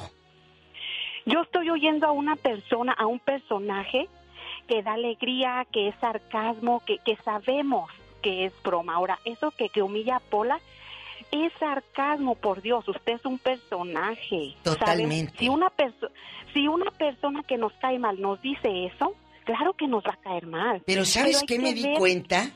Yo 1.27 1.43
estoy 1.43 1.69
oyendo 1.71 2.07
a 2.07 2.13
una 2.13 2.37
persona, 2.37 2.93
a 2.93 3.07
un 3.07 3.19
personaje 3.21 4.09
que 4.67 4.83
da 4.83 4.95
alegría, 4.95 5.67
que 5.71 5.89
es 5.89 5.95
sarcasmo, 6.01 6.83
que, 6.87 6.99
que 6.99 7.17
sabemos 7.25 7.91
que 8.23 8.47
es 8.47 8.53
broma. 8.63 8.95
Ahora, 8.95 9.19
eso 9.25 9.51
que, 9.51 9.69
que 9.69 9.83
humilla 9.83 10.17
a 10.17 10.21
Pola 10.21 10.61
es 11.33 11.53
sarcasmo, 11.59 12.35
por 12.37 12.63
Dios, 12.63 12.87
usted 12.87 13.15
es 13.15 13.25
un 13.25 13.39
personaje. 13.39 14.55
Totalmente. 14.63 15.35
Si 15.39 15.49
una, 15.49 15.69
perso- 15.71 16.11
si 16.53 16.69
una 16.69 16.91
persona 16.93 17.43
que 17.43 17.57
nos 17.57 17.73
cae 17.75 17.99
mal 17.99 18.21
nos 18.21 18.41
dice 18.43 18.87
eso, 18.87 19.15
claro 19.45 19.73
que 19.75 19.87
nos 19.89 20.05
va 20.05 20.13
a 20.13 20.21
caer 20.23 20.47
mal. 20.47 20.83
Pero 20.87 21.05
¿sabes 21.05 21.41
qué 21.47 21.57
que 21.57 21.59
me 21.63 21.73
di 21.75 21.83
ver- 21.85 21.99
cuenta? 21.99 22.51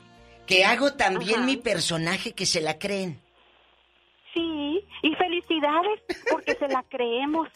Que 0.47 0.65
hago 0.65 0.93
también 0.95 1.39
Ajá. 1.39 1.47
mi 1.47 1.57
personaje 1.57 2.33
que 2.33 2.47
se 2.47 2.61
la 2.61 2.79
creen. 2.79 3.21
Sí, 4.35 4.85
y 5.03 5.15
felicidades 5.15 6.03
porque 6.31 6.55
se 6.55 6.69
la 6.69 6.83
creemos. 6.89 7.49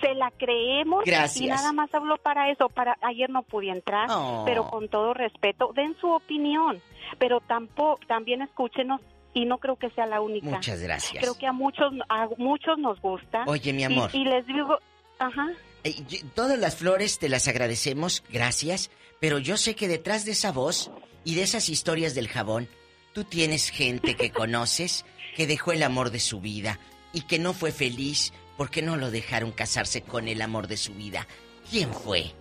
Se 0.00 0.14
la 0.14 0.30
creemos 0.32 1.04
Gracias. 1.04 1.44
y 1.44 1.46
nada 1.48 1.72
más 1.72 1.92
hablo 1.94 2.18
para 2.18 2.50
eso. 2.50 2.68
Para 2.68 2.98
ayer 3.02 3.30
no 3.30 3.42
pude 3.42 3.70
entrar, 3.70 4.08
Oh. 4.10 4.42
pero 4.44 4.68
con 4.68 4.88
todo 4.88 5.14
respeto, 5.14 5.72
den 5.74 5.96
su 6.00 6.10
opinión, 6.10 6.82
pero 7.18 7.40
tampoco 7.40 8.00
también 8.06 8.42
escúchenos 8.42 9.00
y 9.36 9.44
no 9.44 9.58
creo 9.58 9.76
que 9.76 9.90
sea 9.90 10.06
la 10.06 10.22
única. 10.22 10.46
Muchas 10.46 10.80
gracias. 10.80 11.22
Creo 11.22 11.36
que 11.36 11.46
a 11.46 11.52
muchos 11.52 11.92
a 12.08 12.26
muchos 12.38 12.78
nos 12.78 12.98
gusta. 13.02 13.44
Oye, 13.46 13.74
mi 13.74 13.84
amor. 13.84 14.08
Y, 14.14 14.24
les 14.24 14.46
digo, 14.46 14.78
ajá. 15.18 15.48
Eh, 15.84 15.94
Todas 16.34 16.58
las 16.58 16.76
flores 16.76 17.18
te 17.18 17.28
las 17.28 17.46
agradecemos, 17.46 18.24
gracias, 18.32 18.90
pero 19.20 19.38
yo 19.38 19.58
sé 19.58 19.74
que 19.74 19.88
detrás 19.88 20.24
de 20.24 20.32
esa 20.32 20.52
voz 20.52 20.90
y 21.22 21.34
de 21.34 21.42
esas 21.42 21.68
historias 21.68 22.14
del 22.14 22.28
jabón, 22.28 22.66
tú 23.12 23.24
tienes 23.24 23.68
gente 23.68 24.16
que 24.16 24.30
conoces 24.32 25.04
que 25.36 25.46
dejó 25.46 25.72
el 25.72 25.82
amor 25.82 26.10
de 26.10 26.20
su 26.20 26.40
vida 26.40 26.80
y 27.12 27.20
que 27.20 27.38
no 27.38 27.52
fue 27.52 27.72
feliz 27.72 28.32
porque 28.56 28.80
no 28.80 28.96
lo 28.96 29.10
dejaron 29.10 29.52
casarse 29.52 30.00
con 30.00 30.28
el 30.28 30.40
amor 30.40 30.66
de 30.66 30.78
su 30.78 30.94
vida. 30.94 31.28
¿Quién 31.70 31.92
fue? 31.92 32.32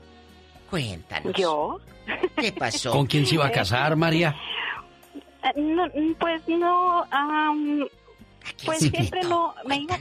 Cuéntanos. 0.69 1.33
¿Yo? 1.35 1.81
¿Qué 2.37 2.53
pasó? 2.53 2.91
¿Con 2.91 3.05
quién 3.05 3.25
se 3.25 3.35
iba 3.35 3.47
a 3.47 3.51
casar, 3.51 3.97
María? 3.97 4.33
No, 5.53 5.87
pues 6.19 6.47
no, 6.47 7.05
am, 7.11 7.87
Pues 8.65 8.79
siempre 8.79 9.21
no, 9.23 9.53
me 9.65 9.77
iba, 9.77 9.97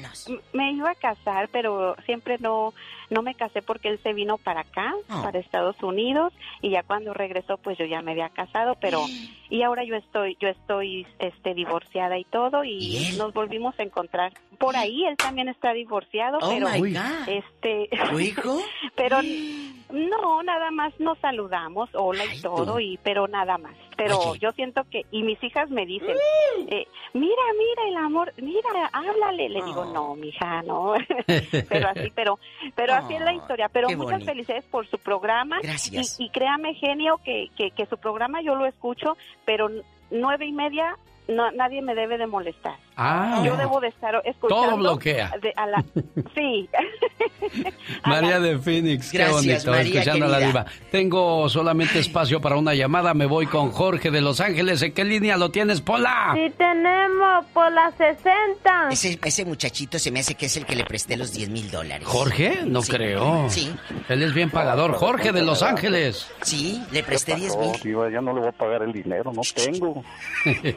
me 0.52 0.73
iba 0.73 0.90
a 0.90 0.94
casar, 0.94 1.48
pero 1.50 1.97
siempre 2.06 2.39
no, 2.39 2.74
no 3.10 3.23
me 3.23 3.34
casé 3.34 3.62
porque 3.62 3.89
él 3.89 3.99
se 4.02 4.12
vino 4.12 4.39
para 4.39 4.60
acá, 4.60 4.94
Oh. 5.10 5.23
para 5.23 5.39
Estados 5.39 5.83
Unidos, 5.83 6.33
y 6.62 6.70
ya 6.70 6.83
cuando 6.83 7.12
regresó, 7.15 7.57
pues 7.58 7.76
yo 7.78 7.84
ya 7.84 8.00
me 8.02 8.12
había 8.12 8.28
casado, 8.31 8.76
pero, 8.81 9.00
y 9.50 9.62
ahora 9.62 9.84
yo 9.84 9.94
estoy, 9.97 10.36
yo 10.41 10.49
estoy, 10.49 11.07
este, 11.18 11.55
divorciada 11.55 12.18
y 12.18 12.24
todo, 12.24 12.65
y 12.65 13.15
nos 13.18 13.33
volvimos 13.33 13.78
a 13.78 13.83
encontrar. 13.83 14.33
Por 14.58 14.76
ahí 14.76 15.05
él 15.05 15.16
también 15.16 15.49
está 15.49 15.73
divorciado, 15.73 16.39
Oh, 16.41 16.49
pero, 16.49 16.68
my 16.70 16.92
God. 16.92 17.28
este, 17.28 17.89
¿Tu 18.10 18.20
hijo? 18.20 18.58
pero 18.97 19.18
no, 19.91 20.42
nada 20.42 20.70
más 20.70 20.99
nos 20.99 21.18
saludamos, 21.18 21.89
hola 21.94 22.24
y 22.24 22.41
todo, 22.41 22.81
y 22.81 22.99
pero 23.02 23.28
nada 23.28 23.58
más. 23.58 23.74
Pero 23.97 24.34
yo 24.36 24.50
siento 24.52 24.83
que, 24.91 25.02
y 25.12 25.23
mis 25.23 25.41
hijas 25.44 25.70
me 25.70 25.86
dicen, 25.86 26.16
eh, 26.68 26.86
mira, 27.12 27.42
mira 27.57 27.89
el 27.89 27.97
amor, 28.05 28.33
mira, 28.39 28.91
háblale. 28.92 29.49
Le 29.49 29.62
digo, 29.62 29.84
no, 29.92 30.16
mija, 30.16 30.62
no. 30.62 30.94
pero 31.68 31.89
así, 31.89 32.10
pero, 32.15 32.39
pero 32.74 32.93
así 32.94 33.14
es 33.14 33.20
la 33.20 33.32
historia. 33.32 33.68
Pero 33.73 33.89
muchas 33.89 34.12
bonito. 34.12 34.24
felicidades 34.26 34.64
por 34.64 34.86
su 34.86 34.98
programa. 34.98 35.58
Gracias. 35.62 36.18
Y, 36.18 36.26
y 36.26 36.31
créame, 36.31 36.74
genio, 36.74 37.20
que, 37.24 37.48
que, 37.56 37.70
que 37.70 37.86
su 37.86 37.97
programa 37.98 38.42
yo 38.42 38.55
lo 38.55 38.66
escucho, 38.66 39.16
pero 39.44 39.68
nueve 40.10 40.47
y 40.47 40.52
media 40.52 40.97
no, 41.28 41.50
nadie 41.52 41.82
me 41.82 41.94
debe 41.94 42.18
de 42.18 42.26
molestar. 42.26 42.76
Ah. 42.97 43.42
Yo 43.44 43.56
debo 43.56 43.81
de 43.81 43.89
estar 43.89 44.14
escuchando. 44.24 44.48
Todo 44.66 44.76
bloquea. 44.76 45.32
de- 45.42 45.52
a 45.56 45.66
la- 45.66 45.84
sí. 46.34 46.68
María 48.05 48.40
de 48.40 48.58
Phoenix, 48.58 49.10
qué 49.10 49.18
Gracias, 49.18 49.64
bonito, 49.64 49.70
María, 49.70 50.00
escuchando 50.00 50.26
a 50.26 50.28
la 50.28 50.39
diva. 50.39 50.66
Tengo 50.90 51.48
solamente 51.48 51.98
espacio 51.98 52.40
para 52.40 52.56
una 52.56 52.74
llamada, 52.74 53.14
me 53.14 53.26
voy 53.26 53.47
con 53.47 53.70
Jorge 53.70 54.10
de 54.10 54.20
Los 54.20 54.40
Ángeles. 54.40 54.82
¿En 54.82 54.92
qué 54.92 55.05
línea 55.05 55.36
lo 55.36 55.50
tienes, 55.50 55.81
Pola? 55.81 56.32
Sí 56.34 56.52
tenemos 56.56 57.44
por 57.52 57.70
las 57.73 57.94
60. 57.97 58.89
Ese, 58.90 59.18
ese 59.24 59.44
muchachito 59.44 59.98
se 59.98 60.10
me 60.10 60.20
hace 60.20 60.34
que 60.34 60.47
es 60.47 60.56
el 60.56 60.64
que 60.66 60.76
le 60.76 60.84
presté 60.84 61.16
los 61.16 61.32
10 61.32 61.48
mil 61.50 61.70
dólares. 61.70 62.06
¿Jorge? 62.06 62.60
No 62.64 62.82
Sí. 62.82 62.92
creo. 62.92 63.47
Sí. 63.50 63.74
Él 64.08 64.23
es 64.23 64.34
bien 64.34 64.50
pagador. 64.50 64.92
Jorge 64.94 65.32
de 65.32 65.42
Los 65.42 65.62
Ángeles. 65.62 66.28
Sí, 66.42 66.82
le 66.92 67.02
presté 67.02 67.34
10 67.34 67.56
mil. 67.56 67.73
Ya 68.12 68.20
no 68.20 68.32
le 68.34 68.40
voy 68.40 68.48
a 68.48 68.52
pagar 68.52 68.82
el 68.82 68.92
dinero, 68.92 69.32
no 69.32 69.42
tengo. 69.55 70.05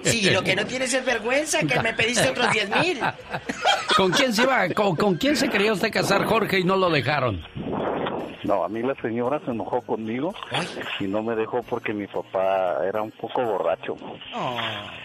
Sí, 0.04 0.30
lo 0.32 0.42
que 0.44 0.56
no 0.56 0.66
tienes 0.66 0.94
es 0.94 1.06
vergüenza, 1.06 1.60
que 1.60 1.80
me 1.82 1.94
pediste 2.08 2.30
otros 2.30 2.52
10 2.52 2.70
mil. 2.82 3.00
¿Con 3.96 4.12
quién 4.12 4.34
se 4.34 4.44
iba? 4.44 4.70
¿Con, 4.70 4.96
con 4.96 5.16
quién 5.16 5.36
se 5.36 5.50
quería 5.50 5.74
usted 5.74 5.92
casar, 5.92 6.26
Jorge, 6.26 6.60
y 6.60 6.64
no 6.64 6.76
lo 6.76 6.90
dejaron? 6.90 7.42
No, 8.44 8.64
a 8.64 8.70
mí 8.70 8.82
la 8.82 8.96
señora 9.02 9.42
se 9.44 9.52
enojó 9.52 9.82
conmigo 9.82 10.34
y 11.02 11.06
no 11.06 11.22
me 11.22 11.36
dejó 11.36 11.64
porque 11.64 11.94
mi 11.94 12.08
papá 12.08 12.78
era 12.88 13.02
un 13.02 13.12
poco 13.12 13.42
borracho. 13.44 13.96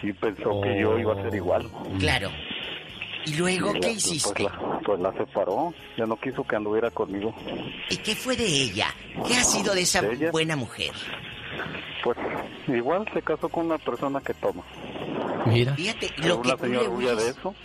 Y 0.01 0.13
pensó 0.13 0.61
que 0.61 0.79
yo 0.79 0.97
iba 0.97 1.13
a 1.13 1.21
ser 1.23 1.35
igual. 1.35 1.69
Claro. 1.99 2.29
¿Y 3.25 3.35
luego 3.35 3.71
Y 3.75 3.79
qué 3.79 3.87
la- 3.87 3.93
hiciste? 3.93 4.43
Pues 4.45 4.53
la, 4.61 4.79
pues 4.85 4.99
la 4.99 5.13
separó, 5.13 5.73
ya 5.97 6.05
no 6.05 6.15
quiso 6.17 6.43
que 6.45 6.55
anduviera 6.55 6.89
conmigo. 6.91 7.33
¿Y 7.89 7.97
qué 7.97 8.15
fue 8.15 8.35
de 8.37 8.45
ella? 8.45 8.87
¿Qué 9.27 9.33
ha 9.35 9.43
sido 9.43 9.73
de 9.73 9.81
esa 9.81 10.01
buena 10.31 10.55
mujer? 10.55 10.91
Pues 12.03 12.17
igual 12.67 13.05
se 13.13 13.21
casó 13.21 13.49
con 13.49 13.67
una 13.67 13.77
persona 13.77 14.19
que 14.21 14.33
toma. 14.33 14.63
Mira. 15.45 15.75
Fíjate, 15.75 16.09
lo 16.27 16.41
que 16.41 16.47
una 16.47 16.57
tú 16.57 16.63
señora 16.65 16.83
le 16.83 16.89
huía 16.89 17.15
de 17.15 17.29
eso 17.29 17.55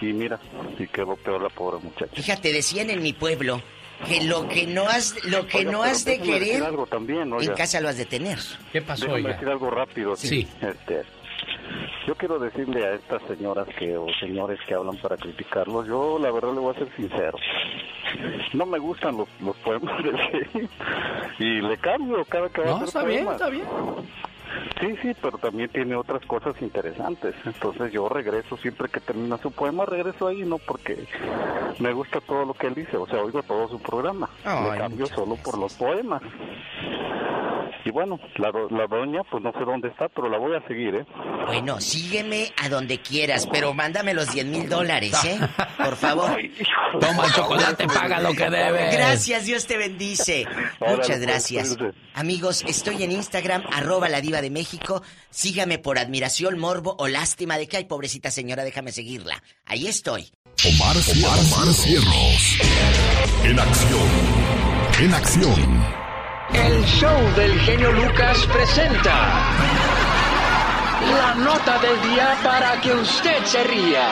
y 0.00 0.12
mira, 0.12 0.38
y 0.78 0.86
quedó 0.88 1.16
peor 1.16 1.42
la 1.42 1.48
pobre 1.48 1.82
muchacha. 1.82 2.12
Fíjate, 2.14 2.52
decían 2.52 2.90
en 2.90 3.02
mi 3.02 3.12
pueblo 3.12 3.62
que 4.06 4.24
lo 4.24 4.48
que 4.48 4.66
no 4.66 4.88
has, 4.88 5.14
lo 5.24 5.46
que 5.46 5.58
Oiga, 5.58 5.72
no 5.72 5.82
has 5.82 6.04
de 6.04 6.20
querer, 6.20 6.62
algo 6.62 6.86
también, 6.86 7.32
en 7.32 7.54
casa 7.54 7.80
lo 7.80 7.88
has 7.88 7.96
de 7.96 8.04
tener. 8.06 8.38
¿Qué 8.72 8.82
pasó, 8.82 9.04
Déjame 9.04 9.20
oiga? 9.22 9.32
decir 9.34 9.48
algo 9.48 9.70
rápido. 9.70 10.16
Sí. 10.16 10.46
Este, 10.60 11.02
yo 12.06 12.14
quiero 12.14 12.38
decirle 12.38 12.84
a 12.84 12.94
estas 12.94 13.22
señoras 13.22 13.68
que 13.78 13.96
o 13.96 14.06
señores 14.20 14.58
que 14.66 14.74
hablan 14.74 14.96
para 14.96 15.16
criticarlos, 15.16 15.86
yo 15.86 16.18
la 16.18 16.30
verdad 16.30 16.52
le 16.52 16.60
voy 16.60 16.74
a 16.74 16.78
ser 16.78 16.88
sincero. 16.96 17.38
No 18.52 18.66
me 18.66 18.78
gustan 18.78 19.16
los, 19.16 19.28
los 19.40 19.56
poemas 19.58 20.02
de 20.02 20.10
Shakespeare 20.12 20.68
y 21.38 21.60
le 21.60 21.76
cambio 21.78 22.24
cada 22.26 22.48
que 22.48 22.60
va 22.60 22.78
No, 22.78 22.84
está 22.84 23.04
bien, 23.04 23.28
está 23.28 23.48
bien. 23.48 23.64
Sí, 24.80 24.96
sí, 25.00 25.12
pero 25.20 25.38
también 25.38 25.68
tiene 25.70 25.94
otras 25.94 26.24
cosas 26.26 26.60
interesantes. 26.60 27.34
Entonces 27.44 27.92
yo 27.92 28.08
regreso 28.08 28.56
siempre 28.56 28.88
que 28.88 29.00
termina 29.00 29.38
su 29.38 29.50
poema, 29.50 29.86
regreso 29.86 30.26
ahí, 30.26 30.42
no 30.42 30.58
porque 30.58 31.06
me 31.78 31.92
gusta 31.92 32.20
todo 32.20 32.44
lo 32.44 32.54
que 32.54 32.66
él 32.66 32.74
dice, 32.74 32.96
o 32.96 33.06
sea, 33.06 33.22
oigo 33.22 33.42
todo 33.42 33.68
su 33.68 33.80
programa. 33.80 34.28
Le 34.44 34.78
cambio 34.78 35.06
solo 35.06 35.36
por 35.36 35.58
los 35.58 35.74
poemas. 35.74 36.22
Y 37.84 37.90
bueno, 37.90 38.18
la, 38.36 38.50
do- 38.52 38.68
la 38.70 38.86
doña, 38.86 39.22
pues 39.30 39.42
no 39.42 39.52
sé 39.52 39.58
dónde 39.64 39.88
está, 39.88 40.08
pero 40.08 40.28
la 40.28 40.38
voy 40.38 40.54
a 40.56 40.66
seguir, 40.68 40.94
¿eh? 40.94 41.06
Bueno, 41.46 41.80
sígueme 41.80 42.52
a 42.62 42.68
donde 42.68 42.98
quieras, 42.98 43.48
pero 43.50 43.74
mándame 43.74 44.14
los 44.14 44.32
10 44.32 44.46
mil 44.46 44.68
dólares, 44.68 45.12
¿eh? 45.24 45.38
Por 45.78 45.96
favor. 45.96 46.36
Toma 47.00 47.24
el 47.26 47.32
chocolate, 47.32 47.86
paga 47.88 48.20
lo 48.20 48.32
que 48.34 48.48
debes. 48.48 48.94
Gracias, 48.96 49.46
Dios 49.46 49.66
te 49.66 49.76
bendice. 49.76 50.46
Muchas 50.80 51.06
pues, 51.08 51.20
gracias. 51.20 51.76
Amigos, 52.14 52.62
estoy 52.68 53.02
en 53.02 53.12
Instagram, 53.12 53.64
arroba 53.72 54.08
la 54.08 54.20
diva 54.20 54.40
de 54.40 54.50
México. 54.50 55.02
Sígame 55.30 55.78
por 55.78 55.98
admiración, 55.98 56.58
morbo 56.58 56.94
o 56.98 57.08
lástima 57.08 57.58
de 57.58 57.66
que 57.66 57.78
hay 57.78 57.84
pobrecita 57.84 58.30
señora, 58.30 58.62
déjame 58.64 58.92
seguirla. 58.92 59.42
Ahí 59.66 59.86
estoy. 59.88 60.30
Omar, 60.64 60.94
Cierros. 60.96 61.52
Omar 61.52 61.72
Cierros. 61.74 62.58
En 63.44 63.58
acción. 63.58 64.08
En 65.00 65.14
acción. 65.14 65.81
El 66.54 66.84
show 66.84 67.34
del 67.34 67.58
genio 67.60 67.92
Lucas 67.92 68.46
presenta 68.52 69.50
la 71.16 71.34
nota 71.34 71.78
del 71.78 72.10
día 72.10 72.38
para 72.44 72.80
que 72.80 72.92
usted 72.92 73.44
se 73.44 73.64
ría. 73.64 74.08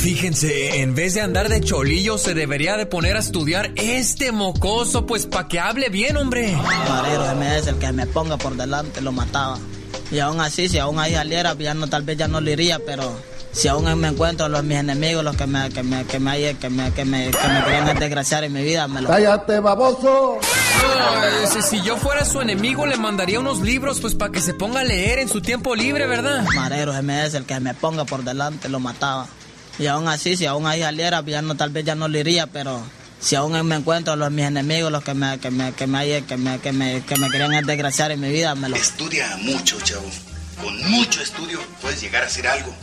Fíjense, 0.00 0.80
en 0.80 0.96
vez 0.96 1.14
de 1.14 1.20
andar 1.20 1.48
de 1.48 1.60
cholillo, 1.60 2.18
se 2.18 2.34
debería 2.34 2.76
de 2.76 2.86
poner 2.86 3.16
a 3.16 3.20
estudiar 3.20 3.70
este 3.76 4.32
mocoso, 4.32 5.06
pues 5.06 5.26
para 5.26 5.46
que 5.46 5.60
hable 5.60 5.90
bien, 5.90 6.16
hombre. 6.16 6.56
Marero 6.88 7.36
MS, 7.36 7.68
el 7.68 7.76
que 7.76 7.92
me 7.92 8.06
ponga 8.06 8.36
por 8.36 8.56
delante 8.56 9.00
lo 9.00 9.12
mataba. 9.12 9.58
Y 10.10 10.18
aún 10.18 10.40
así, 10.40 10.68
si 10.68 10.78
aún 10.78 10.98
ahí 10.98 11.14
saliera, 11.14 11.54
ya 11.54 11.74
no, 11.74 11.86
tal 11.86 12.02
vez 12.02 12.18
ya 12.18 12.26
no 12.26 12.40
le 12.40 12.52
iría, 12.52 12.80
pero 12.84 13.16
si 13.52 13.68
aún 13.68 14.00
me 14.00 14.08
encuentro 14.08 14.48
los 14.48 14.64
mis 14.64 14.78
enemigos, 14.78 15.22
los 15.22 15.36
que 15.36 15.46
me, 15.46 15.68
que 15.68 15.82
me, 15.82 16.04
que 16.06 16.18
me, 16.18 16.56
que 16.56 16.70
me, 16.70 16.92
que 16.92 17.04
me, 17.04 17.30
que 17.30 17.48
me 17.48 17.64
querían 17.64 17.98
desgraciar 17.98 18.44
en 18.44 18.52
mi 18.52 18.62
vida, 18.62 18.88
me 18.88 19.02
lo... 19.02 19.08
¡Cállate, 19.08 19.60
baboso! 19.60 20.38
si, 21.52 21.62
si 21.62 21.82
yo 21.82 21.98
fuera 21.98 22.24
su 22.24 22.40
enemigo, 22.40 22.86
le 22.86 22.96
mandaría 22.96 23.38
unos 23.38 23.60
libros, 23.60 24.00
pues 24.00 24.14
para 24.14 24.32
que 24.32 24.40
se 24.40 24.54
ponga 24.54 24.80
a 24.80 24.84
leer 24.84 25.18
en 25.18 25.28
su 25.28 25.42
tiempo 25.42 25.74
libre, 25.74 26.06
¿verdad? 26.06 26.44
Marero 26.54 26.92
MS, 27.02 27.34
el 27.34 27.44
que 27.44 27.60
me 27.60 27.74
ponga 27.74 28.06
por 28.06 28.24
delante 28.24 28.70
lo 28.70 28.80
mataba. 28.80 29.26
Y 29.78 29.86
aún 29.86 30.08
así, 30.08 30.36
si 30.36 30.46
aún 30.46 30.66
ahí 30.66 30.80
saliera, 30.80 31.22
ya 31.22 31.42
no, 31.42 31.54
tal 31.54 31.70
vez 31.70 31.84
ya 31.84 31.94
no 31.94 32.08
le 32.08 32.20
iría, 32.20 32.46
pero 32.46 32.82
si 33.20 33.36
aún 33.36 33.52
me 33.66 33.76
encuentro 33.76 34.16
los 34.16 34.30
mis 34.30 34.46
enemigos, 34.46 34.90
los 34.90 35.04
que 35.04 35.12
me, 35.12 35.38
que 35.38 35.50
me, 35.50 35.72
que 35.72 35.86
me, 35.86 36.24
que 36.24 36.36
me, 36.36 36.58
que 36.58 36.72
me, 36.72 37.04
que 37.04 37.16
me 37.16 37.30
querían 37.30 37.66
desgraciar 37.66 38.12
en 38.12 38.20
mi 38.20 38.30
vida, 38.30 38.54
me 38.54 38.70
lo... 38.70 38.76
Estudia 38.76 39.36
mucho, 39.42 39.78
chavo. 39.80 40.06
Con 40.62 40.90
mucho 40.90 41.20
estudio 41.20 41.58
puedes 41.80 42.00
llegar 42.00 42.22
a 42.22 42.26
hacer 42.26 42.46
algo. 42.46 42.74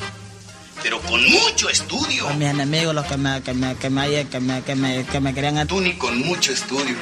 Pero 0.81 1.01
con 1.01 1.21
mucho 1.29 1.69
estudio. 1.69 2.23
Los 2.27 2.37
mis 2.37 2.49
enemigos, 2.49 2.95
los 2.95 3.05
que 3.05 3.17
me, 3.17 3.41
que 3.41 3.53
me, 3.53 3.75
que 3.75 3.89
me, 3.89 4.25
que 4.27 4.39
me, 4.39 4.63
que 4.63 4.75
me, 4.75 5.05
que 5.05 5.19
me 5.19 5.33
querían... 5.33 5.67
Tú 5.67 5.81
ni 5.81 5.93
con 5.93 6.17
mucho 6.19 6.51
estudio. 6.51 6.95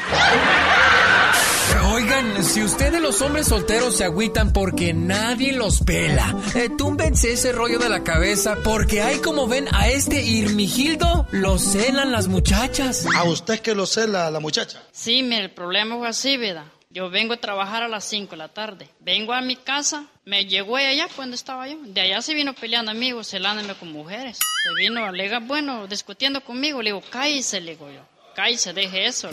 Oigan, 1.93 2.43
si 2.43 2.63
ustedes 2.63 3.01
los 3.01 3.21
hombres 3.21 3.47
solteros 3.47 3.97
se 3.97 4.05
agüitan 4.05 4.51
porque 4.53 4.93
nadie 4.93 5.51
los 5.51 5.81
pela, 5.81 6.35
eh, 6.55 6.69
túmbense 6.77 7.33
ese 7.33 7.51
rollo 7.51 7.77
de 7.77 7.89
la 7.89 8.03
cabeza 8.03 8.57
porque 8.63 9.01
ahí 9.01 9.19
como 9.19 9.47
ven 9.47 9.67
a 9.73 9.87
este 9.89 10.21
Irmigildo, 10.21 11.27
lo 11.31 11.59
celan 11.59 12.11
las 12.11 12.27
muchachas. 12.27 13.05
¿A 13.15 13.23
usted 13.23 13.59
que 13.59 13.75
lo 13.75 13.85
cela 13.85 14.31
la 14.31 14.39
muchacha? 14.39 14.81
Sí, 14.91 15.23
mire, 15.23 15.45
el 15.45 15.51
problema 15.51 15.97
fue 15.97 16.07
así, 16.07 16.37
¿verdad? 16.37 16.65
Yo 16.89 17.09
vengo 17.09 17.33
a 17.33 17.37
trabajar 17.37 17.83
a 17.83 17.87
las 17.87 18.05
5 18.05 18.31
de 18.31 18.37
la 18.37 18.47
tarde. 18.47 18.89
Vengo 18.99 19.33
a 19.33 19.41
mi 19.41 19.57
casa, 19.57 20.05
me 20.23 20.45
llegó 20.45 20.77
allá 20.77 21.07
cuando 21.15 21.35
estaba 21.35 21.67
yo. 21.67 21.77
De 21.83 22.01
allá 22.01 22.21
se 22.21 22.33
vino 22.33 22.53
peleando 22.53 22.91
amigos, 22.91 23.29
celándome 23.29 23.73
con 23.75 23.91
mujeres. 23.91 24.37
Se 24.37 24.73
vino 24.81 25.03
a 25.03 25.09
alegar, 25.09 25.43
bueno, 25.43 25.85
discutiendo 25.87 26.41
conmigo. 26.41 26.81
Le 26.81 26.91
digo, 26.91 27.03
cállese, 27.09 27.59
le 27.59 27.71
digo 27.71 27.91
yo. 27.91 28.01
Cállese, 28.35 28.73
deje 28.73 29.05
eso. 29.05 29.29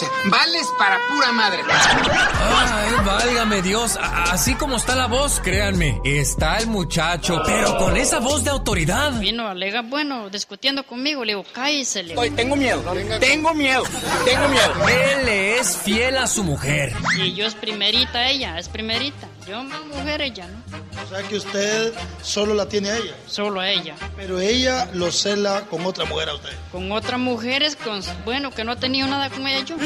Digo. 0.00 0.12
Vales 0.30 0.66
para 0.78 0.98
pura 1.08 1.32
madre. 1.32 1.62
Ay, 1.68 2.92
válgame 3.04 3.62
Dios. 3.62 3.96
A- 3.96 4.24
Así 4.34 4.54
como 4.54 4.76
está 4.76 4.94
la 4.96 5.06
voz, 5.06 5.40
créanme, 5.40 6.00
está 6.04 6.58
el 6.58 6.66
muchacho, 6.66 7.40
pero 7.46 7.76
con 7.78 7.96
esa 7.96 8.18
voz 8.18 8.42
de 8.44 8.50
autoridad. 8.50 9.12
Vino 9.12 9.46
a 9.46 9.52
alegar, 9.52 9.84
bueno, 9.84 10.28
discutiendo 10.30 10.84
conmigo. 10.84 11.24
Le 11.24 11.32
digo, 11.34 11.44
cállese, 11.52 12.02
le 12.02 12.14
digo. 12.14 12.36
tengo 12.36 12.56
miedo, 12.56 12.80
tengo 13.20 13.54
miedo, 13.54 13.84
tengo 14.24 14.48
miedo. 14.48 14.88
Él 14.88 15.26
le 15.26 15.58
es 15.58 15.76
fiel 15.76 16.16
a 16.18 16.26
su 16.26 16.42
mujer. 16.42 16.92
Y 17.18 17.34
yo 17.34 17.46
es 17.46 17.54
primerita 17.54 18.28
ella, 18.28 18.58
es 18.58 18.68
primerita. 18.68 19.28
Yo 19.46 19.62
mujer, 19.62 20.22
ella, 20.22 20.46
¿no? 20.48 21.02
O 21.02 21.06
sea 21.06 21.22
que 21.28 21.36
usted 21.36 21.92
solo 22.22 22.54
la 22.54 22.66
tiene 22.66 22.90
a 22.90 22.96
ella. 22.96 23.14
Solo 23.26 23.60
a 23.60 23.68
ella. 23.68 23.94
Pero 24.16 24.40
ella 24.40 24.88
lo 24.94 25.12
cela 25.12 25.62
con 25.68 25.84
otra 25.84 26.06
mujer 26.06 26.30
a 26.30 26.34
usted. 26.34 26.50
Con 26.72 26.90
otras 26.92 27.20
mujeres, 27.20 27.76
con, 27.76 28.00
bueno, 28.24 28.50
que 28.50 28.64
no 28.64 28.72
he 28.72 28.76
tenido 28.76 29.06
nada 29.06 29.28
con 29.28 29.46
ella 29.46 29.62
yo. 29.64 29.76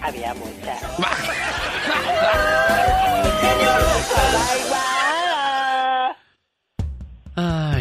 había 0.00 0.32
muchas. 0.34 0.80
Ay. 7.36 7.77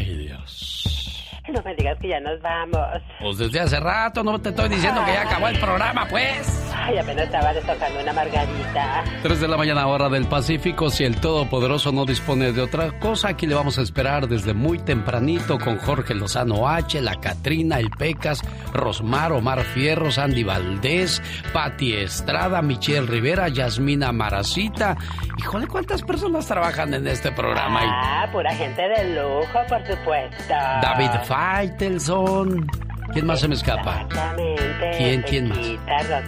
No 1.57 1.63
me 1.63 1.73
digas 1.73 1.97
que 1.99 2.09
ya 2.09 2.19
nos 2.19 2.39
vamos. 2.39 3.01
Pues 3.19 3.39
desde 3.39 3.59
hace 3.59 3.79
rato 3.79 4.23
no 4.23 4.37
te 4.39 4.49
estoy 4.49 4.69
diciendo 4.69 5.03
que 5.03 5.11
ya 5.11 5.23
acabó 5.23 5.47
el 5.47 5.59
programa, 5.59 6.05
pues. 6.07 6.71
Ay, 6.75 6.99
apenas 6.99 7.25
estaba 7.25 7.51
destocando 7.51 7.99
una 7.99 8.13
margarita. 8.13 9.03
3 9.23 9.41
de 9.41 9.47
la 9.47 9.57
mañana 9.57 9.87
hora 9.87 10.07
del 10.07 10.27
Pacífico. 10.27 10.91
Si 10.91 11.03
el 11.03 11.19
Todopoderoso 11.19 11.91
no 11.91 12.05
dispone 12.05 12.51
de 12.51 12.61
otra 12.61 12.99
cosa, 12.99 13.29
aquí 13.29 13.47
le 13.47 13.55
vamos 13.55 13.79
a 13.79 13.81
esperar 13.81 14.27
desde 14.27 14.53
muy 14.53 14.77
tempranito 14.77 15.57
con 15.57 15.79
Jorge 15.79 16.13
Lozano 16.13 16.69
H, 16.69 17.01
la 17.01 17.15
Catrina, 17.15 17.79
el 17.79 17.89
Pecas, 17.89 18.43
Rosmar, 18.71 19.31
Omar 19.31 19.63
Fierro, 19.63 20.11
Sandy 20.11 20.43
Valdés, 20.43 21.23
Pati 21.53 21.93
Estrada, 21.93 22.61
Michelle 22.61 23.07
Rivera, 23.07 23.47
Yasmina 23.47 24.11
Maracita. 24.11 24.95
Híjole, 25.39 25.65
¿cuántas 25.67 26.03
personas 26.03 26.45
trabajan 26.45 26.93
en 26.93 27.07
este 27.07 27.31
programa? 27.31 27.79
Ah, 27.83 28.27
pura 28.31 28.53
gente 28.53 28.81
de 28.81 29.15
lujo, 29.15 29.59
por 29.67 29.85
supuesto. 29.87 30.53
David 30.81 31.09
Faitelson. 31.47 32.67
¿Quién 33.13 33.25
más 33.25 33.39
se 33.39 33.47
me 33.47 33.55
escapa? 33.55 34.01
Exactamente. 34.01 34.91
¿Quién, 34.97 35.21
quién 35.21 35.47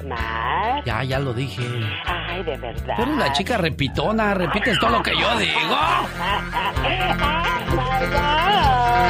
más? 0.07 0.85
Ya, 0.85 1.03
ya 1.03 1.19
lo 1.19 1.33
dije. 1.33 1.61
Ay, 2.05 2.41
de 2.43 2.55
verdad. 2.55 2.95
Tú 2.95 3.01
eres 3.01 3.17
la 3.17 3.33
chica 3.33 3.57
repitona, 3.57 4.33
repites 4.33 4.79
todo 4.79 4.91
lo 4.91 5.03
que 5.03 5.11
yo 5.11 5.37
digo. 5.37 5.77